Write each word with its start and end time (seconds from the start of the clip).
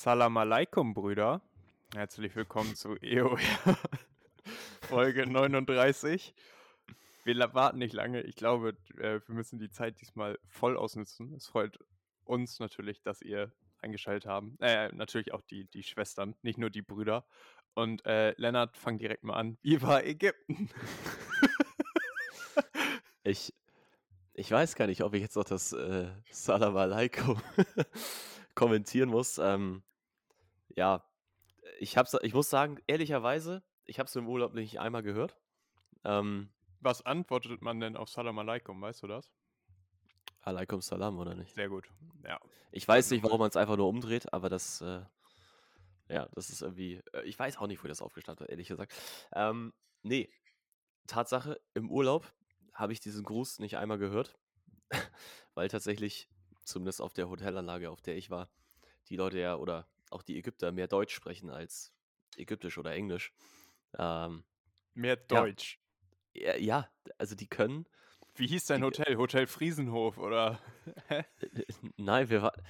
Salam 0.00 0.36
alaikum, 0.36 0.94
Brüder. 0.94 1.42
Herzlich 1.92 2.36
willkommen 2.36 2.76
zu 2.76 2.94
EOR 3.02 3.36
Folge 4.82 5.26
39. 5.26 6.36
Wir 7.24 7.52
warten 7.52 7.78
nicht 7.78 7.94
lange. 7.94 8.22
Ich 8.22 8.36
glaube, 8.36 8.76
äh, 8.98 9.18
wir 9.26 9.34
müssen 9.34 9.58
die 9.58 9.70
Zeit 9.70 10.00
diesmal 10.00 10.38
voll 10.46 10.76
ausnutzen. 10.76 11.34
Es 11.34 11.48
freut 11.48 11.80
uns 12.22 12.60
natürlich, 12.60 13.02
dass 13.02 13.22
ihr 13.22 13.50
eingeschaltet 13.82 14.26
haben. 14.26 14.56
Äh, 14.60 14.90
natürlich 14.92 15.34
auch 15.34 15.42
die, 15.42 15.64
die 15.64 15.82
Schwestern, 15.82 16.36
nicht 16.42 16.58
nur 16.58 16.70
die 16.70 16.82
Brüder. 16.82 17.26
Und 17.74 18.06
äh, 18.06 18.34
Lennart, 18.36 18.76
fang 18.76 18.98
direkt 18.98 19.24
mal 19.24 19.34
an. 19.34 19.58
Wie 19.62 19.82
war 19.82 20.04
Ägypten? 20.04 20.70
ich, 23.24 23.52
ich 24.32 24.48
weiß 24.48 24.76
gar 24.76 24.86
nicht, 24.86 25.02
ob 25.02 25.14
ich 25.14 25.22
jetzt 25.22 25.34
noch 25.34 25.42
das 25.42 25.72
äh, 25.72 26.06
Salam 26.30 26.76
alaikum 26.76 27.42
kommentieren 28.58 29.08
muss. 29.08 29.38
Ähm, 29.38 29.82
ja, 30.74 31.04
ich, 31.78 31.96
hab's, 31.96 32.16
ich 32.22 32.34
muss 32.34 32.50
sagen, 32.50 32.78
ehrlicherweise, 32.86 33.62
ich 33.84 33.98
habe 33.98 34.08
es 34.08 34.16
im 34.16 34.28
Urlaub 34.28 34.54
nicht 34.54 34.80
einmal 34.80 35.02
gehört. 35.02 35.36
Ähm, 36.04 36.50
Was 36.80 37.04
antwortet 37.04 37.62
man 37.62 37.80
denn 37.80 37.96
auf 37.96 38.08
Salam 38.08 38.38
alaikum, 38.38 38.80
weißt 38.80 39.02
du 39.02 39.06
das? 39.06 39.32
Alaikum 40.40 40.80
Salam, 40.80 41.18
oder 41.18 41.34
nicht? 41.34 41.54
Sehr 41.54 41.68
gut, 41.68 41.90
ja. 42.24 42.40
Ich 42.72 42.86
weiß 42.86 43.10
nicht, 43.10 43.22
warum 43.22 43.40
man 43.40 43.48
es 43.48 43.56
einfach 43.56 43.76
nur 43.76 43.88
umdreht, 43.88 44.32
aber 44.32 44.48
das, 44.48 44.80
äh, 44.80 45.02
ja, 46.08 46.28
das 46.32 46.50
ist 46.50 46.62
irgendwie, 46.62 47.02
äh, 47.12 47.22
ich 47.24 47.38
weiß 47.38 47.58
auch 47.58 47.66
nicht, 47.66 47.82
wo 47.82 47.88
das 47.88 48.02
aufgestanden 48.02 48.44
hat, 48.44 48.50
ehrlich 48.50 48.68
gesagt. 48.68 48.94
Ähm, 49.34 49.72
nee, 50.02 50.30
Tatsache, 51.06 51.60
im 51.74 51.90
Urlaub 51.90 52.32
habe 52.72 52.92
ich 52.92 53.00
diesen 53.00 53.24
Gruß 53.24 53.58
nicht 53.58 53.76
einmal 53.76 53.98
gehört, 53.98 54.38
weil 55.54 55.68
tatsächlich, 55.68 56.28
zumindest 56.68 57.00
auf 57.00 57.12
der 57.12 57.28
Hotelanlage, 57.28 57.90
auf 57.90 58.00
der 58.00 58.16
ich 58.16 58.30
war, 58.30 58.48
die 59.08 59.16
Leute 59.16 59.38
ja 59.38 59.56
oder 59.56 59.88
auch 60.10 60.22
die 60.22 60.38
Ägypter 60.38 60.72
mehr 60.72 60.88
Deutsch 60.88 61.14
sprechen 61.14 61.50
als 61.50 61.92
Ägyptisch 62.36 62.78
oder 62.78 62.92
Englisch. 62.92 63.32
Ähm, 63.98 64.44
mehr 64.94 65.16
Deutsch. 65.16 65.80
Ja, 66.34 66.56
ja, 66.56 66.90
also 67.18 67.34
die 67.34 67.48
können. 67.48 67.86
Wie 68.34 68.46
hieß 68.46 68.66
dein 68.66 68.84
Hotel? 68.84 69.16
Hotel 69.16 69.46
Friesenhof 69.46 70.18
oder? 70.18 70.60
Nein, 71.96 72.30
wir 72.30 72.42
waren. 72.42 72.62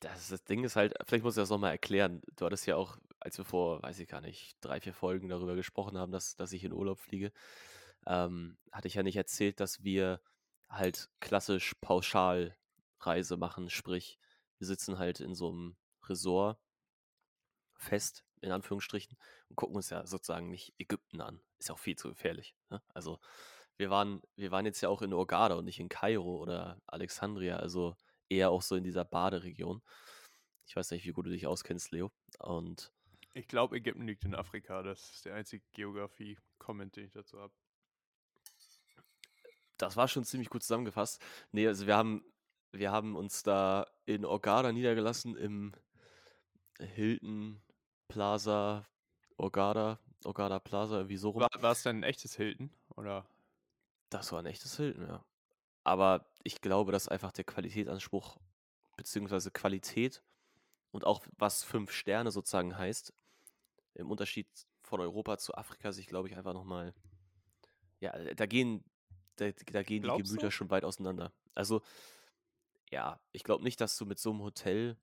Das, 0.00 0.28
das 0.28 0.42
Ding 0.44 0.64
ist 0.64 0.74
halt, 0.74 0.94
vielleicht 1.06 1.22
muss 1.22 1.36
ich 1.36 1.42
das 1.42 1.50
nochmal 1.50 1.72
erklären. 1.72 2.22
Du 2.36 2.46
hattest 2.46 2.66
ja 2.66 2.76
auch, 2.76 2.96
als 3.20 3.38
wir 3.38 3.44
vor, 3.44 3.82
weiß 3.82 3.98
ich 4.00 4.08
gar 4.08 4.22
nicht, 4.22 4.56
drei, 4.60 4.80
vier 4.80 4.94
Folgen 4.94 5.28
darüber 5.28 5.54
gesprochen 5.54 5.98
haben, 5.98 6.10
dass, 6.10 6.34
dass 6.34 6.52
ich 6.52 6.64
in 6.64 6.72
Urlaub 6.72 6.98
fliege, 6.98 7.30
ähm, 8.06 8.56
hatte 8.72 8.88
ich 8.88 8.94
ja 8.94 9.02
nicht 9.02 9.16
erzählt, 9.16 9.60
dass 9.60 9.84
wir 9.84 10.20
halt 10.68 11.10
klassisch 11.20 11.74
Pauschalreise 13.02 13.36
machen. 13.36 13.68
Sprich, 13.68 14.18
wir 14.58 14.66
sitzen 14.66 14.98
halt 14.98 15.20
in 15.20 15.34
so 15.34 15.50
einem 15.50 15.76
Resort 16.08 16.58
fest, 17.76 18.24
in 18.40 18.52
Anführungsstrichen, 18.52 19.16
und 19.48 19.56
gucken 19.56 19.76
uns 19.76 19.90
ja 19.90 20.06
sozusagen 20.06 20.48
nicht 20.48 20.74
Ägypten 20.78 21.20
an. 21.20 21.40
Ist 21.58 21.68
ja 21.68 21.74
auch 21.74 21.78
viel 21.78 21.96
zu 21.96 22.08
gefährlich. 22.08 22.54
Ne? 22.70 22.82
Also 22.94 23.20
wir 23.76 23.90
waren, 23.90 24.22
wir 24.36 24.50
waren 24.50 24.66
jetzt 24.66 24.80
ja 24.80 24.88
auch 24.88 25.02
in 25.02 25.12
Hurghada 25.12 25.56
und 25.56 25.64
nicht 25.64 25.80
in 25.80 25.88
Kairo 25.88 26.36
oder 26.36 26.80
Alexandria, 26.86 27.56
also 27.56 27.96
eher 28.28 28.50
auch 28.50 28.62
so 28.62 28.76
in 28.76 28.84
dieser 28.84 29.04
Baderegion. 29.04 29.82
Ich 30.66 30.76
weiß 30.76 30.90
nicht, 30.92 31.04
wie 31.04 31.12
gut 31.12 31.26
du 31.26 31.30
dich 31.30 31.46
auskennst, 31.46 31.90
Leo. 31.90 32.12
Und 32.38 32.92
ich 33.34 33.48
glaube, 33.48 33.76
Ägypten 33.76 34.06
liegt 34.06 34.24
in 34.24 34.34
Afrika. 34.34 34.82
Das 34.82 35.10
ist 35.10 35.24
der 35.24 35.34
einzige 35.34 35.64
Geografie-Comment, 35.72 36.94
den 36.96 37.06
ich 37.06 37.12
dazu 37.12 37.40
habe. 37.40 37.52
Das 39.78 39.96
war 39.96 40.06
schon 40.06 40.24
ziemlich 40.24 40.48
gut 40.48 40.62
zusammengefasst. 40.62 41.20
Nee, 41.50 41.66
also 41.66 41.86
wir 41.86 41.96
haben, 41.96 42.24
wir 42.72 42.90
haben 42.90 43.16
uns 43.16 43.42
da 43.42 43.86
in 44.06 44.24
Hurghada 44.24 44.72
niedergelassen 44.72 45.36
im 45.36 45.72
Hilton 46.78 47.62
Plaza, 48.08 48.86
Orgada, 49.36 49.98
Orgada 50.24 50.58
Plaza, 50.58 50.96
irgendwie 50.96 51.16
so 51.16 51.30
rum. 51.30 51.42
War, 51.42 51.62
war 51.62 51.72
es 51.72 51.82
denn 51.82 52.00
ein 52.00 52.02
echtes 52.02 52.36
Hilton? 52.36 52.70
Oder? 52.96 53.26
Das 54.10 54.32
war 54.32 54.40
ein 54.40 54.46
echtes 54.46 54.76
Hilton, 54.76 55.06
ja. 55.06 55.24
Aber 55.84 56.26
ich 56.44 56.60
glaube, 56.60 56.92
dass 56.92 57.08
einfach 57.08 57.32
der 57.32 57.44
Qualitätsanspruch, 57.44 58.38
beziehungsweise 58.96 59.50
Qualität 59.50 60.22
und 60.90 61.04
auch 61.04 61.22
was 61.38 61.64
fünf 61.64 61.92
Sterne 61.92 62.30
sozusagen 62.30 62.76
heißt, 62.76 63.12
im 63.94 64.10
Unterschied 64.10 64.48
von 64.82 65.00
Europa 65.00 65.38
zu 65.38 65.54
Afrika 65.54 65.92
sich, 65.92 66.06
glaube 66.06 66.28
ich, 66.28 66.36
einfach 66.36 66.54
nochmal, 66.54 66.94
ja, 68.00 68.12
da 68.34 68.46
gehen, 68.46 68.84
da, 69.36 69.50
da 69.50 69.82
gehen 69.82 70.02
die 70.02 70.08
Gemüter 70.08 70.46
du? 70.46 70.50
schon 70.50 70.70
weit 70.70 70.84
auseinander. 70.84 71.32
Also, 71.54 71.82
ja, 72.92 73.18
ich 73.32 73.42
glaube 73.42 73.64
nicht, 73.64 73.80
dass 73.80 73.96
du 73.96 74.04
mit 74.04 74.18
so 74.18 74.30
einem 74.30 74.42
Hotel 74.42 74.96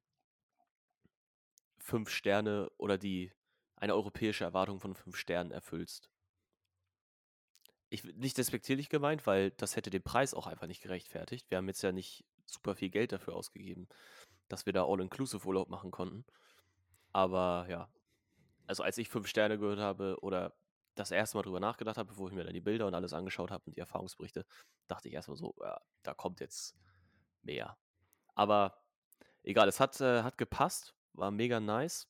fünf 1.79 2.09
Sterne 2.09 2.69
oder 2.77 2.97
die 2.97 3.33
eine 3.75 3.95
europäische 3.95 4.43
Erwartung 4.43 4.79
von 4.79 4.93
fünf 4.93 5.17
Sternen 5.17 5.51
erfüllst. 5.51 6.09
Ich 7.89 8.03
nicht 8.03 8.37
despektierlich 8.37 8.89
gemeint, 8.89 9.25
weil 9.25 9.51
das 9.51 9.75
hätte 9.75 9.89
den 9.89 10.03
Preis 10.03 10.35
auch 10.35 10.45
einfach 10.45 10.67
nicht 10.67 10.83
gerechtfertigt. 10.83 11.49
Wir 11.49 11.57
haben 11.57 11.67
jetzt 11.67 11.81
ja 11.81 11.91
nicht 11.91 12.23
super 12.45 12.75
viel 12.75 12.91
Geld 12.91 13.11
dafür 13.11 13.35
ausgegeben, 13.35 13.89
dass 14.47 14.67
wir 14.67 14.73
da 14.73 14.85
All-Inclusive 14.85 15.47
Urlaub 15.47 15.69
machen 15.69 15.89
konnten. 15.89 16.25
Aber 17.11 17.65
ja, 17.69 17.89
also 18.67 18.83
als 18.83 18.99
ich 18.99 19.09
fünf 19.09 19.27
Sterne 19.27 19.57
gehört 19.57 19.79
habe 19.79 20.17
oder 20.21 20.53
das 20.93 21.09
erste 21.09 21.37
Mal 21.37 21.43
drüber 21.43 21.59
nachgedacht 21.59 21.97
habe, 21.97 22.09
bevor 22.09 22.27
ich 22.27 22.35
mir 22.35 22.43
dann 22.43 22.53
die 22.53 22.61
Bilder 22.61 22.85
und 22.85 22.93
alles 22.93 23.13
angeschaut 23.13 23.49
habe 23.49 23.63
und 23.65 23.75
die 23.75 23.79
Erfahrungsberichte, 23.79 24.45
dachte 24.87 25.07
ich 25.07 25.15
erstmal 25.15 25.37
so, 25.37 25.55
ja, 25.59 25.81
da 26.03 26.13
kommt 26.13 26.39
jetzt 26.39 26.75
mehr. 27.43 27.77
Aber 28.35 28.81
egal, 29.43 29.67
es 29.67 29.79
hat, 29.79 29.99
äh, 30.01 30.23
hat 30.23 30.37
gepasst. 30.37 30.95
War 31.13 31.31
mega 31.31 31.59
nice. 31.59 32.07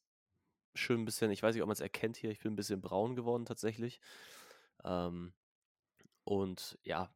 Schön 0.75 1.01
ein 1.01 1.05
bisschen, 1.05 1.31
ich 1.31 1.41
weiß 1.41 1.55
nicht, 1.55 1.63
ob 1.63 1.67
man 1.67 1.73
es 1.73 1.79
erkennt 1.79 2.17
hier, 2.17 2.29
ich 2.29 2.39
bin 2.39 2.53
ein 2.53 2.55
bisschen 2.55 2.81
braun 2.81 3.15
geworden 3.15 3.45
tatsächlich. 3.45 3.99
Ähm, 4.83 5.33
und 6.23 6.77
ja, 6.83 7.11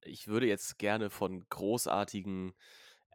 ich 0.00 0.26
würde 0.28 0.46
jetzt 0.46 0.78
gerne 0.78 1.10
von 1.10 1.46
großartigen 1.48 2.54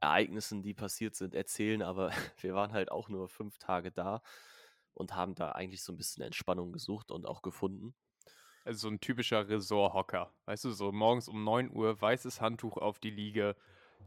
Ereignissen, 0.01 0.61
die 0.61 0.73
passiert 0.73 1.15
sind, 1.15 1.33
erzählen, 1.33 1.81
aber 1.81 2.11
wir 2.41 2.53
waren 2.53 2.71
halt 2.71 2.91
auch 2.91 3.09
nur 3.09 3.27
fünf 3.27 3.57
Tage 3.57 3.91
da 3.91 4.21
und 4.93 5.15
haben 5.15 5.35
da 5.35 5.51
eigentlich 5.53 5.83
so 5.83 5.93
ein 5.93 5.97
bisschen 5.97 6.23
Entspannung 6.23 6.71
gesucht 6.71 7.11
und 7.11 7.25
auch 7.25 7.41
gefunden. 7.41 7.95
Also 8.65 8.81
so 8.81 8.87
ein 8.89 8.99
typischer 8.99 9.47
Resort-Hocker. 9.47 10.33
Weißt 10.45 10.65
du, 10.65 10.71
so 10.71 10.91
morgens 10.91 11.27
um 11.27 11.43
9 11.43 11.71
Uhr, 11.71 11.99
weißes 11.99 12.41
Handtuch 12.41 12.77
auf 12.77 12.99
die 12.99 13.09
Liege, 13.09 13.55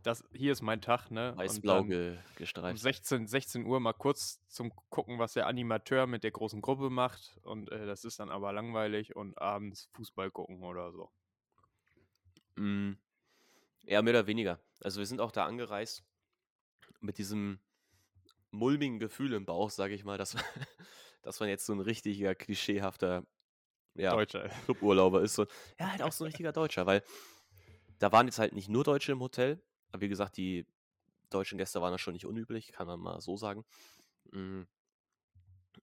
das, 0.02 0.24
hier 0.32 0.52
ist 0.52 0.62
mein 0.62 0.80
Tag, 0.80 1.10
ne? 1.10 1.32
Weiß-blau 1.36 1.84
ge 1.84 2.18
gestreift. 2.36 2.72
Um 2.72 2.76
16, 2.76 3.26
16 3.26 3.66
Uhr 3.66 3.78
mal 3.80 3.92
kurz 3.92 4.40
zum 4.48 4.72
Gucken, 4.90 5.18
was 5.18 5.34
der 5.34 5.46
Animateur 5.46 6.06
mit 6.06 6.24
der 6.24 6.32
großen 6.32 6.60
Gruppe 6.60 6.90
macht. 6.90 7.38
Und 7.42 7.70
äh, 7.70 7.86
das 7.86 8.04
ist 8.04 8.18
dann 8.18 8.30
aber 8.30 8.52
langweilig 8.52 9.14
und 9.14 9.38
abends 9.38 9.88
Fußball 9.94 10.30
gucken 10.30 10.62
oder 10.62 10.92
so. 10.92 11.10
Mm. 12.56 12.92
Ja, 13.84 14.02
mehr 14.02 14.14
oder 14.14 14.26
weniger. 14.26 14.60
Also 14.80 14.98
wir 14.98 15.06
sind 15.06 15.20
auch 15.20 15.32
da 15.32 15.46
angereist 15.46 16.04
mit 17.00 17.18
diesem 17.18 17.58
mulmigen 18.50 18.98
Gefühl 18.98 19.32
im 19.32 19.44
Bauch, 19.44 19.70
sage 19.70 19.94
ich 19.94 20.04
mal, 20.04 20.18
dass, 20.18 20.36
dass 21.22 21.40
man 21.40 21.48
jetzt 21.48 21.66
so 21.66 21.72
ein 21.72 21.80
richtiger, 21.80 22.34
klischeehafter 22.34 23.24
ja, 23.94 24.12
Deutscher. 24.12 24.48
Cluburlauber 24.64 25.22
ist. 25.22 25.34
So, 25.34 25.46
ja, 25.78 25.90
halt 25.90 26.02
auch 26.02 26.12
so 26.12 26.24
ein 26.24 26.26
richtiger 26.26 26.52
Deutscher, 26.52 26.86
weil 26.86 27.02
da 27.98 28.10
waren 28.12 28.26
jetzt 28.26 28.38
halt 28.38 28.52
nicht 28.52 28.68
nur 28.68 28.84
Deutsche 28.84 29.12
im 29.12 29.20
Hotel, 29.20 29.62
wie 29.98 30.08
gesagt, 30.08 30.36
die 30.36 30.66
deutschen 31.30 31.58
Gäste 31.58 31.80
waren 31.80 31.92
da 31.92 31.98
schon 31.98 32.14
nicht 32.14 32.26
unüblich, 32.26 32.72
kann 32.72 32.86
man 32.86 33.00
mal 33.00 33.20
so 33.20 33.36
sagen. 33.36 33.64
Mm. 34.30 34.62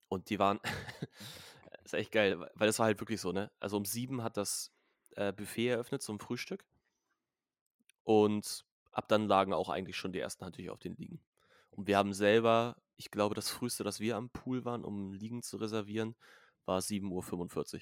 Und 0.07 0.29
die 0.29 0.39
waren, 0.39 0.59
ist 1.83 1.93
echt 1.93 2.11
geil, 2.11 2.39
weil 2.39 2.67
das 2.67 2.79
war 2.79 2.85
halt 2.85 2.99
wirklich 2.99 3.21
so, 3.21 3.31
ne? 3.31 3.51
Also 3.59 3.77
um 3.77 3.85
sieben 3.85 4.23
hat 4.23 4.37
das 4.37 4.71
äh, 5.15 5.33
Buffet 5.33 5.69
eröffnet 5.69 6.01
zum 6.01 6.19
Frühstück. 6.19 6.65
Und 8.03 8.65
ab 8.91 9.07
dann 9.07 9.27
lagen 9.27 9.53
auch 9.53 9.69
eigentlich 9.69 9.97
schon 9.97 10.11
die 10.11 10.19
ersten 10.19 10.43
natürlich 10.43 10.71
auf 10.71 10.79
den 10.79 10.95
Liegen. 10.95 11.21
Und 11.71 11.87
wir 11.87 11.97
haben 11.97 12.13
selber, 12.13 12.75
ich 12.95 13.11
glaube, 13.11 13.35
das 13.35 13.49
früheste, 13.49 13.83
dass 13.83 13.99
wir 13.99 14.15
am 14.17 14.29
Pool 14.29 14.65
waren, 14.65 14.83
um 14.83 15.13
Liegen 15.13 15.41
zu 15.43 15.57
reservieren, 15.57 16.15
war 16.65 16.79
7.45 16.79 17.75
Uhr. 17.75 17.81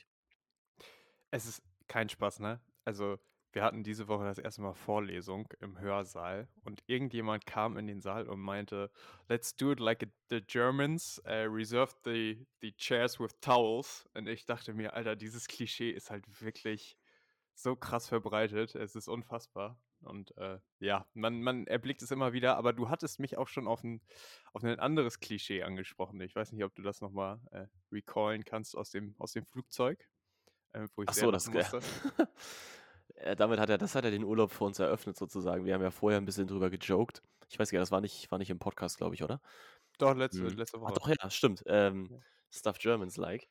Es 1.31 1.45
ist 1.45 1.61
kein 1.87 2.09
Spaß, 2.09 2.39
ne? 2.39 2.61
Also 2.85 3.17
wir 3.51 3.63
hatten 3.63 3.83
diese 3.83 4.07
Woche 4.07 4.25
das 4.25 4.37
erste 4.37 4.61
Mal 4.61 4.73
Vorlesung 4.73 5.47
im 5.59 5.79
Hörsaal 5.79 6.47
und 6.63 6.83
irgendjemand 6.87 7.45
kam 7.45 7.77
in 7.77 7.87
den 7.87 8.01
Saal 8.01 8.27
und 8.27 8.39
meinte, 8.39 8.91
let's 9.29 9.55
do 9.55 9.71
it 9.71 9.79
like 9.79 10.07
the 10.29 10.41
Germans, 10.41 11.21
uh, 11.25 11.49
reserve 11.49 11.93
the, 12.03 12.45
the 12.61 12.73
chairs 12.73 13.19
with 13.19 13.31
towels. 13.41 14.07
Und 14.13 14.27
ich 14.27 14.45
dachte 14.45 14.73
mir, 14.73 14.93
Alter, 14.93 15.15
dieses 15.15 15.47
Klischee 15.47 15.91
ist 15.91 16.11
halt 16.11 16.25
wirklich 16.41 16.97
so 17.53 17.75
krass 17.75 18.07
verbreitet. 18.07 18.75
Es 18.75 18.95
ist 18.95 19.07
unfassbar. 19.07 19.79
Und 20.01 20.37
äh, 20.37 20.59
ja, 20.79 21.07
man, 21.13 21.41
man 21.41 21.65
erblickt 21.65 22.01
es 22.01 22.11
immer 22.11 22.33
wieder, 22.33 22.57
aber 22.57 22.73
du 22.73 22.89
hattest 22.89 23.19
mich 23.19 23.37
auch 23.37 23.47
schon 23.47 23.67
auf 23.67 23.83
ein, 23.83 24.01
auf 24.53 24.63
ein 24.63 24.79
anderes 24.79 25.19
Klischee 25.19 25.63
angesprochen. 25.63 26.21
Ich 26.21 26.35
weiß 26.35 26.51
nicht, 26.51 26.63
ob 26.63 26.75
du 26.75 26.81
das 26.83 27.01
nochmal 27.01 27.39
äh, 27.51 27.65
recallen 27.91 28.45
kannst 28.45 28.77
aus 28.77 28.91
dem, 28.91 29.15
aus 29.17 29.31
dem 29.31 29.45
Flugzeug. 29.45 30.07
Äh, 30.73 30.87
wo 30.95 31.03
ich 31.03 31.09
Ach 31.09 31.13
so, 31.13 31.31
das 31.31 31.49
musste. 31.49 31.79
Äh, 33.15 33.35
damit 33.35 33.59
hat 33.59 33.69
er, 33.69 33.77
das 33.77 33.95
hat 33.95 34.05
er 34.05 34.11
den 34.11 34.23
Urlaub 34.23 34.51
für 34.51 34.63
uns 34.65 34.79
eröffnet 34.79 35.17
sozusagen. 35.17 35.65
Wir 35.65 35.73
haben 35.73 35.81
ja 35.81 35.91
vorher 35.91 36.19
ein 36.19 36.25
bisschen 36.25 36.47
drüber 36.47 36.69
gejoked. 36.69 37.21
Ich 37.49 37.57
weiß 37.59 37.71
gar 37.71 37.79
nicht, 37.79 37.83
das 37.83 37.91
war 37.91 38.01
nicht, 38.01 38.29
war 38.31 38.37
nicht 38.39 38.49
im 38.49 38.59
Podcast, 38.59 38.97
glaube 38.97 39.15
ich, 39.15 39.23
oder? 39.23 39.41
Doch, 39.97 40.15
letzte, 40.15 40.41
Mhm. 40.43 40.49
letzte 40.57 40.79
Woche. 40.81 40.93
doch, 40.93 41.07
ja, 41.07 41.29
stimmt. 41.29 41.63
Ähm, 41.65 42.07
Ja. 42.11 42.17
Stuff 42.51 42.77
Germans 42.79 43.17
like. 43.17 43.47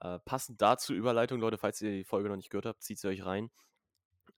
Äh, 0.00 0.18
passend 0.20 0.60
dazu 0.60 0.92
Überleitung, 0.94 1.40
Leute, 1.40 1.56
falls 1.58 1.80
ihr 1.80 1.90
die 1.90 2.04
Folge 2.04 2.28
noch 2.28 2.36
nicht 2.36 2.50
gehört 2.50 2.66
habt, 2.66 2.82
zieht 2.82 2.98
sie 2.98 3.08
euch 3.08 3.24
rein. 3.24 3.50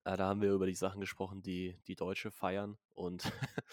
Äh, 0.05 0.17
da 0.17 0.29
haben 0.29 0.41
wir 0.41 0.53
über 0.53 0.67
die 0.67 0.75
Sachen 0.75 1.01
gesprochen, 1.01 1.43
die 1.43 1.79
die 1.87 1.97
Deutsche 1.97 2.31
feiern. 2.31 2.79
Und 2.95 3.25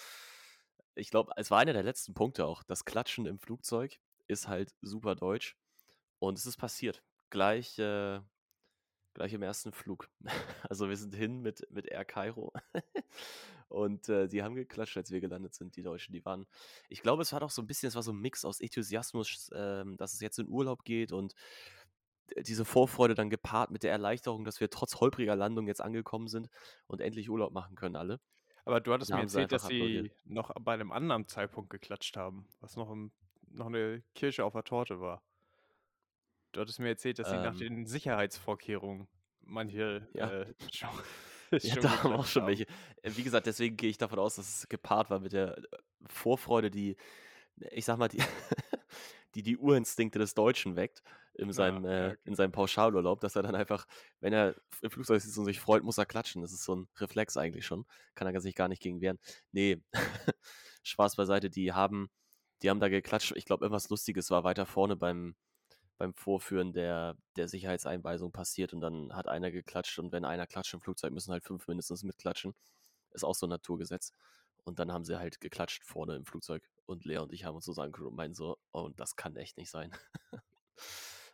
ich 0.95 1.09
glaube, 1.11 1.31
es 1.35 1.51
war 1.51 1.59
einer 1.59 1.73
der 1.73 1.83
letzten 1.83 2.13
Punkte 2.13 2.45
auch. 2.45 2.63
Das 2.63 2.85
Klatschen 2.85 3.25
im 3.25 3.39
Flugzeug 3.39 3.99
ist 4.27 4.47
halt 4.47 4.73
super 4.81 5.15
deutsch. 5.15 5.55
Und 6.19 6.37
es 6.37 6.45
ist 6.45 6.57
passiert. 6.57 7.03
Gleich, 7.29 7.77
äh, 7.77 8.19
gleich 9.15 9.33
im 9.33 9.41
ersten 9.41 9.71
Flug. 9.71 10.09
Also 10.69 10.89
wir 10.89 10.97
sind 10.97 11.13
hin 11.15 11.41
mit, 11.41 11.65
mit 11.71 11.87
Air 11.87 12.05
Cairo. 12.05 12.53
Und 13.67 14.09
äh, 14.09 14.27
die 14.27 14.43
haben 14.43 14.55
geklatscht, 14.55 14.95
als 14.97 15.11
wir 15.11 15.19
gelandet 15.21 15.53
sind, 15.55 15.75
die 15.75 15.81
Deutschen. 15.81 16.13
Die 16.13 16.23
waren, 16.23 16.45
ich 16.89 17.01
glaube, 17.01 17.23
es 17.23 17.33
war 17.33 17.39
doch 17.39 17.49
so 17.49 17.61
ein 17.61 17.67
bisschen, 17.67 17.87
es 17.87 17.95
war 17.95 18.03
so 18.03 18.11
ein 18.11 18.19
Mix 18.19 18.45
aus 18.45 18.61
Enthusiasmus, 18.61 19.49
ähm, 19.55 19.97
dass 19.97 20.13
es 20.13 20.19
jetzt 20.21 20.37
in 20.39 20.47
Urlaub 20.47 20.83
geht 20.85 21.11
und 21.11 21.33
d- 22.29 22.41
diese 22.43 22.63
Vorfreude 22.65 23.15
dann 23.15 23.29
gepaart 23.29 23.71
mit 23.71 23.83
der 23.83 23.91
Erleichterung, 23.91 24.43
dass 24.45 24.59
wir 24.59 24.69
trotz 24.69 24.95
holpriger 25.01 25.35
Landung 25.35 25.67
jetzt 25.67 25.81
angekommen 25.81 26.27
sind 26.27 26.49
und 26.87 27.01
endlich 27.01 27.29
Urlaub 27.29 27.53
machen 27.53 27.75
können 27.75 27.95
alle. 27.95 28.19
Aber 28.65 28.81
du 28.81 28.93
hattest 28.93 29.09
mir 29.17 29.21
erzählt, 29.23 29.51
dass 29.51 29.63
sie 29.69 30.11
noch 30.25 30.51
bei 30.61 30.73
einem 30.73 30.91
anderen 30.91 31.27
Zeitpunkt 31.27 31.69
geklatscht 31.69 32.17
haben, 32.17 32.47
was 32.61 32.75
noch, 32.75 32.89
im, 32.91 33.11
noch 33.51 33.67
eine 33.67 34.03
Kirsche 34.15 34.43
auf 34.45 34.53
der 34.53 34.63
Torte 34.63 34.99
war. 34.99 35.23
Du 36.55 36.61
hattest 36.61 36.79
mir 36.79 36.87
erzählt, 36.87 37.19
dass 37.19 37.29
sie 37.29 37.37
nach 37.37 37.53
Ähm, 37.53 37.57
den 37.57 37.85
Sicherheitsvorkehrungen 37.85 39.09
manche 39.41 40.07
ja. 40.13 40.31
äh, 40.31 40.53
schon, 40.71 40.89
Ja, 41.61 41.75
da 41.75 42.03
haben 42.03 42.13
auch 42.13 42.25
schon 42.25 42.43
haben. 42.43 42.47
welche. 42.47 42.65
Äh, 43.01 43.11
Wie 43.15 43.23
gesagt, 43.23 43.45
deswegen 43.47 43.75
gehe 43.77 43.89
ich 43.89 43.97
davon 43.97 44.19
aus, 44.19 44.35
dass 44.35 44.47
es 44.61 44.69
gepaart 44.69 45.09
war 45.09 45.19
mit 45.19 45.33
der 45.33 45.57
äh, 45.57 45.63
Vorfreude, 46.07 46.71
die, 46.71 46.95
ich 47.71 47.85
sag 47.85 47.97
mal, 47.97 48.07
die, 48.07 48.19
die 49.35 49.43
die 49.43 49.57
Urinstinkte 49.57 50.17
des 50.19 50.33
Deutschen 50.33 50.77
weckt 50.77 51.03
in 51.33 51.51
Na, 51.53 51.53
seinem, 51.53 51.85
ja, 51.85 51.91
äh, 52.07 52.11
okay. 52.11 52.17
in 52.23 52.35
seinem 52.35 52.53
Pauschalurlaub, 52.53 53.19
dass 53.19 53.35
er 53.35 53.43
dann 53.43 53.55
einfach, 53.55 53.85
wenn 54.21 54.33
er 54.33 54.55
im 54.81 54.89
Flugzeug 54.91 55.21
sitzt 55.21 55.37
und 55.37 55.45
sich 55.45 55.59
freut, 55.59 55.83
muss 55.83 55.97
er 55.97 56.05
klatschen. 56.05 56.41
Das 56.41 56.53
ist 56.53 56.63
so 56.63 56.75
ein 56.75 56.87
Reflex 56.97 57.35
eigentlich 57.37 57.65
schon. 57.65 57.85
Kann 58.15 58.33
er 58.33 58.41
sich 58.41 58.55
gar 58.55 58.69
nicht 58.69 58.81
gegen 58.81 59.01
wehren. 59.01 59.19
Nee, 59.51 59.81
Spaß 60.83 61.15
beiseite, 61.17 61.49
die 61.49 61.73
haben, 61.73 62.09
die 62.61 62.69
haben 62.69 62.79
da 62.79 62.87
geklatscht. 62.89 63.33
Ich 63.35 63.45
glaube, 63.45 63.65
irgendwas 63.65 63.89
Lustiges 63.89 64.29
war 64.31 64.43
weiter 64.45 64.65
vorne 64.65 64.95
beim, 64.95 65.35
beim 65.97 66.13
Vorführen 66.13 66.73
der, 66.73 67.17
der 67.35 67.47
Sicherheitseinweisung 67.47 68.31
passiert 68.31 68.73
und 68.73 68.81
dann 68.81 69.13
hat 69.15 69.27
einer 69.27 69.51
geklatscht 69.51 69.97
und 69.99 70.11
wenn 70.11 70.25
einer 70.25 70.47
klatscht 70.47 70.73
im 70.73 70.81
Flugzeug, 70.81 71.13
müssen 71.13 71.31
halt 71.31 71.43
fünf 71.43 71.67
mindestens 71.67 72.03
mitklatschen. 72.03 72.53
Ist 73.11 73.23
auch 73.23 73.35
so 73.35 73.45
ein 73.45 73.49
Naturgesetz. 73.49 74.11
Und 74.63 74.79
dann 74.79 74.91
haben 74.91 75.05
sie 75.05 75.17
halt 75.17 75.39
geklatscht 75.39 75.83
vorne 75.83 76.15
im 76.15 76.25
Flugzeug 76.25 76.67
und 76.85 77.05
Lea 77.05 77.19
und 77.19 77.31
ich 77.31 77.45
haben 77.45 77.55
uns 77.55 77.65
so 77.65 77.73
angeguckt 77.73 78.09
und 78.09 78.15
meinen 78.15 78.33
so, 78.33 78.57
oh, 78.71 78.89
das 78.95 79.15
kann 79.15 79.35
echt 79.35 79.57
nicht 79.57 79.69
sein. 79.69 79.91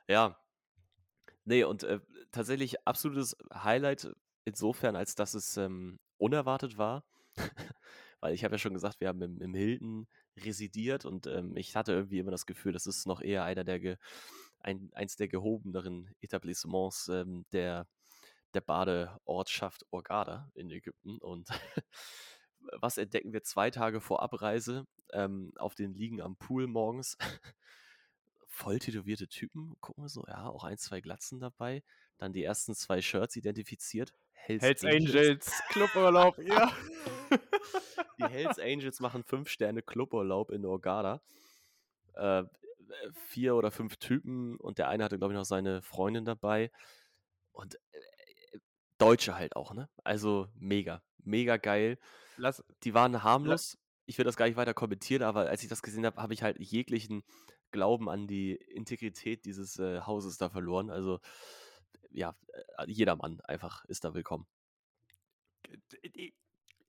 ja, 0.07 0.37
nee, 1.45 1.63
und 1.63 1.83
äh, 1.83 2.01
tatsächlich 2.31 2.85
absolutes 2.85 3.37
Highlight 3.53 4.13
insofern, 4.43 4.95
als 4.95 5.15
dass 5.15 5.33
es 5.33 5.57
ähm, 5.57 5.99
unerwartet 6.17 6.77
war. 6.77 7.05
Weil 8.19 8.33
ich 8.33 8.43
habe 8.43 8.55
ja 8.55 8.59
schon 8.59 8.73
gesagt, 8.73 8.99
wir 8.99 9.07
haben 9.07 9.21
im, 9.21 9.41
im 9.41 9.53
Hilton 9.53 10.07
residiert 10.37 11.05
und 11.05 11.25
ähm, 11.27 11.55
ich 11.55 11.75
hatte 11.75 11.93
irgendwie 11.93 12.19
immer 12.19 12.31
das 12.31 12.45
Gefühl, 12.45 12.71
das 12.73 12.85
ist 12.85 13.07
noch 13.07 13.21
eher 13.21 13.43
einer 13.43 13.63
der 13.63 13.79
ge, 13.79 13.97
ein, 14.63 14.89
eins 14.93 15.15
der 15.15 15.27
gehobeneren 15.27 16.13
Etablissements 16.21 17.07
ähm, 17.09 17.45
der, 17.51 17.87
der 18.53 18.61
Badeortschaft 18.61 19.85
Hurghada 19.91 20.49
in 20.53 20.69
Ägypten. 20.71 21.17
Und 21.19 21.47
was 22.79 22.97
entdecken 22.97 23.33
wir 23.33 23.43
zwei 23.43 23.71
Tage 23.71 24.01
vor 24.01 24.21
Abreise 24.21 24.85
ähm, 25.13 25.53
auf 25.57 25.75
den 25.75 25.93
Liegen 25.93 26.21
am 26.21 26.35
Pool 26.35 26.67
morgens? 26.67 27.17
Voll 28.47 28.79
tätowierte 28.79 29.27
Typen, 29.27 29.75
gucken 29.79 30.03
wir 30.03 30.09
so, 30.09 30.25
ja, 30.27 30.49
auch 30.49 30.65
ein, 30.65 30.77
zwei 30.77 30.99
Glatzen 30.99 31.39
dabei. 31.39 31.83
Dann 32.17 32.33
die 32.33 32.43
ersten 32.43 32.75
zwei 32.75 33.01
Shirts 33.01 33.35
identifiziert. 33.37 34.13
Hells, 34.33 34.61
Hells 34.61 34.83
Angels. 34.83 35.15
Angels, 35.15 35.63
Cluburlaub, 35.69 36.37
ja. 36.43 36.71
Die 38.19 38.25
Hells 38.25 38.59
Angels 38.59 38.99
machen 38.99 39.23
fünf 39.23 39.49
Sterne 39.49 39.81
Cluburlaub 39.81 40.51
in 40.51 40.65
Hurghada. 40.65 41.21
Äh, 42.13 42.43
vier 43.13 43.55
oder 43.55 43.71
fünf 43.71 43.97
Typen 43.97 44.57
und 44.57 44.77
der 44.77 44.89
eine 44.89 45.03
hatte, 45.03 45.17
glaube 45.17 45.33
ich, 45.33 45.37
noch 45.37 45.45
seine 45.45 45.81
Freundin 45.81 46.25
dabei. 46.25 46.71
Und 47.51 47.75
äh, 47.91 48.59
Deutsche 48.97 49.35
halt 49.35 49.55
auch, 49.55 49.73
ne? 49.73 49.89
Also 50.03 50.47
mega, 50.55 51.01
mega 51.17 51.57
geil. 51.57 51.97
Lass, 52.37 52.63
Die 52.83 52.93
waren 52.93 53.23
harmlos. 53.23 53.77
Ich 54.05 54.17
will 54.17 54.25
das 54.25 54.35
gar 54.35 54.45
nicht 54.45 54.57
weiter 54.57 54.73
kommentieren, 54.73 55.23
aber 55.23 55.49
als 55.49 55.63
ich 55.63 55.69
das 55.69 55.81
gesehen 55.81 56.05
habe, 56.05 56.21
habe 56.21 56.33
ich 56.33 56.43
halt 56.43 56.59
jeglichen 56.59 57.23
Glauben 57.71 58.09
an 58.09 58.27
die 58.27 58.55
Integrität 58.55 59.45
dieses 59.45 59.79
äh, 59.79 60.01
Hauses 60.01 60.37
da 60.37 60.49
verloren. 60.49 60.89
Also 60.89 61.19
ja, 62.09 62.35
äh, 62.77 62.85
jeder 62.87 63.15
Mann 63.15 63.39
einfach 63.41 63.85
ist 63.85 64.03
da 64.03 64.13
willkommen. 64.13 64.45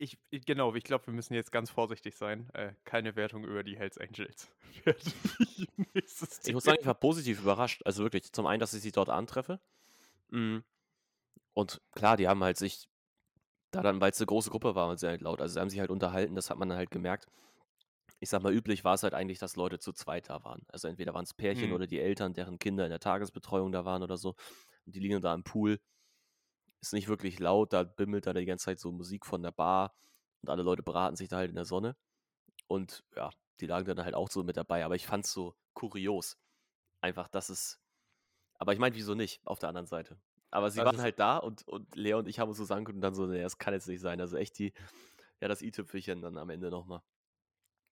Ich, 0.03 0.45
genau, 0.45 0.75
ich 0.75 0.85
glaube, 0.85 1.07
wir 1.07 1.15
müssen 1.15 1.35
jetzt 1.35 1.53
ganz 1.53 1.71
vorsichtig 1.71 2.17
sein. 2.17 2.51
Äh, 2.55 2.73
keine 2.85 3.15
Wertung 3.17 3.45
über 3.45 3.63
die 3.63 3.77
Hells 3.77 3.99
Angels. 3.99 4.51
Ich 6.45 6.55
muss 6.55 6.65
sagen, 6.65 6.79
ich 6.81 6.87
war 6.87 6.95
positiv 6.95 7.41
überrascht. 7.41 7.83
Also 7.85 8.03
wirklich, 8.03 8.33
zum 8.33 8.47
einen, 8.47 8.59
dass 8.61 8.75
ich 8.75 8.83
sie 8.83 8.93
dort 8.93 9.09
antreffe. 9.09 9.61
Mm. 10.31 10.59
Und 11.55 11.81
klar, 11.93 12.17
die 12.17 12.27
haben 12.27 12.43
halt 12.43 12.57
sich 12.57 12.89
da 13.71 13.83
dann, 13.83 14.01
weil 14.01 14.11
es 14.11 14.19
eine 14.19 14.27
große 14.27 14.51
Gruppe 14.51 14.75
war 14.75 14.89
und 14.89 14.99
sehr 14.99 15.19
laut, 15.19 15.41
also 15.41 15.55
sie 15.55 15.61
haben 15.61 15.71
sich 15.71 15.81
halt 15.81 15.91
unterhalten, 15.91 16.35
das 16.35 16.51
hat 16.51 16.59
man 16.59 16.69
dann 16.69 16.79
halt 16.79 16.91
gemerkt. 16.91 17.27
Ich 18.21 18.29
sag 18.31 18.43
mal, 18.43 18.53
üblich 18.53 18.85
war 18.85 18.95
es 18.95 19.03
halt 19.03 19.15
eigentlich, 19.15 19.39
dass 19.39 19.57
Leute 19.57 19.79
zu 19.79 19.93
zweit 19.93 20.29
da 20.31 20.45
waren. 20.45 20.63
Also 20.69 20.89
entweder 20.89 21.15
waren 21.15 21.25
es 21.25 21.35
Pärchen 21.35 21.69
Mhm. 21.69 21.75
oder 21.75 21.87
die 21.87 22.01
Eltern, 22.01 22.35
deren 22.35 22.59
Kinder 22.59 22.85
in 22.85 22.91
der 22.91 23.01
Tagesbetreuung 23.01 23.73
da 23.73 23.85
waren 23.85 24.03
oder 24.03 24.17
so. 24.17 24.35
Und 24.87 24.95
die 24.95 25.01
liegen 25.01 25.21
da 25.21 25.35
im 25.35 25.43
Pool. 25.43 25.81
Ist 26.83 26.93
nicht 26.93 27.09
wirklich 27.09 27.39
laut, 27.41 27.73
da 27.73 27.85
bimmelt 27.85 28.27
da 28.27 28.33
die 28.35 28.45
ganze 28.47 28.67
Zeit 28.67 28.81
so 28.81 28.93
Musik 28.93 29.27
von 29.27 29.43
der 29.43 29.53
Bar 29.53 29.95
und 30.43 30.51
alle 30.51 30.63
Leute 30.65 30.83
beraten 30.83 31.17
sich 31.17 31.29
da 31.29 31.37
halt 31.39 31.51
in 31.51 31.57
der 31.57 31.65
Sonne. 31.65 31.97
Und 32.69 33.05
ja, 33.17 33.31
die 33.61 33.67
lagen 33.67 33.87
dann 33.87 34.05
halt 34.05 34.15
auch 34.15 34.31
so 34.31 34.43
mit 34.45 34.57
dabei. 34.57 34.85
Aber 34.85 34.95
ich 34.97 35.07
fand 35.07 35.25
es 35.27 35.33
so 35.33 35.57
kurios. 35.75 36.39
Einfach, 37.03 37.29
dass 37.29 37.51
es. 37.51 37.81
Aber 38.59 38.73
ich 38.73 38.79
meine, 38.79 38.95
wieso 38.97 39.15
nicht 39.15 39.41
auf 39.47 39.59
der 39.59 39.71
anderen 39.71 39.87
Seite? 39.87 40.19
Aber 40.51 40.71
sie 40.71 40.79
Das 40.81 40.87
waren 40.87 41.01
halt 41.01 41.19
da 41.19 41.39
und, 41.39 41.67
und 41.69 41.95
Lea 41.97 42.15
und 42.15 42.29
ich 42.29 42.39
haben 42.39 42.49
uns 42.49 42.59
so 42.59 42.75
angeguckt 42.75 42.97
und 42.97 43.03
dann 43.03 43.15
so, 43.15 43.27
nee, 43.27 43.43
das 43.43 43.59
kann 43.59 43.75
jetzt 43.75 43.89
nicht 43.89 44.01
sein. 44.01 44.21
Also 44.21 44.37
echt 44.37 44.59
die, 44.59 44.73
ja, 45.41 45.49
das 45.49 45.63
i-Tüpfelchen 45.63 46.23
dann 46.23 46.39
am 46.39 46.51
Ende 46.51 46.71
nochmal, 46.71 47.03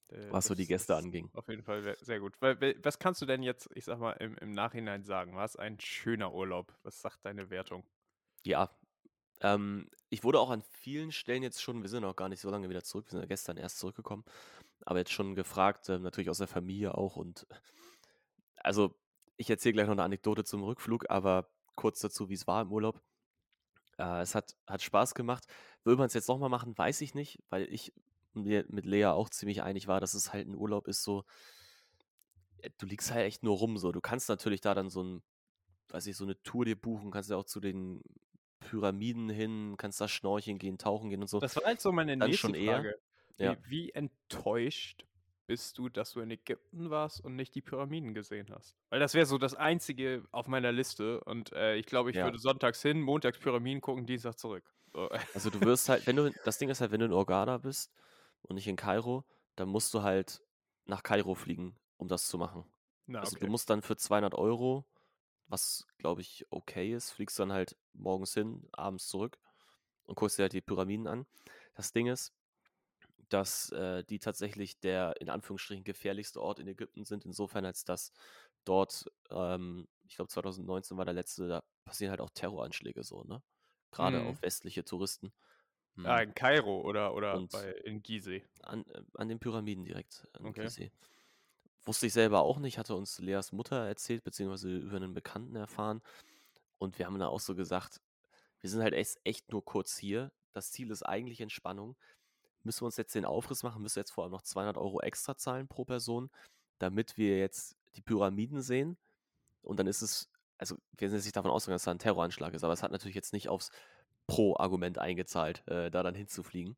Äh, 0.08 0.30
was 0.30 0.46
so 0.46 0.54
die 0.54 0.66
Gäste 0.66 0.96
anging. 0.96 1.30
Auf 1.32 1.48
jeden 1.48 1.62
Fall 1.62 1.96
sehr 2.00 2.20
gut. 2.20 2.34
Was 2.40 2.98
kannst 2.98 3.22
du 3.22 3.26
denn 3.26 3.42
jetzt, 3.42 3.68
ich 3.74 3.84
sag 3.84 3.98
mal, 4.00 4.12
im, 4.12 4.36
im 4.38 4.52
Nachhinein 4.52 5.04
sagen? 5.04 5.34
War 5.36 5.44
es 5.44 5.56
ein 5.56 5.78
schöner 5.80 6.32
Urlaub? 6.34 6.76
Was 6.82 7.00
sagt 7.00 7.24
deine 7.24 7.50
Wertung? 7.50 7.84
Ja. 8.44 8.70
Ähm, 9.40 9.88
ich 10.10 10.24
wurde 10.24 10.40
auch 10.40 10.50
an 10.50 10.62
vielen 10.62 11.12
Stellen 11.12 11.42
jetzt 11.42 11.62
schon, 11.62 11.82
wir 11.82 11.88
sind 11.88 12.02
noch 12.02 12.16
gar 12.16 12.28
nicht 12.28 12.40
so 12.40 12.50
lange 12.50 12.68
wieder 12.68 12.82
zurück, 12.82 13.06
wir 13.06 13.12
sind 13.12 13.20
ja 13.20 13.26
gestern 13.26 13.56
erst 13.56 13.78
zurückgekommen, 13.78 14.24
aber 14.84 14.98
jetzt 14.98 15.12
schon 15.12 15.34
gefragt, 15.34 15.88
ähm, 15.88 16.02
natürlich 16.02 16.30
aus 16.30 16.38
der 16.38 16.48
Familie 16.48 16.96
auch 16.96 17.16
und 17.16 17.46
also 18.56 18.94
ich 19.36 19.48
erzähle 19.48 19.72
gleich 19.74 19.86
noch 19.86 19.92
eine 19.92 20.02
Anekdote 20.02 20.44
zum 20.44 20.62
Rückflug, 20.62 21.08
aber 21.08 21.48
kurz 21.74 22.00
dazu, 22.00 22.28
wie 22.28 22.34
es 22.34 22.46
war 22.46 22.60
im 22.60 22.72
Urlaub. 22.72 23.00
Äh, 23.96 24.20
es 24.20 24.34
hat, 24.34 24.54
hat 24.66 24.82
Spaß 24.82 25.14
gemacht. 25.14 25.46
Will 25.84 25.96
man 25.96 26.06
es 26.06 26.14
jetzt 26.14 26.28
nochmal 26.28 26.50
machen, 26.50 26.76
weiß 26.76 27.00
ich 27.00 27.14
nicht, 27.14 27.42
weil 27.48 27.72
ich 27.72 27.94
mir 28.34 28.66
mit 28.68 28.84
Lea 28.84 29.06
auch 29.06 29.30
ziemlich 29.30 29.62
einig 29.62 29.88
war, 29.88 30.00
dass 30.00 30.12
es 30.12 30.32
halt 30.32 30.46
ein 30.46 30.56
Urlaub 30.56 30.86
ist, 30.88 31.02
so, 31.02 31.24
äh, 32.58 32.70
du 32.78 32.86
liegst 32.86 33.12
halt 33.12 33.26
echt 33.26 33.42
nur 33.42 33.56
rum, 33.56 33.78
so. 33.78 33.92
Du 33.92 34.00
kannst 34.00 34.28
natürlich 34.28 34.60
da 34.60 34.74
dann 34.74 34.90
so 34.90 35.02
ein, 35.02 35.22
weiß 35.88 36.06
ich, 36.06 36.16
so 36.16 36.24
eine 36.24 36.40
Tour 36.42 36.66
dir 36.66 36.80
buchen, 36.80 37.10
kannst 37.10 37.30
ja 37.30 37.36
auch 37.36 37.44
zu 37.44 37.60
den 37.60 38.02
Pyramiden 38.60 39.28
hin, 39.28 39.74
kannst 39.78 40.00
da 40.00 40.08
schnorcheln 40.08 40.58
gehen, 40.58 40.78
tauchen 40.78 41.10
gehen 41.10 41.22
und 41.22 41.28
so. 41.28 41.40
Das 41.40 41.56
war 41.56 41.64
halt 41.64 41.80
so 41.80 41.92
meine 41.92 42.16
Dann 42.16 42.30
nächste. 42.30 42.52
Frage. 42.52 42.94
Wie, 43.38 43.44
Ja. 43.44 43.56
wie 43.66 43.90
enttäuscht 43.90 45.06
bist 45.46 45.78
du, 45.78 45.88
dass 45.88 46.12
du 46.12 46.20
in 46.20 46.30
Ägypten 46.30 46.90
warst 46.90 47.24
und 47.24 47.34
nicht 47.36 47.54
die 47.54 47.62
Pyramiden 47.62 48.14
gesehen 48.14 48.48
hast? 48.50 48.76
Weil 48.90 49.00
das 49.00 49.14
wäre 49.14 49.26
so 49.26 49.38
das 49.38 49.54
Einzige 49.54 50.24
auf 50.30 50.46
meiner 50.46 50.72
Liste 50.72 51.24
und 51.24 51.52
äh, 51.52 51.76
ich 51.76 51.86
glaube, 51.86 52.10
ich 52.10 52.16
Ja. 52.16 52.22
würde 52.22 52.38
sonntags 52.38 52.82
hin, 52.82 53.00
montags 53.00 53.38
Pyramiden 53.38 53.80
gucken, 53.80 54.06
Dienstag 54.06 54.38
zurück. 54.38 54.74
So. 54.92 55.08
Also 55.32 55.50
du 55.50 55.62
wirst 55.62 55.88
halt, 55.88 56.06
wenn 56.06 56.16
du, 56.16 56.32
das 56.42 56.58
Ding 56.58 56.68
ist 56.70 56.80
halt, 56.80 56.90
wenn 56.92 57.00
du 57.00 57.06
in 57.06 57.12
Hurghada 57.12 57.58
bist 57.58 57.92
und 58.42 58.56
nicht 58.56 58.66
in 58.68 58.76
Kairo, 58.76 59.24
dann 59.56 59.68
musst 59.68 59.94
du 59.94 60.02
halt 60.02 60.42
nach 60.86 61.02
Kairo 61.02 61.34
fliegen, 61.34 61.76
um 61.96 62.08
das 62.08 62.28
zu 62.28 62.38
machen. 62.38 62.64
Na, 63.06 63.20
Also 63.20 63.36
okay. 63.36 63.38
du 63.38 63.46
musst 63.46 63.70
dann 63.70 63.82
für 63.82 63.96
200 63.96 64.34
Euro, 64.34 64.86
was 65.50 65.86
glaube 65.98 66.22
ich 66.22 66.46
okay 66.50 66.94
ist, 66.94 67.10
fliegst 67.12 67.38
dann 67.38 67.52
halt 67.52 67.76
morgens 67.92 68.34
hin, 68.34 68.68
abends 68.72 69.08
zurück 69.08 69.38
und 70.06 70.16
guckst 70.16 70.38
dir 70.38 70.44
halt 70.44 70.52
die 70.54 70.60
Pyramiden 70.62 71.06
an. 71.06 71.26
Das 71.74 71.92
Ding 71.92 72.06
ist, 72.08 72.32
dass 73.28 73.70
äh, 73.72 74.04
die 74.04 74.18
tatsächlich 74.18 74.80
der 74.80 75.20
in 75.20 75.30
Anführungsstrichen 75.30 75.84
gefährlichste 75.84 76.40
Ort 76.42 76.58
in 76.58 76.68
Ägypten 76.68 77.04
sind, 77.04 77.24
insofern 77.24 77.64
als 77.64 77.84
dass 77.84 78.12
dort, 78.64 79.06
ähm, 79.30 79.88
ich 80.08 80.16
glaube 80.16 80.28
2019 80.30 80.96
war 80.98 81.04
der 81.04 81.14
letzte, 81.14 81.48
da 81.48 81.62
passieren 81.84 82.10
halt 82.10 82.20
auch 82.20 82.30
Terroranschläge 82.30 83.04
so, 83.04 83.24
ne? 83.24 83.42
Gerade 83.92 84.20
Mhm. 84.20 84.26
auf 84.28 84.42
westliche 84.42 84.84
Touristen. 84.84 85.32
Ah, 86.04 86.20
Hm. 86.20 86.28
in 86.28 86.34
Kairo 86.34 86.80
oder, 86.82 87.14
oder 87.14 87.38
Und- 87.38 87.52
bei, 87.52 87.72
in 87.84 88.02
Gizeh. 88.02 88.44
An, 88.62 88.84
äh, 88.86 89.02
an 89.14 89.28
den 89.28 89.38
Pyramiden 89.38 89.84
direkt. 89.84 90.26
An 90.32 90.46
Okay. 90.46 90.62
Gizeh. 90.64 90.90
Wusste 91.90 92.06
ich 92.06 92.12
selber 92.12 92.42
auch 92.42 92.60
nicht, 92.60 92.78
hatte 92.78 92.94
uns 92.94 93.18
Leas 93.18 93.50
Mutter 93.50 93.84
erzählt, 93.84 94.22
beziehungsweise 94.22 94.76
über 94.76 94.94
einen 94.94 95.12
Bekannten 95.12 95.56
erfahren. 95.56 96.02
Und 96.78 97.00
wir 97.00 97.06
haben 97.06 97.18
da 97.18 97.26
auch 97.26 97.40
so 97.40 97.56
gesagt, 97.56 98.00
wir 98.60 98.70
sind 98.70 98.80
halt 98.80 98.94
echt, 98.94 99.50
nur 99.50 99.64
kurz 99.64 99.98
hier. 99.98 100.30
Das 100.52 100.70
Ziel 100.70 100.92
ist 100.92 101.02
eigentlich 101.02 101.40
Entspannung. 101.40 101.96
Müssen 102.62 102.82
wir 102.82 102.86
uns 102.86 102.96
jetzt 102.96 103.16
den 103.16 103.24
Aufriss 103.24 103.64
machen, 103.64 103.82
müssen 103.82 103.96
wir 103.96 104.02
jetzt 104.02 104.12
vor 104.12 104.22
allem 104.22 104.30
noch 104.30 104.42
200 104.42 104.78
Euro 104.78 105.00
extra 105.00 105.36
zahlen 105.36 105.66
pro 105.66 105.84
Person, 105.84 106.30
damit 106.78 107.16
wir 107.16 107.40
jetzt 107.40 107.74
die 107.96 108.02
Pyramiden 108.02 108.62
sehen. 108.62 108.96
Und 109.60 109.80
dann 109.80 109.88
ist 109.88 110.00
es, 110.00 110.30
also 110.58 110.76
wir 110.96 111.08
sind 111.08 111.18
jetzt 111.18 111.24
nicht 111.24 111.36
davon 111.36 111.50
ausgegangen, 111.50 111.74
dass 111.74 111.84
da 111.84 111.90
ein 111.90 111.98
Terroranschlag 111.98 112.54
ist, 112.54 112.62
aber 112.62 112.72
es 112.72 112.84
hat 112.84 112.92
natürlich 112.92 113.16
jetzt 113.16 113.32
nicht 113.32 113.48
aufs 113.48 113.72
Pro-Argument 114.28 114.98
eingezahlt, 114.98 115.66
äh, 115.66 115.90
da 115.90 116.04
dann 116.04 116.14
hinzufliegen. 116.14 116.76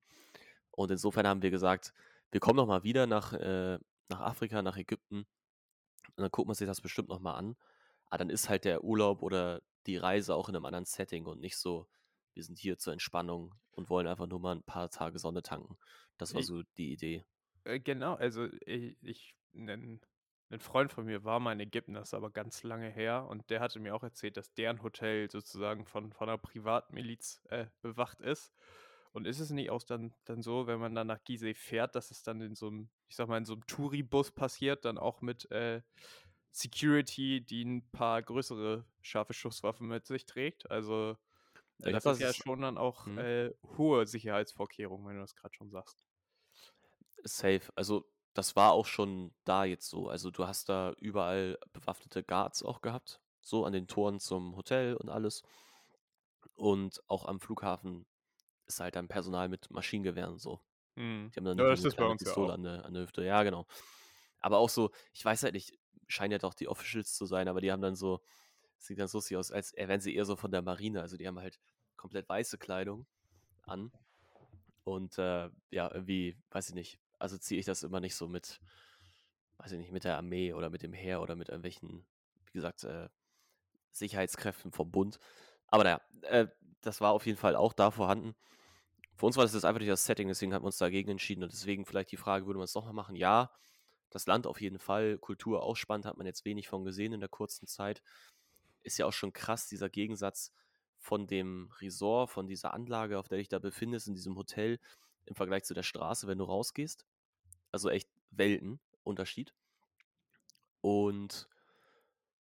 Und 0.71 0.90
insofern 0.90 1.26
haben 1.26 1.42
wir 1.42 1.50
gesagt, 1.50 1.92
wir 2.31 2.40
kommen 2.40 2.57
nochmal 2.57 2.83
wieder 2.83 3.07
nach, 3.07 3.35
äh, 3.35 3.78
nach 4.09 4.21
Afrika, 4.21 4.62
nach 4.62 4.76
Ägypten. 4.76 5.26
Und 6.16 6.23
dann 6.23 6.30
guckt 6.30 6.49
man 6.49 6.54
sich 6.54 6.66
das 6.66 6.80
bestimmt 6.80 7.09
nochmal 7.09 7.37
an. 7.37 7.56
Aber 8.06 8.18
dann 8.18 8.30
ist 8.30 8.49
halt 8.49 8.64
der 8.64 8.85
Urlaub 8.85 9.23
oder 9.23 9.62
die 9.87 9.97
Reise 9.97 10.35
auch 10.35 10.49
in 10.49 10.56
einem 10.56 10.66
anderen 10.66 10.85
Setting 10.85 11.26
und 11.26 11.40
nicht 11.40 11.56
so, 11.56 11.88
wir 12.35 12.44
sind 12.44 12.59
hier 12.59 12.78
zur 12.78 12.92
Entspannung 12.92 13.54
und 13.73 13.90
wollen 13.90 14.06
einfach 14.06 14.26
nur 14.26 14.40
mal 14.40 14.54
ein 14.54 14.62
paar 14.62 14.90
Tage 14.90 15.18
Sonne 15.18 15.42
tanken. 15.42 15.78
Das 16.18 16.35
war 16.35 16.40
Ich- 16.40 16.47
so 16.47 16.62
die 16.76 16.92
Idee. 16.92 17.25
Äh, 17.64 17.80
genau, 17.80 18.14
also 18.14 18.49
ich, 18.66 18.97
ich 19.02 19.35
ein, 19.54 20.00
ein 20.50 20.61
Freund 20.61 20.92
von 20.92 21.04
mir 21.06 21.25
war 21.25 21.40
mal 21.40 21.52
in 21.52 21.61
Ägypten, 21.61 21.94
das 21.94 22.09
ist 22.09 22.14
aber 22.14 22.30
ganz 22.30 22.62
lange 22.62 22.88
her, 22.90 23.26
und 23.28 23.49
der 23.50 23.61
hatte 23.61 23.78
mir 23.80 23.94
auch 23.94 24.02
erzählt, 24.02 24.37
dass 24.37 24.52
deren 24.54 24.82
Hotel 24.82 25.30
sozusagen 25.30 25.87
von, 25.87 26.12
von 26.12 26.28
einer 26.28 26.38
Privatmiliz 26.38 27.40
äh, 27.50 27.66
bewacht 27.80 28.21
ist. 28.21 28.52
Und 29.12 29.26
ist 29.26 29.40
es 29.40 29.50
nicht 29.50 29.71
auch 29.71 29.83
dann, 29.83 30.14
dann 30.25 30.42
so, 30.42 30.66
wenn 30.66 30.81
man 30.81 30.95
dann 30.95 31.07
nach 31.07 31.23
Gizeh 31.25 31.54
fährt, 31.54 31.95
dass 31.95 32.11
es 32.11 32.23
dann 32.23 32.40
in 32.40 32.54
so 32.54 32.69
einem, 32.69 32.90
ich 33.09 33.16
sag 33.16 33.28
mal, 33.28 33.38
in 33.38 33.45
so 33.45 33.52
einem 33.54 33.66
Touribus 33.66 34.33
passiert, 34.33 34.85
dann 34.85 34.99
auch 34.99 35.21
mit 35.21 35.50
äh, 35.50 35.83
Security, 36.52 37.45
die 37.45 37.64
ein 37.64 37.90
paar 37.92 38.23
größere 38.23 38.87
scharfe 39.02 39.35
Schusswaffen 39.35 39.88
mit 39.88 40.07
sich 40.07 40.26
trägt? 40.26 40.71
Also 40.71 41.16
äh, 41.83 41.90
das 41.90 42.04
das 42.04 42.19
ist 42.19 42.21
ja 42.21 42.35
schon 42.35 42.62
dann 42.62 42.78
auch 42.78 43.07
Mhm. 43.07 43.19
äh, 43.19 43.50
hohe 43.78 44.07
Sicherheitsvorkehrungen, 44.07 45.07
wenn 45.09 45.16
du 45.16 45.23
das 45.23 45.37
gerade 45.37 45.54
schon 45.54 45.71
sagst. 45.71 46.07
Safe. 47.25 47.71
Also, 47.76 48.11
das 48.35 48.57
war 48.57 48.73
auch 48.73 48.87
schon 48.87 49.35
da 49.45 49.64
jetzt 49.64 49.88
so. 49.88 50.09
Also, 50.09 50.31
du 50.31 50.47
hast 50.47 50.69
da 50.69 50.92
überall 50.99 51.59
bewaffnete 51.73 52.23
Guards 52.25 52.62
auch 52.62 52.81
gehabt. 52.81 53.21
So 53.40 53.64
an 53.64 53.73
den 53.73 53.88
Toren 53.88 54.21
zum 54.21 54.57
Hotel 54.57 54.95
und 54.97 55.09
alles. 55.09 55.42
Und 56.54 57.02
auch 57.09 57.26
am 57.26 57.40
Flughafen 57.40 58.07
ist 58.75 58.81
halt 58.81 58.97
dann 58.97 59.09
Personal 59.09 59.49
mit 59.49 59.71
Maschinengewehren 59.71 60.38
so. 60.38 60.61
Mhm. 60.97 61.33
Die 61.35 61.38
haben 61.41 61.45
dann 61.45 61.59
Ja, 61.59 61.71
das 61.71 61.85
ist 61.85 61.97
bei 61.97 62.07
uns 62.07 62.25
ja 62.26 62.33
Pistole 62.33 62.52
auch. 62.52 62.55
an 62.55 62.62
der, 62.64 62.85
an 62.85 62.95
der 62.95 63.02
Hüfte. 63.05 63.25
Ja, 63.25 63.43
genau. 63.43 63.67
Aber 64.41 64.59
auch 64.59 64.69
so, 64.71 64.91
ich 65.12 65.25
weiß 65.25 65.43
halt 65.45 65.55
nicht, 65.55 65.79
scheinen 66.09 66.33
ja 66.33 66.38
doch 66.38 66.55
die 66.55 66.69
Officials 66.69 67.14
zu 67.14 67.26
sein, 67.26 67.49
aber 67.49 67.61
die 67.61 67.73
haben 67.73 67.83
dann 67.83 67.97
so, 67.97 68.21
sieht 68.79 68.99
ganz 68.99 69.12
lustig 69.14 69.37
aus, 69.37 69.52
als 69.52 69.75
wären 69.76 70.00
sie 70.00 70.14
eher 70.14 70.25
so 70.25 70.37
von 70.37 70.50
der 70.52 70.62
Marine. 70.62 71.02
Also 71.02 71.17
die 71.17 71.26
haben 71.29 71.38
halt 71.41 71.61
komplett 71.97 72.29
weiße 72.29 72.59
Kleidung 72.59 73.07
an. 73.62 73.93
Und 74.85 75.19
äh, 75.19 75.50
ja, 75.71 75.93
irgendwie, 75.93 76.38
weiß 76.50 76.71
ich 76.71 76.75
nicht, 76.75 76.99
assoziiere 77.19 77.61
ich 77.61 77.67
das 77.67 77.83
immer 77.85 78.00
nicht 78.00 78.17
so 78.17 78.29
mit, 78.29 78.61
weiß 79.59 79.73
ich 79.73 79.79
nicht, 79.79 79.93
mit 79.93 80.05
der 80.05 80.17
Armee 80.17 80.52
oder 80.52 80.71
mit 80.71 80.83
dem 80.83 80.93
Heer 80.93 81.21
oder 81.23 81.37
mit 81.37 81.49
irgendwelchen, 81.49 82.05
wie 82.47 82.52
gesagt, 82.52 82.85
äh, 82.85 83.09
Sicherheitskräften 83.93 84.73
vom 84.73 84.91
Bund. 84.93 85.19
Aber 85.69 85.85
naja, 85.85 86.00
äh, 86.23 86.49
das 86.83 87.00
war 87.00 87.12
auf 87.12 87.26
jeden 87.26 87.38
Fall 87.38 87.57
auch 87.57 87.73
da 87.73 87.91
vorhanden. 87.91 88.35
Für 89.23 89.26
uns 89.26 89.37
war 89.37 89.45
das 89.45 89.55
jetzt 89.55 89.64
einfach 89.64 89.79
nicht 89.79 89.88
das 89.88 90.05
Setting, 90.05 90.26
deswegen 90.26 90.52
haben 90.52 90.64
wir 90.64 90.67
uns 90.67 90.79
dagegen 90.79 91.12
entschieden. 91.12 91.45
Und 91.45 91.52
deswegen 91.52 91.87
vielleicht 91.87 92.11
die 92.11 92.17
Frage, 92.17 92.47
würde 92.47 92.59
man 92.59 92.64
es 92.64 92.75
nochmal 92.75 92.93
machen? 92.93 93.14
Ja, 93.14 93.52
das 94.11 94.26
Land 94.26 94.49
auf 94.49 94.61
jeden 94.61 94.81
Fall, 94.81 95.17
Kultur 95.17 95.62
auch 95.62 95.76
spannend, 95.76 96.07
hat 96.07 96.17
man 96.17 96.26
jetzt 96.26 96.45
wenig 96.45 96.67
von 96.67 96.85
gesehen 96.85 97.12
in 97.12 97.21
der 97.21 97.29
kurzen 97.29 97.69
Zeit. 97.69 98.02
Ist 98.83 98.99
ja 98.99 99.07
auch 99.07 99.12
schon 99.12 99.33
krass, 99.33 99.69
dieser 99.69 99.88
Gegensatz 99.88 100.52
von 100.99 101.29
dem 101.29 101.71
Resort, 101.81 102.31
von 102.31 102.49
dieser 102.49 102.75
Anlage, 102.75 103.17
auf 103.17 103.29
der 103.29 103.38
dich 103.38 103.49
da 103.49 103.61
befindest, 103.61 104.09
in 104.09 104.14
diesem 104.14 104.35
Hotel, 104.35 104.81
im 105.26 105.37
Vergleich 105.37 105.62
zu 105.62 105.73
der 105.73 105.85
Straße, 105.85 106.26
wenn 106.26 106.38
du 106.38 106.45
rausgehst. 106.45 107.07
Also 107.71 107.91
echt 107.91 108.11
Weltenunterschied. 108.33 109.55
Und 110.81 111.49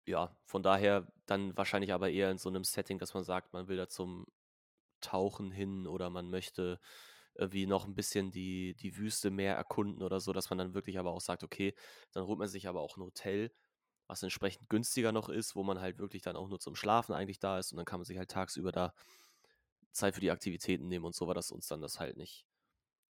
ja, 0.05 0.37
von 0.45 0.61
daher 0.61 1.11
dann 1.25 1.57
wahrscheinlich 1.57 1.93
aber 1.93 2.11
eher 2.11 2.29
in 2.29 2.37
so 2.37 2.47
einem 2.47 2.63
Setting, 2.63 2.99
dass 2.99 3.15
man 3.15 3.23
sagt, 3.23 3.53
man 3.53 3.67
will 3.67 3.77
da 3.77 3.89
zum 3.89 4.27
Tauchen 5.01 5.51
hin 5.51 5.87
oder 5.87 6.09
man 6.09 6.29
möchte 6.29 6.79
irgendwie 7.35 7.65
noch 7.65 7.85
ein 7.85 7.95
bisschen 7.95 8.31
die, 8.31 8.75
die 8.75 8.97
Wüste 8.97 9.31
mehr 9.31 9.55
erkunden 9.55 10.03
oder 10.03 10.19
so, 10.19 10.33
dass 10.33 10.49
man 10.49 10.57
dann 10.57 10.73
wirklich 10.73 10.99
aber 10.99 11.11
auch 11.11 11.21
sagt, 11.21 11.43
okay, 11.43 11.73
dann 12.11 12.25
holt 12.25 12.39
man 12.39 12.47
sich 12.47 12.67
aber 12.67 12.81
auch 12.81 12.97
ein 12.97 13.03
Hotel, 13.03 13.51
was 14.07 14.23
entsprechend 14.23 14.69
günstiger 14.69 15.11
noch 15.11 15.29
ist, 15.29 15.55
wo 15.55 15.63
man 15.63 15.79
halt 15.79 15.99
wirklich 15.99 16.21
dann 16.21 16.35
auch 16.35 16.49
nur 16.49 16.59
zum 16.59 16.75
Schlafen 16.75 17.13
eigentlich 17.13 17.39
da 17.39 17.59
ist 17.59 17.71
und 17.71 17.77
dann 17.77 17.85
kann 17.85 17.99
man 17.99 18.05
sich 18.05 18.17
halt 18.17 18.31
tagsüber 18.31 18.71
da 18.71 18.93
Zeit 19.91 20.15
für 20.15 20.21
die 20.21 20.31
Aktivitäten 20.31 20.87
nehmen 20.87 21.05
und 21.05 21.15
so 21.15 21.27
war 21.27 21.33
das 21.35 21.51
uns 21.51 21.67
dann 21.67 21.81
das 21.81 21.99
halt 21.99 22.17
nicht, 22.17 22.45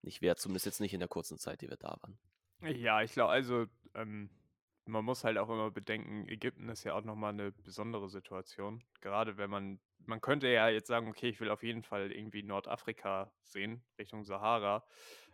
nicht 0.03 0.23
wert, 0.23 0.41
zumindest 0.41 0.67
jetzt 0.67 0.81
nicht 0.81 0.95
in 0.95 1.01
der 1.01 1.09
kurzen 1.09 1.39
Zeit, 1.39 1.61
die 1.63 1.71
wir 1.71 1.77
da 1.77 1.97
waren. 2.03 2.19
Ja, 2.61 3.03
ich 3.03 3.13
glaube, 3.13 3.31
also 3.31 3.67
ähm, 3.95 4.31
man 4.89 5.05
muss 5.05 5.25
halt 5.25 5.39
auch 5.39 5.49
immer 5.49 5.71
bedenken, 5.71 6.29
Ägypten 6.29 6.69
ist 6.69 6.85
ja 6.85 6.95
auch 6.95 7.05
nochmal 7.05 7.33
eine 7.33 7.53
besondere 7.53 8.09
Situation. 8.09 8.83
Gerade 9.01 9.37
wenn 9.37 9.51
man, 9.51 9.81
man 10.07 10.21
könnte 10.21 10.49
ja 10.49 10.69
jetzt 10.69 10.89
sagen, 10.89 11.09
okay, 11.09 11.29
ich 11.29 11.41
will 11.41 11.51
auf 11.51 11.63
jeden 11.63 11.83
Fall 11.83 12.11
irgendwie 12.13 12.43
Nordafrika 12.43 13.31
sehen, 13.43 13.83
Richtung 13.99 14.25
Sahara. 14.25 14.85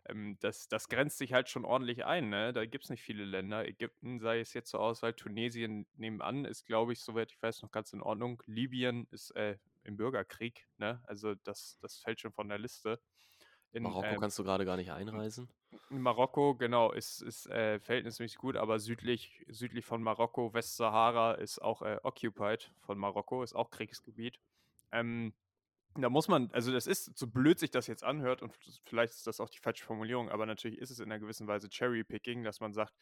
Ähm, 0.06 0.36
das, 0.40 0.68
das 0.68 0.88
grenzt 0.88 1.18
sich 1.18 1.32
halt 1.32 1.48
schon 1.48 1.64
ordentlich 1.64 2.04
ein, 2.04 2.28
ne? 2.28 2.52
Da 2.52 2.66
gibt 2.66 2.84
es 2.84 2.90
nicht 2.90 3.02
viele 3.02 3.24
Länder. 3.24 3.66
Ägypten 3.66 4.18
sei 4.20 4.40
es 4.40 4.52
jetzt 4.54 4.70
zur 4.70 4.80
Auswahl, 4.80 5.14
Tunesien 5.14 5.86
nebenan 5.96 6.44
ist, 6.44 6.66
glaube 6.66 6.92
ich, 6.92 7.00
soweit 7.00 7.30
ich 7.32 7.42
weiß, 7.42 7.62
noch 7.62 7.70
ganz 7.70 7.92
in 7.92 8.02
Ordnung. 8.02 8.42
Libyen 8.46 9.06
ist 9.10 9.30
äh, 9.36 9.56
im 9.84 9.96
Bürgerkrieg, 9.96 10.66
ne? 10.78 11.02
Also 11.06 11.34
das, 11.34 11.78
das 11.80 11.98
fällt 11.98 12.20
schon 12.20 12.32
von 12.32 12.48
der 12.48 12.58
Liste. 12.58 13.00
In, 13.74 13.82
Marokko 13.82 14.06
ähm, 14.06 14.20
kannst 14.20 14.38
du 14.38 14.44
gerade 14.44 14.64
gar 14.64 14.76
nicht 14.76 14.92
einreisen. 14.92 15.48
Marokko, 15.90 16.54
genau, 16.54 16.92
ist, 16.92 17.20
ist 17.22 17.48
äh, 17.48 17.80
verhältnismäßig 17.80 18.38
gut, 18.38 18.56
aber 18.56 18.78
südlich, 18.78 19.44
südlich 19.48 19.84
von 19.84 20.00
Marokko, 20.00 20.54
Westsahara 20.54 21.32
ist 21.32 21.60
auch 21.60 21.82
äh, 21.82 21.98
occupied 22.04 22.70
von 22.82 22.96
Marokko, 22.98 23.42
ist 23.42 23.54
auch 23.54 23.70
Kriegsgebiet. 23.70 24.38
Ähm, 24.92 25.34
da 25.96 26.08
muss 26.08 26.28
man, 26.28 26.52
also 26.52 26.70
das 26.70 26.86
ist, 26.86 27.18
so 27.18 27.26
blöd 27.26 27.58
sich 27.58 27.72
das 27.72 27.88
jetzt 27.88 28.04
anhört, 28.04 28.42
und 28.42 28.56
vielleicht 28.84 29.14
ist 29.14 29.26
das 29.26 29.40
auch 29.40 29.50
die 29.50 29.58
falsche 29.58 29.84
Formulierung, 29.84 30.28
aber 30.28 30.46
natürlich 30.46 30.78
ist 30.78 30.90
es 30.90 31.00
in 31.00 31.06
einer 31.06 31.18
gewissen 31.18 31.48
Weise 31.48 31.68
Cherry-Picking, 31.68 32.44
dass 32.44 32.60
man 32.60 32.72
sagt, 32.72 32.94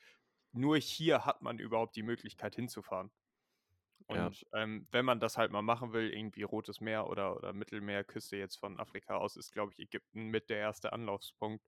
nur 0.52 0.78
hier 0.78 1.26
hat 1.26 1.42
man 1.42 1.58
überhaupt 1.58 1.96
die 1.96 2.02
Möglichkeit 2.02 2.54
hinzufahren. 2.54 3.10
Ja. 4.08 4.26
Und 4.26 4.46
ähm, 4.52 4.86
wenn 4.90 5.04
man 5.04 5.20
das 5.20 5.38
halt 5.38 5.52
mal 5.52 5.62
machen 5.62 5.92
will, 5.92 6.10
irgendwie 6.10 6.42
Rotes 6.42 6.80
Meer 6.80 7.08
oder, 7.08 7.36
oder 7.36 7.52
Mittelmeerküste 7.52 8.36
jetzt 8.36 8.56
von 8.56 8.78
Afrika 8.78 9.16
aus, 9.16 9.36
ist, 9.36 9.52
glaube 9.52 9.72
ich, 9.72 9.78
Ägypten 9.78 10.28
mit 10.28 10.50
der 10.50 10.58
erste 10.58 10.92
Anlaufspunkt. 10.92 11.64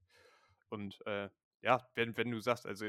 Und 0.68 1.04
äh, 1.06 1.28
ja, 1.62 1.88
wenn, 1.94 2.16
wenn 2.16 2.30
du 2.30 2.40
sagst, 2.40 2.66
also 2.66 2.86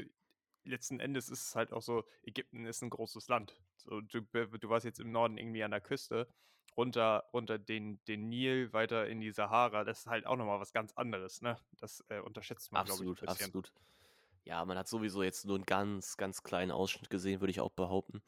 letzten 0.64 1.00
Endes 1.00 1.28
ist 1.28 1.48
es 1.48 1.56
halt 1.56 1.72
auch 1.72 1.82
so, 1.82 2.04
Ägypten 2.22 2.66
ist 2.66 2.82
ein 2.82 2.90
großes 2.90 3.28
Land. 3.28 3.56
So, 3.76 4.00
du, 4.00 4.20
du 4.22 4.68
warst 4.68 4.84
jetzt 4.84 5.00
im 5.00 5.12
Norden 5.12 5.38
irgendwie 5.38 5.62
an 5.62 5.70
der 5.70 5.80
Küste, 5.80 6.28
runter, 6.76 7.28
runter 7.32 7.58
den, 7.58 8.02
den 8.06 8.28
Nil, 8.28 8.72
weiter 8.72 9.06
in 9.06 9.20
die 9.20 9.30
Sahara, 9.30 9.84
das 9.84 10.00
ist 10.00 10.06
halt 10.06 10.26
auch 10.26 10.36
nochmal 10.36 10.60
was 10.60 10.72
ganz 10.72 10.92
anderes, 10.92 11.40
ne? 11.40 11.56
Das 11.78 12.04
äh, 12.08 12.20
unterschätzt 12.20 12.72
man, 12.72 12.84
glaube 12.84 13.04
ich, 13.04 13.08
ein 13.08 13.14
bisschen. 13.14 13.28
absolut. 13.28 13.72
Ja, 14.44 14.64
man 14.64 14.78
hat 14.78 14.86
sowieso 14.86 15.22
jetzt 15.22 15.44
nur 15.44 15.56
einen 15.56 15.66
ganz, 15.66 16.16
ganz 16.16 16.42
kleinen 16.42 16.70
Ausschnitt 16.70 17.10
gesehen, 17.10 17.40
würde 17.40 17.50
ich 17.50 17.60
auch 17.60 17.72
behaupten. 17.72 18.22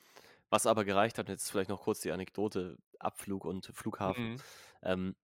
Was 0.50 0.66
aber 0.66 0.84
gereicht 0.84 1.18
hat, 1.18 1.28
jetzt 1.28 1.50
vielleicht 1.50 1.70
noch 1.70 1.82
kurz 1.82 2.00
die 2.00 2.12
Anekdote, 2.12 2.78
Abflug 2.98 3.44
und 3.44 3.66
Flughafen. 3.66 4.32
Mhm. 4.32 4.36
Ähm, 4.82 5.16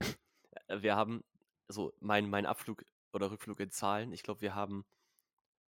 äh, 0.00 0.02
wir 0.82 0.96
haben, 0.96 1.22
also 1.68 1.92
mein, 2.00 2.28
mein 2.28 2.46
Abflug 2.46 2.84
oder 3.12 3.30
Rückflug 3.30 3.60
in 3.60 3.70
Zahlen, 3.70 4.12
ich 4.12 4.22
glaube, 4.22 4.40
wir 4.40 4.54
haben 4.54 4.84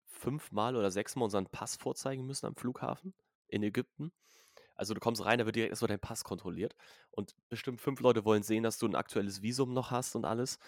fünfmal 0.06 0.76
oder 0.76 0.90
sechsmal 0.90 1.24
unseren 1.24 1.46
Pass 1.46 1.76
vorzeigen 1.76 2.26
müssen 2.26 2.46
am 2.46 2.56
Flughafen 2.56 3.14
in 3.46 3.62
Ägypten. 3.62 4.12
Also 4.74 4.94
du 4.94 5.00
kommst 5.00 5.24
rein, 5.24 5.38
da 5.38 5.46
wird 5.46 5.56
direkt 5.56 5.70
erstmal 5.70 5.88
dein 5.88 6.00
Pass 6.00 6.24
kontrolliert. 6.24 6.76
Und 7.10 7.34
bestimmt 7.48 7.80
fünf 7.80 8.00
Leute 8.00 8.24
wollen 8.24 8.42
sehen, 8.42 8.62
dass 8.62 8.78
du 8.78 8.86
ein 8.86 8.94
aktuelles 8.94 9.42
Visum 9.42 9.72
noch 9.72 9.90
hast 9.90 10.14
und 10.14 10.24
alles. 10.24 10.58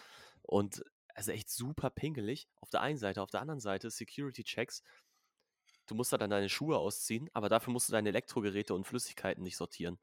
Und 0.43 0.85
also 1.15 1.33
echt 1.33 1.49
super 1.49 1.91
pingelig. 1.91 2.49
Auf 2.61 2.71
der 2.71 2.81
einen 2.81 2.99
Seite, 2.99 3.23
auf 3.23 3.31
der 3.31 3.41
anderen 3.41 3.61
Seite 3.61 3.91
Security-Checks. 3.91 4.83
Du 5.91 5.97
musst 5.97 6.13
da 6.13 6.19
dann 6.19 6.31
deine 6.31 6.49
Schuhe 6.49 6.79
ausziehen, 6.79 7.29
aber 7.33 7.49
dafür 7.49 7.73
musst 7.73 7.89
du 7.89 7.93
deine 7.93 8.11
Elektrogeräte 8.11 8.75
und 8.75 8.87
Flüssigkeiten 8.87 9.43
nicht 9.43 9.57
sortieren. 9.57 9.99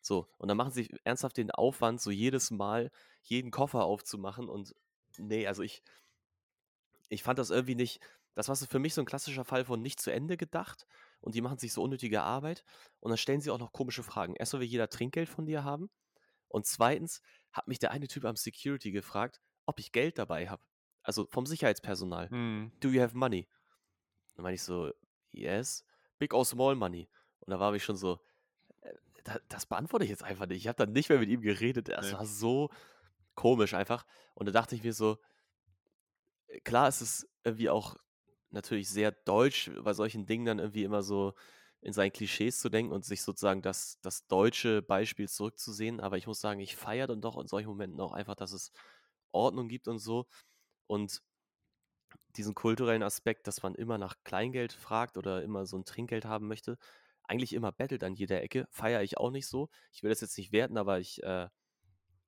So, 0.00 0.28
und 0.38 0.48
dann 0.48 0.56
machen 0.56 0.72
sie 0.72 0.94
ernsthaft 1.04 1.36
den 1.36 1.52
Aufwand, 1.52 2.00
so 2.00 2.10
jedes 2.10 2.50
Mal 2.50 2.90
jeden 3.22 3.50
Koffer 3.52 3.84
aufzumachen. 3.84 4.48
Und 4.48 4.74
nee, 5.16 5.46
also 5.46 5.62
ich, 5.62 5.82
ich 7.08 7.22
fand 7.22 7.38
das 7.38 7.50
irgendwie 7.50 7.76
nicht. 7.76 8.00
Das 8.34 8.48
war 8.48 8.56
so 8.56 8.66
für 8.66 8.80
mich 8.80 8.92
so 8.92 9.02
ein 9.02 9.06
klassischer 9.06 9.44
Fall 9.44 9.64
von 9.64 9.80
nicht 9.80 10.00
zu 10.00 10.12
Ende 10.12 10.36
gedacht. 10.36 10.84
Und 11.20 11.36
die 11.36 11.40
machen 11.40 11.58
sich 11.58 11.72
so 11.72 11.82
unnötige 11.82 12.22
Arbeit. 12.22 12.64
Und 12.98 13.10
dann 13.10 13.18
stellen 13.18 13.40
sie 13.40 13.50
auch 13.50 13.60
noch 13.60 13.72
komische 13.72 14.02
Fragen. 14.02 14.34
Erstmal 14.34 14.62
will 14.62 14.68
jeder 14.68 14.90
Trinkgeld 14.90 15.28
von 15.28 15.46
dir 15.46 15.62
haben. 15.62 15.90
Und 16.48 16.66
zweitens 16.66 17.22
hat 17.52 17.68
mich 17.68 17.78
der 17.78 17.92
eine 17.92 18.08
Typ 18.08 18.24
am 18.24 18.36
Security 18.36 18.90
gefragt, 18.90 19.40
ob 19.64 19.78
ich 19.78 19.92
Geld 19.92 20.18
dabei 20.18 20.48
habe. 20.48 20.64
Also 21.04 21.28
vom 21.30 21.46
Sicherheitspersonal. 21.46 22.28
Mhm. 22.30 22.72
Do 22.80 22.88
you 22.88 23.00
have 23.00 23.16
money? 23.16 23.48
Dann 24.34 24.42
meine 24.42 24.56
ich 24.56 24.62
so, 24.62 24.92
yes, 25.34 25.84
big 26.18 26.34
or 26.34 26.44
small 26.44 26.74
money. 26.76 27.08
Und 27.40 27.50
da 27.50 27.60
war 27.60 27.74
ich 27.74 27.84
schon 27.84 27.96
so, 27.96 28.20
äh, 28.82 28.94
da, 29.24 29.38
das 29.48 29.66
beantworte 29.66 30.04
ich 30.04 30.10
jetzt 30.10 30.24
einfach 30.24 30.46
nicht. 30.46 30.58
Ich 30.58 30.68
habe 30.68 30.76
dann 30.78 30.92
nicht 30.92 31.08
mehr 31.10 31.18
mit 31.20 31.30
ihm 31.30 31.42
geredet. 31.42 31.88
Das 31.88 32.12
Nee. 32.12 32.12
war 32.12 32.26
so 32.26 32.70
komisch 33.36 33.74
einfach. 33.74 34.06
Und 34.34 34.46
da 34.46 34.52
dachte 34.52 34.76
ich 34.76 34.84
mir 34.84 34.94
so, 34.94 35.18
äh, 36.48 36.60
klar 36.60 36.88
ist 36.88 37.00
es 37.00 37.28
irgendwie 37.44 37.70
auch 37.70 37.96
natürlich 38.50 38.88
sehr 38.90 39.12
deutsch, 39.12 39.70
bei 39.82 39.92
solchen 39.94 40.26
Dingen 40.26 40.44
dann 40.46 40.58
irgendwie 40.58 40.84
immer 40.84 41.02
so 41.02 41.34
in 41.80 41.92
seinen 41.92 42.12
Klischees 42.12 42.60
zu 42.60 42.70
denken 42.70 42.92
und 42.92 43.04
sich 43.04 43.22
sozusagen 43.22 43.60
das, 43.62 44.00
das 44.00 44.26
deutsche 44.26 44.80
Beispiel 44.82 45.28
zurückzusehen. 45.28 46.00
Aber 46.00 46.16
ich 46.16 46.26
muss 46.26 46.40
sagen, 46.40 46.60
ich 46.60 46.76
feiere 46.76 47.08
dann 47.08 47.20
doch 47.20 47.38
in 47.38 47.46
solchen 47.46 47.68
Momenten 47.68 48.00
auch 48.00 48.12
einfach, 48.12 48.36
dass 48.36 48.52
es 48.52 48.72
Ordnung 49.32 49.68
gibt 49.68 49.88
und 49.88 49.98
so. 49.98 50.26
Und 50.86 51.22
diesen 52.36 52.54
kulturellen 52.54 53.02
Aspekt, 53.02 53.46
dass 53.46 53.62
man 53.62 53.74
immer 53.74 53.98
nach 53.98 54.16
Kleingeld 54.24 54.72
fragt 54.72 55.16
oder 55.16 55.42
immer 55.42 55.66
so 55.66 55.78
ein 55.78 55.84
Trinkgeld 55.84 56.24
haben 56.24 56.48
möchte, 56.48 56.78
eigentlich 57.22 57.52
immer 57.52 57.72
bettelt 57.72 58.04
an 58.04 58.14
jeder 58.14 58.42
Ecke, 58.42 58.66
feiere 58.70 59.02
ich 59.02 59.16
auch 59.18 59.30
nicht 59.30 59.46
so. 59.46 59.68
Ich 59.92 60.02
will 60.02 60.10
das 60.10 60.20
jetzt 60.20 60.36
nicht 60.36 60.52
werten, 60.52 60.76
aber 60.76 60.98
ich, 60.98 61.22
äh, 61.22 61.48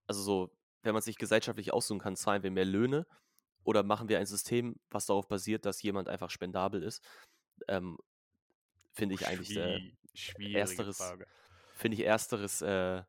also 0.06 0.22
so, 0.22 0.50
wenn 0.82 0.94
man 0.94 1.02
sich 1.02 1.18
gesellschaftlich 1.18 1.72
aussuchen 1.72 2.00
kann, 2.00 2.16
zahlen 2.16 2.42
wir 2.42 2.50
mehr 2.50 2.64
Löhne 2.64 3.06
oder 3.64 3.82
machen 3.82 4.08
wir 4.08 4.18
ein 4.18 4.26
System, 4.26 4.76
was 4.90 5.06
darauf 5.06 5.28
basiert, 5.28 5.66
dass 5.66 5.82
jemand 5.82 6.08
einfach 6.08 6.30
spendabel 6.30 6.82
ist, 6.82 7.04
ähm, 7.68 7.98
finde 8.92 9.14
ich 9.16 9.26
eigentlich 9.26 9.56
äh, 9.56 9.92
ersteres, 10.54 11.14
finde 11.74 11.96
ich 11.96 12.04
ersteres 12.04 12.62
äh, 12.62 13.02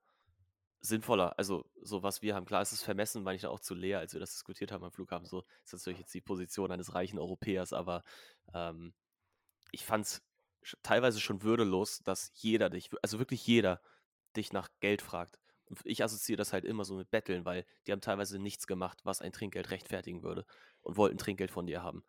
sinnvoller. 0.81 1.37
Also 1.37 1.65
so 1.81 2.03
was 2.03 2.21
wir 2.21 2.35
haben, 2.35 2.45
klar, 2.45 2.61
es 2.61 2.71
ist 2.71 2.83
vermessen, 2.83 3.23
meine 3.23 3.35
ich 3.37 3.43
da 3.43 3.49
auch 3.49 3.59
zu 3.59 3.75
leer, 3.75 3.99
als 3.99 4.13
wir 4.13 4.19
das 4.19 4.31
diskutiert 4.31 4.71
haben 4.71 4.83
am 4.83 4.91
Flughafen. 4.91 5.25
So 5.25 5.43
ist 5.63 5.73
natürlich 5.73 5.99
jetzt 5.99 6.13
die 6.13 6.21
Position 6.21 6.71
eines 6.71 6.93
reichen 6.93 7.19
Europäers, 7.19 7.73
aber 7.73 8.03
ähm, 8.53 8.93
ich 9.71 9.85
fand 9.85 10.05
es 10.05 10.23
teilweise 10.83 11.19
schon 11.19 11.43
würdelos, 11.43 11.99
dass 12.03 12.31
jeder 12.35 12.69
dich, 12.69 12.89
also 13.01 13.19
wirklich 13.19 13.45
jeder, 13.47 13.81
dich 14.35 14.53
nach 14.53 14.69
Geld 14.79 15.01
fragt. 15.01 15.39
Ich 15.83 16.03
assoziiere 16.03 16.37
das 16.37 16.53
halt 16.53 16.65
immer 16.65 16.85
so 16.85 16.95
mit 16.95 17.11
Betteln, 17.11 17.45
weil 17.45 17.65
die 17.85 17.91
haben 17.91 18.01
teilweise 18.01 18.39
nichts 18.39 18.67
gemacht, 18.67 19.01
was 19.03 19.21
ein 19.21 19.33
Trinkgeld 19.33 19.69
rechtfertigen 19.71 20.23
würde 20.23 20.45
und 20.81 20.97
wollten 20.97 21.17
Trinkgeld 21.17 21.51
von 21.51 21.67
dir 21.67 21.83
haben. 21.83 22.03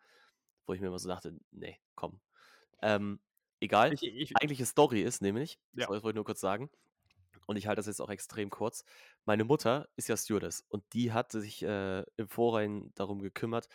Wo 0.66 0.74
ich 0.74 0.80
mir 0.80 0.88
immer 0.88 0.98
so 0.98 1.08
dachte, 1.08 1.36
nee, 1.50 1.78
komm. 1.94 2.20
Ähm, 2.82 3.20
egal. 3.60 3.92
Ich, 3.94 4.02
ich, 4.02 4.36
Eigentliche 4.36 4.66
Story 4.66 5.02
ist 5.02 5.22
nämlich, 5.22 5.58
Ja. 5.72 5.86
das 5.86 6.02
wollte 6.02 6.08
ich 6.10 6.14
nur 6.16 6.24
kurz 6.24 6.40
sagen, 6.40 6.70
und 7.48 7.56
ich 7.56 7.66
halte 7.66 7.78
das 7.80 7.86
jetzt 7.86 8.00
auch 8.02 8.10
extrem 8.10 8.50
kurz. 8.50 8.84
Meine 9.26 9.44
Mutter 9.44 9.88
ist 9.96 10.08
ja 10.08 10.16
Stewardess 10.16 10.64
und 10.68 10.84
die 10.94 11.12
hat 11.12 11.32
sich 11.32 11.62
äh, 11.64 12.04
im 12.16 12.28
Vorhinein 12.28 12.92
darum 12.94 13.20
gekümmert, 13.20 13.68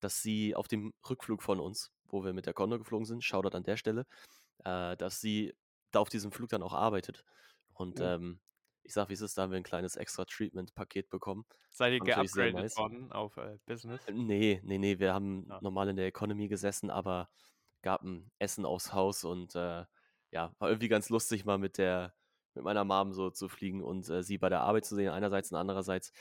dass 0.00 0.22
sie 0.22 0.56
auf 0.56 0.68
dem 0.68 0.94
Rückflug 1.08 1.42
von 1.42 1.60
uns, 1.60 1.92
wo 2.06 2.24
wir 2.24 2.32
mit 2.34 2.46
der 2.46 2.54
Condor 2.54 2.78
geflogen 2.78 3.06
sind, 3.06 3.24
Shoutout 3.24 3.56
an 3.56 3.64
der 3.64 3.76
Stelle, 3.76 4.06
äh, 4.64 4.96
dass 4.96 5.20
sie 5.20 5.54
da 5.92 6.00
auf 6.00 6.08
diesem 6.10 6.32
Flug 6.32 6.50
dann 6.50 6.62
auch 6.62 6.74
arbeitet. 6.74 7.24
Und 7.74 8.00
Oh. 8.00 8.04
ähm, 8.04 8.40
ich 8.84 8.94
sag, 8.94 9.08
wie 9.10 9.14
es 9.14 9.20
ist, 9.20 9.36
da 9.38 9.42
haben 9.42 9.50
wir 9.52 9.58
ein 9.58 9.62
kleines 9.64 9.96
Extra-Treatment-Paket 9.96 11.10
bekommen. 11.10 11.44
seid 11.70 11.92
ihr 11.92 12.00
geupgradet 12.00 12.54
nice. 12.54 12.76
worden 12.78 13.12
auf 13.12 13.36
äh, 13.36 13.58
Business? 13.66 14.00
Nee, 14.10 14.60
nee, 14.64 14.78
nee, 14.78 14.98
wir 14.98 15.12
haben 15.14 15.46
Ah. 15.50 15.60
normal 15.60 15.88
in 15.90 15.96
der 15.96 16.06
Economy 16.06 16.48
gesessen, 16.48 16.90
aber 16.90 17.28
gab 17.82 18.02
ein 18.02 18.30
Essen 18.38 18.64
aufs 18.64 18.92
Haus 18.92 19.24
und 19.24 19.54
äh, 19.54 19.84
ja, 20.30 20.54
war 20.58 20.68
irgendwie 20.68 20.88
ganz 20.88 21.08
lustig, 21.10 21.44
mal 21.44 21.58
mit 21.58 21.78
der, 21.78 22.14
mit 22.54 22.64
meiner 22.64 22.84
Mom 22.84 23.12
so 23.12 23.30
zu 23.30 23.48
fliegen 23.48 23.82
und 23.82 24.08
äh, 24.10 24.22
sie 24.22 24.38
bei 24.38 24.48
der 24.48 24.60
Arbeit 24.62 24.84
zu 24.86 24.94
sehen, 24.96 25.10
einerseits 25.10 25.50
und 25.52 25.58
andererseits, 25.58 26.12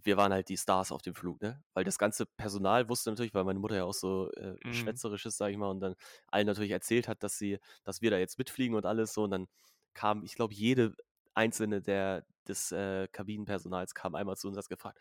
wir 0.00 0.16
waren 0.16 0.32
halt 0.32 0.48
die 0.48 0.56
Stars 0.56 0.92
auf 0.92 1.02
dem 1.02 1.14
Flug, 1.14 1.40
ne? 1.42 1.62
Weil 1.74 1.84
das 1.84 1.98
ganze 1.98 2.24
Personal 2.26 2.88
wusste 2.88 3.10
natürlich, 3.10 3.34
weil 3.34 3.44
meine 3.44 3.58
Mutter 3.58 3.76
ja 3.76 3.84
auch 3.84 3.94
so 3.94 4.30
äh, 4.32 4.54
Mhm. 4.64 4.70
schwätzerisch 4.70 5.26
ist, 5.26 5.38
sag 5.38 5.50
ich 5.50 5.56
mal, 5.56 5.68
und 5.70 5.80
dann 5.80 5.94
allen 6.28 6.46
natürlich 6.46 6.70
erzählt 6.70 7.08
hat, 7.08 7.22
dass 7.22 7.36
sie, 7.36 7.58
dass 7.84 8.00
wir 8.00 8.10
da 8.10 8.18
jetzt 8.18 8.38
mitfliegen 8.38 8.76
und 8.76 8.86
alles 8.86 9.12
so. 9.12 9.24
Und 9.24 9.32
dann 9.32 9.48
kam, 9.94 10.22
ich 10.24 10.34
glaube, 10.36 10.54
jede 10.54 10.94
einzelne 11.34 11.82
der, 11.82 12.24
des 12.46 12.70
äh, 12.72 13.08
Kabinenpersonals 13.08 13.94
kam 13.94 14.14
einmal 14.14 14.36
zu 14.36 14.46
uns 14.48 14.56
und 14.56 14.62
hat 14.62 14.68
gefragt, 14.68 14.98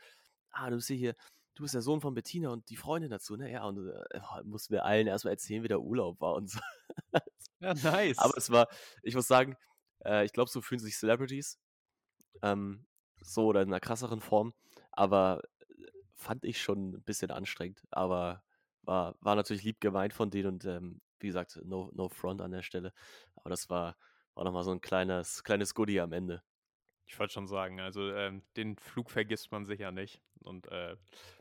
ah, 0.52 0.70
du 0.70 0.78
bist 0.78 0.88
hier, 0.90 1.16
du 1.56 1.64
bist 1.64 1.76
der 1.76 1.82
Sohn 1.84 2.02
von 2.02 2.14
Bettina 2.16 2.50
und 2.50 2.70
die 2.70 2.76
Freundin 2.78 3.12
dazu, 3.12 3.36
ne? 3.38 3.52
Ja, 3.52 3.66
und 3.66 3.88
äh, 3.90 4.20
mussten 4.46 4.74
wir 4.74 4.84
allen 4.86 5.06
erstmal 5.08 5.34
erzählen, 5.34 5.64
wie 5.64 5.68
der 5.68 5.82
Urlaub 5.82 6.20
war 6.22 6.34
und 6.34 6.50
so. 6.50 6.60
Ja, 7.60 7.74
nice. 7.84 8.18
Aber 8.18 8.38
es 8.38 8.50
war, 8.52 8.68
ich 9.04 9.16
muss 9.16 9.28
sagen, 9.28 9.56
äh, 10.06 10.26
ich 10.26 10.34
glaube, 10.34 10.50
so 10.50 10.62
fühlen 10.62 10.80
sich 10.80 10.98
Celebrities. 10.98 11.60
Ähm, 12.42 12.86
so 13.22 13.48
oder 13.48 13.62
in 13.62 13.70
einer 13.70 13.80
krasseren 13.80 14.22
Form. 14.22 14.54
Aber 14.92 15.42
äh, 15.70 15.86
fand 16.16 16.44
ich 16.46 16.62
schon 16.62 16.92
ein 16.92 17.04
bisschen 17.04 17.32
anstrengend. 17.32 17.84
Aber 17.92 18.44
war, 18.84 19.16
war 19.20 19.36
natürlich 19.36 19.64
lieb 19.64 19.82
gemeint 19.82 20.14
von 20.14 20.30
denen 20.30 20.48
und 20.48 20.66
ähm, 20.66 21.02
wie 21.20 21.28
gesagt, 21.28 21.60
no, 21.64 21.92
no 21.94 22.10
front 22.10 22.42
an 22.42 22.52
der 22.52 22.64
Stelle. 22.64 22.94
Aber 23.36 23.50
das 23.50 23.70
war, 23.70 23.98
war 24.34 24.44
nochmal 24.44 24.64
so 24.64 24.72
ein 24.72 24.82
kleines, 24.82 25.44
kleines 25.44 25.74
Goodie 25.74 26.00
am 26.00 26.14
Ende. 26.14 26.44
Ich 27.06 27.18
wollte 27.20 27.34
schon 27.34 27.48
sagen, 27.48 27.80
also 27.80 28.12
ähm, 28.12 28.44
den 28.56 28.78
Flug 28.78 29.10
vergisst 29.10 29.52
man 29.52 29.66
sicher 29.66 29.92
nicht 29.92 30.22
und 30.42 30.68
äh, 30.68 30.96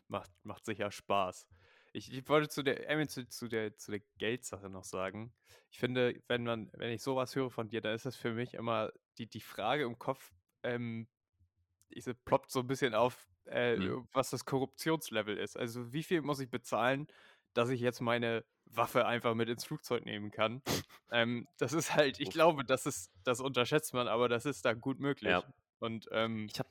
macht, 0.09 0.31
macht 0.45 0.64
sicher 0.64 0.90
Spaß. 0.90 1.47
Ich, 1.97 2.13
ich 2.13 2.29
wollte 2.29 2.49
zu 2.51 2.63
der, 2.63 2.91
äh, 2.91 3.07
zu, 3.09 3.27
zu, 3.27 3.49
der, 3.49 3.75
zu 3.79 3.91
der 3.91 4.01
Geldsache 4.19 4.69
noch 4.69 4.85
sagen. 4.85 5.33
Ich 5.71 5.79
finde, 5.79 6.23
wenn 6.29 6.45
man, 6.45 6.71
wenn 6.75 6.91
ich 6.91 7.03
sowas 7.03 7.35
höre 7.35 7.51
von 7.51 7.69
dir, 7.69 7.81
dann 7.81 7.95
ist 7.95 8.05
das 8.05 8.17
für 8.17 8.33
mich 8.35 8.53
immer 8.53 8.93
die, 9.17 9.27
die 9.27 9.41
Frage 9.41 9.85
im 9.85 9.99
Kopf, 9.99 10.35
ähm, 10.63 11.09
diese 11.95 12.15
ploppt 12.15 12.51
so 12.51 12.61
ein 12.61 12.67
bisschen 12.67 12.95
auf, 12.95 13.31
äh, 13.47 13.77
Mhm. 13.77 14.07
was 14.13 14.29
das 14.29 14.45
Korruptionslevel 14.45 15.39
ist. 15.39 15.57
Also 15.57 15.91
wie 15.95 16.03
viel 16.03 16.21
muss 16.21 16.39
ich 16.41 16.51
bezahlen, 16.51 17.07
dass 17.55 17.71
ich 17.71 17.81
jetzt 17.81 18.03
meine 18.03 18.45
Waffe 18.67 19.07
einfach 19.07 19.35
mit 19.35 19.49
ins 19.49 19.65
Flugzeug 19.65 20.05
nehmen 20.05 20.31
kann? 20.31 20.61
ähm, 21.11 21.49
das 21.57 21.73
ist 21.73 21.95
halt, 21.95 22.21
ich 22.21 22.29
glaube, 22.29 22.65
das 22.67 22.85
ist, 22.85 23.11
das 23.25 23.41
unterschätzt 23.41 23.95
man, 23.95 24.07
aber 24.07 24.29
das 24.29 24.45
ist 24.45 24.67
da 24.67 24.75
gut 24.75 25.01
möglich. 25.01 25.31
Ja. 25.31 25.45
Und 25.79 26.09
ähm, 26.11 26.47
Ich 26.53 26.59
habe 26.59 26.69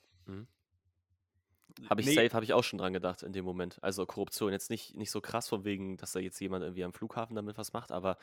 Habe 1.90 2.02
ich 2.02 2.08
nee, 2.08 2.14
safe, 2.14 2.32
habe 2.32 2.46
ich 2.46 2.54
auch 2.54 2.64
schon 2.64 2.80
dran 2.80 2.94
gedacht 2.94 3.24
in 3.24 3.34
dem 3.34 3.46
Moment. 3.46 3.78
Also 3.82 4.06
Korruption 4.06 4.52
jetzt 4.52 4.70
nicht, 4.70 4.96
nicht 4.96 5.12
so 5.12 5.22
krass 5.22 5.50
von 5.50 5.66
wegen, 5.66 5.98
dass 5.98 6.14
da 6.14 6.20
jetzt 6.20 6.40
jemand 6.40 6.64
irgendwie 6.64 6.84
am 6.84 6.94
Flughafen 6.94 7.36
damit 7.36 7.58
was 7.58 7.74
macht, 7.74 7.92
aber 7.92 8.18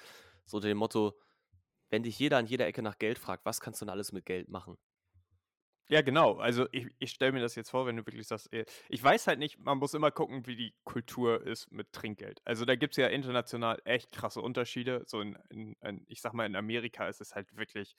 so 0.47 0.57
unter 0.57 0.69
dem 0.69 0.79
Motto, 0.79 1.19
wenn 1.91 2.03
dich 2.03 2.19
jeder 2.19 2.39
an 2.39 2.47
jeder 2.47 2.67
Ecke 2.67 2.83
nach 2.83 2.99
Geld 2.99 3.19
fragt, 3.19 3.45
was 3.45 3.61
kannst 3.61 3.81
du 3.81 3.85
denn 3.85 3.91
alles 3.91 4.13
mit 4.13 4.25
Geld 4.25 4.49
machen? 4.49 4.79
Ja, 5.89 6.01
genau. 6.01 6.37
Also 6.37 6.67
ich, 6.73 6.87
ich 6.99 7.11
stelle 7.11 7.33
mir 7.33 7.41
das 7.41 7.55
jetzt 7.55 7.69
vor, 7.69 7.87
wenn 7.87 7.97
du 7.97 8.07
wirklich 8.07 8.27
sagst, 8.27 8.49
ich 8.89 9.03
weiß 9.03 9.27
halt 9.27 9.39
nicht, 9.39 9.59
man 9.59 9.77
muss 9.77 9.93
immer 9.93 10.11
gucken, 10.11 10.47
wie 10.47 10.57
die 10.57 10.75
Kultur 10.85 11.45
ist 11.47 11.71
mit 11.71 11.93
Trinkgeld. 11.93 12.41
Also 12.47 12.65
da 12.65 12.77
gibt 12.77 12.95
es 12.95 12.97
ja 12.97 13.09
international 13.09 13.79
echt 13.85 14.11
krasse 14.13 14.41
Unterschiede. 14.41 15.03
So 15.07 15.21
in, 15.21 15.37
in, 15.51 15.77
in, 15.83 16.05
ich 16.09 16.23
sag 16.23 16.33
mal, 16.33 16.47
in 16.47 16.57
Amerika 16.57 17.09
ist 17.09 17.21
es 17.21 17.35
halt 17.35 17.55
wirklich, 17.57 17.95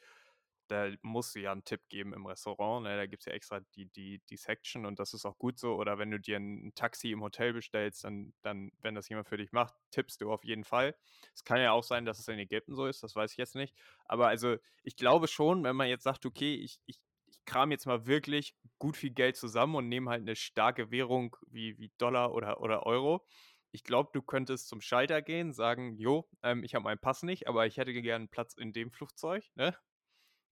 da 0.67 0.89
musst 1.01 1.35
du 1.35 1.39
ja 1.39 1.51
einen 1.51 1.63
Tipp 1.63 1.81
geben 1.89 2.13
im 2.13 2.25
Restaurant. 2.25 2.83
Ne? 2.83 2.95
Da 2.95 3.05
gibt 3.05 3.21
es 3.21 3.25
ja 3.25 3.33
extra 3.33 3.59
die, 3.75 3.87
die, 3.87 4.21
die 4.29 4.37
Section 4.37 4.85
und 4.85 4.99
das 4.99 5.13
ist 5.13 5.25
auch 5.25 5.37
gut 5.37 5.59
so. 5.59 5.75
Oder 5.75 5.97
wenn 5.97 6.11
du 6.11 6.19
dir 6.19 6.37
ein, 6.37 6.73
Taxi 6.75 7.11
im 7.11 7.21
Hotel 7.21 7.53
bestellst, 7.53 8.03
dann, 8.03 8.33
dann, 8.41 8.71
wenn 8.81 8.95
das 8.95 9.09
jemand 9.09 9.27
für 9.27 9.37
dich 9.37 9.51
macht, 9.51 9.75
tippst 9.91 10.21
du 10.21 10.31
auf 10.31 10.43
jeden 10.43 10.63
Fall. 10.63 10.95
Es 11.33 11.43
kann 11.43 11.59
ja 11.59 11.71
auch 11.71 11.83
sein, 11.83 12.05
dass 12.05 12.19
es 12.19 12.27
in 12.27 12.39
Ägypten 12.39 12.75
so 12.75 12.85
ist, 12.85 13.03
das 13.03 13.15
weiß 13.15 13.31
ich 13.31 13.37
jetzt 13.37 13.55
nicht. 13.55 13.75
Aber 14.05 14.27
also 14.27 14.57
ich 14.83 14.95
glaube 14.95 15.27
schon, 15.27 15.63
wenn 15.63 15.75
man 15.75 15.87
jetzt 15.87 16.03
sagt, 16.03 16.25
okay, 16.25 16.55
ich, 16.55 16.79
ich 16.85 16.99
ich 17.33 17.45
kram 17.45 17.71
jetzt 17.71 17.85
mal 17.87 18.05
wirklich 18.05 18.55
gut 18.77 18.95
viel 18.95 19.09
Geld 19.09 19.37
zusammen 19.37 19.75
und 19.75 19.89
nehme 19.89 20.11
halt 20.11 20.21
eine 20.21 20.35
starke 20.35 20.91
Währung 20.91 21.35
wie, 21.47 21.77
wie 21.79 21.91
Dollar 21.97 22.33
oder, 22.33 22.61
oder 22.61 22.85
Euro. 22.85 23.25
Ich 23.71 23.83
glaube, 23.83 24.11
du 24.13 24.21
könntest 24.21 24.67
zum 24.67 24.81
Schalter 24.81 25.21
gehen, 25.21 25.51
sagen, 25.51 25.97
jo, 25.97 26.29
ähm, 26.43 26.63
ich 26.63 26.75
habe 26.75 26.83
meinen 26.83 26.99
Pass 26.99 27.23
nicht, 27.23 27.47
aber 27.47 27.65
ich 27.65 27.77
hätte 27.77 27.91
gerne 27.93 28.15
einen 28.15 28.29
Platz 28.29 28.53
in 28.53 28.71
dem 28.71 28.91
Flugzeug. 28.91 29.43
Ne? 29.55 29.75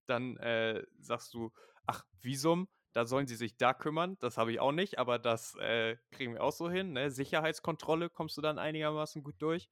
Dann 0.06 0.36
äh, 0.38 0.84
sagst 0.98 1.34
du, 1.34 1.52
ach, 1.86 2.04
Visum, 2.20 2.68
da 2.92 3.06
sollen 3.06 3.26
sie 3.26 3.36
sich 3.36 3.56
da 3.56 3.74
kümmern. 3.74 4.16
Das 4.20 4.36
habe 4.38 4.52
ich 4.52 4.60
auch 4.60 4.72
nicht, 4.72 4.98
aber 4.98 5.18
das 5.18 5.54
äh, 5.56 5.96
kriegen 6.10 6.34
wir 6.34 6.42
auch 6.42 6.52
so 6.52 6.70
hin. 6.70 6.92
Ne? 6.92 7.10
Sicherheitskontrolle 7.10 8.10
kommst 8.10 8.36
du 8.36 8.42
dann 8.42 8.58
einigermaßen 8.58 9.22
gut 9.22 9.36
durch. 9.40 9.70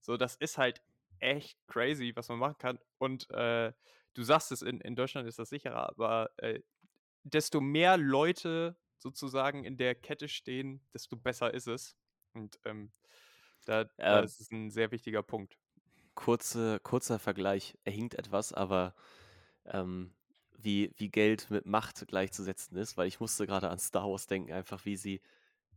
So, 0.00 0.16
das 0.16 0.36
ist 0.36 0.58
halt 0.58 0.82
echt 1.18 1.58
crazy, 1.66 2.12
was 2.14 2.28
man 2.28 2.38
machen 2.38 2.58
kann. 2.58 2.78
Und 2.98 3.30
äh, 3.30 3.72
du 4.14 4.22
sagst 4.22 4.52
es, 4.52 4.62
in, 4.62 4.80
in 4.80 4.96
Deutschland 4.96 5.28
ist 5.28 5.38
das 5.38 5.50
sicherer, 5.50 5.88
aber 5.90 6.30
äh, 6.38 6.60
desto 7.24 7.60
mehr 7.60 7.96
Leute 7.96 8.78
sozusagen 8.98 9.64
in 9.64 9.76
der 9.76 9.94
Kette 9.94 10.28
stehen, 10.28 10.86
desto 10.94 11.16
besser 11.16 11.52
ist 11.54 11.68
es. 11.68 11.96
Und 12.34 12.58
ähm, 12.64 12.92
da, 13.66 13.86
da 14.08 14.20
Ähm, 14.20 14.22
ist 14.22 14.40
es 14.40 14.50
ein 14.50 14.70
sehr 14.70 14.90
wichtiger 14.92 15.22
Punkt. 15.22 15.58
kurze, 16.14 16.80
kurzer 16.80 17.18
Vergleich, 17.18 17.76
er 17.84 17.92
hinkt 17.92 18.14
etwas, 18.14 18.52
aber 18.52 18.94
ähm, 19.66 20.12
wie, 20.58 20.92
wie 20.96 21.08
Geld 21.08 21.50
mit 21.50 21.66
Macht 21.66 22.06
gleichzusetzen 22.06 22.76
ist, 22.76 22.96
weil 22.96 23.08
ich 23.08 23.20
musste 23.20 23.46
gerade 23.46 23.70
an 23.70 23.78
Star 23.78 24.08
Wars 24.10 24.26
denken, 24.26 24.52
einfach 24.52 24.84
wie 24.84 24.96
sie 24.96 25.20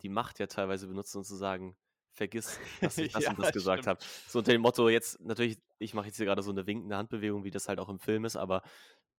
die 0.02 0.10
Macht 0.10 0.40
ja 0.40 0.48
teilweise 0.48 0.88
benutzen, 0.88 1.20
um 1.20 1.24
zu 1.24 1.36
sagen, 1.36 1.76
vergiss, 2.12 2.60
dass 2.82 2.98
ich 2.98 3.12
das 3.14 3.24
ja, 3.24 3.30
und 3.32 3.40
das 3.40 3.54
gesagt 3.54 3.88
habe. 3.88 4.00
So 4.28 4.40
unter 4.40 4.52
dem 4.52 4.62
Motto, 4.62 4.90
jetzt 4.90 5.20
natürlich, 5.22 5.58
ich 5.80 5.94
mache 5.94 6.08
jetzt 6.08 6.18
hier 6.18 6.26
gerade 6.26 6.44
so 6.44 6.52
eine 6.52 6.68
winkende 6.68 6.96
Handbewegung, 6.96 7.44
wie 7.44 7.52
das 7.52 7.68
halt 7.68 7.80
auch 7.80 7.90
im 7.90 8.00
Film 8.00 8.26
ist, 8.26 8.36
aber 8.36 8.62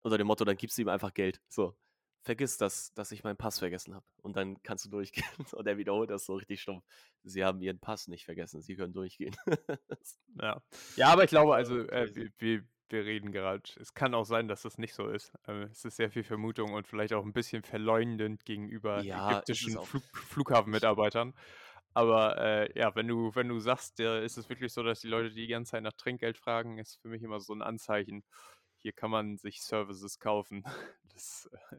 unter 0.02 0.18
dem 0.18 0.26
Motto, 0.26 0.44
dann 0.44 0.56
gibst 0.56 0.76
du 0.76 0.82
ihm 0.82 0.88
einfach 0.88 1.14
Geld. 1.14 1.40
So, 1.48 1.74
vergiss, 2.24 2.56
dass, 2.56 2.92
dass 2.94 3.12
ich 3.12 3.22
meinen 3.22 3.36
Pass 3.36 3.58
vergessen 3.58 3.94
habe. 3.94 4.04
Und 4.22 4.36
dann 4.36 4.62
kannst 4.62 4.84
du 4.84 4.90
durchgehen. 4.90 5.24
Und 5.52 5.66
er 5.66 5.78
wiederholt 5.78 6.10
das 6.10 6.24
so 6.24 6.34
richtig 6.34 6.60
stumpf. 6.60 6.84
Sie 7.22 7.44
haben 7.44 7.60
ihren 7.60 7.78
Pass 7.78 8.08
nicht 8.08 8.24
vergessen, 8.24 8.62
sie 8.62 8.76
können 8.76 8.92
durchgehen. 8.92 9.36
ja. 10.40 10.62
ja, 10.96 11.08
aber 11.08 11.24
ich 11.24 11.30
glaube, 11.30 11.54
also 11.54 11.78
äh, 11.78 12.30
wir, 12.38 12.64
wir, 12.94 13.04
reden 13.04 13.32
gerade. 13.32 13.62
Es 13.78 13.94
kann 13.94 14.14
auch 14.14 14.24
sein, 14.24 14.48
dass 14.48 14.62
das 14.62 14.78
nicht 14.78 14.94
so 14.94 15.08
ist. 15.08 15.34
Äh, 15.46 15.64
es 15.64 15.84
ist 15.84 15.96
sehr 15.96 16.10
viel 16.10 16.24
Vermutung 16.24 16.72
und 16.72 16.86
vielleicht 16.88 17.12
auch 17.12 17.24
ein 17.24 17.34
bisschen 17.34 17.62
verleumdend 17.62 18.44
gegenüber 18.46 19.02
Ja, 19.02 19.30
ägyptischen. 19.32 19.78
Flug, 19.80 20.04
Flughafenmitarbeitern. 20.14 21.34
Aber 21.94 22.38
äh, 22.38 22.78
ja, 22.78 22.94
wenn 22.96 23.06
du, 23.08 23.34
wenn 23.34 23.48
du 23.48 23.60
sagst, 23.60 23.98
ja, 24.00 24.18
ist 24.18 24.36
es 24.38 24.48
wirklich 24.48 24.72
so, 24.72 24.82
dass 24.82 25.00
die 25.00 25.08
Leute 25.08 25.30
die 25.30 25.46
ganze 25.46 25.72
Zeit 25.72 25.82
nach 25.84 25.92
Trinkgeld 25.92 26.38
fragen, 26.38 26.78
ist 26.78 27.00
für 27.02 27.08
mich 27.08 27.22
immer 27.22 27.40
so 27.40 27.54
ein 27.54 27.62
Anzeichen. 27.62 28.24
Hier 28.78 28.92
kann 28.92 29.10
man 29.10 29.36
sich 29.38 29.62
Services 29.62 30.18
kaufen. 30.18 30.64
Das, 31.14 31.48
äh, 31.70 31.76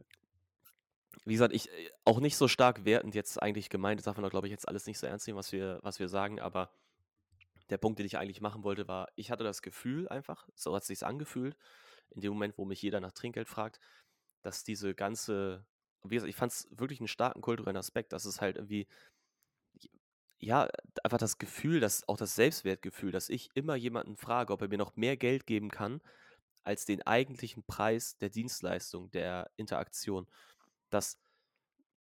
Wie 1.26 1.34
gesagt, 1.34 1.52
ich 1.54 1.70
äh, 1.70 1.90
auch 2.04 2.20
nicht 2.20 2.36
so 2.36 2.48
stark 2.48 2.84
wertend 2.86 3.14
jetzt 3.14 3.42
eigentlich 3.42 3.68
gemeint, 3.68 3.98
das 4.00 4.04
darf 4.06 4.16
man 4.16 4.24
doch, 4.24 4.30
glaube 4.30 4.46
ich, 4.46 4.50
jetzt 4.50 4.68
alles 4.68 4.86
nicht 4.86 4.98
so 4.98 5.06
ernst 5.06 5.26
nehmen, 5.26 5.38
was 5.38 5.52
wir, 5.52 5.78
was 5.82 5.98
wir 5.98 6.08
sagen, 6.08 6.40
aber 6.40 6.70
der 7.70 7.78
Punkt, 7.78 7.98
den 7.98 8.06
ich 8.06 8.18
eigentlich 8.18 8.40
machen 8.40 8.64
wollte, 8.64 8.88
war, 8.88 9.08
ich 9.16 9.30
hatte 9.30 9.44
das 9.44 9.62
Gefühl 9.62 10.08
einfach, 10.08 10.48
so 10.54 10.74
hat 10.74 10.82
es 10.82 10.88
sich 10.88 11.04
angefühlt, 11.04 11.56
in 12.10 12.20
dem 12.20 12.32
Moment, 12.32 12.58
wo 12.58 12.64
mich 12.64 12.82
jeder 12.82 13.00
nach 13.00 13.12
Trinkgeld 13.12 13.48
fragt, 13.48 13.80
dass 14.42 14.64
diese 14.64 14.94
ganze, 14.94 15.66
wie 16.04 16.14
gesagt, 16.14 16.30
ich 16.30 16.36
fand 16.36 16.52
es 16.52 16.68
wirklich 16.70 17.00
einen 17.00 17.08
starken 17.08 17.40
kulturellen 17.42 17.76
Aspekt, 17.76 18.12
dass 18.12 18.24
es 18.24 18.40
halt 18.40 18.56
irgendwie, 18.56 18.86
ja, 20.38 20.68
einfach 21.02 21.18
das 21.18 21.38
Gefühl, 21.38 21.80
dass 21.80 22.06
auch 22.08 22.16
das 22.16 22.34
Selbstwertgefühl, 22.34 23.10
dass 23.10 23.28
ich 23.28 23.50
immer 23.54 23.74
jemanden 23.74 24.16
frage, 24.16 24.52
ob 24.52 24.62
er 24.62 24.68
mir 24.68 24.78
noch 24.78 24.96
mehr 24.96 25.16
Geld 25.16 25.46
geben 25.46 25.70
kann, 25.70 26.00
als 26.64 26.84
den 26.84 27.02
eigentlichen 27.02 27.64
Preis 27.64 28.18
der 28.18 28.30
Dienstleistung, 28.30 29.10
der 29.12 29.50
Interaktion. 29.56 30.28
Das, 30.90 31.18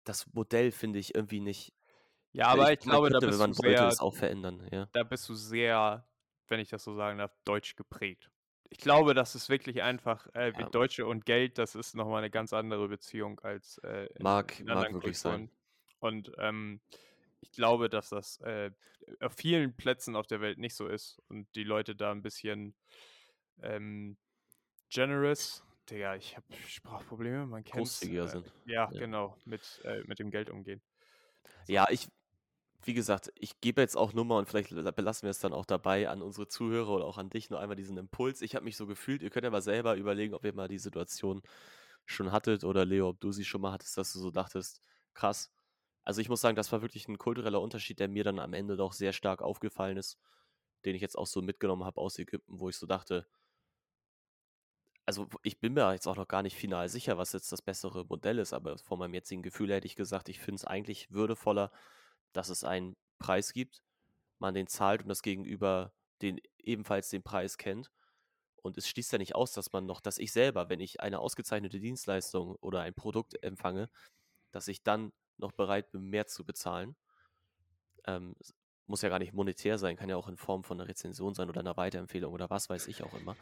das 0.05 0.33
Modell 0.35 0.73
finde 0.73 0.99
ich 0.99 1.15
irgendwie 1.15 1.41
nicht. 1.41 1.75
Ja, 2.35 2.49
aber 2.49 2.73
ich, 2.73 2.81
man 2.81 2.91
glaube, 2.91 3.09
da 3.09 3.19
könnte, 3.19 3.27
bist 3.29 3.41
wenn 3.41 3.51
du 3.53 3.57
man 3.57 3.65
wollte, 3.65 3.79
sehr, 3.79 3.89
es 3.89 4.01
auch 4.01 4.15
verändern, 4.15 4.69
ja. 4.71 4.89
da 4.93 5.03
bist 5.03 5.29
du 5.29 5.35
sehr, 5.35 6.07
wenn 6.49 6.61
ich 6.61 6.69
das 6.69 6.85
so 6.85 6.95
sagen 6.95 7.19
darf, 7.19 7.33
deutsch 7.45 7.77
geprägt. 7.77 8.31
Ich 8.71 8.79
glaube, 8.79 9.15
das 9.15 9.35
ist 9.35 9.49
wirklich 9.49 9.83
einfach, 9.83 10.27
äh, 10.35 10.53
Ja. 10.59 10.69
Deutsche 10.69 11.07
und 11.07 11.25
Geld, 11.27 11.59
das 11.59 11.75
ist 11.75 11.95
nochmal 11.95 12.19
eine 12.19 12.31
ganz 12.31 12.53
andere 12.53 12.89
Beziehung 12.89 13.39
als 13.41 13.79
äh, 13.79 14.07
in, 14.07 14.23
Mag- 14.23 14.59
in 14.61 14.67
mag 14.67 14.93
wirklich 14.93 15.21
Kulturen. 15.23 15.49
sein. 15.49 15.51
Und 16.01 16.33
ähm, 16.39 16.81
ich 17.41 17.53
glaube, 17.53 17.89
dass 17.89 18.09
das 18.09 18.41
äh, 18.41 18.71
auf 19.21 19.35
vielen 19.35 19.77
Plätzen 19.77 20.17
auf 20.17 20.27
der 20.27 20.41
Welt 20.41 20.59
nicht 20.59 20.75
so 20.75 20.89
ist 20.89 21.23
und 21.29 21.47
die 21.55 21.65
Leute 21.65 21.95
da 21.95 22.11
ein 22.11 22.23
bisschen 22.23 22.75
ähm, 23.63 24.17
generous, 24.91 25.63
Digga, 25.91 26.17
ich 26.17 26.37
habe 26.37 26.47
Sprachprobleme, 26.67 27.47
man 27.47 27.63
kennt 27.63 27.77
Großzügiger 27.77 28.27
sind. 28.27 28.53
Ja, 28.65 28.91
Ja. 28.91 28.99
genau, 28.99 29.37
mit, 29.45 29.81
äh, 29.85 30.03
mit 30.05 30.19
dem 30.19 30.31
Geld 30.31 30.51
umgehen. 30.51 30.83
Ja, 31.69 31.87
ich, 31.91 32.09
wie 32.87 32.95
gesagt, 32.95 33.33
ich 33.37 33.61
gebe 33.61 33.81
jetzt 33.81 33.97
auch 33.97 34.13
nur 34.13 34.25
mal 34.25 34.39
und 34.39 34.49
vielleicht 34.49 34.71
la- 34.71 34.91
belassen 34.91 35.27
wir 35.27 35.31
es 35.31 35.39
dann 35.41 35.53
auch 35.53 35.67
dabei 35.67 36.09
an 36.09 36.23
unsere 36.23 36.49
Zuhörer 36.49 36.91
oder 36.91 37.05
auch 37.07 37.19
an 37.19 37.31
dich 37.31 37.51
nur 37.51 37.61
einmal 37.61 37.77
diesen 37.77 37.97
Impuls. 37.99 38.43
Ich 38.43 38.55
habe 38.55 38.65
mich 38.65 38.77
so 38.77 38.87
gefühlt, 38.87 39.23
ihr 39.23 39.31
könnt 39.31 39.45
ja 39.45 39.51
mal 39.51 39.63
selber 39.63 39.97
überlegen, 39.97 40.35
ob 40.35 40.45
ihr 40.45 40.55
mal 40.55 40.69
die 40.69 40.79
Situation 40.79 41.43
schon 42.07 42.33
hattet 42.33 42.65
oder 42.65 42.85
Leo, 42.85 43.09
ob 43.11 43.21
du 43.21 43.33
sie 43.33 43.45
schon 43.45 43.61
mal 43.63 43.73
hattest, 43.73 43.97
dass 43.99 44.13
du 44.13 44.19
so 44.21 44.31
dachtest, 44.31 44.83
krass. 45.15 45.53
Also 46.05 46.21
ich 46.21 46.29
muss 46.29 46.41
sagen, 46.43 46.57
das 46.57 46.73
war 46.73 46.83
wirklich 46.83 47.09
ein 47.09 47.19
kultureller 47.19 47.61
Unterschied, 47.61 47.99
der 48.01 48.09
mir 48.09 48.25
dann 48.25 48.39
am 48.41 48.53
Ende 48.55 48.77
doch 48.77 48.93
sehr 48.93 49.13
stark 49.15 49.43
aufgefallen 49.43 49.97
ist, 49.97 50.19
den 50.85 50.95
ich 50.97 51.03
jetzt 51.03 51.17
auch 51.19 51.27
so 51.27 51.43
mitgenommen 51.43 51.85
habe 51.85 52.01
aus 52.01 52.19
Ägypten, 52.19 52.61
wo 52.61 52.69
ich 52.69 52.77
so 52.77 52.87
dachte, 52.87 53.27
also 55.07 55.29
ich 55.43 55.61
bin 55.61 55.75
mir 55.75 55.93
jetzt 55.93 56.07
auch 56.07 56.17
noch 56.17 56.29
gar 56.29 56.43
nicht 56.43 56.57
final 56.57 56.89
sicher, 56.89 57.19
was 57.19 57.33
jetzt 57.33 57.53
das 57.53 57.63
bessere 57.63 58.05
Modell 58.07 58.39
ist, 58.39 58.53
aber 58.55 58.79
von 58.79 58.99
meinem 58.99 59.15
jetzigen 59.15 59.43
Gefühl 59.43 59.73
hätte 59.73 59.87
ich 59.87 59.97
gesagt, 59.97 60.29
ich 60.29 60.41
finde 60.41 60.57
es 60.57 60.65
eigentlich 60.65 61.11
würdevoller, 61.13 61.71
dass 62.35 62.51
es 62.51 62.65
einen 62.65 62.97
Preis 63.19 63.53
gibt, 63.53 63.81
man 64.39 64.55
den 64.55 64.67
zahlt 64.67 65.03
und 65.03 65.09
das 65.09 65.23
Gegenüber 65.23 65.95
den 66.21 66.41
ebenfalls 66.59 67.09
den 67.09 67.23
Preis 67.23 67.57
kennt. 67.57 67.91
Und 68.63 68.79
es 68.79 68.89
schließt 68.89 69.13
ja 69.13 69.19
nicht 69.19 69.35
aus, 69.35 69.53
dass 69.53 69.73
man 69.73 69.87
noch, 69.87 70.01
dass 70.01 70.19
ich 70.19 70.33
selber, 70.33 70.69
wenn 70.69 70.81
ich 70.81 71.01
eine 71.01 71.21
ausgezeichnete 71.21 71.81
Dienstleistung 71.81 72.57
oder 72.57 72.81
ein 72.81 72.95
Produkt 72.95 73.43
empfange, 73.43 73.91
dass 74.53 74.69
ich 74.69 74.83
dann 74.83 75.13
noch 75.37 75.53
bereit 75.53 75.91
bin, 75.91 76.05
mehr 76.05 76.27
zu 76.27 76.45
bezahlen. 76.45 76.97
Ähm, 78.07 78.35
muss 78.87 79.03
ja 79.03 79.09
gar 79.09 79.19
nicht 79.19 79.33
monetär 79.33 79.79
sein, 79.79 79.97
kann 79.97 80.09
ja 80.09 80.17
auch 80.17 80.29
in 80.29 80.37
Form 80.37 80.63
von 80.63 80.79
einer 80.79 80.89
Rezension 80.89 81.35
sein 81.35 81.49
oder 81.49 81.61
einer 81.61 81.77
Weiterempfehlung 81.77 82.33
oder 82.33 82.51
was 82.51 82.69
weiß 82.69 82.87
ich 82.89 83.03
auch 83.03 83.15
immer. 83.15 83.37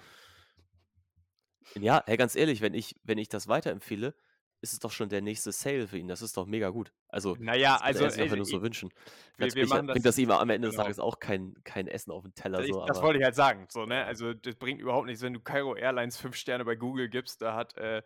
Ja, 1.74 2.02
hey, 2.06 2.16
ganz 2.16 2.36
ehrlich, 2.36 2.60
wenn 2.60 2.74
ich, 2.74 2.96
wenn 3.02 3.18
ich 3.18 3.28
das 3.28 3.48
weiterempfehle, 3.48 4.14
ist 4.62 4.72
es 4.72 4.78
doch 4.78 4.92
schon 4.92 5.08
der 5.08 5.20
nächste 5.20 5.50
Sale 5.52 5.88
für 5.88 5.98
ihn. 5.98 6.08
Das 6.08 6.22
ist 6.22 6.36
doch 6.36 6.46
mega 6.46 6.70
gut. 6.70 6.92
Also, 7.08 7.36
Naja, 7.38 7.72
das 7.74 7.82
also 7.82 8.04
er 8.04 8.10
sich 8.10 8.22
einfach 8.22 8.36
äh, 8.36 8.38
nur 8.38 8.46
so 8.46 8.62
wünschen. 8.62 8.90
wir, 9.36 9.52
wir 9.54 9.66
machen 9.66 9.86
bringt 9.86 10.06
das 10.06 10.14
das 10.14 10.18
ihm 10.18 10.30
am 10.30 10.48
Ende 10.50 10.68
des 10.68 10.74
genau. 10.76 10.84
Tages 10.84 10.98
auch 11.00 11.18
kein, 11.18 11.54
kein 11.64 11.88
Essen 11.88 12.12
auf 12.12 12.22
den 12.22 12.34
Teller. 12.34 12.60
Ich, 12.60 12.72
So, 12.72 12.84
das 12.86 13.02
wollte 13.02 13.18
ich 13.18 13.24
halt 13.24 13.34
sagen. 13.34 13.66
So, 13.68 13.86
ne? 13.86 14.04
Also 14.04 14.32
das 14.34 14.54
bringt 14.54 14.80
überhaupt 14.80 15.06
nichts, 15.06 15.20
wenn 15.22 15.34
du 15.34 15.40
Cairo 15.40 15.74
Airlines 15.74 16.16
fünf 16.16 16.36
Sterne 16.36 16.64
bei 16.64 16.76
Google 16.76 17.08
gibst. 17.08 17.42
Da 17.42 17.54
hat 17.54 17.76
äh, 17.76 18.02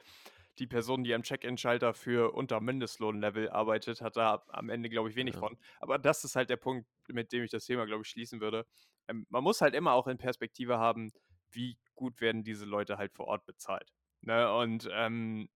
die 0.59 0.66
Person, 0.66 1.05
die 1.05 1.14
am 1.14 1.23
Check-in-Schalter 1.23 1.92
für 1.92 2.33
unter 2.33 2.61
Mindestlohnlevel 2.61 3.51
arbeitet, 3.51 4.01
hat 4.01 4.16
da 4.16 4.42
am 4.49 4.71
Ende, 4.71 4.88
glaube 4.88 5.11
ich, 5.11 5.16
wenig 5.16 5.35
Ja. 5.35 5.40
von. 5.40 5.59
Aber 5.81 5.99
das 5.99 6.25
ist 6.25 6.35
halt 6.35 6.49
der 6.49 6.57
Punkt, 6.57 6.88
mit 7.09 7.33
dem 7.33 7.45
ich 7.45 7.51
das 7.51 7.66
Thema, 7.66 7.85
glaube 7.85 8.03
ich, 8.03 8.09
schließen 8.09 8.40
würde. 8.40 8.66
Ähm, 9.09 9.27
man 9.29 9.45
muss 9.45 9.61
halt 9.61 9.75
immer 9.75 9.92
auch 9.92 10.07
in 10.07 10.16
Perspektive 10.16 10.79
haben, 10.79 11.12
wie 11.51 11.79
gut 11.95 12.21
werden 12.21 12.42
diese 12.45 12.64
Leute 12.64 12.97
halt 12.99 13.12
vor 13.12 13.27
Ort 13.27 13.45
bezahlt. 13.45 13.92
Ne? 14.23 14.51
Und 14.55 14.88
ähm, 14.90 15.49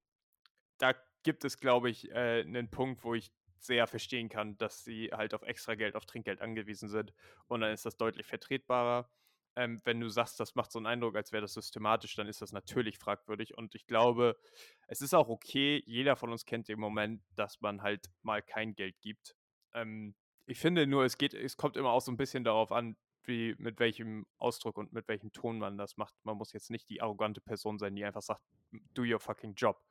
da 0.81 0.95
gibt 1.23 1.45
es, 1.45 1.59
glaube 1.59 1.91
ich, 1.91 2.11
äh, 2.11 2.41
einen 2.41 2.71
Punkt, 2.71 3.05
wo 3.05 3.15
ich 3.15 3.31
sehr 3.59 3.87
verstehen 3.87 4.29
kann, 4.29 4.57
dass 4.57 4.85
sie 4.85 5.11
halt 5.13 5.35
auf 5.35 5.43
extra 5.43 5.75
Geld, 5.75 5.95
auf 5.95 6.07
Trinkgeld 6.07 6.41
angewiesen 6.41 6.89
sind. 6.89 7.13
Und 7.47 7.61
dann 7.61 7.73
ist 7.73 7.85
das 7.85 7.97
deutlich 7.97 8.27
vertretbarer. 8.27 9.11
Ähm, 9.57 9.81
wenn 9.85 10.01
du 10.01 10.09
sagst, 10.09 10.41
das 10.41 10.55
macht 10.55 10.73
so 10.73 10.79
einen 10.79 10.87
Eindruck, 10.87 11.17
als 11.17 11.33
wäre 11.33 11.43
das 11.43 11.55
systematisch, 11.55 12.15
dann 12.15 12.27
ist 12.27 12.41
das 12.41 12.53
natürlich 12.53 12.99
fragwürdig. 12.99 13.59
Und 13.59 13.75
ich 13.75 13.87
glaube, 13.87 14.39
es 14.87 15.03
ist 15.03 15.13
auch 15.13 15.29
okay, 15.29 15.83
jeder 15.87 16.17
von 16.17 16.31
uns 16.31 16.47
kennt 16.47 16.69
den 16.69 16.81
Moment, 16.81 17.23
dass 17.35 17.61
man 17.61 17.83
halt 17.83 18.11
mal 18.23 18.43
kein 18.43 18.75
Geld 18.75 18.99
gibt. 19.01 19.37
Ähm, 19.75 20.15
ich 20.47 20.59
finde 20.59 20.87
nur, 20.87 21.05
es 21.05 21.19
geht, 21.19 21.35
es 21.35 21.57
kommt 21.57 21.77
immer 21.77 21.91
auch 21.91 22.01
so 22.01 22.11
ein 22.11 22.17
bisschen 22.17 22.45
darauf 22.45 22.73
an, 22.73 22.97
wie, 23.25 23.55
mit 23.59 23.79
welchem 23.79 24.27
Ausdruck 24.39 24.79
und 24.79 24.93
mit 24.93 25.07
welchem 25.09 25.33
Ton 25.33 25.59
man 25.59 25.77
das 25.77 25.97
macht. 25.97 26.15
Man 26.25 26.37
muss 26.37 26.53
jetzt 26.53 26.71
nicht 26.71 26.89
die 26.89 27.03
arrogante 27.03 27.41
Person 27.41 27.79
sein, 27.79 27.95
die 27.95 28.05
einfach 28.05 28.23
sagt, 28.23 28.43
do 28.95 29.03
your 29.03 29.21
fucking 29.21 29.55
job. 29.55 29.83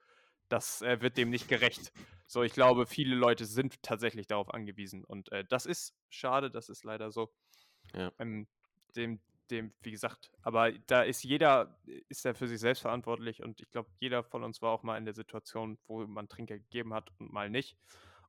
Das 0.50 0.82
äh, 0.82 1.02
wird 1.02 1.18
dem 1.18 1.30
nicht 1.30 1.48
gerecht. 1.48 1.92
So, 2.28 2.44
ich 2.44 2.54
glaube, 2.54 2.86
viele 2.86 3.16
Leute 3.16 3.46
sind 3.46 3.82
tatsächlich 3.82 4.28
darauf 4.28 4.54
angewiesen. 4.54 5.04
Und 5.04 5.32
äh, 5.32 5.46
das 5.46 5.66
ist 5.66 5.96
schade, 6.10 6.52
das 6.52 6.70
ist 6.70 6.84
leider 6.84 7.12
so. 7.12 7.32
Ja. 7.94 8.12
Ähm, 8.20 8.48
dem, 8.96 9.20
dem, 9.50 9.74
wie 9.82 9.92
gesagt, 9.92 10.32
aber 10.42 10.72
da 10.72 11.02
ist 11.02 11.24
jeder, 11.24 11.80
ist 12.08 12.26
ja 12.26 12.34
für 12.34 12.48
sich 12.48 12.60
selbst 12.60 12.82
verantwortlich 12.82 13.42
und 13.42 13.62
ich 13.62 13.72
glaube, 13.72 13.90
jeder 14.00 14.24
von 14.24 14.44
uns 14.44 14.62
war 14.62 14.72
auch 14.72 14.84
mal 14.84 14.98
in 14.98 15.06
der 15.06 15.14
Situation, 15.14 15.78
wo 15.88 16.06
man 16.06 16.30
Trinkgeld 16.30 16.64
gegeben 16.64 16.94
hat 16.94 17.12
und 17.20 17.32
mal 17.32 17.50
nicht. 17.50 17.78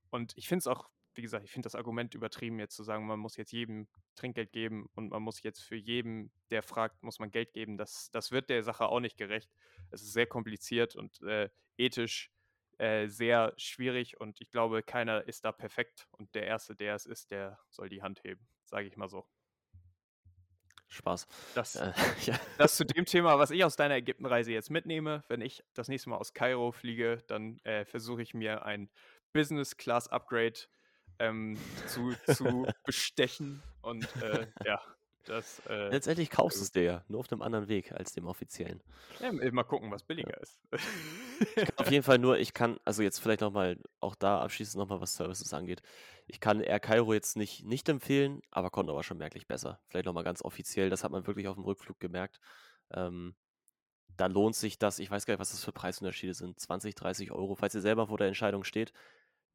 Und 0.09 0.33
ich 0.35 0.47
finde 0.47 0.59
es 0.59 0.67
auch, 0.67 0.89
wie 1.13 1.21
gesagt, 1.21 1.45
ich 1.45 1.51
finde 1.51 1.65
das 1.65 1.75
Argument 1.75 2.13
übertrieben, 2.15 2.59
jetzt 2.59 2.75
zu 2.75 2.83
sagen, 2.83 3.05
man 3.05 3.19
muss 3.19 3.37
jetzt 3.37 3.51
jedem 3.51 3.87
Trinkgeld 4.15 4.51
geben 4.51 4.89
und 4.95 5.09
man 5.09 5.21
muss 5.21 5.43
jetzt 5.43 5.61
für 5.61 5.75
jeden, 5.75 6.31
der 6.49 6.63
fragt, 6.63 7.03
muss 7.03 7.19
man 7.19 7.31
Geld 7.31 7.53
geben. 7.53 7.77
Das, 7.77 8.09
das 8.11 8.31
wird 8.31 8.49
der 8.49 8.63
Sache 8.63 8.87
auch 8.87 8.99
nicht 8.99 9.17
gerecht. 9.17 9.49
Es 9.89 10.01
ist 10.01 10.13
sehr 10.13 10.27
kompliziert 10.27 10.95
und 10.95 11.21
äh, 11.23 11.49
ethisch 11.77 12.31
äh, 12.77 13.07
sehr 13.07 13.53
schwierig 13.57 14.19
und 14.19 14.41
ich 14.41 14.49
glaube, 14.49 14.83
keiner 14.83 15.27
ist 15.27 15.45
da 15.45 15.51
perfekt 15.51 16.07
und 16.11 16.33
der 16.33 16.47
Erste, 16.47 16.75
der 16.75 16.95
es 16.95 17.05
ist, 17.05 17.31
der 17.31 17.59
soll 17.69 17.89
die 17.89 18.01
Hand 18.01 18.23
heben, 18.23 18.47
sage 18.65 18.87
ich 18.87 18.97
mal 18.97 19.09
so. 19.09 19.27
Spaß. 20.91 21.27
Das, 21.55 21.75
Äh, 21.75 21.93
ja. 22.25 22.39
das 22.57 22.75
zu 22.75 22.85
dem 22.85 23.05
Thema, 23.05 23.39
was 23.39 23.51
ich 23.51 23.63
aus 23.63 23.75
deiner 23.75 23.95
Ägyptenreise 23.95 24.51
jetzt 24.51 24.69
mitnehme. 24.69 25.23
Wenn 25.29 25.41
ich 25.41 25.63
das 25.73 25.87
nächste 25.87 26.09
Mal 26.09 26.17
aus 26.17 26.33
Kairo 26.33 26.71
fliege, 26.71 27.23
dann 27.27 27.59
äh, 27.63 27.85
versuche 27.85 28.21
ich 28.21 28.33
mir 28.33 28.65
ein 28.65 28.89
Business 29.31 29.77
Class 29.77 30.07
Upgrade 30.09 30.59
ähm, 31.19 31.57
zu, 31.87 32.13
zu 32.33 32.65
bestechen. 32.85 33.61
Und 33.81 34.07
äh, 34.21 34.47
ja, 34.65 34.81
das. 35.25 35.61
Äh, 35.67 35.89
Letztendlich 35.89 36.29
kaufst 36.29 36.59
du 36.59 36.63
es 36.63 36.71
dir 36.71 36.83
ja, 36.83 37.03
nur 37.07 37.19
auf 37.19 37.31
einem 37.31 37.41
anderen 37.41 37.67
Weg 37.67 37.91
als 37.91 38.13
dem 38.13 38.27
offiziellen. 38.27 38.81
ja, 39.19 39.31
mal 39.51 39.63
gucken, 39.63 39.91
was 39.91 40.03
billiger 40.03 40.39
ist. 40.41 40.59
Ich 41.39 41.55
kann 41.55 41.77
auf 41.77 41.91
jeden 41.91 42.03
Fall 42.03 42.19
nur, 42.19 42.37
ich 42.37 42.53
kann, 42.53 42.79
also 42.85 43.01
jetzt 43.03 43.19
vielleicht 43.19 43.41
nochmal, 43.41 43.77
auch 43.99 44.15
da 44.15 44.41
abschließend 44.41 44.77
nochmal, 44.79 45.01
was 45.01 45.15
Services 45.15 45.53
angeht. 45.53 45.81
Ich 46.27 46.39
kann 46.39 46.61
Air 46.61 46.79
Cairo 46.79 47.13
jetzt 47.13 47.35
nicht, 47.35 47.65
nicht 47.65 47.89
empfehlen, 47.89 48.41
aber 48.51 48.69
konnte 48.69 48.91
aber 48.91 49.03
schon 49.03 49.17
merklich 49.17 49.47
besser. 49.47 49.79
Vielleicht 49.87 50.05
nochmal 50.05 50.23
ganz 50.23 50.43
offiziell, 50.43 50.89
das 50.89 51.03
hat 51.03 51.11
man 51.11 51.27
wirklich 51.27 51.47
auf 51.47 51.55
dem 51.55 51.63
Rückflug 51.63 51.99
gemerkt. 51.99 52.39
Ähm, 52.91 53.35
da 54.17 54.27
lohnt 54.27 54.55
sich 54.55 54.77
das, 54.77 54.99
ich 54.99 55.09
weiß 55.09 55.25
gar 55.25 55.33
nicht, 55.33 55.39
was 55.39 55.51
das 55.51 55.63
für 55.63 55.71
Preisunterschiede 55.71 56.33
sind, 56.33 56.59
20, 56.59 56.95
30 56.95 57.31
Euro. 57.31 57.55
Falls 57.55 57.75
ihr 57.75 57.81
selber 57.81 58.07
vor 58.07 58.17
der 58.17 58.27
Entscheidung 58.27 58.63
steht, 58.63 58.93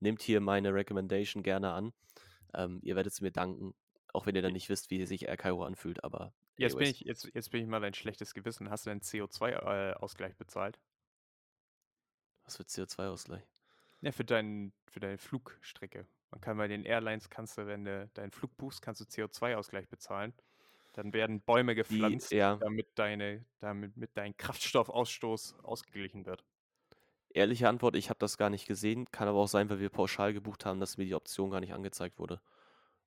nehmt 0.00 0.22
hier 0.22 0.40
meine 0.40 0.74
Recommendation 0.74 1.42
gerne 1.42 1.72
an. 1.72 1.92
Ähm, 2.54 2.80
ihr 2.82 2.96
werdet 2.96 3.12
es 3.12 3.20
mir 3.20 3.32
danken, 3.32 3.74
auch 4.12 4.26
wenn 4.26 4.35
ihr 4.37 4.42
dann 4.42 4.52
nicht 4.52 4.68
wisst, 4.68 4.90
wie 4.90 5.04
sich 5.06 5.26
Air 5.28 5.37
Cairo 5.37 5.64
anfühlt, 5.64 6.04
aber 6.04 6.32
Jetzt 6.59 6.78
bin, 6.78 6.88
ich, 6.88 7.00
jetzt, 7.00 7.30
jetzt 7.35 7.50
bin 7.50 7.62
ich 7.62 7.68
mal 7.68 7.80
dein 7.80 7.94
schlechtes 7.94 8.32
Gewissen. 8.32 8.70
Hast 8.70 8.87
du 8.87 8.90
deinen 8.90 9.00
CO2-Ausgleich 9.00 10.37
bezahlt? 10.37 10.78
Was 12.44 12.56
für 12.56 12.62
CO2-Ausgleich? 12.62 13.42
Ja, 14.00 14.12
für, 14.12 14.24
dein, 14.24 14.72
für 14.90 15.00
deine 15.00 15.18
Flugstrecke. 15.18 16.06
Man 16.30 16.40
kann 16.40 16.56
bei 16.56 16.68
den 16.68 16.85
Airlines, 16.85 17.28
kannst 17.28 17.59
du, 17.59 17.66
wenn 17.66 17.85
du 17.85 18.09
deinen 18.14 18.30
Flug 18.30 18.56
buchst, 18.56 18.82
kannst 18.82 19.00
du 19.00 19.04
CO2-Ausgleich 19.04 19.88
bezahlen. 19.88 20.32
Dann 20.92 21.12
werden 21.12 21.42
Bäume 21.42 21.74
gepflanzt, 21.74 22.30
Die, 22.30 22.37
ja, 22.37 22.56
damit, 22.56 22.88
deine, 22.98 23.44
damit 23.59 23.96
mit 23.96 24.16
dein 24.16 24.37
Kraftstoffausstoß 24.37 25.61
ausgeglichen 25.62 26.24
wird. 26.24 26.44
Ehrliche 27.37 27.68
Antwort, 27.68 27.96
ich 27.96 28.09
habe 28.11 28.18
das 28.18 28.38
gar 28.38 28.51
nicht 28.51 28.66
gesehen. 28.66 29.11
Kann 29.12 29.29
aber 29.29 29.38
auch 29.38 29.49
sein, 29.49 29.70
weil 29.70 29.79
wir 29.81 29.90
pauschal 29.90 30.33
gebucht 30.33 30.64
haben, 30.64 30.81
dass 30.81 30.96
mir 30.96 31.05
die 31.05 31.14
Option 31.14 31.51
gar 31.51 31.61
nicht 31.61 31.72
angezeigt 31.75 32.18
wurde. 32.18 32.40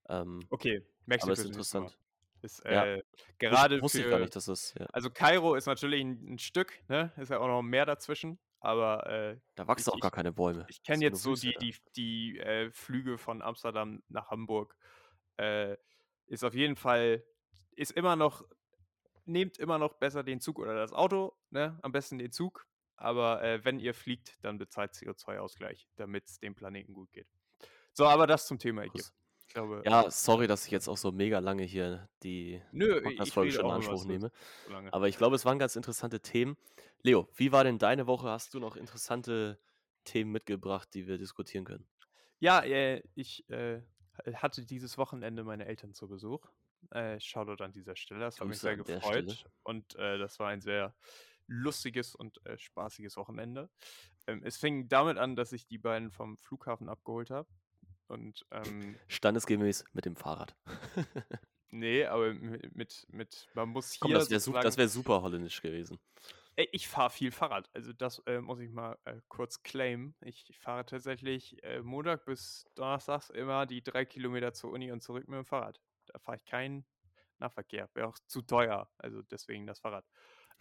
Ähm, 0.10 0.42
Okay, 0.50 0.86
Mexiko 1.06 1.34
ist 1.34 1.46
interessant. 1.46 1.98
Ist 2.42 2.63
Ja, 2.65 2.86
äh, 2.86 3.04
wus 3.48 3.68
gerade 3.68 3.82
wusste 3.82 4.02
ich 4.02 4.08
gar 4.10 4.20
für, 4.20 4.24
nicht, 4.24 4.36
dass 4.36 4.46
das, 4.46 4.74
ja. 4.80 4.86
also 4.94 5.10
Kairo 5.10 5.56
ist 5.56 5.65
natürlich 5.65 6.02
ein, 6.02 6.34
ein 6.36 6.39
Stück, 6.39 6.80
ne? 6.88 7.12
Ist 7.18 7.30
ja 7.32 7.39
auch 7.39 7.48
noch 7.48 7.62
mehr 7.62 7.86
dazwischen, 7.86 8.39
aber 8.60 9.06
äh, 9.08 9.39
Da 9.56 9.68
wachsen 9.68 9.89
ich, 9.89 9.94
auch 9.94 9.98
ich, 9.98 10.02
gar 10.02 10.12
keine 10.12 10.32
Bäume. 10.32 10.70
ich 10.70 10.82
Das 10.84 10.84
kenne 10.84 11.04
jetzt 11.04 11.22
so 11.22 11.32
Wüste 11.32 11.42
die, 11.42 11.56
die, 11.58 11.76
die 11.96 12.39
äh, 12.39 12.72
Flüge 12.72 13.18
von 13.18 13.42
Amsterdam 13.42 14.04
nach 14.08 14.30
Hamburg. 14.30 14.76
Äh, 15.38 15.78
ist 16.28 16.44
auf 16.46 16.54
jeden 16.54 16.76
Fall, 16.76 17.26
ist 17.76 17.92
immer 17.92 18.15
noch, 18.15 18.46
nehmt 19.26 19.58
immer 19.58 19.78
noch 19.80 19.96
besser 19.96 20.24
den 20.24 20.39
Zug 20.39 20.60
oder 20.60 20.76
das 20.76 20.94
Auto, 20.94 21.34
ne? 21.50 21.80
Am 21.82 21.92
besten 21.92 22.20
den 22.20 22.32
Zug. 22.32 22.69
Aber 23.00 23.42
äh, 23.44 23.64
wenn 23.64 23.80
ihr 23.80 23.94
fliegt, 23.94 24.44
dann 24.44 24.58
bezahlt 24.58 24.94
CO2-Ausgleich, 24.94 25.88
damit 25.96 26.28
es 26.28 26.40
dem 26.40 26.56
Planeten 26.56 26.94
gut 26.94 27.12
geht. 27.12 27.28
So, 27.94 28.06
aber 28.06 28.28
das 28.28 28.46
zum 28.46 28.60
Thema 28.60 28.84
Ägypten. 28.84 29.12
Ich 29.48 29.54
glaube, 29.54 29.82
Ja, 29.86 30.12
sorry, 30.12 30.46
dass 30.46 30.66
ich 30.66 30.72
jetzt 30.72 30.88
auch 30.88 30.98
so 30.98 31.12
mega 31.12 31.40
lange 31.40 31.64
hier 31.64 32.08
die 32.22 32.62
Podcast-Folge 32.72 33.52
schon 33.52 33.66
in 33.66 33.72
Anspruch 33.72 34.06
nehme. 34.06 34.32
so. 34.68 34.74
Aber 34.92 35.08
ich 35.08 35.18
glaube, 35.18 35.36
es 35.36 35.44
waren 35.44 35.58
ganz 35.58 35.76
interessante 35.76 36.20
Themen. 36.20 36.56
Leo, 37.02 37.28
wie 37.36 37.52
war 37.52 37.64
denn 37.64 37.80
deine 37.80 38.06
Woche? 38.06 38.30
Hast 38.30 38.54
du 38.54 38.60
noch 38.60 38.76
interessante 38.76 39.60
Themen 40.04 40.32
mitgebracht, 40.32 40.90
die 40.94 41.08
wir 41.08 41.18
diskutieren 41.18 41.66
können? 41.66 41.88
Ja, 42.40 42.62
äh, 42.62 43.02
ich 43.16 43.50
äh, 43.50 43.82
hatte 44.34 44.66
dieses 44.66 44.98
Wochenende 44.98 45.44
meine 45.44 45.66
Eltern 45.66 45.94
zu 45.94 46.08
Besuch. 46.08 46.46
Äh, 46.92 47.20
Shoutout 47.20 47.64
an 47.64 47.72
dieser 47.72 47.96
Stelle. 47.96 48.22
Das 48.22 48.40
hat 48.40 48.48
mich 48.48 48.60
Grüße 48.60 48.62
sehr 48.62 48.78
gefreut. 48.78 49.46
Und 49.64 49.96
äh, 49.96 50.18
das 50.18 50.40
war 50.40 50.50
ein 50.50 50.62
sehr 50.62 50.96
lustiges 51.50 52.16
und 52.16 52.46
äh, 52.46 52.58
spaßiges 52.58 53.18
Wochenende. 53.18 53.70
Ähm, 54.28 54.42
es 54.44 54.58
fing 54.58 54.88
damit 54.88 55.18
an, 55.18 55.36
dass 55.36 55.52
ich 55.52 55.68
die 55.68 55.78
beiden 55.80 56.12
vom 56.12 56.38
Flughafen 56.38 56.88
abgeholt 56.88 57.32
habe. 57.32 57.50
Und 58.08 58.46
ähm, 58.52 58.96
Standesgemäß 59.08 59.86
mit 59.94 60.06
dem 60.06 60.16
Fahrrad. 60.16 60.56
nee, 61.70 62.06
aber 62.06 62.34
mit, 62.34 62.76
mit, 62.76 63.08
mit 63.10 63.48
man 63.54 63.70
muss 63.70 64.00
Komm, 64.00 64.10
hier 64.10 64.18
das 64.18 64.30
wäre 64.30 64.40
su 64.40 64.52
sozusagen. 64.52 64.78
wär 64.78 64.88
super 64.88 65.22
holländisch 65.22 65.62
gewesen. 65.62 66.00
Ich 66.74 66.90
fahre 66.90 67.10
viel 67.10 67.32
Fahrrad, 67.32 67.70
also 67.74 67.94
das 67.94 68.20
äh, 68.26 68.42
muss 68.42 68.60
ich 68.60 68.70
mal 68.70 68.98
äh, 69.06 69.22
kurz 69.30 69.64
claimen. 69.64 70.14
Ich 70.20 70.52
fahre 70.60 70.86
tatsächlich 70.86 71.64
äh, 71.64 71.82
Montag 71.82 72.26
bis 72.26 72.66
Donnerstags 72.76 73.30
immer 73.30 73.66
die 73.66 73.82
drei 73.82 74.04
Kilometer 74.04 74.52
zur 74.52 74.72
Uni 74.72 74.92
und 74.92 75.02
zurück 75.02 75.26
mit 75.30 75.38
dem 75.38 75.46
Fahrrad. 75.46 75.80
Da 76.08 76.20
fahre 76.20 76.36
ich 76.36 76.44
keinen 76.44 76.86
Nahverkehr, 77.38 77.90
wäre 77.94 78.08
auch 78.08 78.20
zu 78.28 78.42
teuer, 78.42 78.90
also 78.98 79.22
deswegen 79.22 79.68
das 79.68 79.80
Fahrrad. 79.80 80.06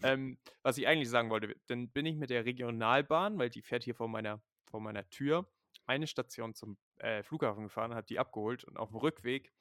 Ähm, 0.03 0.39
was 0.63 0.79
ich 0.79 0.87
eigentlich 0.87 1.09
sagen 1.09 1.31
wollte, 1.31 1.57
dann 1.67 1.91
bin 1.91 2.07
ich 2.07 2.17
mit 2.17 2.31
der 2.31 2.45
Regionalbahn, 2.45 3.39
weil 3.39 3.51
die 3.51 3.63
fährt 3.63 3.85
hier 3.85 3.95
vor 3.95 4.09
meiner, 4.09 4.41
vor 4.71 4.81
meiner 4.81 5.09
Tür, 5.11 5.49
eine 5.87 6.07
Station 6.07 6.55
zum 6.55 6.79
äh, 6.99 7.23
Flughafen 7.23 7.65
gefahren, 7.65 7.95
hat 7.95 8.11
die 8.11 8.19
abgeholt 8.19 8.65
und 8.65 8.77
auf 8.77 8.91
dem 8.91 8.99
Rückweg 8.99 9.53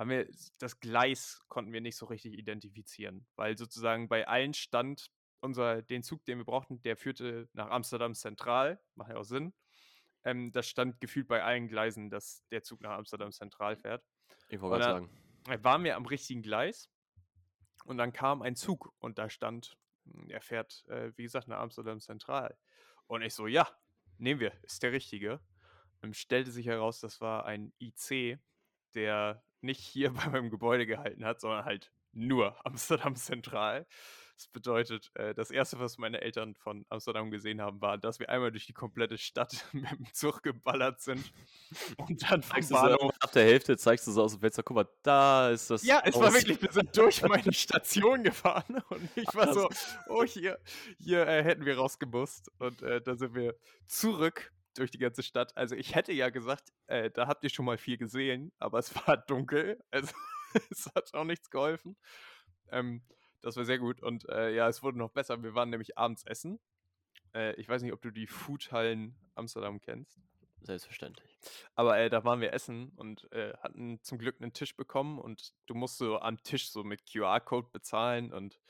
haben 0.00 0.10
wir 0.10 0.26
das 0.58 0.80
Gleis 0.80 1.42
konnten 1.48 1.74
wir 1.74 1.82
nicht 1.82 1.96
so 1.96 2.06
richtig 2.06 2.32
identifizieren, 2.32 3.26
weil 3.36 3.58
sozusagen 3.58 4.08
bei 4.08 4.26
allen 4.26 4.54
stand 4.54 5.10
unser, 5.40 5.82
den 5.82 6.02
Zug, 6.02 6.24
den 6.24 6.38
wir 6.38 6.44
brauchten, 6.44 6.80
der 6.82 6.96
führte 6.96 7.48
nach 7.52 7.68
Amsterdam 7.70 8.14
Zentral, 8.14 8.80
macht 8.94 9.10
ja 9.10 9.16
auch 9.16 9.24
Sinn. 9.24 9.52
Ähm, 10.24 10.52
das 10.52 10.68
stand 10.68 11.00
gefühlt 11.00 11.28
bei 11.28 11.42
allen 11.42 11.68
Gleisen, 11.68 12.10
dass 12.10 12.46
der 12.50 12.62
Zug 12.62 12.80
nach 12.80 12.96
Amsterdam 12.96 13.32
Zentral 13.32 13.76
fährt. 13.76 14.02
Ich 14.48 14.60
wollte 14.60 14.84
gerade 14.84 15.06
sagen. 15.46 15.64
waren 15.64 15.84
wir 15.84 15.96
am 15.96 16.06
richtigen 16.06 16.42
Gleis 16.42 16.90
und 17.84 17.98
dann 17.98 18.12
kam 18.12 18.42
ein 18.42 18.56
Zug 18.56 18.92
und 18.98 19.18
da 19.18 19.30
stand, 19.30 19.76
er 20.28 20.40
fährt, 20.40 20.84
äh, 20.88 21.12
wie 21.16 21.22
gesagt, 21.22 21.48
nach 21.48 21.58
Amsterdam 21.58 22.00
Zentral. 22.00 22.56
Und 23.06 23.22
ich 23.22 23.34
so, 23.34 23.46
ja, 23.46 23.68
nehmen 24.18 24.40
wir, 24.40 24.52
ist 24.62 24.82
der 24.82 24.92
richtige. 24.92 25.40
Und 26.02 26.16
stellte 26.16 26.50
sich 26.50 26.66
heraus, 26.66 27.00
das 27.00 27.20
war 27.20 27.44
ein 27.44 27.72
IC, 27.80 28.38
der 28.94 29.42
nicht 29.60 29.80
hier 29.80 30.12
bei 30.14 30.28
meinem 30.28 30.50
Gebäude 30.50 30.86
gehalten 30.86 31.24
hat, 31.24 31.40
sondern 31.40 31.64
halt 31.64 31.92
nur 32.12 32.64
Amsterdam 32.66 33.16
Zentral. 33.16 33.86
Das 34.40 34.48
bedeutet, 34.48 35.10
äh, 35.16 35.34
das 35.34 35.50
erste, 35.50 35.78
was 35.80 35.98
meine 35.98 36.22
Eltern 36.22 36.54
von 36.54 36.86
Amsterdam 36.88 37.30
gesehen 37.30 37.60
haben, 37.60 37.82
war, 37.82 37.98
dass 37.98 38.20
wir 38.20 38.30
einmal 38.30 38.50
durch 38.50 38.64
die 38.64 38.72
komplette 38.72 39.18
Stadt 39.18 39.66
mit 39.74 39.90
dem 39.90 40.06
Zug 40.14 40.42
geballert 40.42 41.02
sind 41.02 41.30
und 41.98 42.22
dann 42.22 42.42
vom 42.42 42.54
Zeigst 42.54 42.70
du 42.70 42.74
so 42.74 42.80
Bahnhof 42.80 43.14
ab 43.20 43.32
der 43.32 43.44
Hälfte, 43.44 43.76
zeigst 43.76 44.06
du 44.06 44.12
so 44.12 44.22
aus 44.22 44.32
dem 44.32 44.40
Fenster, 44.40 44.62
guck 44.62 44.76
mal, 44.76 44.88
da 45.02 45.50
ist 45.50 45.68
das 45.68 45.84
ja, 45.84 46.00
es 46.06 46.14
war 46.14 46.28
Haus. 46.28 46.32
wirklich, 46.36 46.62
wir 46.62 46.72
sind 46.72 46.96
durch 46.96 47.20
meine 47.20 47.52
Station 47.52 48.22
gefahren 48.22 48.82
und 48.88 49.10
ich 49.14 49.28
war 49.34 49.52
so, 49.52 49.68
oh, 50.08 50.24
hier, 50.24 50.58
hier 50.96 51.26
äh, 51.26 51.44
hätten 51.44 51.66
wir 51.66 51.76
rausgemusst. 51.76 52.50
Und 52.58 52.80
äh, 52.80 53.02
dann 53.02 53.18
sind 53.18 53.34
wir 53.34 53.54
zurück 53.88 54.54
durch 54.74 54.90
die 54.90 54.98
ganze 54.98 55.22
Stadt. 55.22 55.54
Also 55.54 55.76
ich 55.76 55.94
hätte 55.94 56.14
ja 56.14 56.30
gesagt, 56.30 56.72
äh, 56.86 57.10
da 57.10 57.26
habt 57.26 57.44
ihr 57.44 57.50
schon 57.50 57.66
mal 57.66 57.76
viel 57.76 57.98
gesehen, 57.98 58.52
aber 58.58 58.78
es 58.78 58.94
war 59.06 59.18
dunkel. 59.18 59.78
Also 59.90 60.14
es 60.70 60.86
hat 60.94 61.12
auch 61.12 61.24
nichts 61.24 61.50
geholfen. 61.50 61.98
Ähm, 62.70 63.02
das 63.42 63.56
war 63.56 63.64
sehr 63.64 63.78
gut. 63.78 64.02
Und 64.02 64.28
äh, 64.28 64.54
ja, 64.54 64.68
es 64.68 64.82
wurde 64.82 64.98
noch 64.98 65.10
besser. 65.10 65.42
Wir 65.42 65.54
waren 65.54 65.70
nämlich 65.70 65.96
abends 65.98 66.24
essen. 66.24 66.58
Äh, 67.34 67.54
ich 67.54 67.68
weiß 67.68 67.82
nicht, 67.82 67.92
ob 67.92 68.02
du 68.02 68.10
die 68.10 68.26
Foodhallen 68.26 69.14
Amsterdam 69.34 69.80
kennst. 69.80 70.20
Selbstverständlich. 70.62 71.38
Aber 71.74 71.98
äh, 71.98 72.10
da 72.10 72.24
waren 72.24 72.40
wir 72.40 72.52
essen 72.52 72.90
und 72.96 73.30
äh, 73.32 73.54
hatten 73.62 73.98
zum 74.02 74.18
Glück 74.18 74.40
einen 74.42 74.52
Tisch 74.52 74.76
bekommen 74.76 75.18
und 75.18 75.54
du 75.66 75.74
musst 75.74 75.96
so 75.96 76.18
am 76.18 76.42
Tisch 76.42 76.70
so 76.70 76.84
mit 76.84 77.10
QR-Code 77.10 77.68
bezahlen 77.72 78.30
und 78.32 78.60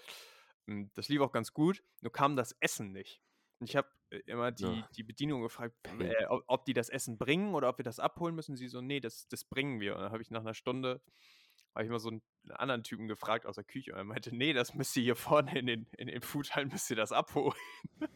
ähm, 0.68 0.90
das 0.94 1.08
lief 1.08 1.20
auch 1.20 1.32
ganz 1.32 1.52
gut. 1.52 1.82
Nur 2.00 2.12
kam 2.12 2.36
das 2.36 2.52
Essen 2.60 2.92
nicht. 2.92 3.20
Und 3.58 3.68
ich 3.68 3.74
habe 3.74 3.88
äh, 4.10 4.20
immer 4.26 4.52
die, 4.52 4.62
Ja. 4.64 4.88
die 4.96 5.02
Bedienung 5.02 5.42
gefragt, 5.42 5.74
äh, 5.98 6.26
ob, 6.26 6.44
ob 6.46 6.64
die 6.64 6.74
das 6.74 6.90
Essen 6.90 7.18
bringen 7.18 7.54
oder 7.54 7.68
ob 7.68 7.78
wir 7.78 7.84
das 7.84 7.98
abholen 7.98 8.36
müssen. 8.36 8.54
Sie 8.54 8.68
so, 8.68 8.80
nee, 8.80 9.00
das, 9.00 9.26
das 9.26 9.44
bringen 9.44 9.80
wir. 9.80 9.96
Und 9.96 10.02
dann 10.02 10.12
habe 10.12 10.22
ich 10.22 10.30
nach 10.30 10.40
einer 10.42 10.54
Stunde, 10.54 11.02
habe 11.74 11.84
ich 11.84 11.90
mal 11.90 11.98
so 11.98 12.10
einen, 12.10 12.22
einen 12.42 12.52
anderen 12.52 12.82
Typen 12.82 13.08
gefragt 13.08 13.46
aus 13.46 13.56
der 13.56 13.64
Küche 13.64 13.92
und 13.92 13.98
er 13.98 14.04
meinte, 14.04 14.34
nee, 14.34 14.52
das 14.52 14.74
müsst 14.74 14.96
ihr 14.96 15.02
hier 15.02 15.16
vorne 15.16 15.58
in 15.58 15.66
den, 15.66 15.86
in 15.96 16.08
den 16.08 16.22
Foodhallen, 16.22 16.68
müsst 16.68 16.90
ihr 16.90 16.96
das 16.96 17.12
abholen. 17.12 17.54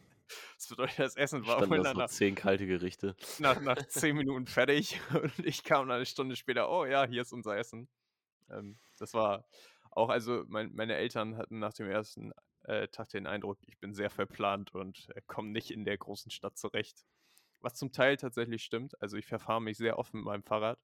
Das 0.57 0.69
bedeutet, 0.69 0.99
das 0.99 1.17
Essen 1.17 1.47
war 1.47 1.59
Standen 1.59 1.71
wohl 1.71 1.83
da 1.83 1.93
nach, 1.93 2.09
zehn 2.09 2.35
kalte 2.35 2.67
Gerichte. 2.67 3.15
nach, 3.41 3.61
nach 3.61 3.77
zehn 3.89 4.17
Minuten 4.17 4.47
fertig 4.47 4.99
und 5.13 5.39
ich 5.41 5.63
kam 5.65 5.87
dann 5.87 5.97
eine 5.97 6.07
Stunde 6.07 6.35
später, 6.35 6.71
oh 6.71 6.87
ja, 6.87 7.07
hier 7.07 7.21
ist 7.21 7.33
unser 7.33 7.57
Essen. 7.59 7.89
Ähm, 8.51 8.79
das 8.99 9.13
war 9.13 9.45
auch, 9.91 10.09
also 10.09 10.45
mein, 10.49 10.75
meine 10.75 10.95
Eltern 10.95 11.37
hatten 11.37 11.59
nach 11.59 11.75
dem 11.75 11.91
ersten 11.91 12.33
äh, 12.65 12.89
Tag 12.89 13.11
den 13.11 13.27
Eindruck, 13.27 13.59
ich 13.67 13.79
bin 13.79 13.95
sehr 13.95 14.11
verplant 14.11 14.75
und 14.75 15.09
äh, 15.15 15.21
komme 15.27 15.51
nicht 15.51 15.71
in 15.71 15.85
der 15.85 15.99
großen 15.99 16.31
Stadt 16.31 16.57
zurecht. 16.57 17.05
Was 17.61 17.75
zum 17.75 17.93
Teil 17.93 18.17
tatsächlich 18.17 18.63
stimmt. 18.63 19.01
Also 19.01 19.17
ich 19.17 19.27
verfahre 19.27 19.63
mich 19.63 19.77
sehr 19.77 19.99
oft 19.99 20.13
mit 20.15 20.25
meinem 20.25 20.43
Fahrrad. 20.43 20.79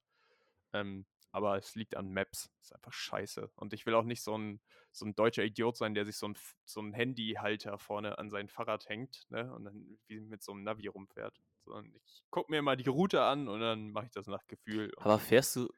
Ähm, 0.73 1.05
aber 1.31 1.57
es 1.57 1.75
liegt 1.75 1.95
an 1.95 2.11
Maps. 2.11 2.49
ist 2.61 2.73
einfach 2.73 2.93
scheiße. 2.93 3.49
Und 3.55 3.73
ich 3.73 3.85
will 3.85 3.95
auch 3.95 4.03
nicht 4.03 4.21
so 4.21 4.37
ein, 4.37 4.59
so 4.91 5.05
ein 5.05 5.15
deutscher 5.15 5.43
Idiot 5.43 5.77
sein, 5.77 5.93
der 5.93 6.05
sich 6.05 6.17
so 6.17 6.27
ein, 6.27 6.37
so 6.65 6.81
ein 6.81 6.93
Handyhalter 6.93 7.77
vorne 7.77 8.17
an 8.17 8.29
sein 8.29 8.49
Fahrrad 8.49 8.87
hängt 8.89 9.25
ne? 9.29 9.53
und 9.53 9.65
dann 9.65 9.97
wie 10.07 10.19
mit 10.19 10.43
so 10.43 10.51
einem 10.51 10.63
Navi 10.63 10.87
rumfährt. 10.87 11.41
Sondern 11.63 11.93
ich 11.95 12.23
gucke 12.29 12.51
mir 12.51 12.61
mal 12.61 12.75
die 12.75 12.89
Route 12.89 13.21
an 13.21 13.47
und 13.47 13.59
dann 13.59 13.91
mache 13.91 14.05
ich 14.05 14.11
das 14.11 14.27
nach 14.27 14.45
Gefühl. 14.47 14.91
Aber 14.97 15.19
fährst 15.19 15.55
du, 15.55 15.69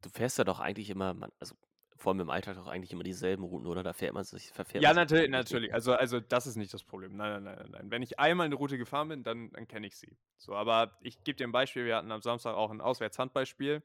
du 0.00 0.10
fährst 0.10 0.38
ja 0.38 0.44
doch 0.44 0.58
eigentlich 0.58 0.90
immer, 0.90 1.14
also 1.38 1.54
vor 2.02 2.10
allem 2.10 2.20
im 2.20 2.30
Alltag 2.30 2.56
doch 2.56 2.66
eigentlich 2.66 2.92
immer 2.92 3.04
dieselben 3.04 3.44
Routen, 3.44 3.68
oder? 3.68 3.82
Da 3.84 3.92
fährt 3.92 4.12
man 4.12 4.24
sich, 4.24 4.50
verfährt 4.50 4.82
ja, 4.82 4.92
natürlich, 4.92 5.30
natürlich. 5.30 5.72
Also, 5.72 5.94
also 5.94 6.18
das 6.18 6.46
ist 6.48 6.56
nicht 6.56 6.74
das 6.74 6.82
Problem. 6.82 7.16
Nein, 7.16 7.32
nein, 7.32 7.44
nein, 7.44 7.56
nein, 7.56 7.70
nein. 7.70 7.90
Wenn 7.90 8.02
ich 8.02 8.18
einmal 8.18 8.46
eine 8.46 8.56
Route 8.56 8.76
gefahren 8.76 9.08
bin, 9.08 9.22
dann, 9.22 9.50
dann 9.52 9.68
kenne 9.68 9.86
ich 9.86 9.96
sie. 9.96 10.16
So, 10.36 10.54
aber 10.54 10.98
ich 11.00 11.22
gebe 11.22 11.36
dir 11.36 11.46
ein 11.46 11.52
Beispiel. 11.52 11.84
Wir 11.84 11.96
hatten 11.96 12.10
am 12.10 12.20
Samstag 12.20 12.56
auch 12.56 12.70
ein 12.70 12.80
Auswärtshandbeispiel. 12.80 13.82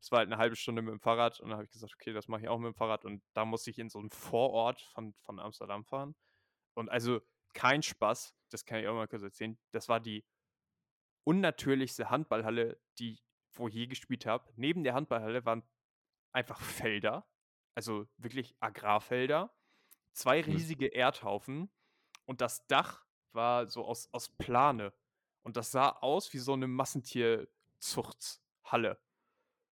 Es 0.00 0.10
war 0.10 0.18
halt 0.20 0.28
eine 0.28 0.38
halbe 0.38 0.56
Stunde 0.56 0.82
mit 0.82 0.92
dem 0.92 1.00
Fahrrad 1.00 1.40
und 1.40 1.48
dann 1.48 1.56
habe 1.58 1.64
ich 1.64 1.70
gesagt, 1.70 1.94
okay, 1.94 2.12
das 2.12 2.28
mache 2.28 2.42
ich 2.42 2.48
auch 2.48 2.58
mit 2.58 2.72
dem 2.72 2.74
Fahrrad 2.74 3.04
und 3.04 3.22
da 3.34 3.44
musste 3.44 3.70
ich 3.70 3.78
in 3.78 3.90
so 3.90 3.98
einen 3.98 4.10
Vorort 4.10 4.80
von, 4.80 5.14
von 5.20 5.38
Amsterdam 5.38 5.84
fahren. 5.84 6.14
Und 6.74 6.88
also 6.88 7.20
kein 7.52 7.82
Spaß, 7.82 8.34
das 8.50 8.64
kann 8.64 8.80
ich 8.80 8.88
auch 8.88 8.94
mal 8.94 9.08
kurz 9.08 9.22
erzählen. 9.22 9.58
Das 9.72 9.88
war 9.88 10.00
die 10.00 10.24
unnatürlichste 11.24 12.10
Handballhalle, 12.10 12.80
die 12.98 13.12
ich 13.12 13.24
wo 13.52 13.66
je 13.68 13.86
gespielt 13.88 14.26
habe. 14.26 14.50
Neben 14.56 14.84
der 14.84 14.94
Handballhalle 14.94 15.44
waren 15.44 15.64
einfach 16.32 16.60
Felder, 16.60 17.28
also 17.74 18.06
wirklich 18.16 18.54
Agrarfelder, 18.60 19.52
zwei 20.12 20.38
Mhm. 20.38 20.44
riesige 20.44 20.86
Erdhaufen 20.86 21.68
und 22.26 22.40
das 22.40 22.64
Dach 22.68 23.04
war 23.32 23.66
so 23.66 23.84
aus, 23.84 24.08
aus 24.12 24.28
Plane. 24.36 24.92
Und 25.42 25.56
das 25.56 25.72
sah 25.72 25.88
aus 25.90 26.32
wie 26.32 26.38
so 26.38 26.52
eine 26.52 26.68
Massentierzuchthalle. 26.68 29.00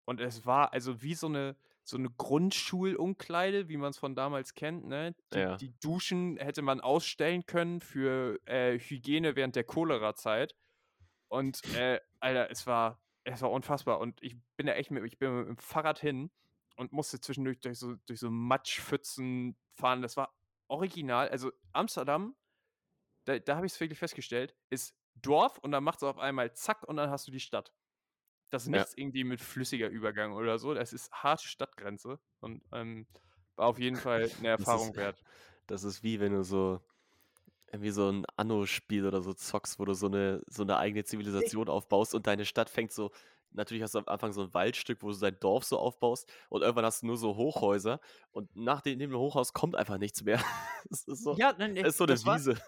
Und 0.05 0.21
es 0.21 0.45
war 0.47 0.73
also 0.73 1.03
wie 1.03 1.15
so 1.15 1.27
eine, 1.29 1.57
so 1.85 1.97
eine 1.97 2.11
Grundschulumkleide, 2.11 3.69
wie 3.69 3.77
man 3.77 3.91
es 3.91 3.99
von 3.99 4.15
damals 4.15 4.55
kennt. 4.55 4.87
Ne? 4.87 5.15
Die, 5.33 5.39
Ja. 5.39 5.57
die 5.57 5.73
Duschen 5.81 6.37
hätte 6.37 6.63
man 6.63 6.81
ausstellen 6.81 7.47
können 7.47 7.81
für 7.81 8.39
äh, 8.47 8.79
Hygiene 8.79 9.37
während 9.37 9.57
der 9.57 9.65
Cholera-Zeit. 9.65 10.55
Und 11.29 11.63
äh, 11.75 12.01
Alter, 12.21 12.51
es 12.51 12.67
war, 12.67 13.01
es 13.25 13.43
war 13.43 13.51
unfassbar. 13.51 14.01
Und 14.01 14.23
ich 14.23 14.37
bin 14.57 14.67
da 14.67 14.75
echt 14.75 14.91
mit, 14.91 15.05
ich 15.05 15.19
bin 15.19 15.37
mit 15.39 15.49
dem 15.49 15.57
Fahrrad 15.57 15.99
hin 15.99 16.31
und 16.77 16.93
musste 16.93 17.21
zwischendurch 17.21 17.61
durch 17.61 17.79
so, 17.79 17.95
durch 18.07 18.21
so 18.21 18.31
Matschpfützen 18.31 19.57
fahren. 19.73 20.03
Das 20.03 20.17
war 20.17 20.35
original. 20.69 21.29
Also 21.29 21.53
Amsterdam, 21.73 22.35
da, 23.25 23.39
da 23.39 23.57
habe 23.57 23.67
ich 23.67 23.73
es 23.73 23.81
wirklich 23.81 23.99
festgestellt, 23.99 24.55
ist 24.71 24.97
Dorf 25.15 25.59
und 25.59 25.73
dann 25.73 25.85
macht 25.85 25.99
es 25.99 26.03
auf 26.03 26.19
einmal 26.19 26.53
zack 26.55 26.83
und 26.85 26.97
dann 26.97 27.11
hast 27.11 27.27
du 27.27 27.31
die 27.31 27.41
Stadt. 27.41 27.73
Das 28.53 28.65
ist 28.65 28.69
Ja. 28.69 28.79
nichts 28.81 28.93
irgendwie 28.97 29.25
mit 29.25 29.41
flüssiger 29.41 29.89
Übergang 29.89 30.35
oder 30.35 30.59
so. 30.59 30.75
Das 30.75 30.93
ist 30.93 31.11
harte 31.11 31.49
Stadtgrenze 31.49 32.19
und 32.41 32.63
ähm, 32.71 33.07
war 33.57 33.67
auf 33.67 33.79
jeden 33.79 33.97
Fall 33.97 34.31
eine 34.39 34.49
Erfahrung 34.79 34.91
ist- 34.91 34.97
wert. 34.97 35.23
Das 35.67 35.85
ist 35.85 36.03
wie 36.03 36.21
wenn 36.21 36.33
du 36.33 36.45
so 36.45 36.81
irgendwie 37.69 37.91
so 37.91 38.11
ein 38.11 38.27
Anno-Spiel 38.37 39.07
oder 39.07 39.23
so 39.23 39.33
zockst, 39.33 39.79
wo 39.79 39.87
du 39.87 39.95
so 39.95 40.07
eine, 40.07 40.43
so 40.47 40.63
eine 40.65 40.77
eigene 40.77 41.05
Zivilisation 41.05 41.69
aufbaust 41.71 42.15
und 42.15 42.27
deine 42.27 42.45
Stadt 42.45 42.69
fängt 42.69 42.93
so, 42.93 43.11
natürlich 43.53 43.83
hast 43.83 43.95
du 43.95 43.99
am 43.99 44.09
Anfang 44.09 44.33
so 44.33 44.43
ein 44.43 44.55
Waldstück, 44.55 45.03
wo 45.03 45.11
du 45.11 45.19
dein 45.19 45.39
Dorf 45.41 45.65
so 45.65 45.79
aufbaust 45.79 46.31
und 46.49 46.63
irgendwann 46.63 46.85
hast 46.85 47.03
du 47.03 47.07
nur 47.07 47.17
so 47.17 47.37
Hochhäuser 47.37 48.01
und 48.31 48.55
nach 48.57 48.81
dem, 48.81 48.99
dem 48.99 49.15
Hochhaus 49.15 49.53
kommt 49.53 49.77
einfach 49.77 49.99
nichts 49.99 50.23
mehr. 50.23 50.43
Das 50.91 51.05
ist 51.05 51.23
so, 51.23 51.37
Ja, 51.37 51.55
nein, 51.57 51.77
das 51.77 51.91
ist 51.91 51.99
so 51.99 52.05
eine 52.05 52.25
war, 52.25 52.37
Wiese. 52.37 52.61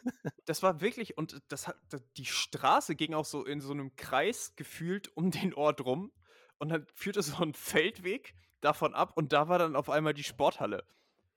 das 0.44 0.62
war 0.62 0.80
wirklich, 0.80 1.18
und 1.18 1.42
das 1.48 1.66
hat, 1.66 1.76
die 2.16 2.24
Straße 2.24 2.94
ging 2.94 3.12
auch 3.12 3.24
so 3.24 3.44
in 3.44 3.60
so 3.60 3.72
einem 3.72 3.96
Kreis 3.96 4.54
gefühlt 4.54 5.14
um 5.16 5.32
den 5.32 5.52
Ort 5.52 5.84
rum. 5.84 6.12
Und 6.58 6.68
dann 6.68 6.86
führte 6.94 7.22
so 7.22 7.42
ein 7.42 7.54
Feldweg 7.54 8.36
davon 8.60 8.94
ab 8.94 9.12
und 9.16 9.32
da 9.32 9.48
war 9.48 9.58
dann 9.58 9.74
auf 9.74 9.90
einmal 9.90 10.14
die 10.14 10.22
Sporthalle. 10.22 10.84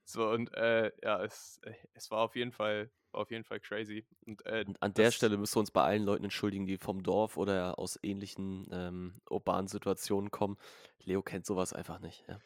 So, 0.05 0.29
und 0.29 0.53
äh, 0.53 0.91
ja, 1.03 1.21
es, 1.23 1.59
äh, 1.63 1.73
es 1.93 2.11
war 2.11 2.19
auf 2.19 2.35
jeden 2.35 2.51
Fall, 2.51 2.91
auf 3.11 3.31
jeden 3.31 3.43
Fall 3.43 3.59
crazy. 3.59 4.05
Und, 4.25 4.45
äh, 4.45 4.63
Und 4.67 4.81
an 4.81 4.93
der 4.93 5.11
Stelle 5.11 5.37
müssen 5.37 5.55
wir 5.55 5.59
uns 5.61 5.71
bei 5.71 5.83
allen 5.83 6.03
Leuten 6.03 6.23
entschuldigen, 6.23 6.65
die 6.65 6.77
vom 6.77 7.03
Dorf 7.03 7.37
oder 7.37 7.79
aus 7.79 7.99
ähnlichen 8.03 8.67
ähm, 8.71 9.21
urbanen 9.29 9.67
Situationen 9.67 10.31
kommen. 10.31 10.57
Leo 11.03 11.21
kennt 11.21 11.45
sowas 11.45 11.73
einfach 11.73 11.99
nicht. 11.99 12.25
Ja. 12.27 12.39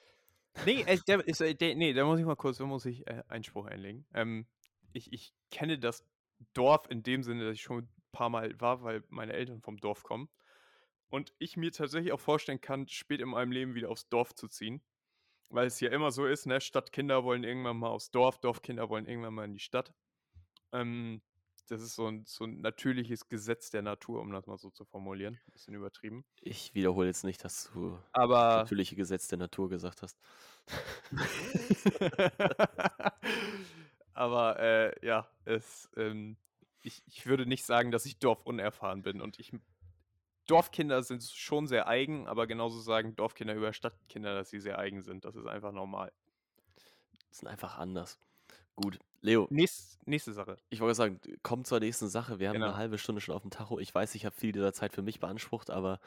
Nee, 0.66 0.84
äh, 0.86 1.00
der, 1.08 1.20
ist, 1.28 1.42
äh, 1.42 1.56
der, 1.56 1.76
nee, 1.76 1.94
da 1.94 2.06
muss 2.06 2.20
ich 2.20 2.26
mal 2.26 2.36
kurz, 2.36 2.58
da 2.58 2.66
muss 2.66 2.86
ich 2.86 3.08
äh, 3.08 3.24
Einspruch 3.28 3.66
einlegen. 3.66 4.06
Ähm, 4.14 4.46
ich, 4.94 5.12
ich 5.14 5.34
kenne 5.50 5.80
das 5.80 6.06
Dorf 6.54 6.90
in 6.90 7.04
dem 7.04 7.24
Sinne, 7.24 7.46
dass 7.46 7.56
ich 7.56 7.62
schon 7.62 7.84
ein 7.84 7.90
paar 8.12 8.30
Mal 8.30 8.60
war, 8.60 8.84
weil 8.84 9.04
meine 9.10 9.34
Eltern 9.34 9.62
vom 9.62 9.78
Dorf 9.78 10.04
kommen. 10.04 10.30
Und 11.10 11.34
ich 11.40 11.58
mir 11.58 11.72
tatsächlich 11.72 12.14
auch 12.14 12.20
vorstellen 12.20 12.62
kann, 12.62 12.88
spät 12.88 13.20
in 13.20 13.30
meinem 13.30 13.52
Leben 13.52 13.76
wieder 13.76 13.90
aufs 13.90 14.08
Dorf 14.10 14.34
zu 14.34 14.48
ziehen. 14.48 14.82
Weil 15.50 15.68
es 15.68 15.82
ja 15.82 15.90
immer 15.90 16.12
so 16.12 16.26
ist, 16.26 16.46
ne? 16.46 16.62
Stadtkinder 16.62 17.26
wollen 17.26 17.44
irgendwann 17.44 17.78
mal 17.78 17.90
aufs 17.90 18.12
Dorf, 18.12 18.40
Dorfkinder 18.40 18.90
wollen 18.90 19.06
irgendwann 19.06 19.34
mal 19.34 19.44
in 19.44 19.54
die 19.54 19.60
Stadt. 19.60 19.94
Ähm, 20.72 21.22
das 21.72 21.82
ist 21.82 21.96
so 21.96 22.08
ein, 22.08 22.26
so 22.26 22.44
ein 22.44 22.60
natürliches 22.60 23.30
Gesetz 23.30 23.70
der 23.70 23.82
Natur, 23.82 24.20
um 24.20 24.32
das 24.32 24.46
mal 24.46 24.58
so 24.58 24.70
zu 24.70 24.84
formulieren. 24.84 25.40
Bisschen 25.54 25.74
übertrieben. 25.74 26.26
Ich 26.42 26.76
wiederhole 26.76 27.08
jetzt 27.08 27.24
nicht, 27.24 27.44
dass 27.46 27.72
du 27.74 27.98
Aber. 28.12 28.58
natürliche 28.58 28.98
Gesetz 28.98 29.30
der 29.30 29.38
Natur 29.38 29.70
gesagt 29.70 30.02
hast. 30.02 30.20
Aber 34.14 34.60
äh, 34.60 35.06
ja, 35.06 35.30
es, 35.46 35.90
ähm, 35.96 36.36
ich, 36.84 37.02
ich 37.08 37.26
würde 37.26 37.46
nicht 37.46 37.66
sagen, 37.66 37.92
dass 37.92 38.06
ich 38.06 38.20
dorfunerfahren 38.20 39.02
bin. 39.02 39.22
Und 39.22 39.40
ich. 39.40 39.54
Dorfkinder 40.48 41.04
sind 41.04 41.24
schon 41.24 41.68
sehr 41.68 41.88
eigen, 41.88 42.28
aber 42.28 42.48
genauso 42.48 42.82
sagen 42.82 43.16
Dorfkinder 43.16 43.54
über 43.54 43.72
Stadtkinder, 43.72 44.36
dass 44.36 44.50
sie 44.50 44.60
sehr 44.60 44.80
eigen 44.80 45.02
sind. 45.02 45.24
Das 45.24 45.36
ist 45.36 45.46
einfach 45.46 45.72
normal. 45.72 46.12
sind 47.30 47.48
einfach 47.48 47.78
anders. 47.78 48.20
Gut, 48.82 49.00
Leo, 49.22 49.48
Nächst, 49.52 50.06
nächste 50.08 50.34
Sache. 50.34 50.58
ich 50.70 50.80
wollte 50.80 50.96
sagen, 50.96 51.20
komm 51.44 51.64
zur 51.66 51.80
nächsten 51.80 52.08
Sache. 52.10 52.40
Wir 52.40 52.50
haben 52.50 52.56
Genau. 52.56 52.68
eine 52.68 52.78
halbe 52.78 52.98
Stunde 52.98 53.22
schon 53.22 53.36
auf 53.36 53.42
dem 53.44 53.52
Tacho. 53.52 53.80
Ich 53.80 53.94
weiß, 53.94 54.16
ich 54.16 54.26
habe 54.26 54.36
viel 54.36 54.52
dieser 54.52 54.74
Zeit 54.74 54.94
für 54.94 55.02
mich 55.02 55.20
beansprucht, 55.20 55.70
aber 55.70 56.00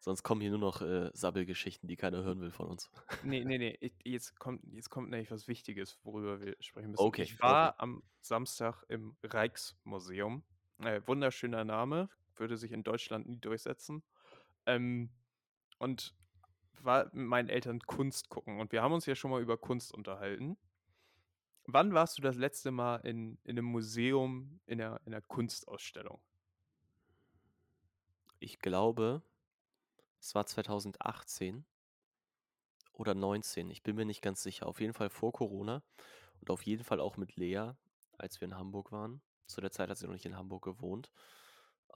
sonst 0.00 0.22
kommen 0.22 0.40
hier 0.40 0.50
nur 0.50 0.58
noch 0.60 0.82
äh, 0.82 1.10
Sabbelgeschichten, 1.14 1.88
die 1.88 1.96
keiner 1.96 2.22
hören 2.22 2.40
will 2.40 2.50
von 2.50 2.66
uns. 2.68 2.90
Nee, 3.22 3.44
nee, 3.44 3.58
nee. 3.58 3.76
ich- 3.80 3.94
Jetzt 4.04 4.38
kommt, 4.38 4.62
jetzt 4.74 4.90
kommt 4.90 5.10
nämlich 5.10 5.30
was 5.30 5.48
Wichtiges, 5.48 5.98
worüber 6.04 6.40
wir 6.40 6.56
sprechen 6.60 6.90
müssen. 6.90 7.02
Okay, 7.02 7.22
Ich 7.22 7.40
war 7.40 7.80
am 7.80 8.02
Samstag 8.20 8.84
im 8.88 9.16
Rijksmuseum. 9.22 10.42
Äh, 10.80 11.00
wunderschöner 11.06 11.64
Name, 11.64 12.08
würde 12.36 12.56
sich 12.56 12.70
in 12.72 12.84
Deutschland 12.84 13.26
nie 13.26 13.38
durchsetzen. 13.40 14.02
Ähm, 14.66 15.10
und 15.78 16.14
war 16.80 17.04
mit 17.06 17.26
meinen 17.26 17.48
Eltern 17.48 17.80
Kunst 17.80 18.28
gucken. 18.28 18.60
Und 18.60 18.70
wir 18.72 18.82
haben 18.82 18.92
uns 18.92 19.06
ja 19.06 19.14
schon 19.16 19.30
mal 19.32 19.42
über 19.42 19.56
Kunst 19.56 19.92
unterhalten. 19.92 20.56
Wann 21.70 21.92
warst 21.94 22.18
du 22.18 22.22
das 22.22 22.34
letzte 22.36 22.72
Mal 22.72 22.96
in, 23.06 23.38
in 23.44 23.58
einem 23.58 23.66
Museum 23.66 24.60
in 24.66 24.80
einer, 24.80 25.00
in 25.04 25.12
einer 25.14 25.22
Kunstausstellung? 25.22 26.20
Ich 28.40 28.58
glaube, 28.58 29.22
es 30.20 30.34
war 30.34 30.46
2018 30.46 31.66
oder 32.92 33.14
19. 33.14 33.70
Ich 33.70 33.82
bin 33.82 33.96
mir 33.96 34.04
nicht 34.04 34.22
ganz 34.22 34.42
sicher. 34.42 34.66
Auf 34.66 34.80
jeden 34.80 34.94
Fall 34.94 35.10
vor 35.10 35.32
Corona 35.32 35.82
und 36.40 36.50
auf 36.50 36.62
jeden 36.64 36.84
Fall 36.84 37.00
auch 37.00 37.16
mit 37.16 37.36
Lea, 37.36 37.72
als 38.18 38.40
wir 38.40 38.48
in 38.48 38.56
Hamburg 38.56 38.92
waren. 38.92 39.22
Zu 39.46 39.60
der 39.60 39.70
Zeit 39.72 39.90
hat 39.90 39.98
sie 39.98 40.06
noch 40.06 40.14
nicht 40.14 40.26
in 40.26 40.36
Hamburg 40.36 40.64
gewohnt. 40.64 41.10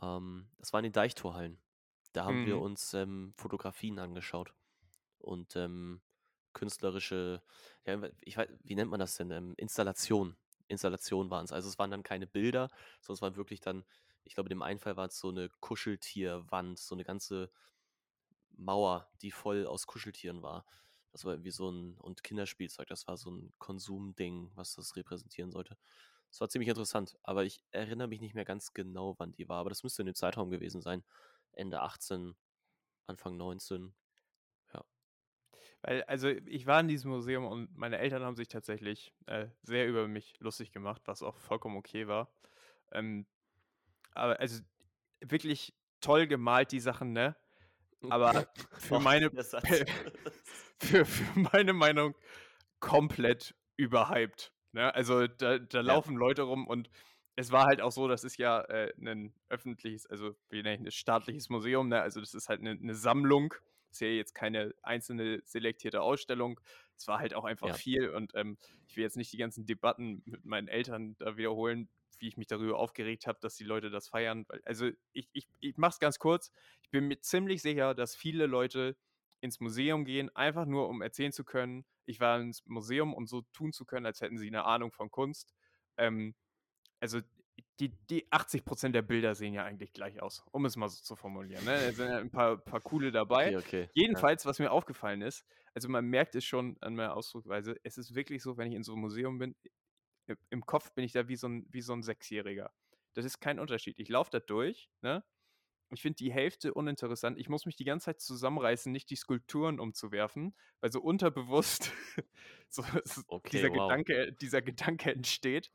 Ähm, 0.03 0.51
das 0.59 0.73
war 0.73 0.81
in 0.81 0.85
den 0.85 0.93
Deichtorhallen. 0.93 1.61
Da 2.13 2.25
haben 2.25 2.45
wir 2.45 2.59
Mhm. 2.59 2.61
uns 2.61 2.95
ähm, 2.95 3.35
Fotografien 3.37 3.99
angeschaut 3.99 4.55
und 5.19 5.57
ähm, 5.57 6.03
künstlerische, 6.53 7.43
ja, 7.87 8.01
ich 8.21 8.37
weiß, 8.37 8.49
wie 8.65 8.75
nennt 8.75 8.91
man 8.91 9.01
das 9.01 9.17
denn? 9.17 9.31
Ähm, 9.31 9.55
Installationen. 9.57 10.37
Installationen 10.69 11.31
waren 11.31 11.45
es. 11.45 11.53
Also 11.53 11.69
es 11.69 11.79
waren 11.79 11.91
dann 11.91 12.03
keine 12.03 12.27
Bilder, 12.27 12.69
sondern 13.01 13.17
es 13.17 13.23
waren 13.23 13.37
wirklich 13.37 13.61
dann, 13.61 13.85
ich 14.25 14.35
glaube, 14.35 14.49
in 14.49 14.57
dem 14.57 14.63
einen 14.63 14.81
Fall 14.81 14.97
war 14.97 15.07
es 15.07 15.19
so 15.19 15.29
eine 15.31 15.49
Kuscheltierwand, 15.61 16.79
so 16.79 16.95
eine 16.95 17.05
ganze 17.05 17.51
Mauer, 18.57 19.11
die 19.23 19.31
voll 19.31 19.67
aus 19.67 19.87
Kuscheltieren 19.87 20.43
war. 20.43 20.65
Das 21.11 21.25
war 21.25 21.33
irgendwie 21.35 21.51
so 21.51 21.71
ein, 21.71 21.97
und 21.99 22.23
Kinderspielzeug, 22.23 22.87
das 22.89 23.07
war 23.07 23.17
so 23.17 23.31
ein 23.31 23.53
Konsumding, 23.59 24.51
was 24.55 24.75
das 24.75 24.97
repräsentieren 24.97 25.51
sollte. 25.51 25.77
Das 26.31 26.41
war 26.41 26.49
ziemlich 26.49 26.69
interessant, 26.69 27.19
aber 27.23 27.45
ich 27.45 27.63
erinnere 27.71 28.09
mich 28.09 28.21
nicht 28.21 28.35
mehr 28.35 28.47
ganz 28.47 28.73
genau, 28.73 29.17
wann 29.19 29.33
die 29.33 29.49
war, 29.49 29.59
aber 29.59 29.69
das 29.71 29.83
müsste 29.83 30.03
in 30.03 30.07
dem 30.07 30.15
Zeitraum 30.15 30.51
gewesen 30.51 30.81
sein. 30.81 31.05
Ende 31.53 31.81
18, 31.83 32.35
Anfang 33.07 33.37
19. 33.37 33.95
Weil, 35.83 36.03
also 36.05 36.29
ich 36.29 36.67
war 36.67 36.81
in 36.81 36.89
diesem 36.89 37.11
Museum 37.11 37.45
und 37.45 37.77
meine 37.77 37.99
Eltern 37.99 38.23
haben 38.23 38.37
sich 38.37 38.49
tatsächlich 38.49 39.13
äh, 39.27 39.49
sehr 39.63 39.89
über 39.89 40.07
mich 40.09 40.39
lustig 40.39 40.73
gemacht, 40.73 41.03
was 41.07 41.23
auch 41.23 41.37
vollkommen 41.37 41.77
okay 41.77 42.07
war. 42.07 42.33
Ähm, 42.93 43.27
aber 44.13 44.39
also 44.39 44.63
wirklich 45.21 45.75
toll 46.01 46.27
gemalt, 46.27 46.73
die 46.73 46.81
Sachen, 46.81 47.13
ne? 47.13 47.37
Aber 48.11 48.47
für 48.79 49.01
meine, 49.01 49.31
für, 50.79 51.05
für 51.05 51.39
meine 51.53 51.73
Meinung 51.73 52.15
komplett 52.81 53.55
überhyped. 53.77 54.53
Ne? 54.73 54.95
Also 54.95 55.27
da, 55.27 55.59
da 55.59 55.81
laufen 55.81 56.17
Leute 56.17 56.43
rum 56.43 56.67
und 56.67 56.91
es 57.37 57.51
war 57.51 57.65
halt 57.65 57.81
auch 57.81 57.93
so, 57.93 58.09
das 58.09 58.25
ist 58.25 58.37
ja 58.37 58.61
äh, 58.63 58.93
ein 59.01 59.33
öffentliches, 59.49 60.07
also 60.07 60.37
wie 60.51 60.63
nenne 60.63 60.75
ich 60.75 60.81
ein 60.81 60.91
staatliches 60.91 61.49
Museum, 61.49 61.89
ne? 61.89 62.01
Also 62.03 62.21
das 62.21 62.35
ist 62.35 62.49
halt 62.49 62.61
eine, 62.61 62.73
eine 62.73 62.95
Sammlung. 62.95 63.55
Ist 63.93 64.01
ja 64.01 64.09
jetzt 64.09 64.35
keine 64.35 64.75
einzelne 64.83 65.43
selektierte 65.45 66.03
Ausstellung. 66.03 66.61
Es 66.97 67.07
war 67.09 67.19
halt 67.19 67.35
auch 67.35 67.45
einfach 67.45 67.71
Ja. 67.71 67.75
viel 67.75 68.09
und 68.11 68.33
ähm, 68.35 68.59
ich 68.87 68.97
will 68.97 69.05
jetzt 69.05 69.17
nicht 69.17 69.33
die 69.33 69.37
ganzen 69.39 69.67
Debatten 69.67 70.23
mit 70.25 70.45
meinen 70.45 70.69
Eltern 70.69 71.17
da 71.19 71.37
wiederholen, 71.37 71.89
wie 72.19 72.29
ich 72.29 72.37
mich 72.37 72.47
darüber 72.47 72.79
aufgeregt 72.79 73.27
habe, 73.27 73.39
dass 73.41 73.57
die 73.57 73.65
Leute 73.65 73.91
das 73.91 74.09
feiern. 74.09 74.47
Also 74.65 74.91
ich, 75.13 75.29
ich, 75.33 75.49
ich 75.61 75.77
mach's 75.77 75.99
ganz 75.99 76.19
kurz. 76.19 76.53
Ich 76.83 76.91
bin 76.91 77.09
mir 77.09 77.21
ziemlich 77.21 77.63
sicher, 77.63 77.95
dass 77.95 78.15
viele 78.17 78.47
Leute 78.47 78.97
ins 79.41 79.61
Museum 79.61 80.05
gehen, 80.05 80.35
einfach 80.37 80.67
nur 80.67 80.89
um 80.89 81.03
erzählen 81.03 81.33
zu 81.33 81.45
können, 81.45 81.85
ich 82.05 82.21
war 82.21 82.41
ins 82.41 82.65
Museum, 82.67 83.15
um 83.15 83.27
so 83.27 83.43
tun 83.53 83.73
zu 83.73 83.85
können, 83.85 84.07
als 84.07 84.21
hätten 84.21 84.39
sie 84.39 84.49
eine 84.49 84.65
Ahnung 84.65 84.93
von 84.93 85.11
Kunst. 85.11 85.55
Ähm, 85.97 86.35
also 87.01 87.21
die, 87.81 87.91
die 88.09 88.29
80% 88.31 88.91
der 88.91 89.03
Bilder 89.03 89.35
sehen 89.35 89.55
ja 89.55 89.65
eigentlich 89.65 89.93
gleich 89.93 90.23
aus, 90.23 90.45
um 90.53 90.65
es 90.65 90.77
mal 90.77 90.89
so 90.89 91.03
zu 91.03 91.17
formulieren. 91.17 91.65
Ne? 91.65 91.73
Da 91.73 91.93
sind 91.93 92.09
ja 92.09 92.19
ein 92.19 92.31
paar, 92.31 92.57
paar 92.59 92.81
coole 92.81 93.11
dabei. 93.11 93.57
Okay, 93.57 93.57
okay. 93.57 93.89
Jedenfalls, 93.95 94.47
was 94.47 94.59
mir 94.59 94.71
aufgefallen 94.71 95.23
ist, 95.23 95.45
also 95.75 95.89
man 95.89 96.05
merkt 96.07 96.35
es 96.35 96.45
schon 96.45 96.77
an 96.81 96.95
meiner 96.95 97.17
Ausdrucksweise, 97.17 97.77
es 97.83 97.99
ist 97.99 98.15
wirklich 98.15 98.43
so, 98.43 98.57
wenn 98.57 98.69
ich 98.69 98.77
in 98.77 98.83
so 98.83 98.93
einem 98.93 99.03
Museum 99.03 99.39
bin, 99.39 99.57
im 100.51 100.65
Kopf 100.65 100.93
bin 100.95 101.05
ich 101.05 101.13
da 101.13 101.29
wie 101.29 101.37
so 101.37 101.49
ein, 101.49 101.67
wie 101.71 101.83
so 101.83 101.93
ein 101.93 102.03
Sechsjähriger. 102.03 102.73
Das 103.15 103.25
ist 103.25 103.41
kein 103.41 103.59
Unterschied. 103.59 103.99
Ich 103.99 104.09
laufe 104.09 104.31
da 104.31 104.41
durch, 104.41 104.89
ne? 105.01 105.25
Ich 105.95 106.01
finde 106.01 106.17
die 106.17 106.33
Hälfte 106.33 106.73
uninteressant. 106.73 107.39
Ich 107.39 107.51
muss 107.51 107.67
mich 107.67 107.77
die 107.77 107.85
ganze 107.85 108.07
Zeit 108.07 108.21
zusammenreißen, 108.21 108.91
nicht 108.91 109.11
die 109.11 109.17
Skulpturen 109.17 109.79
umzuwerfen, 109.79 110.55
weil 110.81 110.91
so 110.91 111.03
unterbewusst 111.03 111.93
so 112.69 112.83
Okay, 113.27 113.51
dieser, 113.51 113.69
wow. 113.69 113.89
Gedanke, 113.89 114.33
dieser 114.41 114.63
Gedanke 114.63 115.13
entsteht. 115.13 115.71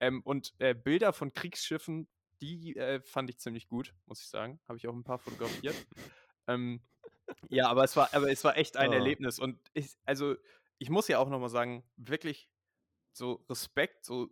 Ähm, 0.00 0.22
und 0.22 0.54
äh, 0.58 0.74
Bilder 0.74 1.12
von 1.12 1.32
Kriegsschiffen, 1.32 2.08
die 2.40 2.76
äh, 2.76 3.00
fand 3.00 3.30
ich 3.30 3.38
ziemlich 3.38 3.68
gut, 3.68 3.94
muss 4.06 4.20
ich 4.20 4.28
sagen. 4.28 4.60
Habe 4.68 4.78
ich 4.78 4.86
auch 4.86 4.94
ein 4.94 5.04
paar 5.04 5.18
fotografiert. 5.18 5.74
ähm, 6.46 6.80
ja, 7.48 7.68
aber 7.68 7.84
es 7.84 7.96
war, 7.96 8.12
aber 8.14 8.30
es 8.30 8.44
war 8.44 8.56
echt 8.56 8.76
ein 8.76 8.90
Ah. 8.92 8.94
Erlebnis. 8.94 9.38
Und 9.38 9.58
ich, 9.74 9.96
also, 10.04 10.36
ich 10.78 10.90
muss 10.90 11.08
ja 11.08 11.18
auch 11.18 11.28
nochmal 11.28 11.48
sagen, 11.48 11.84
wirklich 11.96 12.48
so 13.12 13.44
Respekt, 13.50 14.04
so 14.04 14.28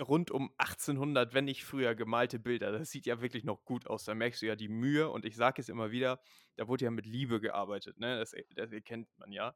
rund 0.00 0.30
um 0.30 0.52
1800, 0.56 1.34
wenn 1.34 1.44
nicht 1.44 1.64
früher, 1.64 1.94
gemalte 1.94 2.38
Bilder. 2.38 2.72
Das 2.72 2.90
sieht 2.90 3.04
ja 3.06 3.20
wirklich 3.20 3.44
noch 3.44 3.64
gut 3.64 3.86
aus. 3.86 4.04
Da 4.04 4.14
merkst 4.14 4.40
du 4.40 4.46
ja 4.46 4.56
die 4.56 4.68
Mühe 4.68 5.10
und 5.10 5.24
ich 5.26 5.36
sage 5.36 5.60
es 5.60 5.68
immer 5.68 5.90
wieder, 5.90 6.20
da 6.56 6.68
wurde 6.68 6.84
ja 6.86 6.90
mit 6.90 7.04
Liebe 7.06 7.40
gearbeitet, 7.40 7.98
ne? 7.98 8.18
Das, 8.18 8.34
das 8.54 8.72
erkennt 8.72 9.08
man 9.18 9.32
ja. 9.32 9.54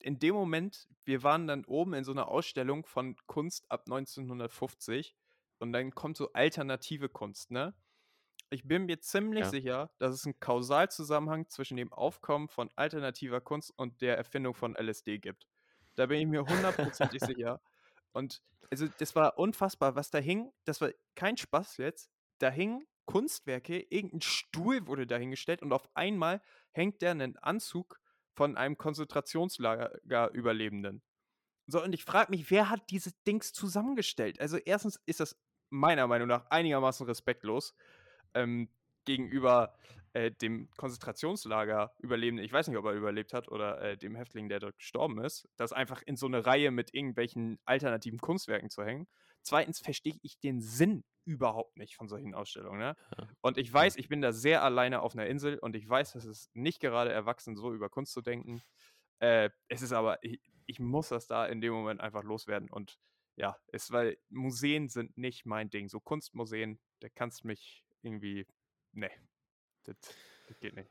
In 0.00 0.18
dem 0.18 0.34
Moment, 0.34 0.88
wir 1.04 1.22
waren 1.22 1.46
dann 1.46 1.64
oben 1.64 1.94
in 1.94 2.04
so 2.04 2.12
einer 2.12 2.28
Ausstellung 2.28 2.84
von 2.86 3.16
Kunst 3.26 3.70
ab 3.70 3.86
1950 3.88 5.16
und 5.58 5.72
dann 5.72 5.92
kommt 5.94 6.16
so 6.16 6.32
alternative 6.32 7.08
Kunst, 7.08 7.50
ne? 7.50 7.74
Ich 8.50 8.64
bin 8.68 8.84
mir 8.86 9.00
ziemlich 9.00 9.46
Ja. 9.46 9.50
sicher, 9.50 9.92
dass 9.98 10.14
es 10.14 10.26
einen 10.26 10.38
Kausalzusammenhang 10.40 11.48
zwischen 11.48 11.76
dem 11.78 11.92
Aufkommen 11.92 12.48
von 12.48 12.70
alternativer 12.76 13.40
Kunst 13.40 13.72
und 13.76 14.00
der 14.02 14.16
Erfindung 14.18 14.54
von 14.54 14.76
LSD 14.76 15.18
gibt. 15.18 15.48
Da 15.96 16.06
bin 16.06 16.20
ich 16.20 16.26
mir 16.26 16.46
hundertprozentig 16.46 17.22
sicher. 17.24 17.62
Und 18.12 18.42
also 18.70 18.88
das 18.98 19.14
war 19.16 19.38
unfassbar, 19.38 19.96
was 19.96 20.10
da 20.10 20.18
hing. 20.18 20.52
Das 20.64 20.80
war 20.80 20.90
kein 21.14 21.36
Spaß 21.36 21.78
jetzt. 21.78 22.10
Da 22.38 22.50
hingen 22.50 22.86
Kunstwerke, 23.06 23.80
irgendein 23.90 24.20
Stuhl 24.22 24.86
wurde 24.86 25.06
dahingestellt 25.06 25.62
und 25.62 25.72
auf 25.72 25.88
einmal 25.94 26.42
hängt 26.72 27.02
der 27.02 27.12
einen 27.12 27.36
Anzug 27.38 28.00
von 28.34 28.56
einem 28.56 28.78
Konzentrationslager-Überlebenden. 28.78 31.02
So, 31.66 31.82
und 31.82 31.94
ich 31.94 32.04
frage 32.04 32.30
mich, 32.30 32.50
wer 32.50 32.70
hat 32.70 32.90
diese 32.90 33.12
Dings 33.26 33.52
zusammengestellt? 33.52 34.40
Also 34.40 34.56
erstens 34.56 35.00
ist 35.06 35.20
das 35.20 35.36
meiner 35.70 36.06
Meinung 36.06 36.28
nach 36.28 36.46
einigermaßen 36.50 37.06
respektlos 37.06 37.74
ähm, 38.34 38.68
gegenüber 39.04 39.74
äh, 40.12 40.30
dem 40.30 40.68
Konzentrationslager-Überlebenden. 40.76 42.44
Ich 42.44 42.52
weiß 42.52 42.68
nicht, 42.68 42.76
ob 42.76 42.84
er 42.84 42.92
überlebt 42.92 43.32
hat 43.32 43.48
oder 43.48 43.80
äh, 43.80 43.96
dem 43.96 44.14
Häftling, 44.14 44.48
der 44.48 44.60
dort 44.60 44.76
gestorben 44.76 45.24
ist, 45.24 45.48
das 45.56 45.72
einfach 45.72 46.02
in 46.02 46.16
so 46.16 46.26
eine 46.26 46.44
Reihe 46.44 46.70
mit 46.70 46.92
irgendwelchen 46.92 47.58
alternativen 47.64 48.20
Kunstwerken 48.20 48.70
zu 48.70 48.84
hängen. 48.84 49.08
Zweitens 49.42 49.80
verstehe 49.80 50.18
ich 50.22 50.38
den 50.38 50.60
Sinn 50.60 51.04
überhaupt 51.24 51.76
nicht 51.76 51.96
von 51.96 52.08
solchen 52.08 52.34
Ausstellungen. 52.34 52.80
Ne? 52.80 52.96
Ja. 53.18 53.28
Und 53.40 53.58
ich 53.58 53.72
weiß, 53.72 53.96
ich 53.96 54.08
bin 54.08 54.20
da 54.20 54.32
sehr 54.32 54.62
alleine 54.62 55.02
auf 55.02 55.14
einer 55.14 55.26
Insel 55.26 55.58
und 55.58 55.76
ich 55.76 55.88
weiß, 55.88 56.12
dass 56.12 56.24
es 56.24 56.50
nicht 56.54 56.80
gerade 56.80 57.12
erwachsen, 57.12 57.56
so 57.56 57.72
über 57.72 57.88
Kunst 57.88 58.12
zu 58.12 58.22
denken. 58.22 58.62
Äh, 59.20 59.50
es 59.68 59.82
ist 59.82 59.92
aber, 59.92 60.22
ich, 60.22 60.40
ich 60.66 60.80
muss 60.80 61.08
das 61.08 61.26
da 61.26 61.46
in 61.46 61.60
dem 61.60 61.72
Moment 61.72 62.00
einfach 62.00 62.24
loswerden. 62.24 62.68
Und 62.70 62.98
ja, 63.36 63.56
es, 63.68 63.90
weil 63.92 64.18
Museen 64.30 64.88
sind 64.88 65.16
nicht 65.16 65.46
mein 65.46 65.70
Ding. 65.70 65.88
So 65.88 66.00
Kunstmuseen, 66.00 66.80
da 67.00 67.08
kannst 67.08 67.44
mich 67.44 67.84
irgendwie, 68.02 68.46
nee, 68.92 69.10
das, 69.84 69.96
das 70.48 70.58
geht 70.60 70.74
nicht. 70.74 70.90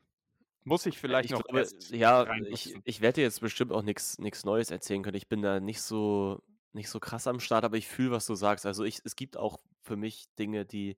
Muss 0.63 0.85
ich 0.85 0.99
vielleicht 0.99 1.25
ich 1.25 1.31
noch 1.31 1.43
glaube, 1.43 1.67
ja, 1.89 2.31
ich, 2.49 2.75
ich 2.83 3.01
werde 3.01 3.15
dir 3.15 3.23
jetzt 3.23 3.41
bestimmt 3.41 3.71
auch 3.71 3.81
nichts 3.81 4.17
Neues 4.45 4.69
erzählen 4.69 5.01
können. 5.01 5.17
Ich 5.17 5.27
bin 5.27 5.41
da 5.41 5.59
nicht 5.59 5.81
so, 5.81 6.43
nicht 6.73 6.89
so 6.89 6.99
krass 6.99 7.27
am 7.27 7.39
Start, 7.39 7.65
aber 7.65 7.77
ich 7.77 7.87
fühle, 7.87 8.11
was 8.11 8.25
du 8.25 8.35
sagst. 8.35 8.65
Also 8.65 8.83
ich, 8.83 9.01
es 9.03 9.15
gibt 9.15 9.37
auch 9.37 9.59
für 9.81 9.95
mich 9.97 10.25
Dinge, 10.39 10.65
die, 10.65 10.97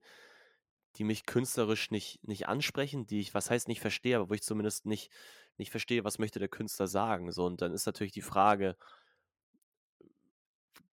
die 0.96 1.04
mich 1.04 1.26
künstlerisch 1.26 1.90
nicht, 1.90 2.26
nicht 2.26 2.48
ansprechen, 2.48 3.06
die 3.06 3.20
ich, 3.20 3.34
was 3.34 3.50
heißt 3.50 3.68
nicht 3.68 3.80
verstehe, 3.80 4.16
aber 4.16 4.30
wo 4.30 4.34
ich 4.34 4.42
zumindest 4.42 4.86
nicht, 4.86 5.10
nicht 5.56 5.70
verstehe, 5.70 6.04
was 6.04 6.18
möchte 6.18 6.38
der 6.38 6.48
Künstler 6.48 6.86
sagen. 6.86 7.32
So, 7.32 7.46
und 7.46 7.60
dann 7.62 7.72
ist 7.72 7.86
natürlich 7.86 8.12
die 8.12 8.22
Frage, 8.22 8.76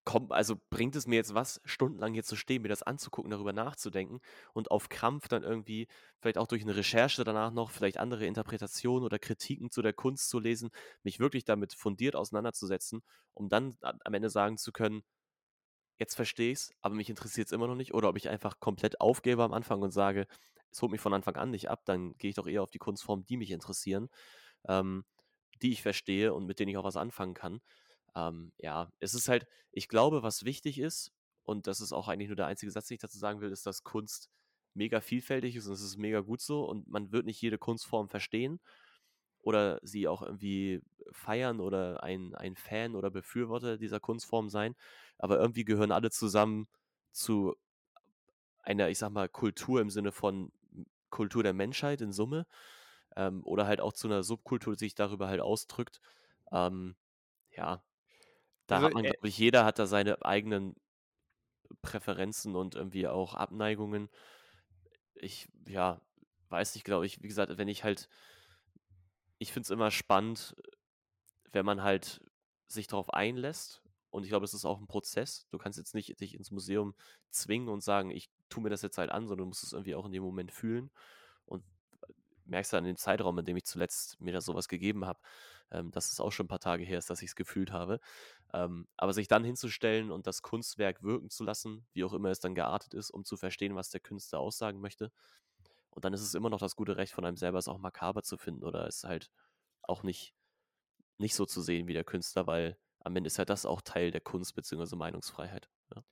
kommt, 0.06 0.32
also 0.32 0.56
bringt 0.70 0.96
es 0.96 1.08
mir 1.08 1.16
jetzt 1.16 1.34
was, 1.36 1.62
stundenlang 1.66 2.14
hier 2.14 2.24
zu 2.24 2.36
stehen, 2.36 2.64
mir 2.64 2.70
das 2.70 2.84
anzugucken, 2.84 3.32
darüber 3.32 3.54
nachzudenken 3.54 4.20
und 4.54 4.72
auf 4.72 4.90
Krampf 4.90 5.28
dann 5.28 5.44
irgendwie, 5.44 5.88
vielleicht 6.20 6.38
auch 6.38 6.48
durch 6.48 6.64
eine 6.64 6.76
Recherche 6.76 7.24
danach 7.24 7.52
noch, 7.52 7.72
vielleicht 7.72 7.98
andere 7.98 8.26
Interpretationen 8.26 9.06
oder 9.06 9.20
Kritiken 9.20 9.70
zu 9.72 9.82
der 9.82 9.94
Kunst 9.94 10.30
zu 10.30 10.40
lesen, 10.40 10.72
mich 11.04 11.20
wirklich 11.20 11.46
damit 11.46 11.74
fundiert 11.74 12.16
auseinanderzusetzen, 12.16 13.02
um 13.34 13.50
dann 13.50 13.78
am 13.82 14.14
Ende 14.14 14.30
sagen 14.30 14.58
zu 14.58 14.72
können, 14.72 15.04
jetzt 16.00 16.16
verstehe 16.16 16.52
ich 16.52 16.60
es, 16.60 16.74
aber 16.82 16.96
mich 16.96 17.10
interessiert 17.10 17.48
es 17.48 17.52
immer 17.54 17.68
noch 17.68 17.76
nicht, 17.76 17.94
oder 17.94 18.10
ob 18.10 18.18
ich 18.18 18.30
einfach 18.30 18.60
komplett 18.60 19.02
aufgebe 19.02 19.44
am 19.44 19.54
Anfang 19.54 19.82
und 19.82 19.92
sage, 19.92 20.28
es 20.72 20.82
holt 20.82 20.92
mich 20.92 21.02
von 21.02 21.14
Anfang 21.14 21.36
an 21.36 21.52
nicht 21.52 21.70
ab, 21.70 21.84
dann 21.86 22.18
gehe 22.18 22.30
ich 22.30 22.36
doch 22.36 22.48
eher 22.48 22.64
auf 22.64 22.72
die 22.72 22.80
Kunstformen, 22.80 23.26
die 23.26 23.38
mich 23.38 23.52
interessieren, 23.52 24.10
ähm, 24.68 25.06
die 25.62 25.74
ich 25.74 25.82
verstehe 25.84 26.34
und 26.34 26.46
mit 26.48 26.60
denen 26.60 26.70
ich 26.72 26.78
auch 26.78 26.84
was 26.86 26.98
anfangen 26.98 27.34
kann. 27.36 27.62
Ähm, 28.16 28.52
ja, 28.58 28.92
es 29.00 29.14
ist 29.14 29.30
halt, 29.30 29.48
ich 29.72 29.88
glaube, 29.88 30.24
was 30.24 30.46
wichtig 30.46 30.80
ist, 30.80 31.12
und 31.44 31.68
das 31.68 31.82
ist 31.82 31.94
auch 31.94 32.08
eigentlich 32.08 32.30
nur 32.30 32.36
der 32.36 32.48
einzige 32.48 32.72
Satz, 32.72 32.88
den 32.88 32.96
ich 32.96 33.02
dazu 33.02 33.18
sagen 33.18 33.42
will, 33.42 33.52
ist, 33.52 33.66
dass 33.66 33.84
Kunst 33.84 34.30
mega 34.74 35.02
vielfältig 35.02 35.56
ist 35.56 35.68
und 35.68 35.74
es 35.74 35.82
ist 35.82 35.98
mega 35.98 36.22
gut 36.22 36.42
so 36.42 36.64
und 36.66 36.88
man 36.88 37.12
wird 37.12 37.26
nicht 37.26 37.42
jede 37.42 37.58
Kunstform 37.58 38.10
verstehen 38.10 38.60
oder 39.42 39.80
sie 39.84 40.08
auch 40.08 40.22
irgendwie 40.22 40.82
feiern 41.12 41.60
oder 41.60 42.04
ein, 42.04 42.36
ein 42.36 42.56
Fan 42.56 42.96
oder 42.96 43.10
Befürworter 43.10 43.78
dieser 43.78 44.00
Kunstform 44.00 44.50
sein, 44.50 44.76
aber 45.18 45.40
irgendwie 45.40 45.66
gehören 45.66 45.92
alle 45.92 46.12
zusammen 46.12 46.68
zu 47.12 47.56
einer, 48.60 48.90
ich 48.90 49.00
sag 49.00 49.12
mal, 49.12 49.28
Kultur 49.30 49.82
im 49.82 49.90
Sinne 49.90 50.12
von 50.12 50.52
Kultur 51.10 51.44
der 51.44 51.54
Menschheit 51.54 52.02
in 52.02 52.14
Summe 52.14 52.46
ähm, 53.16 53.44
oder 53.44 53.68
halt 53.68 53.82
auch 53.82 53.94
zu 53.94 54.08
einer 54.08 54.24
Subkultur, 54.24 54.76
die 54.76 54.86
sich 54.86 54.96
darüber 54.96 55.28
halt 55.28 55.42
ausdrückt. 55.42 56.00
Ähm, 56.52 56.96
ja, 57.52 57.84
da 58.72 58.78
Also, 58.78 58.88
hat 58.88 58.94
man, 58.94 59.06
äh, 59.06 59.10
glaube 59.10 59.28
ich, 59.28 59.38
jeder 59.38 59.66
hat 59.66 59.80
da 59.80 59.86
seine 59.86 60.24
eigenen 60.26 60.76
Präferenzen 61.82 62.56
und 62.56 62.76
irgendwie 62.76 63.08
auch 63.08 63.34
Abneigungen. 63.34 64.10
Ich, 65.16 65.48
ja, 65.68 66.02
weiß 66.50 66.76
nicht, 66.76 66.84
glaube 66.84 67.06
ich, 67.06 67.22
wie 67.22 67.28
gesagt, 67.28 67.58
wenn 67.58 67.68
ich 67.68 67.84
halt, 67.84 68.10
ich 69.40 69.52
finde 69.52 69.66
es 69.66 69.70
immer 69.72 69.92
spannend, 69.92 70.56
wenn 71.52 71.66
man 71.66 71.84
halt 71.84 72.22
sich 72.68 72.88
darauf 72.88 73.14
einlässt. 73.14 73.84
Und 74.10 74.24
ich 74.24 74.30
glaube, 74.30 74.46
es 74.46 74.54
ist 74.54 74.66
auch 74.66 74.80
ein 74.80 74.88
Prozess. 74.88 75.48
Du 75.52 75.58
kannst 75.58 75.78
jetzt 75.78 75.96
nicht 75.96 76.20
dich 76.20 76.36
ins 76.36 76.52
Museum 76.52 76.96
zwingen 77.30 77.70
und 77.70 77.82
sagen, 77.82 78.12
ich 78.12 78.30
tue 78.50 78.62
mir 78.64 78.70
das 78.70 78.82
jetzt 78.82 78.98
halt 78.98 79.10
an, 79.10 79.28
sondern 79.28 79.46
du 79.46 79.50
musst 79.50 79.64
es 79.64 79.74
irgendwie 79.74 79.96
auch 79.96 80.06
in 80.06 80.12
dem 80.12 80.24
Moment 80.24 80.52
fühlen. 80.52 80.92
Und 81.46 81.64
merkst 82.46 82.74
dann 82.74 82.86
in 82.86 82.94
dem 82.94 82.98
Zeitraum, 82.98 83.38
in 83.40 83.46
dem 83.46 83.58
ich 83.58 83.66
zuletzt 83.66 84.20
mir 84.22 84.34
da 84.34 84.42
sowas 84.42 84.68
gegeben 84.68 85.06
habe, 85.06 85.20
ähm, 85.72 85.92
dass 85.92 86.12
es 86.12 86.20
auch 86.20 86.32
schon 86.32 86.46
ein 86.46 86.50
paar 86.50 86.60
Tage 86.60 86.84
her 86.84 86.98
ist, 86.98 87.10
dass 87.10 87.22
ich 87.22 87.30
es 87.30 87.36
gefühlt 87.36 87.72
habe. 87.72 88.00
Ähm, 88.54 88.88
aber 88.98 89.14
sich 89.14 89.28
dann 89.28 89.44
hinzustellen 89.44 90.12
und 90.12 90.28
das 90.28 90.42
Kunstwerk 90.42 91.04
wirken 91.04 91.30
zu 91.30 91.44
lassen, 91.44 91.86
wie 91.94 92.04
auch 92.04 92.14
immer 92.14 92.30
es 92.30 92.40
dann 92.40 92.56
geartet 92.56 92.94
ist, 92.94 93.12
um 93.12 93.24
zu 93.24 93.38
verstehen, 93.38 93.76
was 93.76 93.90
der 93.90 94.02
Künstler 94.02 94.40
aussagen 94.40 94.82
möchte. 94.82 95.12
Und 95.90 96.06
dann 96.06 96.14
ist 96.14 96.22
es 96.22 96.34
immer 96.34 96.50
noch 96.50 96.60
das 96.60 96.76
gute 96.76 96.98
Recht 96.98 97.14
von 97.14 97.26
einem 97.26 97.38
selber, 97.38 97.58
es 97.60 97.68
auch 97.68 97.78
makaber 97.78 98.24
zu 98.24 98.38
finden 98.38 98.64
oder 98.64 98.88
es 98.88 99.04
halt 99.04 99.30
auch 99.84 100.04
nicht, 100.04 100.34
nicht 101.18 101.36
so 101.36 101.46
zu 101.46 101.62
sehen 101.62 101.88
wie 101.88 101.94
der 101.94 102.04
Künstler, 102.04 102.48
weil 102.48 102.78
am 103.00 103.16
Ende 103.16 103.28
ist 103.28 103.38
ja 103.38 103.46
das 103.46 103.66
auch 103.66 103.82
Teil 103.82 104.12
der 104.12 104.22
Kunst 104.22 104.56
bzw. 104.56 104.96
Meinungsfreiheit. 104.96 105.70
Ja. 105.94 106.04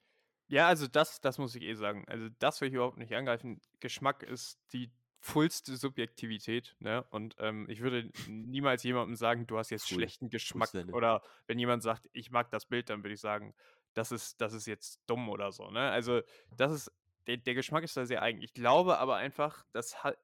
Ja, 0.47 0.67
also 0.67 0.87
das, 0.87 1.21
das 1.21 1.37
muss 1.37 1.55
ich 1.55 1.63
eh 1.63 1.75
sagen. 1.75 2.05
Also 2.07 2.27
das 2.39 2.59
will 2.59 2.69
ich 2.69 2.73
überhaupt 2.73 2.97
nicht 2.97 3.13
angreifen. 3.13 3.61
Geschmack 3.79 4.23
ist 4.23 4.59
die 4.73 4.91
vollste 5.19 5.75
Subjektivität, 5.75 6.75
ne? 6.79 7.03
Und 7.09 7.35
ähm, 7.39 7.69
ich 7.69 7.81
würde 7.81 8.09
niemals 8.27 8.83
jemandem 8.83 9.15
sagen, 9.15 9.47
du 9.47 9.57
hast 9.57 9.69
jetzt 9.69 9.87
Pfui. 9.87 9.95
schlechten 9.95 10.29
Geschmack. 10.29 10.69
Fußnälle. 10.69 10.93
Oder 10.93 11.21
wenn 11.47 11.59
jemand 11.59 11.83
sagt, 11.83 12.09
ich 12.13 12.31
mag 12.31 12.49
das 12.51 12.65
Bild, 12.65 12.89
dann 12.89 13.03
würde 13.03 13.13
ich 13.13 13.19
sagen, 13.19 13.53
das 13.93 14.11
ist, 14.11 14.39
das 14.39 14.53
ist 14.53 14.65
jetzt 14.65 15.01
dumm 15.07 15.29
oder 15.29 15.51
so, 15.51 15.69
ne? 15.71 15.91
Also 15.91 16.21
das 16.55 16.71
ist, 16.71 16.91
der, 17.27 17.37
der 17.37 17.53
Geschmack 17.53 17.83
ist 17.83 17.97
da 17.97 18.05
sehr 18.05 18.21
eigen. 18.21 18.41
Ich 18.41 18.53
glaube 18.53 18.97
aber 18.97 19.17
einfach, 19.17 19.65
das 19.73 20.03
hat, 20.03 20.17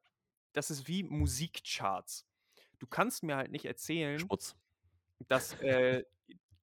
das 0.54 0.72
ist 0.72 0.88
wie 0.88 1.04
Musikcharts. 1.04 2.26
Du 2.80 2.88
kannst 2.88 3.24
mir 3.24 3.36
halt 3.36 3.52
nicht 3.52 3.66
erzählen, 3.66 4.20
Schmutz. 4.20 4.56
dass, 5.28 5.60
äh, 5.62 6.04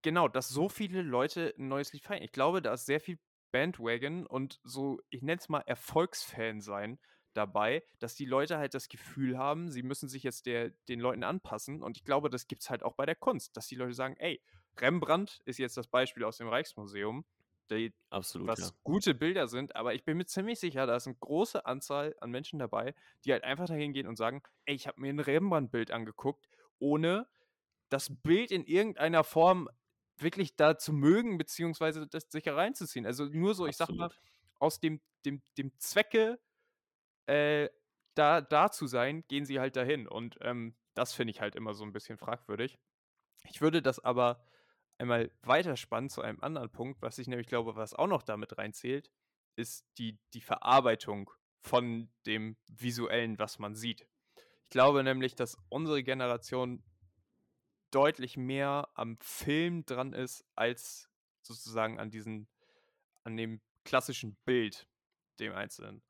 genau, 0.00 0.28
dass 0.28 0.48
so 0.48 0.68
viele 0.68 1.02
Leute 1.02 1.54
ein 1.58 1.68
neues 1.68 1.92
Lied 1.92 2.04
feiern. 2.04 2.22
Ich 2.22 2.32
glaube, 2.32 2.62
da 2.62 2.72
ist 2.72 2.86
sehr 2.86 3.00
viel 3.00 3.18
Bandwagon 3.50 4.26
und 4.26 4.58
so, 4.64 5.00
ich 5.10 5.20
nenne 5.20 5.38
es 5.38 5.50
mal 5.50 5.60
Erfolgsfan 5.60 6.62
sein 6.62 6.98
dabei, 7.34 7.82
dass 7.98 8.14
die 8.14 8.24
Leute 8.24 8.58
halt 8.58 8.74
das 8.74 8.88
Gefühl 8.88 9.38
haben, 9.38 9.70
sie 9.70 9.82
müssen 9.82 10.08
sich 10.08 10.22
jetzt 10.22 10.46
der, 10.46 10.70
den 10.88 11.00
Leuten 11.00 11.24
anpassen. 11.24 11.82
Und 11.82 11.96
ich 11.96 12.04
glaube, 12.04 12.30
das 12.30 12.46
gibt 12.46 12.62
es 12.62 12.70
halt 12.70 12.82
auch 12.82 12.94
bei 12.94 13.06
der 13.06 13.16
Kunst, 13.16 13.56
dass 13.56 13.66
die 13.66 13.74
Leute 13.74 13.94
sagen, 13.94 14.16
ey, 14.18 14.42
Rembrandt 14.78 15.40
ist 15.44 15.58
jetzt 15.58 15.76
das 15.76 15.86
Beispiel 15.86 16.24
aus 16.24 16.38
dem 16.38 16.48
Rijksmuseum, 16.48 17.24
die, 17.70 17.94
Absolut, 18.10 18.48
was 18.48 18.60
ja. 18.60 18.70
gute 18.82 19.14
Bilder 19.14 19.48
sind, 19.48 19.76
aber 19.76 19.94
ich 19.94 20.04
bin 20.04 20.16
mir 20.16 20.26
ziemlich 20.26 20.60
sicher, 20.60 20.86
da 20.86 20.96
ist 20.96 21.06
eine 21.06 21.16
große 21.16 21.64
Anzahl 21.64 22.14
an 22.20 22.30
Menschen 22.30 22.58
dabei, 22.58 22.94
die 23.24 23.32
halt 23.32 23.44
einfach 23.44 23.66
dahin 23.66 23.92
gehen 23.92 24.06
und 24.06 24.16
sagen, 24.16 24.42
ey, 24.66 24.74
ich 24.74 24.86
habe 24.86 25.00
mir 25.00 25.10
ein 25.10 25.20
Rembrandt-Bild 25.20 25.90
angeguckt, 25.90 26.48
ohne 26.78 27.26
das 27.88 28.14
Bild 28.22 28.50
in 28.50 28.64
irgendeiner 28.64 29.24
Form 29.24 29.68
wirklich 30.18 30.56
da 30.56 30.78
zu 30.78 30.92
mögen, 30.92 31.38
beziehungsweise 31.38 32.06
das 32.06 32.24
sich 32.28 32.48
reinzuziehen. 32.48 33.06
Also 33.06 33.24
nur 33.24 33.54
so, 33.54 33.66
ich 33.66 33.76
sag 33.76 33.90
mal, 33.90 34.06
Absolut. 34.06 34.24
aus 34.58 34.80
dem, 34.80 35.00
dem, 35.24 35.42
dem 35.58 35.72
Zwecke, 35.78 36.38
äh, 37.26 37.68
da, 38.14 38.40
da 38.40 38.70
zu 38.70 38.86
sein, 38.86 39.24
gehen 39.28 39.44
sie 39.44 39.60
halt 39.60 39.76
dahin. 39.76 40.06
Und 40.06 40.38
ähm, 40.42 40.74
das 40.94 41.12
finde 41.12 41.30
ich 41.30 41.40
halt 41.40 41.56
immer 41.56 41.74
so 41.74 41.84
ein 41.84 41.92
bisschen 41.92 42.18
fragwürdig. 42.18 42.78
Ich 43.48 43.60
würde 43.60 43.82
das 43.82 43.98
aber 43.98 44.44
einmal 44.98 45.30
weiterspannen 45.42 46.10
zu 46.10 46.22
einem 46.22 46.40
anderen 46.40 46.70
Punkt, 46.70 47.02
was 47.02 47.18
ich 47.18 47.26
nämlich 47.26 47.46
glaube, 47.46 47.76
was 47.76 47.94
auch 47.94 48.06
noch 48.06 48.22
damit 48.22 48.58
reinzählt, 48.58 49.10
ist 49.56 49.86
die, 49.98 50.18
die 50.34 50.40
Verarbeitung 50.40 51.30
von 51.60 52.10
dem 52.26 52.56
Visuellen, 52.66 53.38
was 53.38 53.58
man 53.58 53.74
sieht. 53.74 54.06
Ich 54.64 54.70
glaube 54.70 55.02
nämlich, 55.02 55.34
dass 55.34 55.56
unsere 55.68 56.02
Generation 56.02 56.82
deutlich 57.90 58.36
mehr 58.36 58.88
am 58.94 59.18
Film 59.20 59.84
dran 59.84 60.12
ist, 60.12 60.44
als 60.54 61.10
sozusagen 61.42 61.98
an 61.98 62.10
diesen 62.10 62.48
an 63.24 63.36
dem 63.36 63.60
klassischen 63.84 64.36
Bild, 64.44 64.88
dem 65.38 65.52
Einzelnen. 65.52 66.02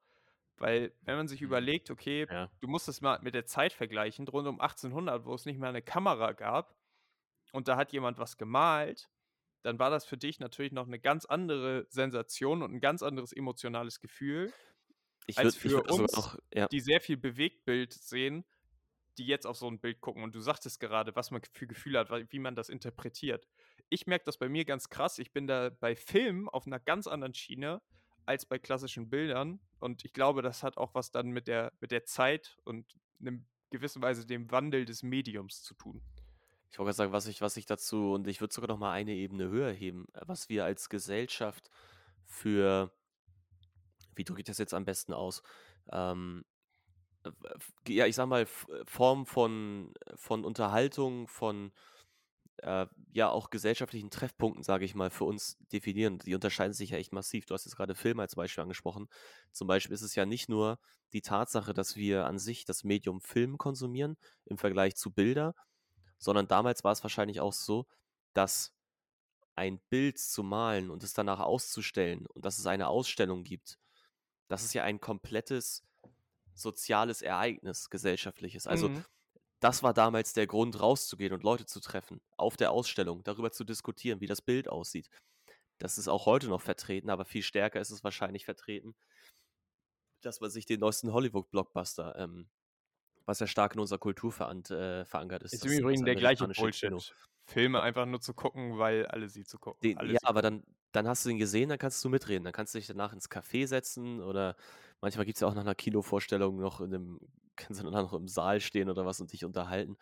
Weil, 0.58 0.94
wenn 1.02 1.16
man 1.16 1.28
sich 1.28 1.40
Mhm. 1.40 1.46
überlegt, 1.48 1.90
okay, 1.90 2.26
Ja. 2.30 2.50
du 2.60 2.68
musst 2.68 2.88
es 2.88 3.00
mal 3.00 3.18
mit 3.22 3.34
der 3.34 3.46
Zeit 3.46 3.72
vergleichen, 3.72 4.28
rund 4.28 4.46
um 4.48 4.60
1800, 4.60 5.24
wo 5.24 5.34
es 5.34 5.44
nicht 5.46 5.58
mehr 5.58 5.68
eine 5.70 5.82
Kamera 5.82 6.32
gab 6.32 6.76
und 7.52 7.68
da 7.68 7.76
hat 7.76 7.92
jemand 7.92 8.18
was 8.18 8.36
gemalt, 8.38 9.10
dann 9.62 9.78
war 9.78 9.90
das 9.90 10.04
für 10.04 10.16
dich 10.18 10.40
natürlich 10.40 10.72
noch 10.72 10.86
eine 10.86 11.00
ganz 11.00 11.24
andere 11.24 11.86
Sensation 11.90 12.62
und 12.62 12.72
ein 12.74 12.80
ganz 12.80 13.02
anderes 13.02 13.32
emotionales 13.32 14.00
Gefühl, 14.00 14.52
Ich 15.26 15.38
als 15.38 15.46
würde 15.46 15.56
ich 15.56 15.62
für 15.62 15.68
sogar 15.70 16.00
uns, 16.00 16.12
noch 16.12 16.38
ja. 16.52 16.66
die 16.68 16.80
sehr 16.80 17.00
viel 17.00 17.16
Bewegtbild 17.16 17.92
sehen, 17.92 18.44
die 19.18 19.26
jetzt 19.26 19.46
auf 19.46 19.56
so 19.56 19.68
ein 19.68 19.80
Bild 19.80 20.00
gucken. 20.00 20.22
Und 20.24 20.34
du 20.34 20.40
sagtest 20.40 20.80
gerade, 20.80 21.14
was 21.16 21.30
man 21.30 21.42
für 21.52 21.66
Gefühle 21.66 21.98
hat, 22.00 22.32
wie 22.32 22.38
man 22.38 22.56
das 22.56 22.68
interpretiert. 22.68 23.46
Ich 23.88 24.06
merke 24.06 24.24
das 24.24 24.38
bei 24.38 24.48
mir 24.48 24.64
ganz 24.64 24.88
krass. 24.88 25.18
Ich 25.18 25.32
bin 25.32 25.46
da 25.46 25.70
bei 25.70 25.94
Filmen 25.96 26.48
auf 26.48 26.66
einer 26.66 26.80
ganz 26.80 27.06
anderen 27.06 27.34
Schiene 27.34 27.82
als 28.26 28.46
bei 28.46 28.58
klassischen 28.58 29.10
Bildern. 29.10 29.60
Und 29.78 30.04
ich 30.04 30.12
glaube, 30.12 30.42
das 30.42 30.62
hat 30.62 30.76
auch 30.76 30.94
was 30.94 31.10
dann 31.10 31.30
mit 31.30 31.48
der 31.48 31.72
mit 31.80 31.90
der 31.90 32.04
Zeit 32.04 32.58
und 32.64 32.86
in 33.20 33.46
gewisser 33.70 34.00
Weise 34.02 34.26
dem 34.26 34.50
Wandel 34.50 34.84
des 34.84 35.02
Mediums 35.02 35.62
zu 35.62 35.74
tun. 35.74 36.02
Ich 36.70 36.78
wollte 36.78 36.88
grad 36.88 36.96
sagen, 36.96 37.12
was 37.12 37.26
ich 37.26 37.40
was 37.40 37.56
ich 37.56 37.66
dazu 37.66 38.12
und 38.12 38.26
ich 38.26 38.40
würde 38.40 38.54
sogar 38.54 38.68
noch 38.68 38.78
mal 38.78 38.92
eine 38.92 39.12
Ebene 39.12 39.48
höher 39.48 39.72
heben, 39.72 40.06
äh, 40.14 40.22
was 40.26 40.48
wir 40.48 40.64
als 40.64 40.88
Gesellschaft 40.88 41.70
für 42.24 42.92
wie 44.14 44.24
drücke 44.24 44.40
ich 44.40 44.46
das 44.46 44.58
jetzt 44.58 44.74
am 44.74 44.84
besten 44.84 45.12
aus? 45.12 45.42
Ähm, 45.90 46.44
äh, 47.24 47.30
ja, 47.88 48.06
ich 48.06 48.14
sage 48.14 48.28
mal, 48.28 48.42
F 48.42 48.66
Form 48.86 49.26
von 49.26 49.94
von 50.16 50.44
Unterhaltung, 50.44 51.28
von, 51.28 51.72
äh, 52.58 52.86
ja, 53.12 53.28
auch 53.30 53.50
gesellschaftlichen 53.50 54.10
Treffpunkten, 54.10 54.62
sage 54.62 54.84
ich 54.84 54.94
mal, 54.94 55.10
für 55.10 55.24
uns 55.24 55.58
definieren. 55.72 56.18
Die 56.18 56.34
unterscheiden 56.34 56.72
sich 56.74 56.90
ja 56.90 56.98
echt 56.98 57.12
massiv. 57.12 57.46
Du 57.46 57.54
hast 57.54 57.64
jetzt 57.64 57.76
gerade 57.76 57.94
Film 57.94 58.20
als 58.20 58.34
Beispiel 58.36 58.62
angesprochen. 58.62 59.08
Zum 59.52 59.68
Beispiel 59.68 59.94
ist 59.94 60.02
es 60.02 60.14
ja 60.14 60.26
nicht 60.26 60.48
nur 60.48 60.78
die 61.12 61.22
Tatsache, 61.22 61.74
dass 61.74 61.96
wir 61.96 62.26
an 62.26 62.38
sich 62.38 62.64
das 62.64 62.84
Medium 62.84 63.20
Film 63.20 63.58
konsumieren 63.58 64.16
im 64.44 64.58
Vergleich 64.58 64.96
zu 64.96 65.12
Bilder, 65.12 65.54
sondern 66.18 66.48
damals 66.48 66.84
war 66.84 66.92
es 66.92 67.02
wahrscheinlich 67.04 67.40
auch 67.40 67.52
so, 67.54 67.86
dass 68.34 68.74
ein 69.54 69.80
Bild 69.90 70.18
zu 70.18 70.42
malen 70.42 70.90
und 70.90 71.02
es 71.02 71.12
danach 71.14 71.40
auszustellen 71.40 72.26
und 72.26 72.44
dass 72.44 72.58
es 72.58 72.66
eine 72.66 72.88
Ausstellung 72.88 73.44
gibt, 73.44 73.78
das 74.48 74.64
ist 74.64 74.74
ja 74.74 74.84
ein 74.84 75.00
komplettes 75.00 75.84
soziales 76.54 77.22
Ereignis, 77.22 77.90
gesellschaftliches. 77.90 78.66
Also, 78.66 78.90
Mhm. 78.90 79.04
Das 79.62 79.82
war 79.82 79.94
damals 79.94 80.32
der 80.34 80.46
Grund, 80.46 80.80
rauszugehen 80.80 81.32
und 81.32 81.42
Leute 81.44 81.66
zu 81.66 81.80
treffen, 81.80 82.20
auf 82.36 82.56
der 82.56 82.72
Ausstellung, 82.72 83.22
darüber 83.24 83.52
zu 83.52 83.64
diskutieren, 83.64 84.20
wie 84.20 84.26
das 84.26 84.42
Bild 84.42 84.68
aussieht. 84.68 85.08
Das 85.78 85.98
ist 85.98 86.08
auch 86.08 86.26
heute 86.26 86.48
noch 86.48 86.62
vertreten, 86.62 87.10
aber 87.10 87.24
viel 87.26 87.42
stärker 87.42 87.80
ist 87.80 87.90
es 87.90 88.04
wahrscheinlich 88.04 88.44
vertreten, 88.46 88.94
dass 90.22 90.40
man 90.40 90.50
sich 90.50 90.66
den 90.66 90.80
neuesten 90.80 91.12
Hollywood-Blockbuster, 91.12 92.16
ähm, 92.18 92.48
was 93.26 93.40
ja 93.40 93.46
stark 93.48 93.74
in 93.74 93.80
unserer 93.80 93.98
Kultur 94.00 94.32
verant 94.32 94.70
äh, 94.70 95.04
verankert 95.06 95.42
ist, 95.44 95.52
Ist 95.52 95.64
im 95.64 95.70
das 95.70 95.78
Übrigen 95.78 96.04
der 96.04 96.16
gleiche 96.16 96.48
amerikanische 96.48 96.68
Kino. 96.68 97.04
Bullshit. 97.04 97.14
Filme 97.44 97.80
einfach 97.82 98.06
nur 98.06 98.20
zu 98.20 98.34
gucken, 98.34 98.78
weil 98.78 99.06
alle 99.06 99.28
sie 99.28 99.44
zu 99.44 99.58
gucken 99.58 99.82
Den 99.82 100.00
ja, 100.00 100.18
aber 100.22 100.42
gucken. 100.42 100.42
dann 100.42 100.62
dann 100.92 101.08
hast 101.08 101.24
du 101.24 101.30
ihn 101.30 101.38
gesehen, 101.38 101.70
dann 101.70 101.78
kannst 101.78 102.04
du 102.04 102.08
mitreden. 102.10 102.44
Dann 102.44 102.52
kannst 102.52 102.74
du 102.74 102.78
dich 102.78 102.86
danach 102.86 103.14
ins 103.14 103.30
Café 103.30 103.66
setzen 103.66 104.20
oder 104.20 104.56
manchmal 105.00 105.24
gibt's 105.24 105.40
ja 105.40 105.48
auch 105.48 105.54
nach 105.54 105.64
'ner 105.64 105.74
Kinovorstellung 105.74 106.58
noch 106.58 106.80
in 106.82 106.90
'nem 106.90 107.18
kannst 107.66 107.80
du 107.80 107.84
danach 107.84 108.02
noch 108.02 108.12
im 108.14 108.28
Saal 108.28 108.60
stehen 108.60 108.90
oder 108.90 109.06
was 109.06 109.20
und 109.20 109.32
dich 109.32 109.44
unterhalten. 109.44 109.96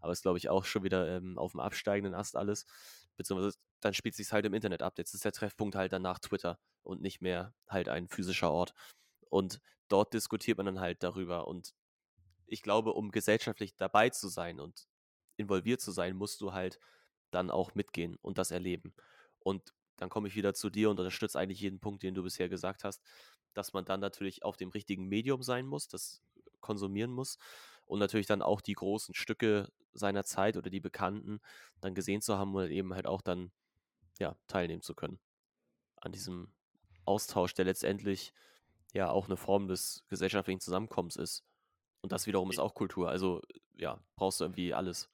Aber 0.00 0.12
ist, 0.12 0.22
glaube 0.22 0.38
ich, 0.38 0.48
auch 0.48 0.64
schon 0.64 0.84
wieder, 0.84 1.08
ähm, 1.16 1.38
aufm 1.38 1.60
absteigenden 1.60 2.14
Ast 2.14 2.36
alles. 2.36 2.66
Beziehungsweise 3.16 3.56
dann 3.80 3.94
spielt 3.94 4.14
sich's 4.14 4.32
halt 4.32 4.44
im 4.46 4.54
Internet 4.54 4.82
ab. 4.82 4.98
Jetzt 4.98 5.14
ist 5.14 5.24
der 5.24 5.32
Treffpunkt 5.32 5.74
halt 5.74 5.92
danach 5.92 6.18
Twitter 6.18 6.58
und 6.82 7.00
nicht 7.02 7.20
mehr 7.22 7.54
halt 7.68 7.88
ein 7.88 8.08
physischer 8.08 8.52
Ort. 8.52 8.74
Und 9.30 9.60
dort 9.88 10.14
diskutiert 10.14 10.58
man 10.58 10.66
dann 10.66 10.80
halt 10.80 11.02
darüber. 11.02 11.48
Und 11.48 11.74
ich 12.46 12.62
glaube, 12.62 12.92
um 12.92 13.10
gesellschaftlich 13.10 13.76
dabei 13.76 14.10
zu 14.10 14.28
sein 14.28 14.60
und 14.60 14.88
involviert 15.36 15.80
zu 15.80 15.92
sein, 15.92 16.16
musst 16.16 16.40
du 16.40 16.52
halt 16.52 16.78
dann 17.30 17.50
auch 17.50 17.74
mitgehen 17.74 18.16
und 18.22 18.38
das 18.38 18.50
erleben. 18.50 18.94
Und 19.40 19.74
dann 19.96 20.08
komme 20.10 20.28
ich 20.28 20.36
wieder 20.36 20.54
zu 20.54 20.70
dir 20.70 20.90
und 20.90 20.98
unterstütze 20.98 21.38
eigentlich 21.38 21.60
jeden 21.60 21.80
Punkt, 21.80 22.02
den 22.02 22.14
du 22.14 22.22
bisher 22.22 22.48
gesagt 22.48 22.84
hast, 22.84 23.02
dass 23.54 23.72
man 23.72 23.84
dann 23.84 24.00
natürlich 24.00 24.44
auf 24.44 24.56
dem 24.56 24.68
richtigen 24.70 25.08
Medium 25.08 25.42
sein 25.42 25.66
muss, 25.66 25.88
das 25.88 26.22
konsumieren 26.66 27.12
muss 27.12 27.38
und 27.86 28.00
natürlich 28.00 28.26
dann 28.28 28.42
auch 28.42 28.60
die 28.62 28.74
großen 28.74 29.14
Stücke 29.14 29.70
seiner 29.94 30.24
Zeit 30.24 30.56
oder 30.58 30.70
die 30.70 30.80
Bekannten 30.80 31.40
dann 31.80 31.94
gesehen 31.96 32.22
zu 32.22 32.38
haben 32.38 32.54
oder 32.56 32.68
eben 32.70 32.94
halt 32.94 33.06
auch 33.08 33.22
dann, 33.22 33.52
ja, 34.20 34.36
teilnehmen 34.48 34.82
zu 34.82 34.94
können 34.96 35.20
an 35.98 36.12
diesem 36.12 36.54
Austausch, 37.06 37.54
der 37.54 37.66
letztendlich 37.66 38.32
ja 38.94 39.10
auch 39.10 39.28
'ne 39.28 39.36
Form 39.38 39.68
des 39.68 40.04
gesellschaftlichen 40.08 40.60
Zusammenkommens 40.60 41.16
ist. 41.16 41.44
Und 42.02 42.12
das 42.12 42.26
wiederum 42.28 42.50
ist 42.50 42.60
auch 42.60 42.74
Kultur. 42.74 43.10
Also, 43.10 43.42
ja, 43.76 44.00
brauchst 44.16 44.40
du 44.40 44.44
irgendwie 44.46 44.74
alles. 44.74 45.08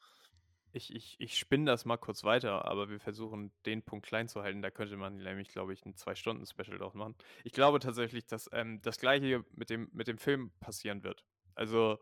Ich 0.75 0.95
ich 0.95 1.17
ich 1.21 1.37
spinne 1.39 1.67
das 1.67 1.85
mal 1.85 1.99
kurz 1.99 2.25
weiter, 2.25 2.65
aber 2.65 2.89
wir 2.89 2.99
versuchen, 2.99 3.53
den 3.67 3.83
Punkt 3.83 4.07
klein 4.07 4.27
zu 4.29 4.43
halten. 4.43 4.63
Da 4.63 4.71
könnte 4.71 4.97
man 4.97 5.17
nämlich, 5.19 5.49
glaube 5.49 5.75
ich, 5.75 5.85
'n 5.85 5.95
2-Stunden-Special 5.97 6.79
draus 6.79 6.95
machen. 6.95 7.15
Ich 7.45 7.53
glaube 7.53 7.79
tatsächlich, 7.79 8.27
dass, 8.27 8.49
ähm, 8.53 8.81
das 8.81 8.97
Gleiche 8.99 9.45
mit 9.53 9.69
dem 9.69 9.91
mit 9.93 10.09
dem 10.09 10.17
Film 10.19 10.53
passieren 10.61 11.05
wird. 11.05 11.25
Also, 11.55 11.99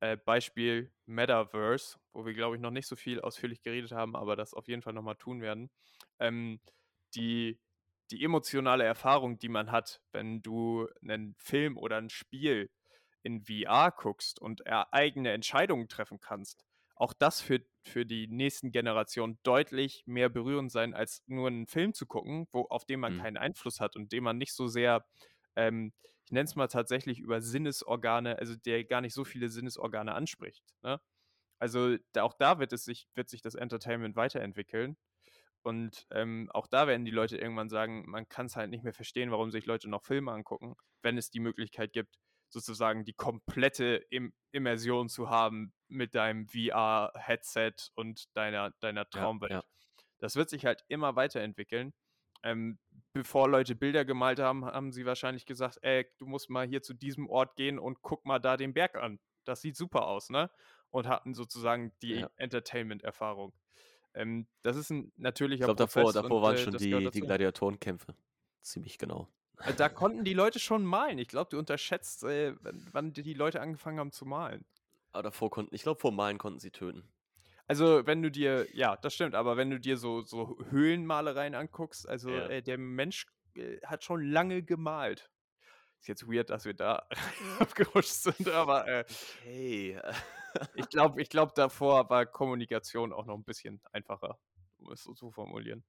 äh, 0.00 0.16
Beispiel 0.16 0.92
Metaverse, 1.06 1.98
wo 2.12 2.26
wir, 2.26 2.34
glaube 2.34 2.56
ich, 2.56 2.62
noch 2.62 2.70
nicht 2.70 2.86
so 2.88 2.96
viel 2.96 3.20
ausführlich 3.20 3.62
geredet 3.62 3.92
haben, 3.92 4.16
aber 4.16 4.36
das 4.36 4.54
auf 4.54 4.68
jeden 4.68 4.82
Fall 4.82 4.92
noch 4.94 5.02
mal 5.02 5.14
tun 5.16 5.40
werden. 5.42 5.70
Ähm, 6.18 6.60
die 7.14 7.60
die 8.10 8.22
emotionale 8.22 8.84
Erfahrung, 8.84 9.38
die 9.38 9.48
man 9.48 9.72
hat, 9.72 10.02
wenn 10.12 10.42
du 10.42 10.88
'nen 11.00 11.34
Film 11.38 11.78
oder 11.78 11.96
'n 11.98 12.10
Spiel 12.10 12.70
in 13.22 13.42
VR 13.44 13.90
guckst 13.92 14.40
und 14.40 14.60
er 14.66 14.92
eigene 14.92 15.32
Entscheidungen 15.32 15.88
treffen 15.88 16.20
kannst, 16.20 16.64
auch 16.96 17.12
das 17.14 17.48
wird 17.48 17.66
für 17.82 18.04
die 18.06 18.28
nächsten 18.28 18.70
Generationen 18.72 19.38
deutlich 19.42 20.02
mehr 20.06 20.28
berührend 20.28 20.70
sein, 20.70 20.94
als 20.94 21.22
nur 21.26 21.48
'n 21.48 21.66
Film 21.66 21.94
zu 21.94 22.06
gucken, 22.06 22.46
wo 22.52 22.62
auf 22.68 22.84
den 22.84 23.00
man 23.00 23.12
Mhm. 23.12 23.24
keinen 23.24 23.36
Einfluss 23.38 23.80
hat 23.80 23.96
und 23.96 24.12
den 24.12 24.22
man 24.24 24.36
nicht 24.38 24.52
so 24.54 24.66
sehr, 24.68 25.06
ähm, 25.56 25.92
ich 26.24 26.32
nenne 26.32 26.44
es 26.46 26.56
mal 26.56 26.68
tatsächlich 26.68 27.20
über 27.20 27.40
Sinnesorgane 27.42 28.38
also, 28.38 28.56
der 28.56 28.84
gar 28.84 29.00
nicht 29.00 29.14
so 29.14 29.24
viele 29.24 29.48
Sinnesorgane 29.48 30.14
anspricht, 30.14 30.64
ne? 30.82 31.00
Also, 31.60 31.96
da 32.12 32.24
auch 32.24 32.34
da 32.34 32.58
wird 32.60 32.72
es 32.74 32.84
sich 32.84 33.08
wird 33.14 33.28
sich 33.30 33.42
das 33.42 33.54
Entertainment 33.56 34.16
weiterentwickeln. 34.16 34.96
Und, 35.62 36.06
ähm, 36.10 36.50
auch 36.52 36.66
da 36.66 36.86
werden 36.86 37.04
die 37.06 37.10
Leute 37.10 37.38
irgendwann 37.38 37.70
sagen, 37.70 38.04
man 38.10 38.28
kann's 38.28 38.56
halt 38.56 38.70
nicht 38.70 38.84
mehr 38.84 38.92
verstehen, 38.92 39.30
warum 39.30 39.50
sich 39.50 39.64
Leute 39.66 39.88
noch 39.88 40.02
Filme 40.04 40.32
angucken, 40.32 40.74
wenn 41.02 41.16
es 41.18 41.30
die 41.30 41.40
Möglichkeit 41.40 41.92
gibt, 41.92 42.16
sozusagen 42.50 43.04
die 43.04 43.14
komplette 43.14 44.04
Im 44.10 44.34
Immersion 44.52 45.08
zu 45.08 45.30
haben 45.30 45.72
mit 45.88 46.14
deinem 46.14 46.46
VR-Headset 46.48 47.74
und 47.94 48.24
deiner 48.36 48.72
deiner 48.80 49.08
Ja, 49.12 49.28
Traumwelt. 49.28 49.48
ja. 49.48 49.64
Das 50.18 50.36
wird 50.36 50.50
sich 50.50 50.66
halt 50.66 50.84
immer 50.88 51.16
weiterentwickeln. 51.16 51.94
Ähm, 52.42 52.78
bevor 53.14 53.48
Leute 53.50 53.76
Bilder 53.76 54.04
gemalt 54.06 54.40
haben, 54.40 54.66
haben 54.66 54.92
sie 54.92 55.06
wahrscheinlich 55.06 55.46
gesagt: 55.46 55.78
„Ey, 55.82 56.06
du 56.18 56.26
musst 56.26 56.50
mal 56.50 56.66
hier 56.68 56.82
zu 56.82 56.94
diesem 56.94 57.30
Ort 57.30 57.56
gehen 57.56 57.78
und 57.80 58.02
guck 58.02 58.26
mal 58.26 58.40
da 58.40 58.58
den 58.58 58.74
Berg 58.74 58.96
an. 58.96 59.20
Das 59.44 59.62
sieht 59.62 59.76
super 59.76 60.06
aus“, 60.08 60.30
ne? 60.30 60.50
Und 60.90 61.08
hatten 61.08 61.34
sozusagen 61.34 61.94
die 62.02 62.20
Ja. 62.20 62.28
Entertainment-Erfahrung. 62.36 63.54
Ähm, 64.14 64.48
das 64.62 64.76
ist 64.76 64.90
'n 64.92 65.12
Ich 65.56 65.62
natürlicher 65.62 65.68
glaube, 65.68 65.76
davor 65.78 66.12
Prozess 66.12 66.12
davor 66.12 66.42
und, 66.42 66.42
waren 66.42 66.56
äh, 66.56 66.56
schon 66.56 66.76
die 66.76 67.10
die. 67.10 67.22
Gladiatorenkämpfe. 67.22 68.14
Ziemlich 68.62 68.98
genau. 68.98 69.28
Äh, 69.66 69.74
da 69.74 69.88
konnten 69.88 70.24
die 70.24 70.34
Leute 70.34 70.58
schon 70.58 70.84
malen. 70.84 71.18
Ich 71.18 71.28
glaube, 71.28 71.48
du 71.50 71.58
unterschätzt, 71.58 72.22
äh, 72.24 72.54
wann 72.60 73.12
die 73.12 73.34
Leute 73.34 73.60
angefangen 73.60 73.98
haben 73.98 74.12
zu 74.12 74.26
malen. 74.26 74.64
Aber 75.14 75.22
davor 75.22 75.48
konnten 75.48 75.72
ich 75.76 75.82
glaube, 75.82 76.00
vorm 76.00 76.16
Malen 76.16 76.38
konnten 76.38 76.58
sie 76.58 76.72
töten. 76.72 77.13
Also, 77.70 78.06
wenn 78.06 78.20
du 78.22 78.30
dir 78.30 78.68
ja, 78.76 78.96
das 78.96 79.14
stimmt, 79.14 79.34
aber 79.34 79.56
wenn 79.56 79.70
du 79.70 79.80
dir 79.80 79.96
so 79.96 80.20
so 80.22 80.58
Höhlenmalereien 80.68 81.54
anguckst, 81.54 82.06
also, 82.06 82.36
Ja. 82.36 82.48
äh, 82.48 82.62
der 82.62 82.76
Mensch, 82.78 83.26
äh, 83.56 83.78
hat 83.86 84.04
schon 84.04 84.22
lange 84.30 84.62
gemalt. 84.62 85.30
Ist 86.00 86.08
jetzt 86.08 86.26
weird, 86.28 86.50
dass 86.50 86.64
wir 86.66 86.74
da 86.74 87.08
abgerutscht 87.60 88.12
sind, 88.12 88.48
aber, 88.48 88.88
äh 88.88 89.04
Okay. 89.10 89.98
ich 90.72 90.88
glaube 90.88 91.20
ich 91.22 91.28
glaube, 91.30 91.52
davor 91.54 92.10
war 92.10 92.26
Kommunikation 92.26 93.12
auch 93.12 93.26
noch 93.26 93.36
'n 93.36 93.44
bisschen 93.44 93.80
einfacher, 93.92 94.38
um 94.78 94.90
es 94.92 95.02
so 95.04 95.14
zu 95.14 95.30
formulieren. 95.30 95.84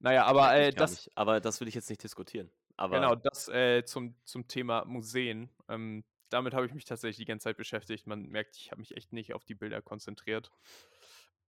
Na 0.00 0.12
ja, 0.12 0.24
aber, 0.26 0.54
äh, 0.56 0.72
das 0.74 0.90
nicht. 0.90 1.10
Aber 1.14 1.40
das 1.40 1.60
will 1.60 1.68
ich 1.68 1.74
jetzt 1.74 1.88
nicht 1.90 2.02
diskutieren. 2.02 2.50
Genau, 2.90 3.14
Aber 3.14 3.16
das, 3.16 3.48
äh, 3.48 3.84
zum 3.84 4.16
zum 4.24 4.46
Thema 4.48 4.84
Museen. 4.84 5.50
Ähm, 5.68 6.04
damit 6.32 6.54
habe 6.54 6.66
ich 6.66 6.74
mich 6.74 6.84
tatsächlich 6.84 7.18
die 7.18 7.24
ganze 7.24 7.44
Zeit 7.44 7.56
beschäftigt. 7.56 8.06
Man 8.06 8.22
merkt, 8.28 8.56
ich 8.56 8.70
habe 8.70 8.80
mich 8.80 8.96
echt 8.96 9.12
nicht 9.12 9.34
auf 9.34 9.44
die 9.44 9.54
Bilder 9.54 9.82
konzentriert. 9.82 10.50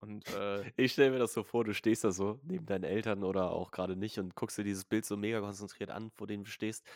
Und, 0.00 0.28
äh 0.34 0.70
Ich 0.76 0.92
stelle 0.92 1.12
mir 1.12 1.18
das 1.18 1.32
so 1.32 1.42
vor, 1.44 1.64
du 1.64 1.72
stehst 1.74 2.04
da 2.04 2.12
so 2.12 2.40
neben 2.42 2.66
deinen 2.66 2.84
Eltern 2.84 3.24
oder 3.24 3.52
auch 3.52 3.70
grade 3.70 3.96
nicht 3.96 4.18
und 4.18 4.34
guckst 4.34 4.58
dir 4.58 4.64
dieses 4.64 4.84
Bild 4.84 5.04
so 5.04 5.16
mega 5.16 5.40
konzentriert 5.40 5.90
an, 5.90 6.10
vor 6.10 6.26
dem 6.26 6.44
du 6.44 6.50
stehst. 6.50 6.86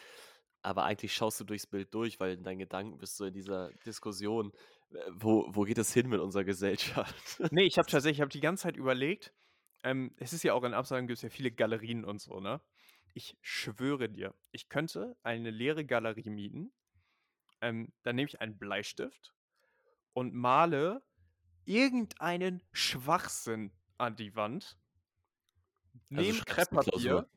Aber 0.62 0.84
eigentlich 0.84 1.14
schaust 1.14 1.40
du 1.40 1.44
durchs 1.44 1.66
Bild 1.66 1.94
durch, 1.94 2.20
weil 2.20 2.32
in 2.34 2.42
deinen 2.42 2.58
Gedanken 2.58 2.98
bist 2.98 3.18
du 3.20 3.24
in 3.24 3.32
dieser 3.34 3.70
Diskussion, 3.86 4.52
äh, 4.90 4.98
wo 5.10 5.46
wo 5.48 5.62
geht 5.62 5.78
das 5.78 5.92
hin 5.92 6.08
mit 6.08 6.20
unserer 6.20 6.44
Gesellschaft? 6.44 7.40
Ne, 7.50 7.64
ich 7.64 7.78
habe 7.78 7.88
tatsächlich 7.90 8.18
ich 8.18 8.20
habe 8.20 8.30
die 8.30 8.40
ganze 8.40 8.64
Zeit 8.64 8.76
überlegt 8.76 9.32
ähm, 9.84 10.12
es 10.18 10.32
ist 10.32 10.42
ja 10.42 10.54
auch 10.54 10.64
in 10.64 10.74
Amsterdam 10.74 11.06
gibt's 11.06 11.22
ja 11.22 11.28
viele 11.30 11.50
Galerien 11.52 12.04
und 12.04 12.20
so, 12.20 12.40
ne? 12.40 12.60
Ich 13.14 13.36
schwöre 13.40 14.08
dir, 14.08 14.34
ich 14.52 14.68
könnte 14.68 15.16
eine 15.22 15.50
leere 15.50 15.84
Galerie 15.84 16.30
mieten. 16.30 16.72
Ähm, 17.60 17.92
dann 18.02 18.16
nehme 18.16 18.28
ich 18.28 18.40
einen 18.40 18.58
Bleistift 18.58 19.34
und 20.12 20.34
male 20.34 21.02
irgendeinen 21.64 22.62
Schwachsinn 22.72 23.72
an 23.98 24.16
die 24.16 24.34
Wand. 24.34 24.76
Also 26.10 26.22
Nehme 26.22 26.38
eine 26.38 26.44
Krepppapier. 26.44 27.28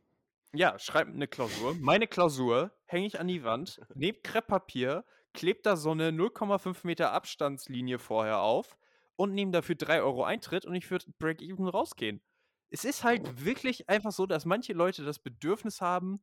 Ja, 0.53 0.77
schreib 0.79 1.07
eine 1.07 1.27
Klausur. 1.27 1.75
Meine 1.79 2.07
Klausur 2.07 2.71
hänge 2.85 3.07
ich 3.07 3.19
an 3.19 3.27
die 3.27 3.43
Wand, 3.43 3.79
nehme 3.95 4.17
Krepppapier, 4.21 5.05
klebe 5.33 5.61
da 5.63 5.75
so 5.75 5.91
eine 5.91 6.09
0,5 6.09 6.85
Meter 6.85 7.11
Abstandslinie 7.13 7.99
vorher 7.99 8.39
auf 8.39 8.77
und 9.15 9.33
nehme 9.33 9.51
dafür 9.51 9.75
3 9.75 10.01
Euro 10.01 10.23
Eintritt 10.23 10.65
und 10.65 10.75
ich 10.75 10.89
würde 10.91 11.05
Break-Even 11.19 11.67
rausgehen. 11.67 12.21
Es 12.69 12.85
ist 12.85 13.03
halt 13.03 13.45
wirklich 13.45 13.89
einfach 13.89 14.11
so, 14.11 14.25
dass 14.25 14.45
manche 14.45 14.73
Leute 14.73 15.03
das 15.03 15.19
Bedürfnis 15.19 15.81
haben, 15.81 16.21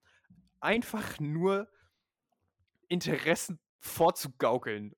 einfach 0.61 1.21
nur 1.21 1.69
Interessen 2.89 3.61
vorzugaukeln. 3.81 4.95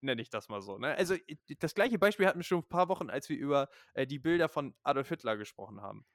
Nenne 0.00 0.22
ich 0.22 0.30
das 0.30 0.48
mal 0.48 0.60
so. 0.62 0.78
Ne? 0.78 0.94
Also, 0.94 1.16
das 1.58 1.74
gleiche 1.74 1.98
Beispiel 1.98 2.26
hatten 2.26 2.38
wir 2.38 2.44
schon 2.44 2.62
vor 2.62 2.66
ein 2.66 2.68
paar 2.68 2.88
Wochen, 2.88 3.10
als 3.10 3.28
wir 3.28 3.36
über 3.36 3.68
äh, 3.94 4.06
die 4.06 4.20
Bilder 4.20 4.48
von 4.48 4.74
Adolf 4.84 5.08
Hitler 5.08 5.36
gesprochen 5.36 5.80
haben. 5.80 6.06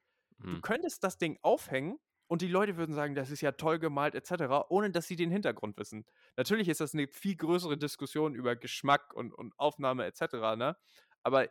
Du 0.50 0.58
Hm. 0.58 0.62
könntest 0.62 1.04
das 1.04 1.18
Ding 1.18 1.38
aufhängen 1.42 2.00
und 2.28 2.42
die 2.42 2.48
Leute 2.48 2.78
würden 2.78 2.96
sagen, 2.96 3.16
das 3.16 3.30
ist 3.32 3.42
ja 3.42 3.54
toll 3.54 3.80
gemalt 3.80 4.16
etc., 4.16 4.68
ohne 4.70 4.92
dass 4.92 5.08
sie 5.08 5.16
den 5.18 5.32
Hintergrund 5.32 5.78
wissen. 5.78 6.06
Natürlich 6.38 6.70
ist 6.70 6.82
das 6.82 6.94
eine 6.94 7.08
viel 7.08 7.36
größere 7.36 7.78
Diskussion 7.78 8.36
über 8.36 8.56
Geschmack 8.56 9.14
und, 9.14 9.34
und 9.34 9.54
Aufnahme 9.60 10.06
etc., 10.06 10.56
ne? 10.56 10.78
Aber 11.24 11.50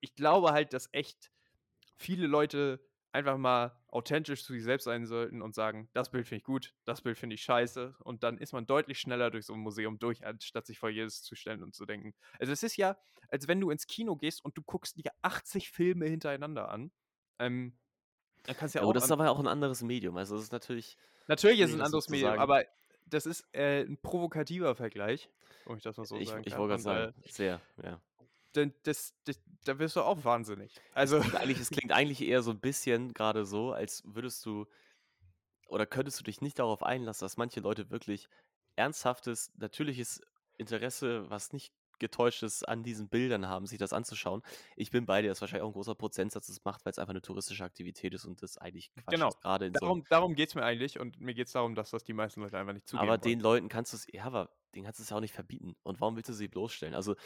ich 0.00 0.14
glaube 0.14 0.52
halt, 0.52 0.72
dass 0.72 0.88
echt 0.92 1.30
viele 1.96 2.26
Leute 2.26 2.84
einfach 3.12 3.36
mal 3.38 3.76
authentisch 3.88 4.44
zu 4.44 4.52
sich 4.52 4.62
selbst 4.62 4.84
sein 4.84 5.06
sollten 5.06 5.42
und 5.42 5.54
sagen, 5.54 5.88
das 5.92 6.10
Bild 6.10 6.26
finde 6.26 6.38
ich 6.38 6.44
gut, 6.44 6.74
das 6.84 7.00
Bild 7.02 7.18
finde 7.18 7.34
ich 7.34 7.42
scheiße. 7.42 7.96
Und 8.04 8.22
dann 8.22 8.38
ist 8.38 8.52
man 8.52 8.66
deutlich 8.66 8.98
schneller 9.00 9.30
durch 9.30 9.46
so 9.46 9.54
ein 9.54 9.60
Museum 9.60 9.98
durch, 9.98 10.24
anstatt 10.24 10.66
sich 10.66 10.78
vor 10.78 10.90
jedes 10.90 11.22
zu 11.22 11.34
stellen 11.34 11.62
und 11.62 11.74
zu 11.74 11.86
denken. 11.86 12.14
Also 12.38 12.52
es 12.52 12.62
ist 12.62 12.76
ja, 12.76 12.96
als 13.28 13.48
wenn 13.48 13.60
du 13.60 13.70
ins 13.70 13.86
Kino 13.86 14.16
gehst 14.16 14.44
und 14.44 14.56
du 14.56 14.62
guckst 14.62 14.96
dir 14.96 15.10
80 15.22 15.70
Filme 15.70 16.06
hintereinander 16.06 16.68
an. 16.68 16.92
Ähm, 17.38 17.78
dann 18.44 18.56
kannst 18.56 18.74
ja 18.74 18.80
Ja, 18.80 18.86
auch 18.86 18.90
aber 18.90 18.94
das 18.94 19.04
ist 19.04 19.10
aber 19.12 19.30
auch 19.30 19.38
ein 19.38 19.46
anderes 19.46 19.82
Medium. 19.82 20.16
Also 20.16 20.36
das 20.36 20.44
ist 20.44 20.52
natürlich 20.52 20.96
Natürlich 21.26 21.60
ist 21.60 21.70
es 21.70 21.76
ein 21.76 21.82
anderes 21.82 22.04
zu 22.06 22.10
Medium, 22.12 22.38
aber 22.38 22.64
das 23.06 23.26
ist 23.26 23.44
äh, 23.52 23.82
ein 23.82 23.98
provokativer 24.00 24.74
Vergleich, 24.74 25.30
wenn 25.66 25.76
ich 25.76 25.82
das 25.82 25.96
mal 25.96 26.04
so 26.04 26.16
Ich, 26.16 26.28
sagen 26.28 26.42
ich 26.44 26.52
kann. 26.52 26.60
wollte 26.60 26.70
gerade 26.70 26.76
Und 26.76 26.82
sagen, 26.82 27.22
äh, 27.24 27.28
sehr, 27.30 27.60
ja. 27.82 28.00
Denn 28.54 28.74
das, 28.84 29.14
das, 29.24 29.40
da 29.64 29.78
wirst 29.78 29.96
du 29.96 30.02
auch 30.02 30.24
wahnsinnig. 30.24 30.82
Es 31.04 31.12
Also, 31.12 31.20
klingt 31.20 31.36
eigentlich, 31.36 31.60
es 31.60 31.70
klingt 31.70 31.92
eigentlich 31.92 32.22
eher 32.22 32.42
so 32.42 32.50
ein 32.50 32.60
bisschen 32.60 33.12
gerade 33.14 33.44
so, 33.44 33.72
als 33.72 34.02
würdest 34.06 34.44
du 34.46 34.66
oder 35.68 35.86
könntest 35.86 36.18
du 36.20 36.24
dich 36.24 36.40
nicht 36.40 36.58
darauf 36.58 36.82
einlassen, 36.82 37.24
dass 37.24 37.36
manche 37.36 37.60
Leute 37.60 37.90
wirklich 37.90 38.28
ernsthaftes, 38.76 39.52
natürliches 39.56 40.20
Interesse, 40.58 41.30
was 41.30 41.52
nicht 41.52 41.72
getäuscht 41.98 42.42
ist, 42.42 42.66
an 42.66 42.82
diesen 42.82 43.08
Bildern 43.08 43.46
haben, 43.46 43.66
sich 43.66 43.78
das 43.78 43.92
anzuschauen. 43.92 44.42
Ich 44.76 44.90
bin 44.90 45.06
bei 45.06 45.22
dir, 45.22 45.28
dass 45.28 45.40
wahrscheinlich 45.40 45.62
auch 45.64 45.68
ein 45.68 45.74
großer 45.74 45.94
Prozentsatz 45.94 46.46
das 46.46 46.64
macht, 46.64 46.84
weil 46.84 46.92
es 46.92 46.98
einfach 46.98 47.10
eine 47.12 47.22
touristische 47.22 47.62
Aktivität 47.64 48.14
ist 48.14 48.24
und 48.24 48.42
das 48.42 48.58
eigentlich 48.58 48.90
Quatsch 48.96 49.14
genau. 49.14 49.28
ist, 49.28 49.40
gerade 49.40 49.66
in 49.66 49.76
so 49.76 49.86
Darum, 49.86 50.04
darum 50.08 50.34
geht 50.34 50.48
es 50.48 50.54
mir 50.54 50.64
eigentlich 50.64 50.98
und 50.98 51.20
mir 51.20 51.34
geht 51.34 51.46
es 51.48 51.52
darum, 51.52 51.74
dass 51.74 51.90
das 51.90 52.04
die 52.04 52.14
meisten 52.14 52.40
Leute 52.40 52.58
einfach 52.58 52.72
nicht 52.72 52.88
zugeben 52.88 53.10
Aber 53.10 53.20
wollen. 53.20 53.20
den 53.20 53.40
Leuten 53.40 53.68
kannst 53.68 53.92
du 53.92 53.96
es, 53.98 54.06
ja, 54.12 54.24
aber 54.24 54.50
denen 54.74 54.84
kannst 54.84 54.98
du 55.00 55.02
es 55.02 55.10
ja 55.10 55.16
auch 55.16 55.20
nicht 55.20 55.34
verbieten. 55.34 55.76
Und 55.82 56.00
warum 56.00 56.16
willst 56.16 56.28
du 56.28 56.32
sie 56.32 56.48
bloßstellen? 56.48 56.94
Also, 56.94 57.16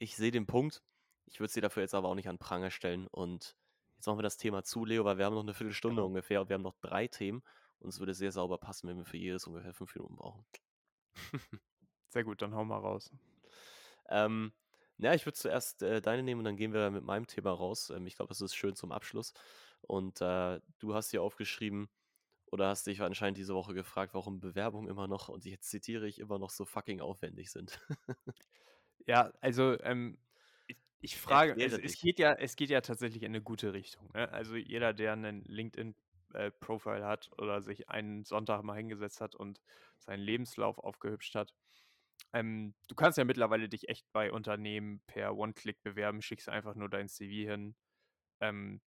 ich 0.00 0.16
sehe 0.16 0.30
den 0.32 0.46
Punkt. 0.46 0.82
Ich 1.26 1.40
würde 1.40 1.52
sie 1.52 1.60
dafür 1.60 1.82
jetzt 1.82 1.94
aber 1.94 2.08
auch 2.08 2.14
nicht 2.16 2.28
an 2.28 2.38
Pranger 2.38 2.70
stellen. 2.70 3.06
Und 3.06 3.56
jetzt 3.96 4.06
machen 4.06 4.18
wir 4.18 4.22
das 4.24 4.38
Thema 4.38 4.64
zu, 4.64 4.84
Leo, 4.84 5.04
weil 5.04 5.18
wir 5.18 5.26
haben 5.26 5.34
noch 5.34 5.42
eine 5.42 5.54
Viertelstunde 5.54 6.02
Genau. 6.02 6.06
ungefähr 6.06 6.40
und 6.40 6.48
wir 6.48 6.54
haben 6.54 6.62
noch 6.62 6.76
drei 6.80 7.06
Themen. 7.06 7.42
Und 7.78 7.90
es 7.90 8.00
würde 8.00 8.14
sehr 8.14 8.32
sauber 8.32 8.58
passen, 8.58 8.88
wenn 8.88 8.96
wir 8.98 9.04
für 9.04 9.18
jedes 9.18 9.46
ungefähr 9.46 9.74
fünf 9.74 9.94
Minuten 9.94 10.16
brauchen. 10.16 10.44
Sehr 12.08 12.24
gut, 12.24 12.42
dann 12.42 12.54
hau 12.54 12.64
mal 12.64 12.78
raus. 12.78 13.10
Ähm, 14.08 14.52
ja, 14.98 15.14
ich 15.14 15.26
würde 15.26 15.38
zuerst 15.38 15.82
äh, 15.82 16.00
deine 16.02 16.22
nehmen 16.22 16.40
und 16.40 16.44
dann 16.44 16.56
gehen 16.56 16.72
wir 16.72 16.90
mit 16.90 17.04
meinem 17.04 17.26
Thema 17.26 17.52
raus. 17.52 17.90
Ähm, 17.90 18.06
ich 18.06 18.16
glaube, 18.16 18.28
das 18.30 18.40
ist 18.40 18.54
schön 18.54 18.74
zum 18.76 18.92
Abschluss. 18.92 19.32
Und 19.82 20.20
äh, 20.20 20.60
du 20.78 20.94
hast 20.94 21.10
hier 21.10 21.22
aufgeschrieben 21.22 21.88
oder 22.46 22.68
hast 22.68 22.86
dich 22.86 23.00
anscheinend 23.00 23.38
diese 23.38 23.54
Woche 23.54 23.74
gefragt, 23.74 24.14
warum 24.14 24.40
Bewerbungen 24.40 24.90
immer 24.90 25.08
noch, 25.08 25.28
und 25.28 25.44
jetzt 25.46 25.70
zitiere 25.70 26.06
ich, 26.08 26.18
immer 26.18 26.38
noch 26.38 26.50
so 26.50 26.64
fucking 26.64 27.00
aufwendig 27.00 27.50
sind. 27.50 27.80
Ja, 29.06 29.32
also 29.40 29.78
ähm, 29.82 30.18
ich, 30.66 30.76
ich 31.00 31.16
frage, 31.16 31.54
es, 31.62 31.72
es 31.78 31.98
geht 31.98 32.18
ja, 32.18 32.32
es 32.34 32.56
geht 32.56 32.70
ja 32.70 32.80
tatsächlich 32.80 33.22
in 33.22 33.30
eine 33.30 33.42
gute 33.42 33.72
Richtung. 33.72 34.10
Ne? 34.12 34.30
Also 34.32 34.56
jeder, 34.56 34.92
der 34.92 35.12
einen 35.12 35.44
LinkedIn-Profile 35.44 37.06
hat 37.06 37.30
oder 37.38 37.62
sich 37.62 37.88
einen 37.88 38.24
Sonntag 38.24 38.62
mal 38.62 38.76
hingesetzt 38.76 39.20
hat 39.20 39.34
und 39.34 39.60
seinen 39.98 40.20
Lebenslauf 40.20 40.78
aufgehübscht 40.78 41.34
hat, 41.34 41.54
ähm, 42.32 42.74
du 42.88 42.94
kannst 42.94 43.18
ja 43.18 43.24
mittlerweile 43.24 43.68
dich 43.68 43.88
echt 43.88 44.06
bei 44.12 44.30
Unternehmen 44.30 45.00
per 45.06 45.36
One-Click 45.36 45.82
bewerben, 45.82 46.22
schickst 46.22 46.48
einfach 46.48 46.74
nur 46.74 46.88
dein 46.88 47.08
CV 47.08 47.50
hin 47.50 47.74
ähm, 48.40 48.80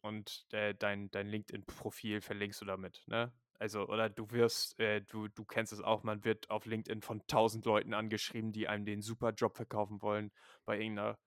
und 0.00 0.46
äh, 0.52 0.74
dein, 0.74 1.10
dein 1.10 1.26
LinkedIn-Profil 1.26 2.20
verlinkst 2.20 2.60
du 2.60 2.64
damit, 2.64 3.02
ne? 3.06 3.32
Also, 3.58 3.86
oder 3.88 4.10
du 4.10 4.30
wirst, 4.30 4.78
äh, 4.80 5.02
du, 5.02 5.28
du 5.28 5.44
kennst 5.44 5.72
es 5.72 5.80
auch, 5.80 6.02
man 6.02 6.24
wird 6.24 6.50
auf 6.50 6.66
LinkedIn 6.66 7.02
von 7.02 7.24
tausend 7.26 7.64
Leuten 7.64 7.94
angeschrieben, 7.94 8.52
die 8.52 8.68
einem 8.68 8.84
den 8.84 9.02
super 9.02 9.30
Job 9.30 9.56
verkaufen 9.56 10.02
wollen, 10.02 10.32
bei 10.64 10.78
irgendeiner 10.78 11.18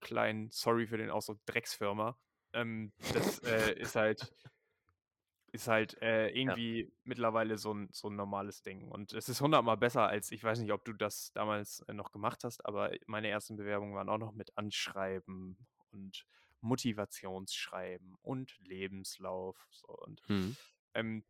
kleinen, 0.00 0.50
sorry 0.50 0.86
für 0.86 0.96
den 0.98 1.10
Ausdruck, 1.10 1.44
Drecksfirma. 1.46 2.18
Ähm, 2.52 2.92
das 3.12 3.42
äh, 3.44 3.74
ist 3.78 3.96
halt, 3.96 4.32
ist 5.52 5.68
halt 5.68 6.00
äh, 6.02 6.28
Ja. 6.46 6.56
irgendwie 6.56 6.92
mittlerweile 7.04 7.58
so 7.58 7.72
ein, 7.74 7.88
so 7.92 8.08
ein 8.08 8.16
normales 8.16 8.62
Ding. 8.62 8.88
Und 8.88 9.12
es 9.12 9.28
ist 9.28 9.40
hundertmal 9.40 9.76
besser 9.76 10.06
als, 10.08 10.32
ich 10.32 10.42
weiß 10.42 10.58
nicht, 10.60 10.72
ob 10.72 10.84
du 10.84 10.92
das 10.92 11.32
damals 11.32 11.80
äh, 11.88 11.92
noch 11.92 12.12
gemacht 12.12 12.44
hast, 12.44 12.64
aber 12.64 12.92
meine 13.06 13.28
ersten 13.28 13.56
Bewerbungen 13.56 13.94
waren 13.94 14.08
auch 14.08 14.18
noch 14.18 14.32
mit 14.32 14.56
Anschreiben 14.56 15.56
und 15.92 16.26
Motivationsschreiben 16.60 18.16
und 18.22 18.58
Lebenslauf. 18.60 19.66
So. 19.70 19.88
Und 19.88 20.22
Hm. 20.28 20.56
Ähm, 20.94 21.24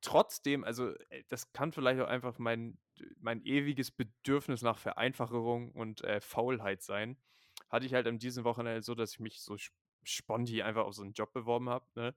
trotzdem, 0.00 0.64
also 0.64 0.90
äh, 1.10 1.24
das 1.28 1.52
kann 1.52 1.72
vielleicht 1.72 2.00
auch 2.00 2.08
einfach 2.08 2.38
mein, 2.38 2.78
mein 3.18 3.42
ewiges 3.44 3.90
Bedürfnis 3.90 4.62
nach 4.62 4.78
Vereinfachung 4.78 5.72
und 5.72 6.02
äh, 6.04 6.20
Faulheit 6.20 6.82
sein. 6.82 7.18
Hatte 7.68 7.86
ich 7.86 7.94
halt 7.94 8.06
an 8.06 8.18
diesem 8.18 8.44
Wochenende 8.44 8.82
so, 8.82 8.94
dass 8.94 9.12
ich 9.14 9.20
mich 9.20 9.40
so 9.42 9.54
sp- 9.56 9.74
sponti 10.04 10.62
einfach 10.62 10.84
auf 10.84 10.94
so 10.94 11.02
einen 11.02 11.12
Job 11.12 11.32
beworben 11.32 11.68
habe, 11.70 11.86
ne? 11.94 12.14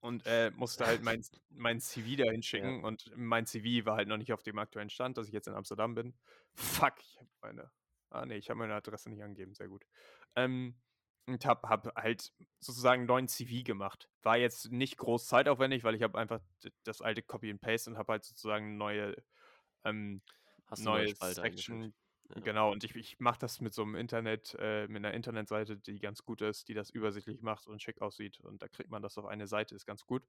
Und 0.00 0.26
äh, 0.26 0.50
musste 0.50 0.84
halt 0.86 1.02
mein, 1.02 1.22
mein 1.50 1.80
CV 1.80 2.16
dahin 2.16 2.42
Ja. 2.56 2.76
schicken 2.76 2.84
und 2.84 3.10
mein 3.16 3.46
CV 3.46 3.86
war 3.86 3.96
halt 3.96 4.08
noch 4.08 4.16
nicht 4.16 4.32
auf 4.32 4.42
dem 4.42 4.58
aktuellen 4.58 4.90
Stand, 4.90 5.16
dass 5.16 5.28
ich 5.28 5.32
jetzt 5.32 5.46
in 5.46 5.54
Amsterdam 5.54 5.94
bin. 5.94 6.18
Fuck, 6.54 6.94
ich 7.00 7.18
habe 7.18 7.28
meine. 7.42 7.70
Ah 8.10 8.26
nee, 8.26 8.36
ich 8.36 8.50
habe 8.50 8.58
meine 8.58 8.74
Adresse 8.74 9.08
nicht 9.10 9.22
angegeben, 9.22 9.54
sehr 9.54 9.68
gut. 9.68 9.86
Ähm, 10.36 10.76
und 11.26 11.44
habe 11.46 11.68
hab 11.68 11.94
halt 11.96 12.32
sozusagen 12.60 13.00
einen 13.00 13.06
neuen 13.06 13.28
CV 13.28 13.64
gemacht. 13.64 14.08
War 14.22 14.36
jetzt 14.36 14.70
nicht 14.72 14.96
groß 14.98 15.26
zeitaufwendig, 15.26 15.84
weil 15.84 15.94
ich 15.94 16.02
habe 16.02 16.18
einfach 16.18 16.40
das 16.84 17.00
alte 17.00 17.22
Copy 17.22 17.50
and 17.50 17.60
Paste 17.60 17.90
und 17.90 17.98
habe 17.98 18.12
halt 18.12 18.24
sozusagen 18.24 18.66
eine 18.66 18.76
neue, 18.76 19.16
ähm, 19.84 20.22
Hast 20.66 20.84
neue? 20.84 21.14
Section. 21.14 21.94
Ja. 22.34 22.40
Genau, 22.40 22.72
und 22.72 22.82
ich, 22.82 22.96
ich 22.96 23.20
mache 23.20 23.38
das 23.38 23.60
mit 23.60 23.74
so 23.74 23.82
einem 23.82 23.94
Internet, 23.94 24.56
äh, 24.58 24.86
mit 24.88 25.04
einer 25.04 25.12
Internetseite, 25.12 25.76
die 25.76 25.98
ganz 25.98 26.24
gut 26.24 26.40
ist, 26.40 26.68
die 26.68 26.74
das 26.74 26.88
übersichtlich 26.88 27.42
macht 27.42 27.66
und 27.66 27.82
schick 27.82 28.00
aussieht. 28.00 28.40
Und 28.40 28.62
da 28.62 28.68
kriegt 28.68 28.90
man 28.90 29.02
das 29.02 29.18
auf 29.18 29.26
eine 29.26 29.46
Seite, 29.46 29.74
ist 29.74 29.86
ganz 29.86 30.06
gut. 30.06 30.24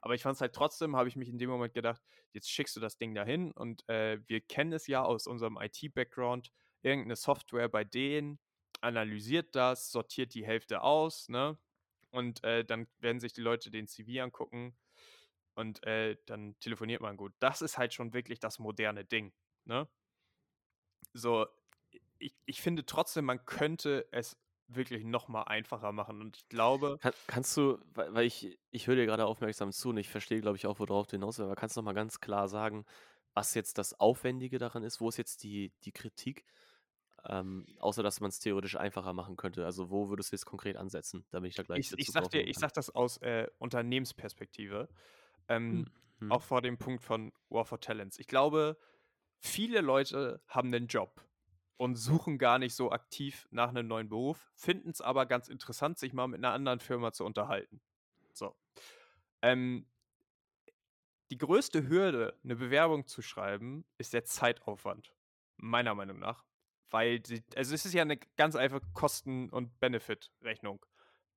Aber 0.00 0.14
ich 0.14 0.22
fand 0.22 0.36
es 0.36 0.40
halt 0.40 0.54
trotzdem, 0.54 0.96
habe 0.96 1.08
ich 1.08 1.16
mich 1.16 1.28
in 1.28 1.38
dem 1.38 1.50
Moment 1.50 1.74
gedacht, 1.74 2.02
jetzt 2.32 2.50
schickst 2.50 2.76
du 2.76 2.80
das 2.80 2.98
Ding 2.98 3.14
dahin 3.14 3.50
und 3.52 3.88
äh, 3.88 4.20
wir 4.28 4.40
kennen 4.40 4.72
es 4.72 4.86
ja 4.86 5.02
aus 5.02 5.26
unserem 5.26 5.58
IT-Background, 5.60 6.52
irgendeine 6.82 7.16
Software 7.16 7.68
bei 7.68 7.84
denen 7.84 8.38
analysiert 8.80 9.54
das, 9.54 9.90
sortiert 9.90 10.34
die 10.34 10.46
Hälfte 10.46 10.82
aus, 10.82 11.28
ne? 11.28 11.58
Und 12.10 12.42
äh, 12.44 12.64
dann 12.64 12.88
werden 12.98 13.20
sich 13.20 13.32
die 13.32 13.40
Leute 13.40 13.70
den 13.70 13.86
CV 13.86 14.22
angucken 14.22 14.76
und 15.54 15.84
äh, 15.86 16.16
dann 16.26 16.58
telefoniert 16.58 17.00
man 17.00 17.16
gut. 17.16 17.32
Das 17.38 17.62
ist 17.62 17.78
halt 17.78 17.94
schon 17.94 18.12
wirklich 18.12 18.40
das 18.40 18.58
moderne 18.58 19.04
Ding, 19.04 19.32
ne? 19.64 19.88
So, 21.12 21.46
ich, 22.18 22.34
ich 22.46 22.60
finde 22.60 22.84
trotzdem, 22.86 23.24
man 23.24 23.44
könnte 23.44 24.06
es 24.12 24.36
wirklich 24.68 25.04
noch 25.04 25.28
mal 25.28 25.42
einfacher 25.42 25.92
machen 25.92 26.20
und 26.20 26.36
ich 26.36 26.48
glaube, 26.48 26.98
Kann, 27.00 27.12
kannst 27.26 27.56
du, 27.56 27.78
weil, 27.94 28.24
ich, 28.24 28.58
ich 28.70 28.86
höre 28.86 28.94
dir 28.96 29.06
gerade 29.06 29.26
aufmerksam 29.26 29.72
zu 29.72 29.90
und 29.90 29.96
ich 29.96 30.08
verstehe, 30.08 30.40
glaube 30.40 30.56
ich, 30.56 30.66
auch, 30.66 30.78
worauf 30.78 31.06
du 31.06 31.12
hinaus 31.12 31.38
willst, 31.38 31.46
aber 31.46 31.56
kannst 31.56 31.76
du 31.76 31.80
noch 31.80 31.86
mal 31.86 31.92
ganz 31.92 32.20
klar 32.20 32.48
sagen, 32.48 32.84
was 33.34 33.54
jetzt 33.54 33.78
das 33.78 33.98
Aufwendige 33.98 34.58
daran 34.58 34.82
ist? 34.82 35.00
Wo 35.00 35.08
ist 35.08 35.16
jetzt 35.16 35.42
die, 35.42 35.72
die 35.84 35.92
Kritik? 35.92 36.44
Ähm, 37.28 37.66
außer, 37.78 38.02
dass 38.02 38.20
man 38.20 38.30
es 38.30 38.38
theoretisch 38.40 38.76
einfacher 38.76 39.12
machen 39.12 39.36
könnte. 39.36 39.64
Also, 39.64 39.90
wo 39.90 40.08
würdest 40.08 40.32
du 40.32 40.36
jetzt 40.36 40.46
konkret 40.46 40.76
ansetzen, 40.76 41.26
damit 41.30 41.50
ich 41.50 41.56
da 41.56 41.62
gleich 41.62 41.92
ich, 41.92 41.98
ich 41.98 42.06
sag 42.08 42.30
dir, 42.30 42.46
ich 42.46 42.56
sag 42.56 42.72
das 42.72 42.90
aus 42.90 43.18
äh, 43.18 43.46
Unternehmensperspektive. 43.58 44.88
Ähm, 45.48 45.84
Hm. 45.84 45.90
Hm. 46.20 46.32
auch 46.32 46.42
vor 46.42 46.62
dem 46.62 46.78
Punkt 46.78 47.02
von 47.02 47.32
War 47.48 47.64
for 47.64 47.80
Talents. 47.80 48.18
Ich 48.18 48.26
glaube, 48.26 48.78
viele 49.38 49.80
Leute 49.80 50.42
haben 50.46 50.72
einen 50.72 50.86
Job 50.86 51.26
und 51.78 51.96
suchen 51.96 52.38
gar 52.38 52.58
nicht 52.58 52.74
so 52.74 52.92
aktiv 52.92 53.48
nach 53.50 53.70
einem 53.70 53.88
neuen 53.88 54.08
Beruf, 54.08 54.50
finden 54.54 54.90
es 54.90 55.00
aber 55.00 55.26
ganz 55.26 55.48
interessant, 55.48 55.98
sich 55.98 56.12
mal 56.12 56.28
mit 56.28 56.38
einer 56.38 56.52
anderen 56.52 56.80
Firma 56.80 57.12
zu 57.12 57.24
unterhalten. 57.24 57.80
So. 58.34 58.54
Ähm, 59.40 59.86
die 61.30 61.38
größte 61.38 61.88
Hürde, 61.88 62.38
eine 62.44 62.56
Bewerbung 62.56 63.06
zu 63.06 63.22
schreiben, 63.22 63.86
ist 63.96 64.12
der 64.12 64.24
Zeitaufwand, 64.24 65.14
meiner 65.56 65.94
Meinung 65.94 66.18
nach. 66.18 66.44
Weil 66.90 67.20
die 67.20 67.42
also, 67.54 67.74
es 67.74 67.86
ist 67.86 67.94
ja 67.94 68.02
eine 68.02 68.16
ganz 68.36 68.56
einfache 68.56 68.82
Kosten 68.92 69.48
und 69.50 69.78
Benefit-Rechnung. 69.80 70.84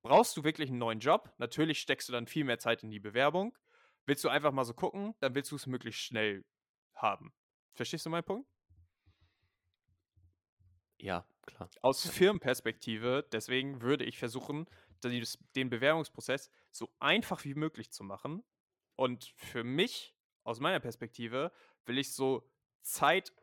Brauchst 0.02 0.36
du 0.36 0.44
wirklich 0.44 0.70
einen 0.70 0.80
neuen 0.80 1.00
Job? 1.00 1.34
Natürlich 1.38 1.80
steckst 1.80 2.10
du 2.10 2.14
dann 2.14 2.28
viel 2.28 2.44
mehr 2.44 2.60
Zeit 2.60 2.84
in 2.84 2.92
die 2.92 3.00
Bewerbung. 3.00 3.58
Willst 4.06 4.24
du 4.24 4.30
einfach 4.30 4.52
mal 4.52 4.66
so 4.66 4.74
gucken, 4.74 5.16
dann 5.20 5.34
willst 5.34 5.52
du 5.52 5.56
es 5.56 5.66
möglichst 5.66 6.02
schnell 6.02 6.44
haben. 6.96 7.34
Verstehst 7.74 8.06
du 8.06 8.10
meinen 8.10 8.24
Punkt? 8.24 8.50
Ja, 10.98 11.26
klar. 11.46 11.70
Aus 11.82 12.08
Firmenperspektive, 12.08 13.28
deswegen 13.32 13.82
würde 13.82 14.04
ich 14.06 14.18
versuchen, 14.18 14.68
den 15.04 15.70
Bewerbungsprozess 15.70 16.50
so 16.72 16.94
einfach 17.00 17.44
wie 17.44 17.56
möglich 17.56 17.92
zu 17.92 18.04
machen. 18.04 18.44
Und 18.96 19.34
für 19.36 19.64
mich, 19.64 20.16
aus 20.44 20.60
meiner 20.60 20.80
Perspektive, 20.80 21.52
will 21.86 21.98
ich 21.98 22.14
so 22.14 22.50
Zeit 22.82 23.34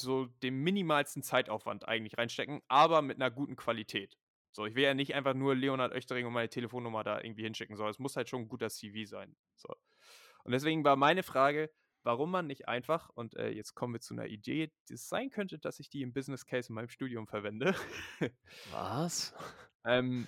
so 0.00 0.26
den 0.42 0.56
minimalsten 0.62 1.22
Zeitaufwand 1.22 1.86
eigentlich 1.88 2.18
reinstecken, 2.18 2.62
aber 2.68 3.02
mit 3.02 3.16
einer 3.16 3.30
guten 3.30 3.56
Qualität. 3.56 4.16
So, 4.52 4.66
ich 4.66 4.74
will 4.74 4.82
ja 4.82 4.94
nicht 4.94 5.14
einfach 5.14 5.34
nur 5.34 5.54
Leonhard 5.54 5.92
Oechtering 5.92 6.26
und 6.26 6.32
meine 6.32 6.48
Telefonnummer 6.48 7.04
da 7.04 7.20
irgendwie 7.20 7.42
hinschicken, 7.42 7.76
sondern 7.76 7.92
es 7.92 7.98
muss 7.98 8.16
halt 8.16 8.28
schon 8.28 8.42
ein 8.42 8.48
guter 8.48 8.70
CV 8.70 9.08
sein. 9.08 9.36
So. 9.54 9.68
Und 10.44 10.52
deswegen 10.52 10.84
war 10.84 10.96
meine 10.96 11.22
Frage, 11.22 11.70
warum 12.02 12.30
man 12.30 12.46
nicht 12.46 12.68
einfach, 12.68 13.10
und 13.10 13.36
äh, 13.36 13.50
jetzt 13.50 13.74
kommen 13.74 13.94
wir 13.94 14.00
zu 14.00 14.14
einer 14.14 14.26
Idee, 14.26 14.72
die 14.88 14.94
es 14.94 15.08
sein 15.08 15.30
könnte, 15.30 15.58
dass 15.58 15.78
ich 15.78 15.90
die 15.90 16.02
im 16.02 16.12
Business 16.12 16.46
Case 16.46 16.70
in 16.70 16.74
meinem 16.74 16.88
Studium 16.88 17.26
verwende. 17.26 17.74
Was? 18.70 19.34
ähm, 19.84 20.26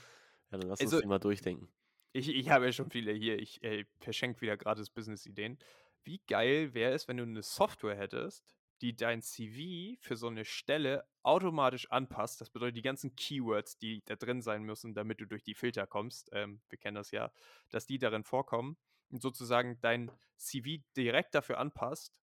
ja, 0.50 0.58
dann 0.58 0.68
lass 0.68 0.80
also, 0.80 0.96
uns 0.96 1.02
die 1.02 1.08
mal 1.08 1.18
durchdenken. 1.18 1.68
Ich, 2.12 2.28
ich 2.28 2.50
habe 2.50 2.66
ja 2.66 2.72
schon 2.72 2.90
viele 2.90 3.12
hier, 3.12 3.38
ich 3.38 3.62
äh, 3.62 3.84
verschenke 4.00 4.40
wieder 4.40 4.56
gratis 4.56 4.90
Business-Ideen. 4.90 5.58
Wie 6.04 6.20
geil 6.26 6.74
wäre 6.74 6.92
es, 6.92 7.08
wenn 7.08 7.18
du 7.18 7.22
eine 7.22 7.42
Software 7.42 7.96
hättest, 7.96 8.44
die 8.80 8.96
dein 8.96 9.22
CV 9.22 9.98
für 10.00 10.16
so 10.16 10.28
eine 10.28 10.44
Stelle 10.44 11.06
automatisch 11.22 11.90
anpasst. 11.90 12.40
Das 12.40 12.50
bedeutet, 12.50 12.76
die 12.76 12.82
ganzen 12.82 13.14
Keywords, 13.14 13.78
die 13.78 14.02
da 14.06 14.16
drin 14.16 14.42
sein 14.42 14.62
müssen, 14.62 14.94
damit 14.94 15.20
du 15.20 15.26
durch 15.26 15.42
die 15.42 15.54
Filter 15.54 15.86
kommst, 15.86 16.30
ähm, 16.32 16.60
wir 16.68 16.78
kennen 16.78 16.94
das 16.94 17.10
ja, 17.10 17.32
dass 17.70 17.86
die 17.86 17.98
darin 17.98 18.24
vorkommen 18.24 18.76
und 19.10 19.22
sozusagen 19.22 19.78
dein 19.80 20.10
CV 20.36 20.82
direkt 20.96 21.34
dafür 21.34 21.58
anpasst. 21.58 22.14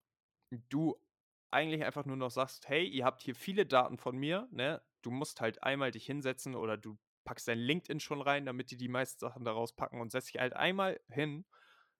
Du 0.69 0.99
eigentlich 1.51 1.83
einfach 1.83 2.05
nur 2.05 2.17
noch 2.17 2.31
sagst, 2.31 2.67
hey, 2.67 2.85
ihr 2.85 3.05
habt 3.05 3.21
hier 3.21 3.35
viele 3.35 3.65
Daten 3.65 3.97
von 3.97 4.17
mir, 4.17 4.47
ne? 4.51 4.81
Du 5.01 5.11
musst 5.11 5.41
halt 5.41 5.63
einmal 5.63 5.91
dich 5.91 6.05
hinsetzen 6.05 6.55
oder 6.55 6.75
du 6.75 6.97
packst 7.23 7.47
dein 7.47 7.59
LinkedIn 7.59 7.99
schon 7.99 8.21
rein, 8.21 8.45
damit 8.45 8.71
die 8.71 8.77
die 8.77 8.87
meisten 8.87 9.19
Sachen 9.19 9.45
daraus 9.45 9.73
packen 9.73 10.01
und 10.01 10.11
setzt 10.11 10.33
dich 10.33 10.41
halt 10.41 10.53
einmal 10.53 10.99
hin, 11.09 11.45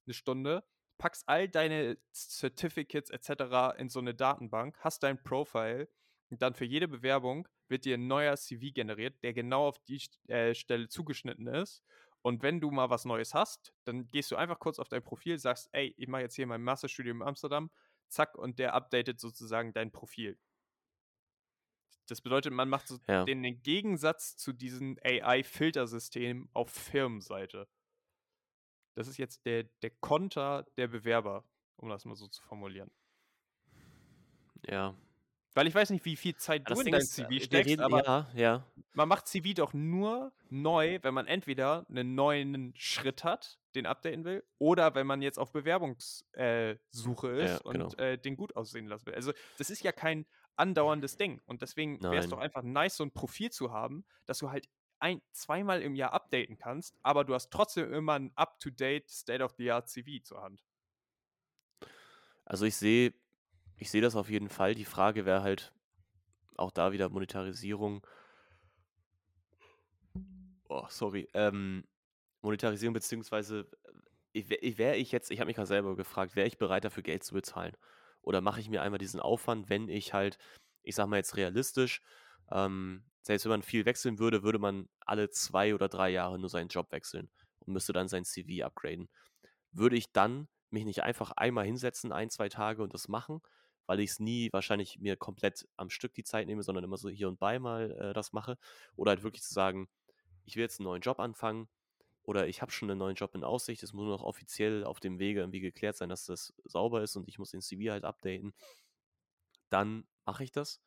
eine 0.05 0.13
Stunde, 0.13 0.63
packst 0.97 1.27
all 1.27 1.47
deine 1.47 1.97
Certificates 2.13 3.09
etc. 3.09 3.75
in 3.77 3.89
so 3.89 3.99
eine 3.99 4.13
Datenbank, 4.15 4.77
hast 4.79 5.03
dein 5.03 5.21
Profile 5.23 5.89
und 6.29 6.41
dann 6.41 6.53
für 6.55 6.65
jede 6.65 6.87
Bewerbung 6.87 7.47
wird 7.69 7.85
dir 7.85 7.95
ein 7.97 8.07
neuer 8.07 8.35
CV 8.37 8.73
generiert, 8.73 9.21
der 9.23 9.33
genau 9.33 9.67
auf 9.67 9.79
die 9.79 10.01
äh, 10.27 10.53
Stelle 10.53 10.87
zugeschnitten 10.89 11.47
ist. 11.47 11.83
Und 12.21 12.41
wenn 12.43 12.59
du 12.59 12.71
mal 12.71 12.89
was 12.89 13.05
Neues 13.05 13.33
hast, 13.33 13.73
dann 13.85 14.09
gehst 14.09 14.31
du 14.31 14.35
einfach 14.35 14.59
kurz 14.59 14.79
auf 14.79 14.89
dein 14.89 15.03
Profil, 15.03 15.37
sagst, 15.37 15.69
ey, 15.71 15.93
ich 15.97 16.07
mache 16.07 16.23
jetzt 16.23 16.35
hier 16.35 16.47
mein 16.47 16.63
Masterstudium 16.63 17.21
in 17.21 17.27
Amsterdam, 17.27 17.71
zack, 18.09 18.35
und 18.35 18.59
der 18.59 18.73
updatet 18.73 19.19
sozusagen 19.19 19.73
dein 19.73 19.91
Profil. 19.91 20.37
Das 22.07 22.21
bedeutet, 22.21 22.53
man 22.53 22.69
macht 22.69 22.87
so 22.87 22.97
Ja. 23.07 23.25
den, 23.25 23.43
den 23.43 23.61
Gegensatz 23.61 24.37
zu 24.37 24.53
diesem 24.53 24.97
AI-Filtersystem 25.03 26.49
auf 26.53 26.69
Firmenseite. 26.71 27.67
Das 28.97 29.07
ist 29.07 29.17
jetzt 29.17 29.45
der, 29.45 29.65
der 29.83 29.91
Konter 29.91 30.65
der 30.75 30.87
Bewerber, 30.87 31.43
um 31.75 31.87
das 31.87 32.03
mal 32.05 32.15
so 32.15 32.27
zu 32.27 32.41
formulieren. 32.41 32.89
Ja. 34.67 34.95
Weil 35.53 35.67
ich 35.67 35.75
weiß 35.75 35.91
nicht, 35.91 36.03
wie 36.03 36.15
viel 36.15 36.35
Zeit 36.35 36.67
Ja, 36.67 36.73
du 36.73 36.81
in 36.81 36.91
dein 36.91 37.03
CV 37.03 37.29
äh, 37.29 37.39
steckst, 37.39 37.69
reden, 37.69 37.83
aber 37.83 38.03
ja, 38.03 38.27
ja. 38.33 38.65
man 38.93 39.07
macht 39.07 39.27
CV 39.27 39.53
doch 39.53 39.73
nur 39.73 40.33
neu, 40.49 40.97
wenn 41.03 41.13
man 41.13 41.27
entweder 41.27 41.85
einen 41.89 42.15
neuen 42.15 42.73
Schritt 42.75 43.23
hat, 43.23 43.59
den 43.75 43.85
updaten 43.85 44.25
will, 44.25 44.43
oder 44.57 44.95
wenn 44.95 45.05
man 45.05 45.21
jetzt 45.21 45.37
auf 45.37 45.51
Bewerbungssuche 45.51 46.33
äh, 46.35 47.45
ist 47.45 47.63
Ja, 47.63 47.71
genau. 47.71 47.85
und 47.85 47.99
äh, 47.99 48.17
den 48.17 48.35
gut 48.35 48.55
aussehen 48.55 48.87
lassen 48.87 49.05
will. 49.05 49.13
Also 49.13 49.31
das 49.59 49.69
ist 49.69 49.83
ja 49.83 49.91
kein 49.91 50.25
andauerndes 50.55 51.17
Ding. 51.17 51.39
Und 51.45 51.61
deswegen 51.61 52.01
wäre 52.01 52.17
es 52.17 52.29
doch 52.29 52.39
einfach 52.39 52.63
nice, 52.63 52.97
so 52.97 53.03
ein 53.03 53.11
Profil 53.11 53.51
zu 53.51 53.71
haben, 53.71 54.05
dass 54.25 54.39
du 54.39 54.49
halt 54.49 54.67
ein, 54.99 55.21
zweimal 55.31 55.81
im 55.81 55.95
Jahr 55.95 56.13
updaten 56.13 56.57
kannst, 56.57 56.97
aber 57.03 57.23
du 57.23 57.33
hast 57.33 57.51
trotzdem 57.51 57.91
immer 57.93 58.13
ein 58.13 58.31
up-to-date, 58.35 59.09
state-of-the-art 59.09 59.89
CV 59.89 60.23
zur 60.23 60.41
Hand. 60.41 60.63
Also 62.45 62.65
ich 62.65 62.75
sehe, 62.75 63.13
ich 63.75 63.91
sehe 63.91 64.01
das 64.01 64.15
auf 64.15 64.29
jeden 64.29 64.49
Fall. 64.49 64.73
Die 64.73 64.85
Frage 64.85 65.25
wäre 65.25 65.43
halt 65.43 65.73
auch 66.55 66.71
da 66.71 66.91
wieder 66.91 67.09
Monetarisierung. 67.09 68.05
Oh, 70.69 70.85
sorry. 70.89 71.27
Ähm, 71.33 71.85
Monetarisierung 72.41 72.93
beziehungsweise 72.93 73.69
wäre 74.33 74.95
ich 74.95 75.11
jetzt, 75.11 75.31
ich 75.31 75.39
habe 75.39 75.47
mich 75.47 75.55
gerade 75.55 75.67
selber 75.67 75.95
gefragt, 75.95 76.35
wäre 76.35 76.47
ich 76.47 76.57
bereit 76.57 76.85
dafür 76.85 77.03
Geld 77.03 77.23
zu 77.23 77.33
bezahlen? 77.33 77.75
Oder 78.21 78.41
mache 78.41 78.59
ich 78.59 78.69
mir 78.69 78.81
einmal 78.81 78.97
diesen 78.97 79.19
Aufwand, 79.19 79.69
wenn 79.69 79.89
ich 79.89 80.13
halt, 80.13 80.37
ich 80.83 80.95
sag 80.95 81.07
mal 81.07 81.17
jetzt 81.17 81.37
realistisch, 81.37 82.01
ähm, 82.51 83.03
selbst 83.21 83.45
wenn 83.45 83.51
man 83.51 83.63
viel 83.63 83.85
wechseln 83.85 84.19
würde, 84.19 84.43
würde 84.43 84.59
man 84.59 84.87
alle 85.05 85.29
zwei 85.29 85.73
oder 85.75 85.89
drei 85.89 86.09
Jahre 86.09 86.39
nur 86.39 86.49
seinen 86.49 86.69
Job 86.69 86.91
wechseln 86.91 87.29
und 87.59 87.73
müsste 87.73 87.93
dann 87.93 88.07
sein 88.07 88.25
CV 88.25 88.65
upgraden. 88.65 89.09
Würde 89.71 89.97
ich 89.97 90.11
dann 90.11 90.47
mich 90.69 90.85
nicht 90.85 91.03
einfach 91.03 91.31
einmal 91.31 91.65
hinsetzen, 91.65 92.11
ein, 92.11 92.29
zwei 92.29 92.49
Tage 92.49 92.83
und 92.83 92.93
das 92.93 93.07
machen, 93.07 93.41
weil 93.85 93.99
ich 93.99 94.11
es 94.11 94.19
nie 94.19 94.49
wahrscheinlich 94.51 94.99
mir 94.99 95.15
komplett 95.17 95.67
am 95.77 95.89
Stück 95.89 96.13
die 96.13 96.23
Zeit 96.23 96.47
nehme, 96.47 96.63
sondern 96.63 96.83
immer 96.83 96.97
so 96.97 97.09
hier 97.09 97.27
und 97.27 97.39
bei 97.39 97.59
mal 97.59 97.91
äh, 97.91 98.13
das 98.13 98.33
mache. 98.33 98.57
Oder 98.95 99.11
halt 99.11 99.23
wirklich 99.23 99.43
zu 99.43 99.53
sagen, 99.53 99.89
ich 100.45 100.55
will 100.55 100.63
jetzt 100.63 100.79
einen 100.79 100.85
neuen 100.85 101.01
Job 101.01 101.19
anfangen 101.19 101.67
oder 102.23 102.47
ich 102.47 102.61
habe 102.61 102.71
schon 102.71 102.89
einen 102.89 102.99
neuen 102.99 103.15
Job 103.15 103.35
in 103.35 103.43
Aussicht, 103.43 103.83
es 103.83 103.93
muss 103.93 104.05
nur 104.05 104.17
noch 104.17 104.23
offiziell 104.23 104.83
auf 104.83 104.99
dem 104.99 105.19
Wege 105.19 105.41
irgendwie 105.41 105.61
geklärt 105.61 105.95
sein, 105.97 106.09
dass 106.09 106.25
das 106.25 106.53
sauber 106.65 107.01
ist 107.01 107.15
und 107.15 107.27
ich 107.29 107.39
muss 107.39 107.51
den 107.51 107.61
CV 107.61 107.91
halt 107.91 108.03
updaten. 108.03 108.53
Dann 109.69 110.05
mache 110.25 110.43
ich 110.43 110.51
das. 110.51 110.81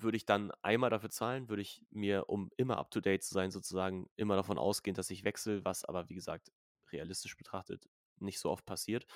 Würde 0.00 0.16
ich 0.16 0.26
dann 0.26 0.52
einmal 0.62 0.90
dafür 0.90 1.10
zahlen, 1.10 1.48
würde 1.48 1.62
ich 1.62 1.82
mir, 1.90 2.28
um 2.28 2.50
immer 2.56 2.78
up 2.78 2.90
to 2.90 3.00
date 3.00 3.22
zu 3.22 3.34
sein, 3.34 3.50
sozusagen 3.50 4.08
immer 4.16 4.36
davon 4.36 4.58
ausgehen, 4.58 4.94
dass 4.94 5.10
ich 5.10 5.24
wechsle, 5.24 5.64
was 5.64 5.84
aber 5.84 6.08
wie 6.08 6.14
gesagt 6.14 6.52
realistisch 6.92 7.36
betrachtet 7.36 7.88
nicht 8.20 8.38
so 8.38 8.50
oft 8.50 8.66
passiert. 8.66 9.06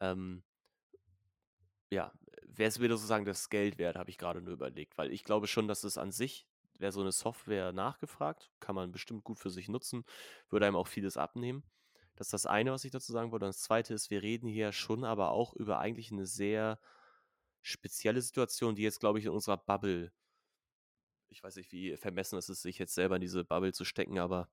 Ähm, 0.00 0.42
ja, 1.90 2.12
wäre 2.44 2.68
es 2.68 2.80
wieder 2.80 2.96
sozusagen 2.96 3.24
das 3.24 3.50
Geld 3.50 3.78
wert, 3.78 3.96
habe 3.96 4.10
ich 4.10 4.18
gerade 4.18 4.40
nur 4.40 4.54
überlegt, 4.54 4.96
weil 4.96 5.12
ich 5.12 5.24
glaube 5.24 5.46
schon, 5.46 5.68
dass 5.68 5.84
es 5.84 5.98
an 5.98 6.12
sich 6.12 6.46
wäre 6.74 6.92
so 6.92 7.00
eine 7.00 7.12
Software 7.12 7.72
nachgefragt, 7.72 8.50
kann 8.60 8.74
man 8.74 8.92
bestimmt 8.92 9.24
gut 9.24 9.38
für 9.38 9.50
sich 9.50 9.68
nutzen, 9.68 10.04
würde 10.48 10.66
einem 10.66 10.76
auch 10.76 10.88
vieles 10.88 11.16
abnehmen. 11.16 11.62
Das 12.16 12.28
ist 12.28 12.32
das 12.32 12.46
eine, 12.46 12.72
was 12.72 12.84
ich 12.84 12.90
dazu 12.90 13.12
sagen 13.12 13.32
wollte. 13.32 13.46
Und 13.46 13.50
das 13.54 13.62
zweite 13.62 13.94
ist, 13.94 14.10
wir 14.10 14.22
reden 14.22 14.48
hier 14.48 14.72
schon 14.72 15.04
aber 15.04 15.30
auch 15.30 15.54
über 15.54 15.78
eigentlich 15.78 16.10
eine 16.12 16.26
sehr 16.26 16.78
spezielle 17.62 18.22
Situation, 18.22 18.74
die 18.74 18.82
jetzt, 18.82 19.00
glaube 19.00 19.18
ich, 19.18 19.24
in 19.26 19.32
unserer 19.32 19.58
Bubble, 19.58 20.12
ich 21.28 21.42
weiß 21.42 21.56
nicht, 21.56 21.72
wie 21.72 21.96
vermessen 21.96 22.38
es 22.38 22.48
ist, 22.48 22.62
sich 22.62 22.78
jetzt 22.78 22.94
selber 22.94 23.16
in 23.16 23.20
diese 23.20 23.44
Bubble 23.44 23.72
zu 23.72 23.84
stecken, 23.84 24.18
aber 24.18 24.48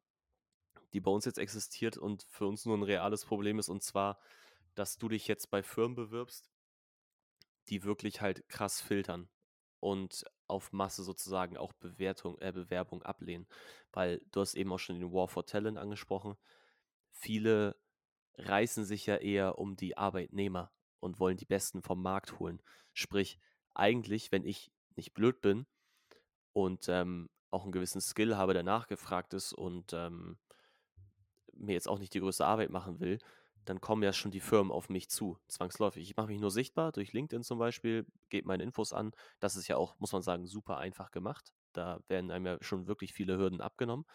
die 0.93 1.01
bei 1.01 1.11
uns 1.11 1.25
jetzt 1.25 1.39
existiert 1.39 1.97
und 1.97 2.23
für 2.23 2.47
uns 2.47 2.65
nur 2.65 2.77
ein 2.77 2.83
reales 2.83 3.25
Problem 3.25 3.59
ist, 3.59 3.69
und 3.69 3.83
zwar, 3.83 4.19
dass 4.75 4.97
du 4.97 5.09
dich 5.09 5.27
jetzt 5.27 5.49
bei 5.49 5.63
Firmen 5.63 5.95
bewirbst, 5.95 6.49
die 7.69 7.83
wirklich 7.83 8.21
halt 8.21 8.47
krass 8.47 8.81
filtern 8.81 9.29
und 9.79 10.25
auf 10.47 10.71
Masse 10.71 11.03
sozusagen 11.03 11.57
auch 11.57 11.73
Bewertung, 11.73 12.39
äh, 12.39 12.51
Bewerbung 12.51 13.03
ablehnen. 13.03 13.47
Weil 13.91 14.21
du 14.31 14.41
hast 14.41 14.55
eben 14.55 14.71
auch 14.71 14.77
schon 14.77 14.99
den 14.99 15.11
War 15.11 15.27
for 15.27 15.45
Talent 15.45 15.77
angesprochen. 15.77 16.37
Viele 17.11 17.75
reißen 18.35 18.85
sich 18.85 19.05
ja 19.05 19.17
eher 19.17 19.57
um 19.57 19.75
die 19.75 19.97
Arbeitnehmer 19.97 20.71
und 20.99 21.19
wollen 21.19 21.37
die 21.37 21.45
Besten 21.45 21.81
vom 21.81 22.01
Markt 22.01 22.39
holen. 22.39 22.61
Sprich, 22.93 23.39
eigentlich, 23.73 24.31
wenn 24.31 24.45
ich 24.45 24.71
nicht 24.95 25.13
blöd 25.13 25.41
bin 25.41 25.65
und 26.53 26.87
ähm, 26.89 27.29
auch 27.51 27.63
einen 27.63 27.71
gewissen 27.71 28.01
Skill 28.01 28.35
habe, 28.35 28.53
der 28.53 28.63
nachgefragt 28.63 29.33
ist 29.33 29.53
und 29.53 29.93
ähm, 29.93 30.37
mir 31.53 31.73
jetzt 31.73 31.87
auch 31.87 31.99
nicht 31.99 32.13
die 32.13 32.19
größte 32.19 32.45
Arbeit 32.45 32.69
machen 32.69 32.99
will, 32.99 33.19
dann 33.65 33.81
kommen 33.81 34.03
ja 34.03 34.13
schon 34.13 34.31
die 34.31 34.39
Firmen 34.39 34.71
auf 34.71 34.89
mich 34.89 35.09
zu, 35.09 35.37
zwangsläufig. 35.47 36.03
Ich 36.03 36.15
mache 36.15 36.27
mich 36.27 36.39
nur 36.39 36.51
sichtbar 36.51 36.91
durch 36.91 37.13
LinkedIn 37.13 37.43
zum 37.43 37.59
Beispiel, 37.59 38.05
gebe 38.29 38.47
meine 38.47 38.63
Infos 38.63 38.93
an. 38.93 39.11
Das 39.39 39.55
ist 39.55 39.67
ja 39.67 39.75
auch, 39.75 39.99
muss 39.99 40.13
man 40.13 40.21
sagen, 40.21 40.47
super 40.47 40.77
einfach 40.77 41.11
gemacht. 41.11 41.53
Da 41.73 41.99
werden 42.07 42.31
einem 42.31 42.45
ja 42.45 42.57
schon 42.61 42.87
wirklich 42.87 43.13
viele 43.13 43.37
Hürden 43.37 43.59
abgenommen. 43.59 44.05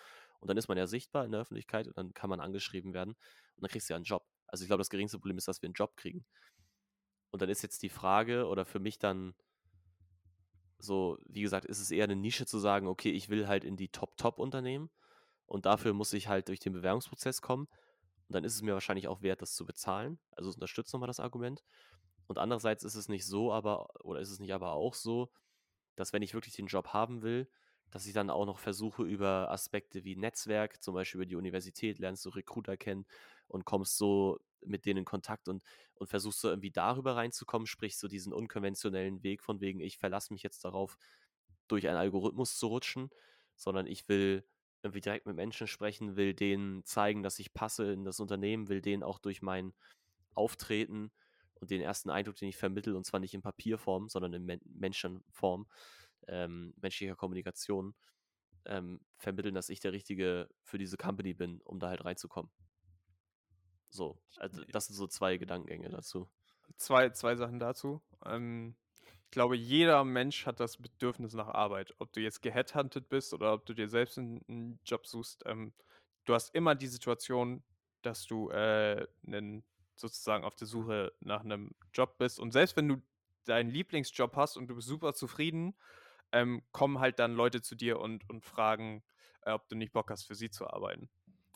Und 0.40 0.48
dann 0.48 0.56
ist 0.56 0.68
man 0.68 0.78
ja 0.78 0.86
sichtbar 0.86 1.24
in 1.24 1.32
der 1.32 1.40
Öffentlichkeit 1.42 1.86
und 1.86 1.96
dann 1.96 2.14
kann 2.14 2.30
man 2.30 2.40
angeschrieben 2.40 2.94
werden 2.94 3.10
und 3.10 3.62
dann 3.62 3.70
kriegst 3.70 3.88
du 3.88 3.92
ja 3.92 3.96
einen 3.96 4.04
Job. 4.04 4.26
Also 4.46 4.64
ich 4.64 4.68
glaube, 4.68 4.80
das 4.80 4.90
geringste 4.90 5.18
Problem 5.18 5.38
ist, 5.38 5.48
dass 5.48 5.62
wir 5.62 5.68
einen 5.68 5.74
Job 5.74 5.96
kriegen. 5.96 6.24
Und 7.32 7.42
dann 7.42 7.48
ist 7.48 7.62
jetzt 7.62 7.82
die 7.82 7.88
Frage, 7.88 8.46
oder 8.46 8.64
für 8.64 8.78
mich 8.78 8.98
dann 8.98 9.34
so, 10.78 11.18
wie 11.26 11.42
gesagt, 11.42 11.64
ist 11.64 11.80
es 11.80 11.90
eher 11.90 12.04
eine 12.04 12.16
Nische 12.16 12.46
zu 12.46 12.58
sagen, 12.58 12.86
okay, 12.86 13.10
ich 13.10 13.28
will 13.28 13.48
halt 13.48 13.64
in 13.64 13.76
die 13.76 13.88
Top-Top-Unternehmen 13.88 14.90
und 15.46 15.66
dafür 15.66 15.94
muss 15.94 16.12
ich 16.12 16.28
halt 16.28 16.48
durch 16.48 16.60
den 16.60 16.72
Bewerbungsprozess 16.72 17.40
kommen. 17.40 17.68
Und 18.28 18.34
dann 18.34 18.44
ist 18.44 18.54
es 18.54 18.62
mir 18.62 18.74
wahrscheinlich 18.74 19.08
auch 19.08 19.22
wert, 19.22 19.42
das 19.42 19.54
zu 19.54 19.64
bezahlen. 19.64 20.18
Also 20.32 20.50
es 20.50 20.56
unterstützt 20.56 20.92
nochmal 20.92 21.06
das 21.06 21.20
Argument. 21.20 21.62
Und 22.26 22.38
andererseits 22.38 22.84
ist 22.84 22.94
es 22.94 23.08
nicht 23.08 23.26
so, 23.26 23.52
aber, 23.52 23.88
oder 24.04 24.20
ist 24.20 24.30
es 24.30 24.38
nicht 24.38 24.52
aber 24.52 24.72
auch 24.72 24.94
so, 24.94 25.30
dass 25.96 26.12
wenn 26.12 26.22
ich 26.22 26.34
wirklich 26.34 26.54
den 26.54 26.66
Job 26.66 26.88
haben 26.88 27.22
will, 27.22 27.48
dass 27.92 28.06
ich 28.06 28.14
dann 28.14 28.30
auch 28.30 28.46
noch 28.46 28.58
versuche, 28.58 29.02
über 29.04 29.50
Aspekte 29.50 30.02
wie 30.02 30.16
Netzwerk, 30.16 30.82
zum 30.82 30.94
Beispiel 30.94 31.20
über 31.20 31.26
die 31.26 31.36
Universität, 31.36 31.98
lernst 31.98 32.24
du 32.24 32.30
Recruiter 32.30 32.78
kennen 32.78 33.04
und 33.48 33.66
kommst 33.66 33.98
so 33.98 34.40
mit 34.64 34.86
denen 34.86 35.00
in 35.00 35.04
Kontakt 35.04 35.46
und, 35.48 35.62
und 35.94 36.08
versuchst 36.08 36.40
so 36.40 36.48
irgendwie 36.48 36.70
darüber 36.70 37.16
reinzukommen, 37.16 37.66
sprich 37.66 37.98
so 37.98 38.08
diesen 38.08 38.32
unkonventionellen 38.32 39.22
Weg 39.22 39.42
von 39.42 39.60
wegen, 39.60 39.80
ich 39.80 39.98
verlasse 39.98 40.32
mich 40.32 40.42
jetzt 40.42 40.64
darauf, 40.64 40.96
durch 41.68 41.86
einen 41.86 41.98
Algorithmus 41.98 42.56
zu 42.58 42.68
rutschen, 42.68 43.10
sondern 43.56 43.86
ich 43.86 44.08
will 44.08 44.44
irgendwie 44.82 45.02
direkt 45.02 45.26
mit 45.26 45.36
Menschen 45.36 45.66
sprechen, 45.66 46.16
will 46.16 46.32
denen 46.32 46.84
zeigen, 46.86 47.22
dass 47.22 47.38
ich 47.38 47.52
passe 47.52 47.92
in 47.92 48.04
das 48.04 48.20
Unternehmen, 48.20 48.68
will 48.68 48.80
denen 48.80 49.02
auch 49.02 49.18
durch 49.18 49.42
mein 49.42 49.74
Auftreten 50.34 51.12
und 51.54 51.70
den 51.70 51.82
ersten 51.82 52.08
Eindruck, 52.08 52.36
den 52.36 52.48
ich 52.48 52.56
vermittle, 52.56 52.96
und 52.96 53.04
zwar 53.04 53.20
nicht 53.20 53.34
in 53.34 53.42
Papierform, 53.42 54.08
sondern 54.08 54.32
in 54.32 54.44
Men 54.44 54.60
Menschenform, 54.64 55.66
ähm, 56.28 56.74
menschlicher 56.80 57.16
Kommunikation, 57.16 57.94
ähm, 58.64 59.00
vermitteln, 59.16 59.54
dass 59.54 59.68
ich 59.68 59.80
der 59.80 59.92
Richtige 59.92 60.48
für 60.62 60.78
diese 60.78 60.96
Company 60.96 61.34
bin, 61.34 61.60
um 61.62 61.78
da 61.78 61.88
halt 61.88 62.04
reinzukommen. 62.04 62.50
So, 63.90 64.18
also 64.38 64.62
das 64.64 64.86
sind 64.86 64.96
so 64.96 65.06
zwei 65.06 65.36
Gedankengänge 65.36 65.90
dazu. 65.90 66.30
Zwei, 66.76 67.10
zwei 67.10 67.36
Sachen 67.36 67.58
dazu. 67.58 68.02
Ähm, 68.24 68.74
ich 69.24 69.30
glaube, 69.30 69.56
jeder 69.56 70.04
Mensch 70.04 70.46
hat 70.46 70.60
das 70.60 70.76
Bedürfnis 70.76 71.34
nach 71.34 71.48
Arbeit. 71.48 71.94
Ob 71.98 72.12
du 72.12 72.20
jetzt 72.20 72.42
geheadhuntet 72.42 73.08
bist 73.08 73.34
oder 73.34 73.52
ob 73.52 73.66
du 73.66 73.74
dir 73.74 73.88
selbst 73.88 74.18
einen, 74.18 74.42
einen 74.48 74.80
Job 74.84 75.06
suchst. 75.06 75.42
Ähm, 75.46 75.72
du 76.24 76.34
hast 76.34 76.54
immer 76.54 76.74
die 76.74 76.86
Situation, 76.86 77.62
dass 78.02 78.26
du 78.26 78.50
äh, 78.50 79.06
einen, 79.26 79.64
sozusagen 79.96 80.44
auf 80.44 80.56
der 80.56 80.66
Suche 80.66 81.12
nach 81.20 81.44
einem 81.44 81.72
Job 81.92 82.18
bist. 82.18 82.40
Und 82.40 82.52
selbst 82.52 82.76
wenn 82.76 82.88
du 82.88 83.02
deinen 83.44 83.70
Lieblingsjob 83.70 84.36
hast 84.36 84.56
und 84.56 84.68
du 84.68 84.74
bist 84.74 84.88
super 84.88 85.14
zufrieden, 85.14 85.74
ähm, 86.32 86.62
kommen 86.72 86.98
halt 86.98 87.18
dann 87.18 87.34
Leute 87.34 87.62
zu 87.62 87.74
dir 87.74 88.00
und, 88.00 88.28
und 88.28 88.44
fragen, 88.44 89.02
äh, 89.42 89.52
ob 89.52 89.68
du 89.68 89.76
nicht 89.76 89.92
Bock 89.92 90.10
hast, 90.10 90.24
für 90.24 90.34
sie 90.34 90.50
zu 90.50 90.66
arbeiten. 90.66 91.10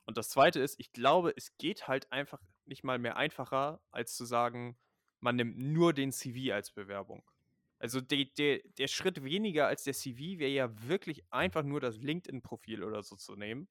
Und 0.04 0.16
das 0.16 0.28
Zweite 0.28 0.60
ist, 0.60 0.78
ich 0.78 0.92
glaube, 0.92 1.32
es 1.36 1.56
geht 1.58 1.88
halt 1.88 2.10
einfach 2.12 2.40
nicht 2.64 2.84
mal 2.84 2.98
mehr 2.98 3.16
einfacher, 3.16 3.80
als 3.90 4.14
zu 4.14 4.24
sagen, 4.24 4.78
man 5.20 5.36
nimmt 5.36 5.58
nur 5.58 5.92
den 5.92 6.12
CV 6.12 6.54
als 6.54 6.70
Bewerbung. 6.70 7.24
Also 7.78 8.00
de, 8.00 8.24
de, 8.24 8.66
der 8.78 8.88
Schritt 8.88 9.22
weniger 9.22 9.66
als 9.66 9.84
der 9.84 9.92
CV 9.92 10.38
wäre 10.38 10.50
ja 10.50 10.88
wirklich 10.88 11.24
einfach 11.30 11.62
nur 11.62 11.80
das 11.80 11.98
LinkedIn-Profil 11.98 12.82
oder 12.82 13.02
so 13.02 13.16
zu 13.16 13.36
nehmen. 13.36 13.68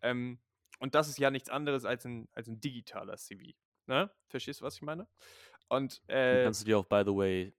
Ähm, 0.00 0.40
und 0.78 0.94
das 0.94 1.08
ist 1.08 1.18
ja 1.18 1.30
nichts 1.30 1.50
anderes 1.50 1.84
als 1.84 2.06
ein, 2.06 2.28
als 2.32 2.48
ein 2.48 2.60
digitaler 2.60 3.16
CV. 3.16 3.52
Ne? 3.86 4.10
Verstehst 4.28 4.60
du, 4.60 4.64
was 4.64 4.76
ich 4.76 4.82
meine? 4.82 5.06
Und 5.68 6.02
äh, 6.06 6.44
kannst 6.44 6.62
du 6.62 6.66
dir 6.66 6.78
auch, 6.78 6.86
by 6.86 7.02
the 7.04 7.14
way, 7.14 7.52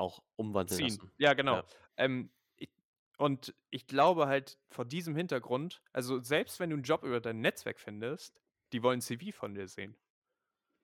auch 0.00 0.22
umwandeln 0.36 0.78
ziehen. 0.78 0.88
lassen. 0.88 1.12
Ja, 1.18 1.34
genau. 1.34 1.56
Ja. 1.56 1.64
Ähm, 1.98 2.30
ich, 2.56 2.70
und 3.18 3.54
ich 3.70 3.86
glaube 3.86 4.26
halt 4.26 4.58
vor 4.70 4.84
diesem 4.84 5.14
Hintergrund, 5.14 5.82
also 5.92 6.20
selbst 6.20 6.58
wenn 6.58 6.70
du 6.70 6.76
einen 6.76 6.82
Job 6.82 7.04
über 7.04 7.20
dein 7.20 7.40
Netzwerk 7.40 7.78
findest, 7.78 8.40
die 8.72 8.82
wollen 8.82 9.00
CV 9.00 9.36
von 9.36 9.54
dir 9.54 9.68
sehen. 9.68 9.96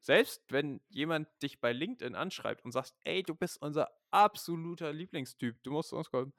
Selbst 0.00 0.44
wenn 0.50 0.80
jemand 0.88 1.28
dich 1.42 1.60
bei 1.60 1.72
LinkedIn 1.72 2.14
anschreibt 2.14 2.64
und 2.64 2.70
sagt, 2.70 2.94
ey, 3.04 3.22
du 3.22 3.34
bist 3.34 3.60
unser 3.60 3.90
absoluter 4.10 4.92
Lieblingstyp, 4.92 5.60
du 5.64 5.72
musst 5.72 5.88
zu 5.88 5.96
uns 5.96 6.10
kommen, 6.10 6.32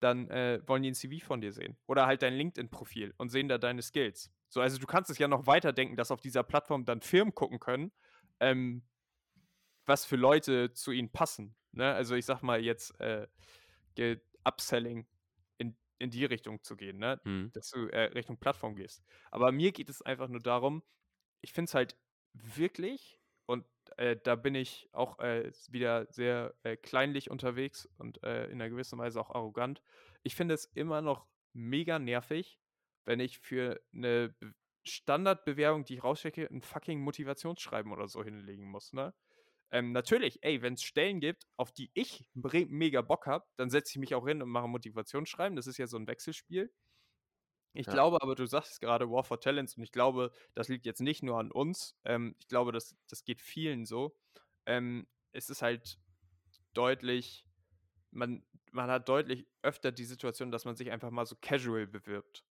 dann 0.00 0.30
äh, 0.30 0.62
wollen 0.66 0.82
die 0.82 0.90
ein 0.90 0.94
CV 0.94 1.24
von 1.24 1.40
dir 1.40 1.52
sehen. 1.52 1.76
Oder 1.86 2.06
halt 2.06 2.22
dein 2.22 2.34
LinkedIn-Profil 2.34 3.12
und 3.18 3.28
sehen 3.28 3.48
da 3.48 3.58
deine 3.58 3.82
Skills. 3.82 4.30
So, 4.48 4.60
also 4.60 4.78
du 4.78 4.86
kannst 4.86 5.10
es 5.10 5.18
ja 5.18 5.28
noch 5.28 5.46
weiterdenken, 5.46 5.96
dass 5.96 6.10
auf 6.10 6.20
dieser 6.20 6.42
Plattform 6.42 6.86
dann 6.86 7.02
Firmen 7.02 7.34
gucken 7.34 7.60
können, 7.60 7.92
ähm, 8.40 8.82
was 9.84 10.06
für 10.06 10.16
Leute 10.16 10.72
zu 10.72 10.92
ihnen 10.92 11.10
passen. 11.10 11.54
Ne? 11.72 11.92
Also 11.92 12.14
ich 12.14 12.24
sag 12.24 12.42
mal 12.42 12.60
jetzt 12.60 12.98
äh, 13.00 13.26
Upselling 14.44 15.06
in, 15.58 15.76
in 15.98 16.10
die 16.10 16.24
Richtung 16.24 16.62
zu 16.62 16.76
gehen, 16.76 16.98
ne? 16.98 17.20
Mhm. 17.24 17.50
dass 17.52 17.70
du 17.70 17.86
äh, 17.88 18.04
Richtung 18.04 18.38
Plattform 18.38 18.74
gehst. 18.74 19.04
Aber 19.30 19.52
mir 19.52 19.72
geht 19.72 19.88
es 19.88 20.02
einfach 20.02 20.28
nur 20.28 20.40
darum, 20.40 20.82
ich 21.42 21.52
finde 21.52 21.68
es 21.68 21.74
halt 21.74 21.96
wirklich, 22.32 23.18
und 23.46 23.66
äh, 23.96 24.16
da 24.22 24.36
bin 24.36 24.54
ich 24.54 24.88
auch 24.92 25.18
äh, 25.18 25.50
wieder 25.68 26.06
sehr 26.10 26.54
äh, 26.62 26.76
kleinlich 26.76 27.30
unterwegs 27.30 27.86
und 27.98 28.22
äh, 28.22 28.44
in 28.46 28.52
einer 28.52 28.70
gewissen 28.70 28.98
Weise 28.98 29.20
auch 29.20 29.30
arrogant. 29.30 29.82
Ich 30.22 30.34
finde 30.34 30.54
es 30.54 30.66
immer 30.66 31.02
noch 31.02 31.26
mega 31.52 31.98
nervig, 31.98 32.60
wenn 33.04 33.20
ich 33.20 33.38
für 33.38 33.80
eine 33.92 34.34
Standardbewerbung, 34.84 35.84
die 35.84 35.94
ich 35.94 36.04
rausschicke, 36.04 36.48
ein 36.50 36.62
fucking 36.62 37.00
Motivationsschreiben 37.00 37.92
oder 37.92 38.08
so 38.08 38.22
hinlegen 38.22 38.70
muss, 38.70 38.92
ne? 38.92 39.14
Ähm, 39.72 39.92
natürlich, 39.92 40.42
ey, 40.42 40.62
wenn 40.62 40.74
es 40.74 40.82
Stellen 40.82 41.20
gibt, 41.20 41.46
auf 41.56 41.70
die 41.70 41.90
ich 41.94 42.24
mega 42.34 43.02
Bock 43.02 43.26
habe, 43.26 43.46
dann 43.56 43.70
setze 43.70 43.92
ich 43.92 43.98
mich 43.98 44.14
auch 44.14 44.26
hin 44.26 44.42
und 44.42 44.48
mache 44.48 44.66
Motivationsschreiben. 44.66 45.54
Das 45.54 45.68
ist 45.68 45.78
ja 45.78 45.86
so 45.86 45.96
ein 45.96 46.08
Wechselspiel. 46.08 46.72
Ich 47.72 47.86
ja. 47.86 47.92
glaube 47.92 48.20
aber, 48.20 48.34
du 48.34 48.46
sagst 48.46 48.80
gerade 48.80 49.08
War 49.08 49.22
for 49.22 49.40
Talents 49.40 49.76
und 49.76 49.84
ich 49.84 49.92
glaube, 49.92 50.32
das 50.54 50.68
liegt 50.68 50.86
jetzt 50.86 51.00
nicht 51.00 51.22
nur 51.22 51.38
an 51.38 51.52
uns. 51.52 51.96
Ähm, 52.04 52.34
ich 52.40 52.48
glaube, 52.48 52.72
das, 52.72 52.96
das 53.08 53.24
geht 53.24 53.40
vielen 53.40 53.86
so. 53.86 54.16
Ähm, 54.66 55.06
es 55.30 55.50
ist 55.50 55.62
halt 55.62 56.00
deutlich, 56.74 57.46
man, 58.10 58.44
man 58.72 58.90
hat 58.90 59.08
deutlich 59.08 59.46
öfter 59.62 59.92
die 59.92 60.04
Situation, 60.04 60.50
dass 60.50 60.64
man 60.64 60.74
sich 60.74 60.90
einfach 60.90 61.10
mal 61.10 61.26
so 61.26 61.36
casual 61.40 61.86
bewirbt. 61.86 62.44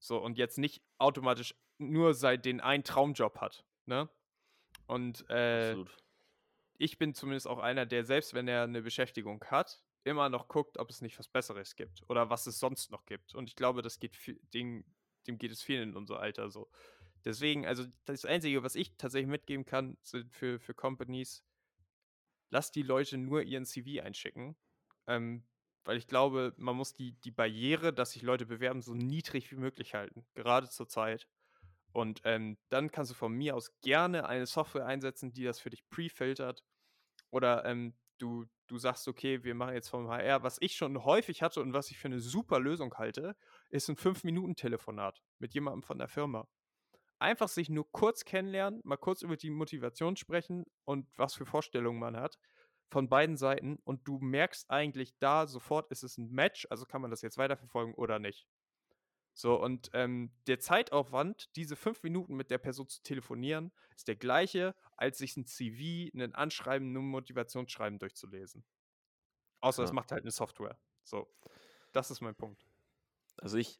So, 0.00 0.18
und 0.18 0.36
jetzt 0.36 0.58
nicht 0.58 0.82
automatisch 0.98 1.54
nur 1.78 2.12
seit 2.14 2.44
den 2.44 2.60
einen 2.60 2.82
Traumjob 2.82 3.38
hat. 3.40 3.64
Ne? 3.86 4.08
Und 4.86 5.24
äh, 5.30 5.70
Absolut 5.70 6.07
ich 6.78 6.98
bin 6.98 7.14
zumindest 7.14 7.46
auch 7.46 7.58
einer, 7.58 7.86
der 7.86 8.04
selbst 8.04 8.34
wenn 8.34 8.48
er 8.48 8.62
eine 8.62 8.82
Beschäftigung 8.82 9.44
hat, 9.46 9.82
immer 10.04 10.28
noch 10.28 10.48
guckt, 10.48 10.78
ob 10.78 10.90
es 10.90 11.02
nicht 11.02 11.18
was 11.18 11.28
Besseres 11.28 11.76
gibt 11.76 12.02
oder 12.08 12.30
was 12.30 12.46
es 12.46 12.58
sonst 12.58 12.90
noch 12.90 13.04
gibt. 13.04 13.34
Und 13.34 13.48
ich 13.48 13.56
glaube, 13.56 13.82
das 13.82 13.98
geht 13.98 14.16
dem, 14.54 14.84
dem 15.26 15.38
geht 15.38 15.52
es 15.52 15.62
vielen 15.62 15.90
in 15.90 15.96
unser 15.96 16.20
Alter 16.20 16.50
so. 16.50 16.70
Deswegen, 17.24 17.66
also 17.66 17.84
das 18.04 18.24
Einzige, 18.24 18.62
was 18.62 18.74
ich 18.74 18.96
tatsächlich 18.96 19.28
mitgeben 19.28 19.66
kann, 19.66 19.98
sind 20.02 20.32
für, 20.32 20.58
für 20.60 20.72
Companies, 20.72 21.44
lasst 22.50 22.74
die 22.76 22.82
Leute 22.82 23.18
nur 23.18 23.42
ihren 23.42 23.66
CV 23.66 24.02
einschicken. 24.02 24.56
Ähm, 25.06 25.44
weil 25.84 25.96
ich 25.96 26.06
glaube, 26.06 26.54
man 26.58 26.76
muss 26.76 26.92
die, 26.94 27.12
die 27.20 27.30
Barriere, 27.30 27.94
dass 27.94 28.12
sich 28.12 28.22
Leute 28.22 28.46
bewerben, 28.46 28.82
so 28.82 28.94
niedrig 28.94 29.50
wie 29.50 29.56
möglich 29.56 29.94
halten, 29.94 30.26
gerade 30.34 30.68
zur 30.68 30.86
Zeit. 30.86 31.26
Und 31.92 32.20
ähm, 32.24 32.58
dann 32.68 32.90
kannst 32.90 33.10
du 33.10 33.14
von 33.14 33.32
mir 33.32 33.56
aus 33.56 33.80
gerne 33.80 34.28
eine 34.28 34.46
Software 34.46 34.84
einsetzen, 34.84 35.32
die 35.32 35.44
das 35.44 35.58
für 35.58 35.70
dich 35.70 35.88
pre-filtert. 35.88 36.62
Oder 37.30 37.64
ähm, 37.64 37.94
du, 38.18 38.46
du 38.66 38.78
sagst, 38.78 39.08
okay, 39.08 39.44
wir 39.44 39.54
machen 39.54 39.74
jetzt 39.74 39.88
vom 39.88 40.08
HR. 40.08 40.42
Was 40.42 40.58
ich 40.60 40.76
schon 40.76 41.04
häufig 41.04 41.42
hatte 41.42 41.60
und 41.60 41.72
was 41.72 41.90
ich 41.90 41.98
für 41.98 42.08
eine 42.08 42.20
super 42.20 42.60
Lösung 42.60 42.94
halte, 42.94 43.36
ist 43.70 43.88
ein 43.88 43.96
5-Minuten-Telefonat 43.96 45.22
mit 45.38 45.54
jemandem 45.54 45.82
von 45.82 45.98
der 45.98 46.08
Firma. 46.08 46.48
Einfach 47.18 47.48
sich 47.48 47.68
nur 47.68 47.90
kurz 47.90 48.24
kennenlernen, 48.24 48.80
mal 48.84 48.96
kurz 48.96 49.22
über 49.22 49.36
die 49.36 49.50
Motivation 49.50 50.16
sprechen 50.16 50.64
und 50.84 51.08
was 51.16 51.34
für 51.34 51.46
Vorstellungen 51.46 51.98
man 51.98 52.16
hat 52.16 52.38
von 52.90 53.08
beiden 53.08 53.36
Seiten 53.36 53.78
und 53.84 54.06
du 54.06 54.18
merkst 54.18 54.70
eigentlich 54.70 55.18
da 55.18 55.46
sofort, 55.46 55.90
ist 55.90 56.02
es 56.02 56.16
ein 56.16 56.30
Match, 56.30 56.66
also 56.70 56.86
kann 56.86 57.02
man 57.02 57.10
das 57.10 57.22
jetzt 57.22 57.38
weiterverfolgen 57.38 57.94
oder 57.94 58.18
nicht. 58.18 58.46
So, 59.34 59.60
und 59.60 59.90
ähm, 59.92 60.32
der 60.46 60.58
Zeitaufwand, 60.58 61.54
diese 61.54 61.76
fünf 61.76 62.02
Minuten 62.02 62.34
mit 62.34 62.50
der 62.50 62.58
Person 62.58 62.88
zu 62.88 63.02
telefonieren, 63.02 63.72
ist 63.94 64.08
der 64.08 64.16
gleiche, 64.16 64.74
als 64.98 65.18
sich 65.18 65.36
ein 65.36 65.46
CV, 65.46 66.10
ein 66.14 66.34
Anschreiben, 66.34 66.92
ein 66.92 67.06
Motivationsschreiben 67.06 67.98
durchzulesen. 67.98 68.64
Außer 69.60 69.84
es 69.84 69.92
macht 69.92 70.12
halt 70.12 70.22
eine 70.22 70.30
Software. 70.30 70.78
So, 71.02 71.28
das 71.92 72.10
ist 72.10 72.20
mein 72.20 72.34
Punkt. 72.34 72.66
Also 73.36 73.56
ich, 73.56 73.78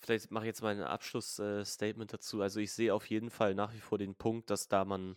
vielleicht 0.00 0.30
mache 0.30 0.44
ich 0.44 0.48
jetzt 0.48 0.62
mal 0.62 0.74
ein 0.74 0.82
Abschlussstatement 0.82 2.10
äh, 2.12 2.16
dazu. 2.16 2.40
Also 2.40 2.60
ich 2.60 2.72
sehe 2.72 2.94
auf 2.94 3.10
jeden 3.10 3.30
Fall 3.30 3.54
nach 3.54 3.74
wie 3.74 3.80
vor 3.80 3.98
den 3.98 4.14
Punkt, 4.14 4.48
dass 4.48 4.68
da 4.68 4.84
man 4.84 5.16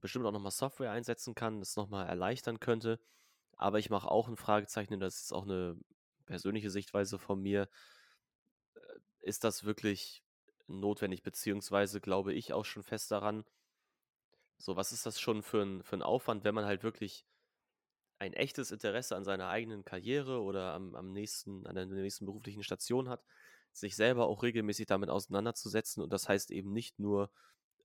bestimmt 0.00 0.24
auch 0.24 0.32
nochmal 0.32 0.52
Software 0.52 0.92
einsetzen 0.92 1.34
kann, 1.34 1.58
das 1.58 1.76
nochmal 1.76 2.06
erleichtern 2.06 2.60
könnte. 2.60 3.00
Aber 3.56 3.78
ich 3.78 3.90
mache 3.90 4.08
auch 4.08 4.28
ein 4.28 4.36
Fragezeichen, 4.36 5.00
das 5.00 5.22
ist 5.22 5.32
auch 5.32 5.44
eine 5.44 5.76
persönliche 6.26 6.70
Sichtweise 6.70 7.18
von 7.18 7.42
mir 7.42 7.68
ist 9.20 9.44
das 9.44 9.64
wirklich 9.64 10.22
notwendig, 10.68 11.22
beziehungsweise 11.22 12.00
glaube 12.00 12.32
ich 12.32 12.52
auch 12.52 12.64
schon 12.64 12.82
fest 12.82 13.10
daran, 13.10 13.44
so, 14.60 14.76
was 14.76 14.92
ist 14.92 15.06
das 15.06 15.18
schon 15.20 15.42
für 15.42 15.62
ein, 15.62 15.82
für 15.82 15.96
ein 15.96 16.02
Aufwand, 16.02 16.44
wenn 16.44 16.54
man 16.54 16.66
halt 16.66 16.82
wirklich 16.82 17.24
ein 18.18 18.34
echtes 18.34 18.70
Interesse 18.70 19.16
an 19.16 19.24
seiner 19.24 19.48
eigenen 19.48 19.84
Karriere 19.84 20.42
oder 20.42 20.74
am, 20.74 20.94
am 20.94 21.12
nächsten, 21.12 21.66
an 21.66 21.74
der 21.74 21.86
nächsten 21.86 22.26
beruflichen 22.26 22.62
Station 22.62 23.08
hat, 23.08 23.24
sich 23.72 23.96
selber 23.96 24.26
auch 24.26 24.42
regelmäßig 24.42 24.86
damit 24.86 25.08
auseinanderzusetzen 25.08 26.02
und 26.02 26.12
das 26.12 26.28
heißt 26.28 26.50
eben 26.50 26.72
nicht 26.72 26.98
nur 26.98 27.30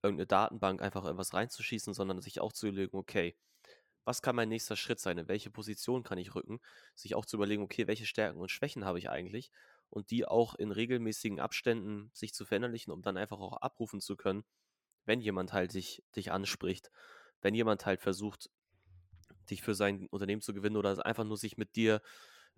irgendeine 0.02 0.26
Datenbank 0.26 0.82
einfach 0.82 1.04
irgendwas 1.04 1.32
reinzuschießen, 1.32 1.94
sondern 1.94 2.20
sich 2.20 2.40
auch 2.40 2.52
zu 2.52 2.68
überlegen, 2.68 2.96
okay, 2.98 3.36
was 4.04 4.22
kann 4.22 4.36
mein 4.36 4.50
nächster 4.50 4.76
Schritt 4.76 5.00
sein, 5.00 5.18
in 5.18 5.28
welche 5.28 5.50
Position 5.50 6.02
kann 6.04 6.18
ich 6.18 6.34
rücken, 6.34 6.60
sich 6.94 7.14
auch 7.14 7.26
zu 7.26 7.36
überlegen, 7.36 7.62
okay, 7.62 7.86
welche 7.86 8.06
Stärken 8.06 8.40
und 8.40 8.50
Schwächen 8.50 8.84
habe 8.84 8.98
ich 8.98 9.10
eigentlich? 9.10 9.50
Und 9.90 10.10
die 10.10 10.26
auch 10.26 10.54
in 10.54 10.70
regelmäßigen 10.72 11.40
Abständen 11.40 12.10
sich 12.12 12.34
zu 12.34 12.44
verinnerlichen, 12.44 12.92
um 12.92 13.02
dann 13.02 13.16
einfach 13.16 13.40
auch 13.40 13.56
abrufen 13.62 14.00
zu 14.00 14.16
können, 14.16 14.44
wenn 15.06 15.20
jemand 15.20 15.52
halt 15.52 15.74
dich, 15.74 16.02
dich 16.14 16.32
anspricht, 16.32 16.90
wenn 17.40 17.54
jemand 17.54 17.86
halt 17.86 18.00
versucht, 18.00 18.50
dich 19.50 19.62
für 19.62 19.74
sein 19.74 20.06
Unternehmen 20.10 20.42
zu 20.42 20.52
gewinnen 20.52 20.76
oder 20.76 21.04
einfach 21.06 21.24
nur 21.24 21.36
sich 21.36 21.56
mit 21.56 21.76
dir, 21.76 22.02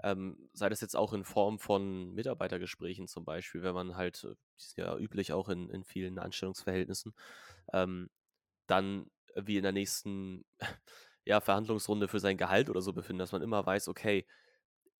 ähm, 0.03 0.49
sei 0.53 0.69
das 0.69 0.81
jetzt 0.81 0.97
auch 0.97 1.13
in 1.13 1.25
Form 1.25 1.59
von 1.59 2.15
Mitarbeitergesprächen 2.15 3.09
zum 3.09 3.25
Beispiel, 3.25 3.63
wenn 3.63 3.75
man 3.75 3.97
halt, 3.97 4.25
äh, 4.25 4.35
die 4.35 4.57
ist 4.57 4.77
ja 4.77 4.97
üblich 4.97 5.33
auch 5.33 5.49
in, 5.49 5.69
in 5.71 5.85
vielen 5.85 6.19
Anstellungsverhältnissen, 6.19 7.15
ähm, 7.73 8.09
dann 8.67 9.11
wie 9.35 9.57
in 9.57 9.63
der 9.63 9.73
nächsten 9.73 10.45
ja, 11.25 11.41
Verhandlungsrunde 11.41 12.09
für 12.09 12.21
sein 12.21 12.39
Gehalt 12.39 12.71
oder 12.71 12.81
so 12.81 12.93
befinden, 12.93 13.19
dass 13.19 13.33
man 13.33 13.43
immer 13.43 13.65
weiß, 13.65 13.89
okay, 13.89 14.27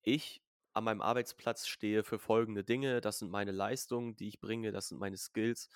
ich 0.01 0.41
an 0.73 0.83
meinem 0.83 1.01
Arbeitsplatz 1.01 1.67
stehe 1.67 2.03
für 2.03 2.19
folgende 2.19 2.63
Dinge, 2.63 3.01
das 3.01 3.19
sind 3.19 3.31
meine 3.31 3.51
Leistungen, 3.51 4.15
die 4.15 4.27
ich 4.27 4.39
bringe, 4.39 4.71
das 4.71 4.89
sind 4.89 4.99
meine 4.99 5.17
Skills, 5.17 5.69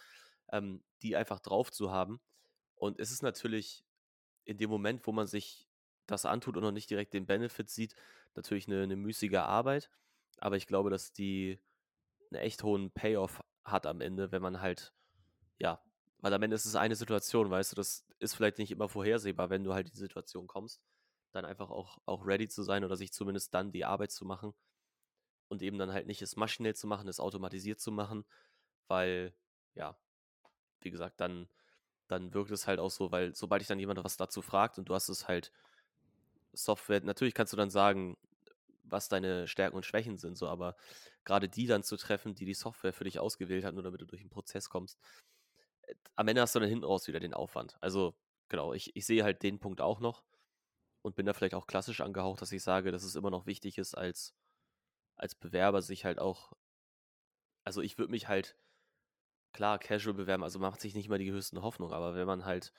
ähm, 0.53 0.83
die 1.01 1.17
einfach 1.17 1.39
drauf 1.39 1.71
zu 1.71 1.91
haben. 1.91 2.21
Und 2.75 2.99
es 2.99 3.11
ist 3.11 3.23
natürlich 3.23 3.83
in 4.45 4.57
dem 4.57 4.69
Moment, 4.69 5.05
wo 5.07 5.11
man 5.11 5.27
sich 5.27 5.67
das 6.05 6.25
antut 6.25 6.55
und 6.55 6.63
noch 6.63 6.71
nicht 6.71 6.89
direkt 6.89 7.13
den 7.13 7.25
Benefit 7.25 7.69
sieht, 7.69 7.95
natürlich 8.35 8.67
eine, 8.67 8.83
eine 8.83 8.95
müßige 8.95 9.35
Arbeit. 9.35 9.89
Aber 10.37 10.55
ich 10.55 10.67
glaube, 10.67 10.89
dass 10.89 11.11
die 11.11 11.59
einen 12.31 12.41
echt 12.41 12.63
hohen 12.63 12.91
Payoff 12.91 13.43
hat 13.63 13.85
am 13.85 14.01
Ende, 14.01 14.31
wenn 14.31 14.41
man 14.41 14.61
halt, 14.61 14.93
ja, 15.57 15.81
weil 16.19 16.33
am 16.33 16.43
Ende 16.43 16.55
ist 16.55 16.65
es 16.65 16.75
eine 16.75 16.95
Situation, 16.95 17.49
weißt 17.49 17.71
du, 17.71 17.75
das 17.75 18.05
ist 18.19 18.35
vielleicht 18.35 18.57
nicht 18.57 18.71
immer 18.71 18.89
vorhersehbar, 18.89 19.49
wenn 19.49 19.63
du 19.63 19.73
halt 19.73 19.87
in 19.87 19.93
die 19.93 19.99
Situation 19.99 20.47
kommst, 20.47 20.81
dann 21.31 21.45
einfach 21.45 21.69
auch, 21.69 21.97
auch 22.05 22.25
ready 22.25 22.47
zu 22.47 22.63
sein 22.63 22.83
oder 22.83 22.95
sich 22.95 23.11
zumindest 23.11 23.53
dann 23.53 23.71
die 23.71 23.85
Arbeit 23.85 24.11
zu 24.11 24.25
machen 24.25 24.53
und 25.47 25.61
eben 25.61 25.77
dann 25.77 25.91
halt 25.93 26.07
nicht 26.07 26.21
es 26.21 26.35
maschinell 26.35 26.75
zu 26.75 26.87
machen, 26.87 27.07
es 27.07 27.19
automatisiert 27.19 27.79
zu 27.79 27.91
machen, 27.91 28.25
weil, 28.87 29.33
ja, 29.75 29.97
wie 30.85 30.91
gesagt, 30.91 31.19
dann, 31.21 31.47
dann 32.07 32.33
wirkt 32.33 32.51
es 32.51 32.67
halt 32.67 32.79
auch 32.79 32.91
so, 32.91 33.11
weil 33.11 33.35
sobald 33.35 33.61
ich 33.61 33.67
dann 33.67 33.79
jemand 33.79 34.03
was 34.03 34.17
dazu 34.17 34.41
fragt 34.41 34.77
und 34.77 34.89
du 34.89 34.95
hast 34.95 35.09
es 35.09 35.27
halt 35.27 35.51
Software, 36.53 37.01
natürlich 37.01 37.33
kannst 37.33 37.53
du 37.53 37.57
dann 37.57 37.69
sagen, 37.69 38.17
was 38.83 39.09
deine 39.09 39.47
Stärken 39.47 39.75
und 39.75 39.85
Schwächen 39.85 40.17
sind, 40.17 40.37
so, 40.37 40.47
aber 40.47 40.75
gerade 41.23 41.49
die 41.49 41.67
dann 41.67 41.83
zu 41.83 41.97
treffen, 41.97 42.35
die 42.35 42.45
die 42.45 42.53
Software 42.53 42.93
für 42.93 43.05
dich 43.05 43.19
ausgewählt 43.19 43.63
hat, 43.65 43.73
nur 43.73 43.83
damit 43.83 44.01
du 44.01 44.05
durch 44.05 44.21
den 44.21 44.29
Prozess 44.29 44.69
kommst, 44.69 44.99
äh, 45.83 45.95
am 46.15 46.27
Ende 46.27 46.41
hast 46.41 46.55
du 46.55 46.59
dann 46.59 46.69
hinten 46.69 46.85
raus 46.85 47.07
wieder 47.07 47.19
den 47.19 47.33
Aufwand. 47.33 47.77
Also, 47.81 48.15
genau, 48.49 48.73
ich, 48.73 48.95
ich 48.95 49.05
sehe 49.05 49.23
halt 49.23 49.43
den 49.43 49.59
Punkt 49.59 49.81
auch 49.81 49.99
noch 49.99 50.23
und 51.01 51.15
bin 51.15 51.25
da 51.25 51.33
vielleicht 51.33 51.55
auch 51.55 51.67
klassisch 51.67 52.01
angehaucht, 52.01 52.41
dass 52.41 52.51
ich 52.51 52.63
sage, 52.63 52.91
dass 52.91 53.03
es 53.03 53.15
immer 53.15 53.31
noch 53.31 53.45
wichtig 53.45 53.77
ist, 53.77 53.95
als, 53.95 54.35
als 55.15 55.35
Bewerber 55.35 55.81
sich 55.81 56.05
halt 56.05 56.19
auch, 56.19 56.53
also 57.63 57.81
ich 57.81 57.97
würde 57.97 58.11
mich 58.11 58.27
halt, 58.27 58.57
klar, 59.53 59.79
casual 59.79 60.15
bewerben, 60.15 60.43
also 60.43 60.59
macht 60.59 60.81
sich 60.81 60.95
nicht 60.95 61.09
mal 61.09 61.19
die 61.19 61.31
höchsten 61.31 61.61
Hoffnungen, 61.61 61.93
aber 61.93 62.15
wenn 62.15 62.27
man 62.27 62.45
halt 62.45 62.73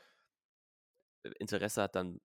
äh, 1.24 1.30
Interesse 1.38 1.82
hat, 1.82 1.94
dann 1.94 2.20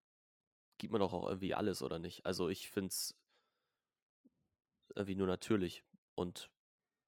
gibt 0.78 0.92
man 0.92 1.00
doch 1.00 1.12
auch 1.12 1.28
irgendwie 1.28 1.54
alles, 1.54 1.82
oder 1.82 1.98
nicht? 1.98 2.24
Also 2.26 2.48
ich 2.48 2.70
finde 2.70 2.88
es 2.88 3.16
irgendwie 4.94 5.14
nur 5.14 5.26
natürlich. 5.26 5.84
Und 6.14 6.50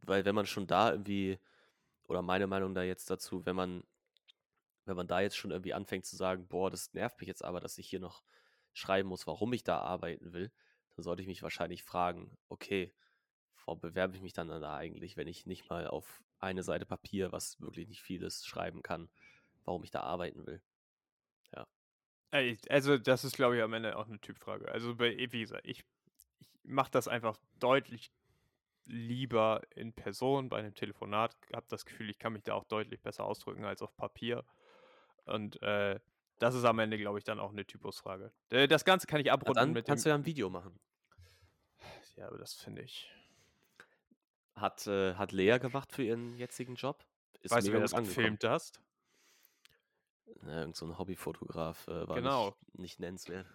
weil 0.03 0.25
wenn 0.25 0.35
man 0.35 0.47
schon 0.47 0.67
da 0.67 0.91
irgendwie, 0.93 1.39
oder 2.09 2.23
meine 2.23 2.47
Meinung 2.47 2.75
da 2.75 2.83
jetzt 2.83 3.11
dazu, 3.11 3.45
wenn 3.47 3.57
man, 3.57 3.85
wenn 4.85 4.97
man 4.97 5.07
da 5.09 5.21
jetzt 5.21 5.37
schon 5.37 5.51
irgendwie 5.51 5.75
anfängt 5.75 6.07
zu 6.07 6.17
sagen, 6.17 6.47
boah, 6.49 6.71
das 6.71 6.93
nervt 6.95 7.21
mich 7.21 7.29
jetzt 7.29 7.45
aber, 7.45 7.61
dass 7.61 7.79
ich 7.79 7.89
hier 7.89 8.01
noch 8.01 8.23
schreiben 8.73 9.09
muss, 9.09 9.27
warum 9.27 9.53
ich 9.53 9.65
da 9.65 9.79
arbeiten 9.79 10.33
will, 10.33 10.51
dann 10.97 11.03
sollte 11.05 11.23
ich 11.23 11.29
mich 11.29 11.43
wahrscheinlich 11.43 11.85
fragen, 11.85 12.37
okay, 12.49 12.93
warum 13.65 13.81
bewerbe 13.81 14.17
ich 14.17 14.23
mich 14.23 14.33
dann 14.33 14.49
da 14.49 14.77
eigentlich, 14.77 15.17
wenn 15.17 15.29
ich 15.29 15.47
nicht 15.47 15.69
mal 15.71 15.87
auf 15.87 16.23
eine 16.43 16.63
Seite 16.63 16.87
Papier, 16.87 17.33
was 17.33 17.61
wirklich 17.61 17.89
nicht 17.89 18.03
viel 18.03 18.23
ist, 18.23 18.47
schreiben 18.47 18.83
kann, 18.83 19.09
warum 19.65 19.85
ich 19.85 19.91
da 19.91 20.01
arbeiten 20.01 20.47
will. 20.47 20.63
Ja. 21.55 21.67
Also, 22.69 22.99
das 22.99 23.25
ist, 23.25 23.37
glaube 23.37 23.57
ich, 23.57 23.63
am 23.63 23.73
Ende 23.73 23.97
auch 23.97 24.09
eine 24.09 24.21
Typfrage. 24.21 24.71
Also, 24.71 24.97
bei, 24.97 25.17
wie 25.17 25.41
gesagt, 25.41 25.67
ich, 25.67 25.85
ich 26.41 26.49
mache 26.63 26.91
das 26.91 27.09
einfach 27.09 27.39
deutlich 27.59 28.11
lieber 28.87 29.63
in 29.75 29.93
Person 29.93 30.49
bei 30.49 30.59
einem 30.59 30.75
Telefonat. 30.75 31.37
Habe 31.53 31.67
das 31.69 31.85
Gefühl, 31.85 32.11
ich 32.11 32.19
kann 32.19 32.33
mich 32.33 32.43
da 32.43 32.55
auch 32.55 32.65
deutlich 32.65 33.01
besser 33.01 33.25
ausdrücken 33.25 33.65
als 33.65 33.83
auf 33.83 33.97
Papier. 33.97 34.45
Und 35.25 35.63
äh, 35.63 36.01
das 36.39 36.55
ist 36.55 36.65
am 36.65 36.79
Ende, 36.81 36.99
glaube 36.99 37.19
ich, 37.19 37.25
dann 37.25 37.39
auch 37.39 37.53
eine 37.53 37.65
Typusfrage. 37.65 38.33
Äh, 38.51 38.67
das 38.67 38.85
Ganze 38.85 39.07
kann 39.07 39.21
ich 39.21 39.31
abrunden 39.31 39.55
dann 39.55 39.73
mit 39.73 39.87
kannst 39.87 40.05
dem. 40.05 40.09
du 40.09 40.11
ja 40.11 40.15
ein 40.17 40.27
Video 40.27 40.51
machen. 40.51 40.81
Ja, 42.17 42.27
aber 42.27 42.39
das 42.39 42.55
finde 42.55 42.83
ich. 42.83 43.11
Hat, 44.55 44.87
äh, 44.87 45.15
hat 45.15 45.33
Lea 45.33 45.59
gemacht 45.59 45.93
für 45.93 46.03
ihren 46.03 46.37
jetzigen 46.37 46.75
Job. 46.75 47.05
Ist 47.41 47.51
weißt 47.53 47.69
du, 47.69 47.73
wer 47.73 47.81
das 47.81 47.95
angekommen. 47.95 48.15
gefilmt 48.37 48.45
hast? 48.45 48.81
Ja, 50.47 50.61
irgend 50.61 50.77
so 50.77 50.87
ein 50.87 50.99
Hobbyfotograf 50.99 51.89
äh, 51.89 52.09
war 52.09 52.17
Genau. 52.17 52.47
nicht, 52.73 52.79
nicht 52.79 53.01
nennenswert. 53.01 53.47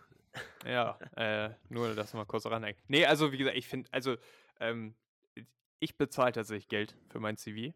Ja, 0.66 1.00
äh, 1.16 1.52
nur, 1.70 1.96
dass 1.96 2.14
wir 2.14 2.18
mal 2.20 2.26
kurz 2.26 2.46
ranhängen. 2.46 2.80
Nee, 2.88 3.06
also 3.06 3.32
wie 3.32 3.38
gesagt, 3.38 3.58
ich 3.58 3.68
finde, 3.68 3.90
also 3.92 4.18
ähm, 4.60 4.96
ich 5.80 5.98
bezahle 5.98 6.32
tatsächlich 6.32 6.68
Geld 6.68 6.96
für 7.10 7.20
mein 7.20 7.38
CV. 7.38 7.74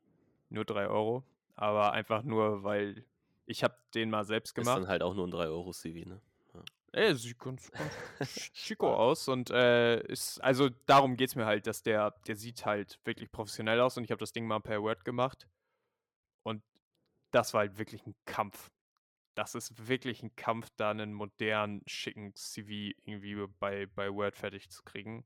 Nur 0.50 0.66
3 0.66 0.88
Euro. 0.88 1.24
Aber 1.56 1.94
einfach 1.94 2.24
nur, 2.24 2.64
weil 2.64 3.06
ich 3.46 3.64
habe 3.64 3.76
den 3.94 4.10
mal 4.10 4.26
selbst 4.26 4.52
Ist 4.52 4.56
gemacht. 4.56 4.78
dann 4.78 4.88
halt 4.88 5.04
auch 5.04 5.14
nur 5.14 5.28
ein 5.28 5.32
3-Euro-CV, 5.32 6.08
ne? 6.08 6.22
Ey, 6.94 7.16
sieht 7.16 7.40
ganz, 7.40 7.72
ganz 7.72 7.94
chico 8.54 8.94
aus 8.94 9.30
und 9.30 9.50
äh, 9.50 10.02
ist, 10.08 10.40
also 10.44 10.70
darum 10.88 11.16
geht 11.16 11.30
es 11.30 11.36
mir 11.36 11.46
halt, 11.46 11.66
dass 11.66 11.84
der, 11.84 12.12
der 12.28 12.36
sieht 12.36 12.66
halt 12.66 13.00
wirklich 13.06 13.32
professionell 13.32 13.80
aus 13.80 13.98
und 13.98 14.04
ich 14.04 14.12
habe 14.12 14.20
das 14.20 14.34
Ding 14.34 14.46
mal 14.46 14.60
per 14.60 14.82
Word 14.82 15.06
gemacht 15.06 15.48
und 16.44 16.62
das 17.32 17.54
war 17.54 17.62
halt 17.62 17.78
wirklich 17.78 18.06
ein 18.06 18.16
Kampf. 18.26 18.70
Das 19.36 19.56
ist 19.56 19.88
wirklich 19.88 20.22
ein 20.22 20.36
Kampf, 20.36 20.70
da 20.76 20.92
einen 20.92 21.14
modernen, 21.14 21.82
schicken 21.88 22.36
CV 22.36 22.94
irgendwie 23.06 23.48
bei, 23.60 23.86
bei 23.86 24.14
Word 24.14 24.36
fertig 24.36 24.70
zu 24.70 24.84
kriegen. 24.84 25.26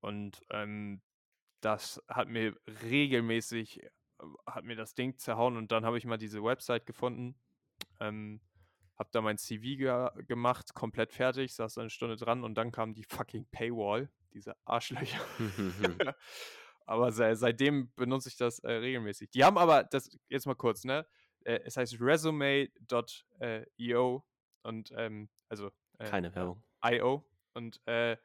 Und 0.00 0.42
ähm, 0.50 1.00
das 1.60 2.02
hat 2.08 2.28
mir 2.28 2.56
regelmäßig, 2.90 3.84
äh, 3.84 3.90
hat 4.46 4.64
mir 4.64 4.74
das 4.74 4.94
Ding 4.94 5.16
zerhauen 5.18 5.56
und 5.56 5.70
dann 5.70 5.84
habe 5.84 5.98
ich 5.98 6.04
mal 6.04 6.18
diese 6.18 6.42
Website 6.42 6.86
gefunden. 6.86 7.36
Ähm, 8.00 8.40
hab 9.00 9.10
da 9.12 9.22
mein 9.22 9.38
CV 9.38 9.78
ge 9.78 10.08
gemacht, 10.26 10.74
komplett 10.74 11.14
fertig, 11.14 11.54
saß 11.54 11.78
eine 11.78 11.88
Stunde 11.88 12.16
dran 12.16 12.44
und 12.44 12.54
dann 12.54 12.70
kam 12.70 12.92
die 12.92 13.04
fucking 13.04 13.46
Paywall, 13.50 14.10
diese 14.34 14.54
Arschlöcher. 14.66 15.20
aber 16.84 17.10
se 17.10 17.34
seitdem 17.34 17.90
benutze 17.96 18.28
ich 18.28 18.36
das 18.36 18.58
äh, 18.58 18.72
regelmäßig. 18.72 19.30
Die 19.30 19.42
haben 19.42 19.56
aber, 19.56 19.84
das 19.84 20.10
jetzt 20.28 20.44
mal 20.44 20.54
kurz, 20.54 20.84
ne? 20.84 21.06
Äh, 21.44 21.60
es 21.64 21.78
heißt 21.78 21.96
resume.io 21.98 22.74
und 24.64 24.92
ähm, 24.94 25.30
also 25.48 25.70
äh, 25.98 26.04
Keine 26.04 26.34
Werbung. 26.34 26.62
IO. 26.84 27.24
Und 27.54 27.80
äh, 27.86 28.18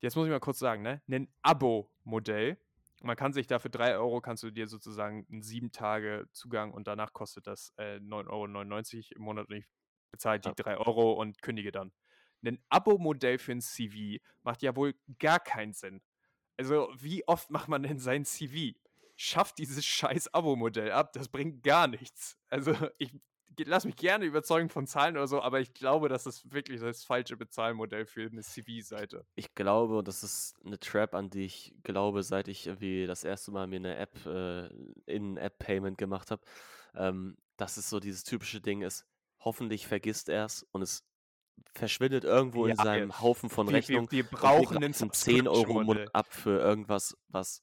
jetzt 0.00 0.16
muss 0.16 0.26
ich 0.26 0.32
mal 0.32 0.40
kurz 0.40 0.58
sagen, 0.58 0.82
ne? 0.82 1.00
Ein 1.08 1.32
Abo-Modell. 1.42 2.58
Man 3.00 3.14
kann 3.14 3.32
sich 3.32 3.46
da 3.46 3.60
für 3.60 3.70
3 3.70 3.94
Euro 3.94 4.20
kannst 4.20 4.42
du 4.42 4.50
dir 4.50 4.66
sozusagen 4.66 5.24
einen 5.30 5.42
7 5.42 5.70
Tage 5.70 6.26
Zugang 6.32 6.72
und 6.74 6.88
danach 6.88 7.12
kostet 7.12 7.46
das 7.46 7.72
äh, 7.76 7.98
9,99 7.98 8.96
Euro 8.96 9.14
im 9.14 9.22
Monat 9.22 9.48
und 9.48 9.54
ich 9.54 9.68
bezahle 10.10 10.40
die 10.40 10.48
Ja. 10.48 10.54
3 10.54 10.76
Euro 10.78 11.12
und 11.12 11.42
kündige 11.42 11.72
dann. 11.72 11.92
Ein 12.44 12.58
Abo-Modell 12.70 13.38
für 13.38 13.52
ein 13.52 13.60
CV 13.60 14.22
macht 14.42 14.62
ja 14.62 14.74
wohl 14.74 14.94
gar 15.18 15.40
keinen 15.40 15.72
Sinn. 15.74 16.00
Also, 16.56 16.88
wie 16.98 17.26
oft 17.28 17.50
macht 17.50 17.68
man 17.68 17.82
denn 17.82 17.98
sein 17.98 18.24
CV? 18.24 18.76
Schafft 19.16 19.58
dieses 19.58 19.84
scheiß 19.84 20.32
Abo-Modell 20.32 20.92
ab, 20.92 21.12
das 21.12 21.28
bringt 21.28 21.62
gar 21.62 21.86
nichts. 21.86 22.38
Also, 22.48 22.72
ich 22.98 23.12
ge- 23.56 23.66
lass 23.68 23.84
mich 23.84 23.96
gerne 23.96 24.24
überzeugen 24.24 24.70
von 24.70 24.86
Zahlen 24.86 25.16
oder 25.16 25.26
so, 25.26 25.42
aber 25.42 25.60
ich 25.60 25.74
glaube, 25.74 26.08
das 26.08 26.24
ist 26.26 26.50
wirklich 26.50 26.80
das 26.80 27.04
falsche 27.04 27.36
Bezahlmodell 27.36 28.06
für 28.06 28.26
eine 28.26 28.42
CV-Seite. 28.42 29.26
Ich 29.34 29.54
glaube, 29.54 29.98
und 29.98 30.08
das 30.08 30.22
ist 30.22 30.54
eine 30.64 30.78
Trap, 30.78 31.14
an 31.14 31.28
die 31.28 31.44
ich 31.44 31.74
glaube, 31.82 32.22
seit 32.22 32.48
ich 32.48 32.66
irgendwie 32.66 33.06
das 33.06 33.24
erste 33.24 33.50
Mal 33.50 33.66
mir 33.66 33.76
eine 33.76 33.96
App, 33.96 34.24
äh, 34.24 34.68
in 35.04 35.36
App-Payment 35.36 35.98
gemacht 35.98 36.30
habe, 36.30 36.42
ähm, 36.94 37.36
dass 37.58 37.76
es 37.76 37.90
so 37.90 38.00
dieses 38.00 38.24
typische 38.24 38.62
Ding 38.62 38.80
ist, 38.80 39.06
hoffentlich 39.40 39.86
vergisst 39.86 40.28
er 40.28 40.44
es 40.44 40.66
und 40.72 40.82
es 40.82 41.04
verschwindet 41.74 42.24
irgendwo 42.24 42.64
in 42.66 42.76
Ja, 42.76 42.82
seinem 42.84 43.08
wir- 43.08 43.20
Haufen 43.20 43.50
von 43.50 43.66
wir- 43.66 43.72
wir- 43.72 43.78
Rechnungen. 43.78 44.10
wir 44.10 44.24
und 44.24 44.30
brauchen 44.30 44.80
trotzdem 44.80 45.12
10 45.12 45.48
Euro 45.48 45.92
ab 46.12 46.26
für 46.32 46.58
irgendwas, 46.60 47.16
was 47.28 47.62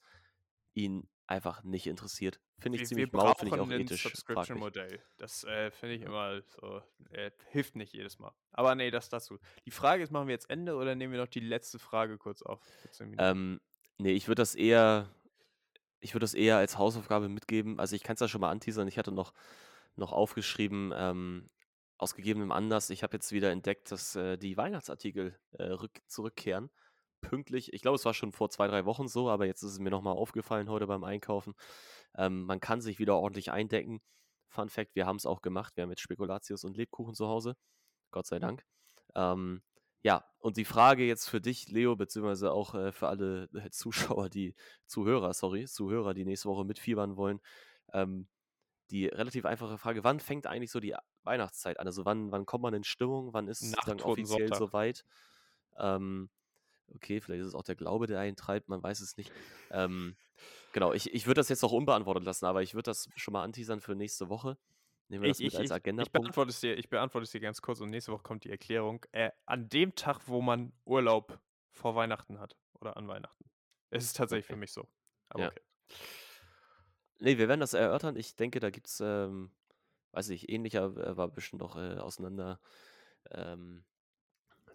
ihn 0.74 1.08
einfach 1.26 1.64
nicht 1.64 1.88
interessiert. 1.88 2.40
Finde 2.60 2.78
ich 2.78 2.82
Wir, 2.82 2.88
ziemlich 2.88 3.12
wir 3.14 3.18
mau, 3.20 3.34
finde 3.34 3.56
ich 3.56 3.62
auch 3.62 3.70
ethisch. 3.72 4.04
Subscription-Modell. 4.04 5.00
Das 5.18 5.44
äh, 5.44 5.70
finde 5.72 5.96
ich 5.96 6.02
immer 6.02 6.42
so, 6.42 6.82
äh, 7.12 7.32
hilft 7.52 7.76
nicht 7.76 7.94
jedes 7.94 8.18
Mal. 8.18 8.32
Aber 8.52 8.74
nee, 8.76 8.90
das 8.90 9.10
dazu. 9.10 9.38
Die 9.66 9.72
Frage 9.72 10.02
ist, 10.04 10.12
machen 10.12 10.28
wir 10.28 10.34
jetzt 10.34 10.50
Ende 10.50 10.76
oder 10.76 10.96
nehmen 10.96 11.14
wir 11.14 11.20
noch 11.20 11.28
die 11.28 11.40
letzte 11.42 11.78
Frage 11.78 12.18
kurz 12.18 12.42
auf? 12.42 12.62
Für 12.82 12.92
10 12.92 13.10
Minuten? 13.10 13.24
Ähm, 13.30 13.62
nee, 13.98 14.14
ich 14.14 14.28
würde 14.28 14.42
das 14.42 14.56
eher, 14.56 15.10
ich 16.00 16.14
würde 16.16 16.24
das 16.24 16.34
eher 16.34 16.58
als 16.58 16.78
Hausaufgabe 16.78 17.30
mitgeben. 17.30 17.80
Also 17.80 17.96
ich 17.96 18.04
kann 18.04 18.14
es 18.16 18.22
ja 18.22 18.28
schon 18.28 18.42
mal 18.42 18.50
anteasern. 18.52 18.88
Ich 18.88 18.98
hatte 18.98 19.12
noch, 19.12 19.34
noch 19.96 20.12
aufgeschrieben, 20.14 20.94
ähm, 20.96 21.50
aus 21.98 22.16
gegebenem 22.16 22.52
Anlass, 22.52 22.90
ich 22.90 23.04
habe 23.04 23.18
jetzt 23.18 23.32
wieder 23.32 23.52
entdeckt, 23.52 23.92
dass 23.92 24.16
äh, 24.16 24.38
die 24.38 24.58
Weihnachtsartikel 24.58 25.38
äh, 25.52 25.64
rück, 25.64 26.00
zurückkehren. 26.08 26.70
pünktlich. 27.22 27.74
Ich 27.74 27.82
glaube, 27.82 27.96
es 27.96 28.06
war 28.06 28.14
schon 28.14 28.32
vor 28.32 28.50
zwei, 28.50 28.68
drei 28.68 28.86
Wochen 28.86 29.08
so, 29.08 29.30
aber 29.30 29.46
jetzt 29.48 29.64
ist 29.64 29.72
es 29.74 29.80
mir 29.80 29.90
nochmal 29.90 30.16
aufgefallen 30.16 30.70
heute 30.70 30.88
beim 30.88 31.04
Einkaufen. 31.04 31.54
Ähm, 32.16 32.44
man 32.44 32.60
kann 32.60 32.82
sich 32.82 33.00
wieder 33.00 33.18
ordentlich 33.18 33.52
eindecken. 33.52 34.02
Fun 34.50 34.70
Fact: 34.70 34.96
Wir 34.96 35.06
haben 35.06 35.18
es 35.18 35.26
auch 35.26 35.42
gemacht. 35.42 35.76
Wir 35.76 35.84
haben 35.84 35.90
jetzt 35.90 36.02
Spekulatius 36.02 36.64
und 36.64 36.78
Lebkuchen 36.78 37.16
zu 37.16 37.28
Hause. 37.28 37.56
Gott 38.12 38.28
sei 38.28 38.40
Dank. 38.40 38.64
Ähm, 39.16 39.62
ja, 40.04 40.24
und 40.40 40.58
die 40.58 40.66
Frage 40.66 41.06
jetzt 41.06 41.28
für 41.28 41.42
dich, 41.42 41.70
Leo, 41.70 41.96
beziehungsweise 41.96 42.52
auch 42.52 42.76
äh, 42.76 42.92
für 42.92 43.08
alle 43.08 43.50
äh, 43.54 43.70
Zuschauer, 43.72 44.30
die 44.30 44.56
Zuhörer, 44.86 45.34
sorry, 45.34 45.66
Zuhörer, 45.66 46.14
die 46.14 46.26
nächste 46.26 46.50
Woche 46.50 46.66
mitfiebern 46.66 47.18
wollen. 47.18 47.42
Ähm, 47.94 48.28
die 48.92 49.08
relativ 49.08 49.46
einfache 49.46 49.78
Frage, 49.78 50.04
wann 50.04 50.20
fängt 50.20 50.48
eigentlich 50.48 50.72
so 50.72 50.80
die 50.80 50.96
Weihnachtszeit 51.28 51.80
an? 51.80 51.86
Also 51.86 52.06
wann, 52.06 52.32
wann 52.32 52.46
kommt 52.46 52.64
man 52.64 52.74
in 52.74 52.84
Stimmung? 52.84 53.34
Wann 53.34 53.48
ist 53.48 53.62
es 53.62 53.72
dann 53.86 54.02
offiziell 54.02 54.52
soweit? 54.54 55.06
Ähm, 55.78 56.30
okay, 56.96 57.22
vielleicht 57.22 57.42
ist 57.42 57.48
es 57.48 57.56
auch 57.56 57.64
der 57.64 57.76
Glaube, 57.76 58.08
der 58.08 58.20
einen 58.20 58.36
treibt, 58.36 58.70
man 58.70 58.82
weiß 58.82 59.02
es 59.02 59.18
nicht. 59.18 59.32
Ähm, 59.70 60.16
genau, 60.72 60.94
ich, 60.94 61.14
ich 61.14 61.28
würde 61.28 61.40
das 61.40 61.50
jetzt 61.50 61.64
auch 61.64 61.72
unbeantwortet 61.72 62.24
lassen, 62.24 62.46
aber 62.46 62.64
ich 62.64 62.74
würde 62.74 62.90
das 62.90 63.10
schon 63.16 63.34
mal 63.34 63.44
anteasern 63.44 63.82
für 63.82 63.96
nächste 63.96 64.30
Woche. 64.30 64.58
Nehmen 65.10 65.24
wir 65.24 65.30
ich, 65.30 65.38
das 65.38 65.44
mit 65.44 65.54
ich, 65.54 65.60
als 65.60 65.72
Agenda. 65.72 66.04
Ich 66.04 66.12
beantworte, 66.12 66.50
es 66.50 66.60
dir, 66.60 66.78
ich 66.78 66.90
beantworte 66.90 67.24
es 67.24 67.32
dir 67.32 67.40
ganz 67.40 67.62
kurz 67.62 67.80
und 67.80 67.90
nächste 67.90 68.12
Woche 68.12 68.24
kommt 68.24 68.44
die 68.44 68.50
Erklärung. 68.50 69.06
Äh, 69.12 69.32
an 69.46 69.70
dem 69.70 69.96
Tag, 69.96 70.28
wo 70.28 70.42
man 70.42 70.74
Urlaub 70.86 71.40
vor 71.72 71.96
Weihnachten 71.96 72.40
hat 72.40 72.58
oder 72.80 72.98
an 72.98 73.08
Weihnachten. 73.08 73.46
Es 73.90 74.04
ist 74.04 74.18
tatsächlich 74.18 74.46
okay. 74.46 74.54
für 74.54 74.60
mich 74.60 74.74
so. 74.74 74.88
Aber 75.30 75.44
ja. 75.44 75.50
okay. 75.50 75.62
Nee, 77.20 77.38
wir 77.38 77.48
werden 77.48 77.62
das 77.62 77.74
erörtern. 77.74 78.16
Ich 78.16 78.36
denke, 78.36 78.60
da 78.60 78.70
gibt 78.70 78.88
es, 78.88 79.00
ähm, 79.00 79.52
weiß 80.18 80.30
ich, 80.30 80.50
ähnlicher 80.50 80.86
äh, 80.98 81.16
war 81.16 81.28
bestimmt 81.28 81.62
auch 81.62 81.76
äh, 81.76 82.00
auseinander 82.00 82.60
ähm, 83.30 83.84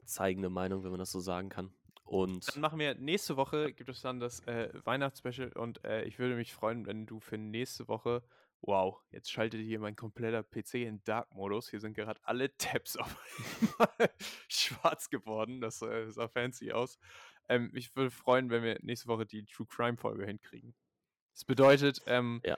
zeigende 0.04 0.50
Meinung, 0.50 0.84
wenn 0.84 0.90
man 0.90 1.00
das 1.00 1.10
so 1.10 1.18
sagen 1.18 1.48
kann. 1.48 1.74
Und 2.04 2.54
dann 2.54 2.60
machen 2.60 2.78
wir 2.78 2.94
nächste 2.94 3.36
Woche, 3.36 3.72
gibt 3.72 3.90
es 3.90 4.02
dann 4.02 4.20
das 4.20 4.40
äh, 4.46 4.70
Weihnachtsspecial 4.84 5.52
und 5.52 5.84
äh, 5.84 6.04
ich 6.04 6.18
würde 6.20 6.36
mich 6.36 6.52
freuen, 6.52 6.86
wenn 6.86 7.06
du 7.06 7.18
für 7.18 7.38
nächste 7.38 7.88
Woche, 7.88 8.22
wow, 8.60 9.00
jetzt 9.10 9.32
schaltet 9.32 9.62
hier 9.62 9.80
mein 9.80 9.96
kompletter 9.96 10.44
PC 10.44 10.74
in 10.74 11.02
Dark-Modus. 11.02 11.70
Hier 11.70 11.80
sind 11.80 11.94
gerade 11.94 12.20
alle 12.22 12.56
Tabs 12.56 12.96
auf 12.98 13.16
einmal 13.60 14.10
schwarz 14.46 15.10
geworden. 15.10 15.60
Das 15.60 15.82
äh, 15.82 16.08
sah 16.12 16.28
fancy 16.28 16.70
aus. 16.70 16.98
Ähm, 17.48 17.72
ich 17.74 17.96
würde 17.96 18.12
freuen, 18.12 18.50
wenn 18.50 18.62
wir 18.62 18.78
nächste 18.82 19.08
Woche 19.08 19.26
die 19.26 19.44
True 19.44 19.66
Crime-Folge 19.66 20.24
hinkriegen. 20.24 20.74
Das 21.32 21.44
bedeutet, 21.44 22.00
ähm, 22.06 22.40
ja. 22.44 22.56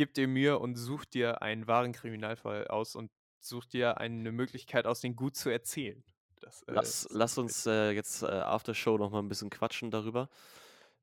Gib 0.00 0.14
dir 0.14 0.28
Mühe 0.28 0.58
und 0.58 0.76
such 0.76 1.04
dir 1.04 1.42
einen 1.42 1.66
wahren 1.66 1.92
Kriminalfall 1.92 2.68
aus 2.68 2.96
und 2.96 3.10
such 3.38 3.66
dir 3.66 3.98
eine 3.98 4.32
Möglichkeit 4.32 4.86
aus, 4.86 5.02
den 5.02 5.14
gut 5.14 5.36
zu 5.36 5.50
erzählen. 5.50 6.02
Das, 6.40 6.62
äh, 6.62 6.72
lass, 6.72 7.06
lass 7.10 7.36
uns 7.36 7.66
äh, 7.66 7.90
jetzt 7.90 8.22
äh, 8.22 8.28
After 8.28 8.72
Show 8.72 8.96
noch 8.96 9.10
mal 9.10 9.18
ein 9.18 9.28
bisschen 9.28 9.50
quatschen 9.50 9.90
darüber. 9.90 10.30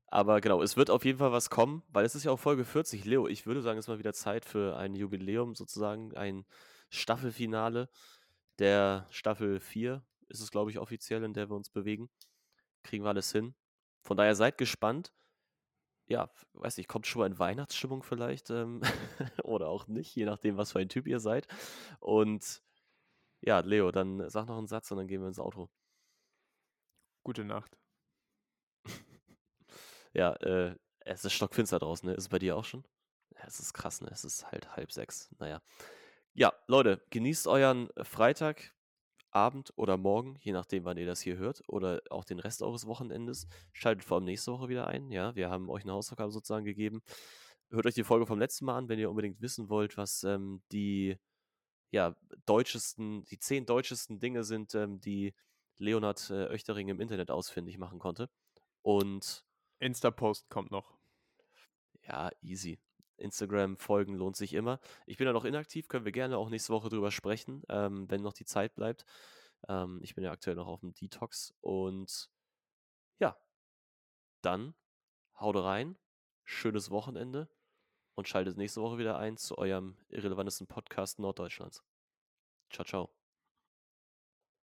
Aber 0.08 0.40
genau, 0.40 0.62
es 0.62 0.76
wird 0.76 0.90
auf 0.90 1.04
jeden 1.04 1.18
Fall 1.18 1.30
was 1.30 1.48
kommen, 1.48 1.84
weil 1.90 2.04
es 2.04 2.16
ist 2.16 2.24
ja 2.24 2.32
auch 2.32 2.40
Folge 2.40 2.64
40. 2.64 3.04
Leo, 3.04 3.28
ich 3.28 3.46
würde 3.46 3.62
sagen, 3.62 3.78
es 3.78 3.84
ist 3.84 3.88
mal 3.88 4.00
wieder 4.00 4.14
Zeit 4.14 4.44
für 4.44 4.76
ein 4.76 4.96
Jubiläum 4.96 5.54
sozusagen, 5.54 6.16
ein 6.16 6.44
Staffelfinale 6.90 7.88
der 8.58 9.06
Staffel 9.10 9.60
4 9.60 10.02
ist 10.26 10.40
es, 10.40 10.50
glaube 10.50 10.72
ich, 10.72 10.80
offiziell, 10.80 11.22
in 11.22 11.34
der 11.34 11.48
wir 11.48 11.54
uns 11.54 11.70
bewegen. 11.70 12.10
Kriegen 12.82 13.04
wir 13.04 13.10
alles 13.10 13.30
hin. 13.30 13.54
Von 14.02 14.16
daher 14.16 14.34
seid 14.34 14.58
gespannt. 14.58 15.12
Ja, 16.08 16.30
weiß 16.54 16.78
nicht, 16.78 16.88
kommt 16.88 17.06
schon 17.06 17.20
mal 17.20 17.26
in 17.26 17.38
Weihnachtsstimmung 17.38 18.02
vielleicht 18.02 18.50
ähm, 18.50 18.80
oder 19.44 19.68
auch 19.68 19.86
nicht, 19.88 20.14
je 20.16 20.24
nachdem, 20.24 20.56
was 20.56 20.72
für 20.72 20.78
ein 20.78 20.88
Typ 20.88 21.06
ihr 21.06 21.20
seid. 21.20 21.46
Und 22.00 22.62
ja, 23.42 23.60
Leo, 23.60 23.90
dann 23.92 24.28
sag 24.30 24.46
noch 24.46 24.58
einen 24.58 24.66
Satz 24.66 24.90
und 24.90 24.98
dann 24.98 25.06
gehen 25.06 25.20
wir 25.20 25.28
ins 25.28 25.38
Auto. 25.38 25.68
Gute 27.24 27.44
Nacht. 27.44 27.76
ja, 30.14 30.32
äh, 30.36 30.76
es 31.00 31.24
ist 31.24 31.32
stockfinster 31.34 31.78
draußen, 31.78 32.08
ne? 32.08 32.14
Ist 32.14 32.24
es 32.24 32.28
bei 32.28 32.38
dir 32.38 32.56
auch 32.56 32.64
schon? 32.64 32.84
Ja, 33.34 33.44
es 33.46 33.60
ist 33.60 33.74
krass, 33.74 34.00
ne? 34.00 34.08
Es 34.10 34.24
ist 34.24 34.50
halt 34.50 34.76
halb 34.76 34.92
sechs. 34.92 35.30
Naja. 35.38 35.60
Ja, 36.34 36.52
Leute, 36.68 37.02
genießt 37.10 37.46
euren 37.48 37.88
Freitag, 38.02 38.74
Abend 39.30 39.72
oder 39.76 39.96
Morgen, 39.96 40.36
je 40.40 40.52
nachdem, 40.52 40.84
wann 40.84 40.96
ihr 40.96 41.06
das 41.06 41.20
hier 41.20 41.36
hört, 41.36 41.62
oder 41.66 42.00
auch 42.10 42.24
den 42.24 42.38
Rest 42.38 42.62
eures 42.62 42.86
Wochenendes. 42.86 43.46
Schaltet 43.72 44.04
vor 44.04 44.16
allem 44.16 44.24
nächste 44.24 44.52
Woche 44.52 44.68
wieder 44.68 44.86
ein. 44.86 45.10
Ja, 45.10 45.34
wir 45.34 45.50
haben 45.50 45.68
euch 45.68 45.82
eine 45.82 45.92
Hausaufgabe 45.92 46.32
sozusagen 46.32 46.64
gegeben. 46.64 47.02
Hört 47.70 47.86
euch 47.86 47.94
die 47.94 48.04
Folge 48.04 48.26
vom 48.26 48.38
letzten 48.38 48.64
Mal 48.64 48.78
an, 48.78 48.88
wenn 48.88 48.98
ihr 48.98 49.10
unbedingt 49.10 49.40
wissen 49.40 49.68
wollt, 49.68 49.96
was 49.96 50.24
ähm, 50.24 50.62
die 50.72 51.18
ja, 51.90 52.16
deutschesten, 52.46 53.24
die 53.24 53.38
zehn 53.38 53.66
deutschesten 53.66 54.20
Dinge 54.20 54.44
sind, 54.44 54.74
ähm, 54.74 55.00
die 55.00 55.34
Leonhard 55.78 56.30
äh, 56.30 56.48
Oechtering 56.50 56.88
im 56.88 57.00
Internet 57.00 57.30
ausfindig 57.30 57.78
machen 57.78 57.98
konnte. 57.98 58.30
Und 58.82 59.44
Insta-Post 59.80 60.48
kommt 60.48 60.70
noch. 60.70 60.96
Ja, 62.06 62.30
easy. 62.42 62.78
Instagram-Folgen 63.18 64.14
lohnt 64.14 64.36
sich 64.36 64.54
immer. 64.54 64.80
Ich 65.06 65.16
bin 65.16 65.26
ja 65.26 65.32
noch 65.32 65.44
inaktiv, 65.44 65.88
können 65.88 66.04
wir 66.04 66.12
gerne 66.12 66.38
auch 66.38 66.48
nächste 66.48 66.72
Woche 66.72 66.88
drüber 66.88 67.10
sprechen, 67.10 67.62
ähm, 67.68 68.10
wenn 68.10 68.22
noch 68.22 68.32
die 68.32 68.44
Zeit 68.44 68.74
bleibt. 68.74 69.04
Ähm, 69.68 70.00
ich 70.02 70.14
bin 70.14 70.24
ja 70.24 70.30
aktuell 70.30 70.56
noch 70.56 70.68
auf 70.68 70.80
dem 70.80 70.94
Detox 70.94 71.54
und 71.60 72.30
ja, 73.18 73.36
dann 74.42 74.74
haut 75.38 75.56
rein, 75.56 75.96
schönes 76.44 76.90
Wochenende 76.90 77.48
und 78.14 78.28
schaltet 78.28 78.56
nächste 78.56 78.82
Woche 78.82 78.98
wieder 78.98 79.18
ein 79.18 79.36
zu 79.36 79.58
eurem 79.58 79.96
irrelevantesten 80.08 80.66
Podcast 80.66 81.18
Norddeutschlands. 81.18 81.82
Ciao, 82.70 82.84
ciao. 82.84 83.17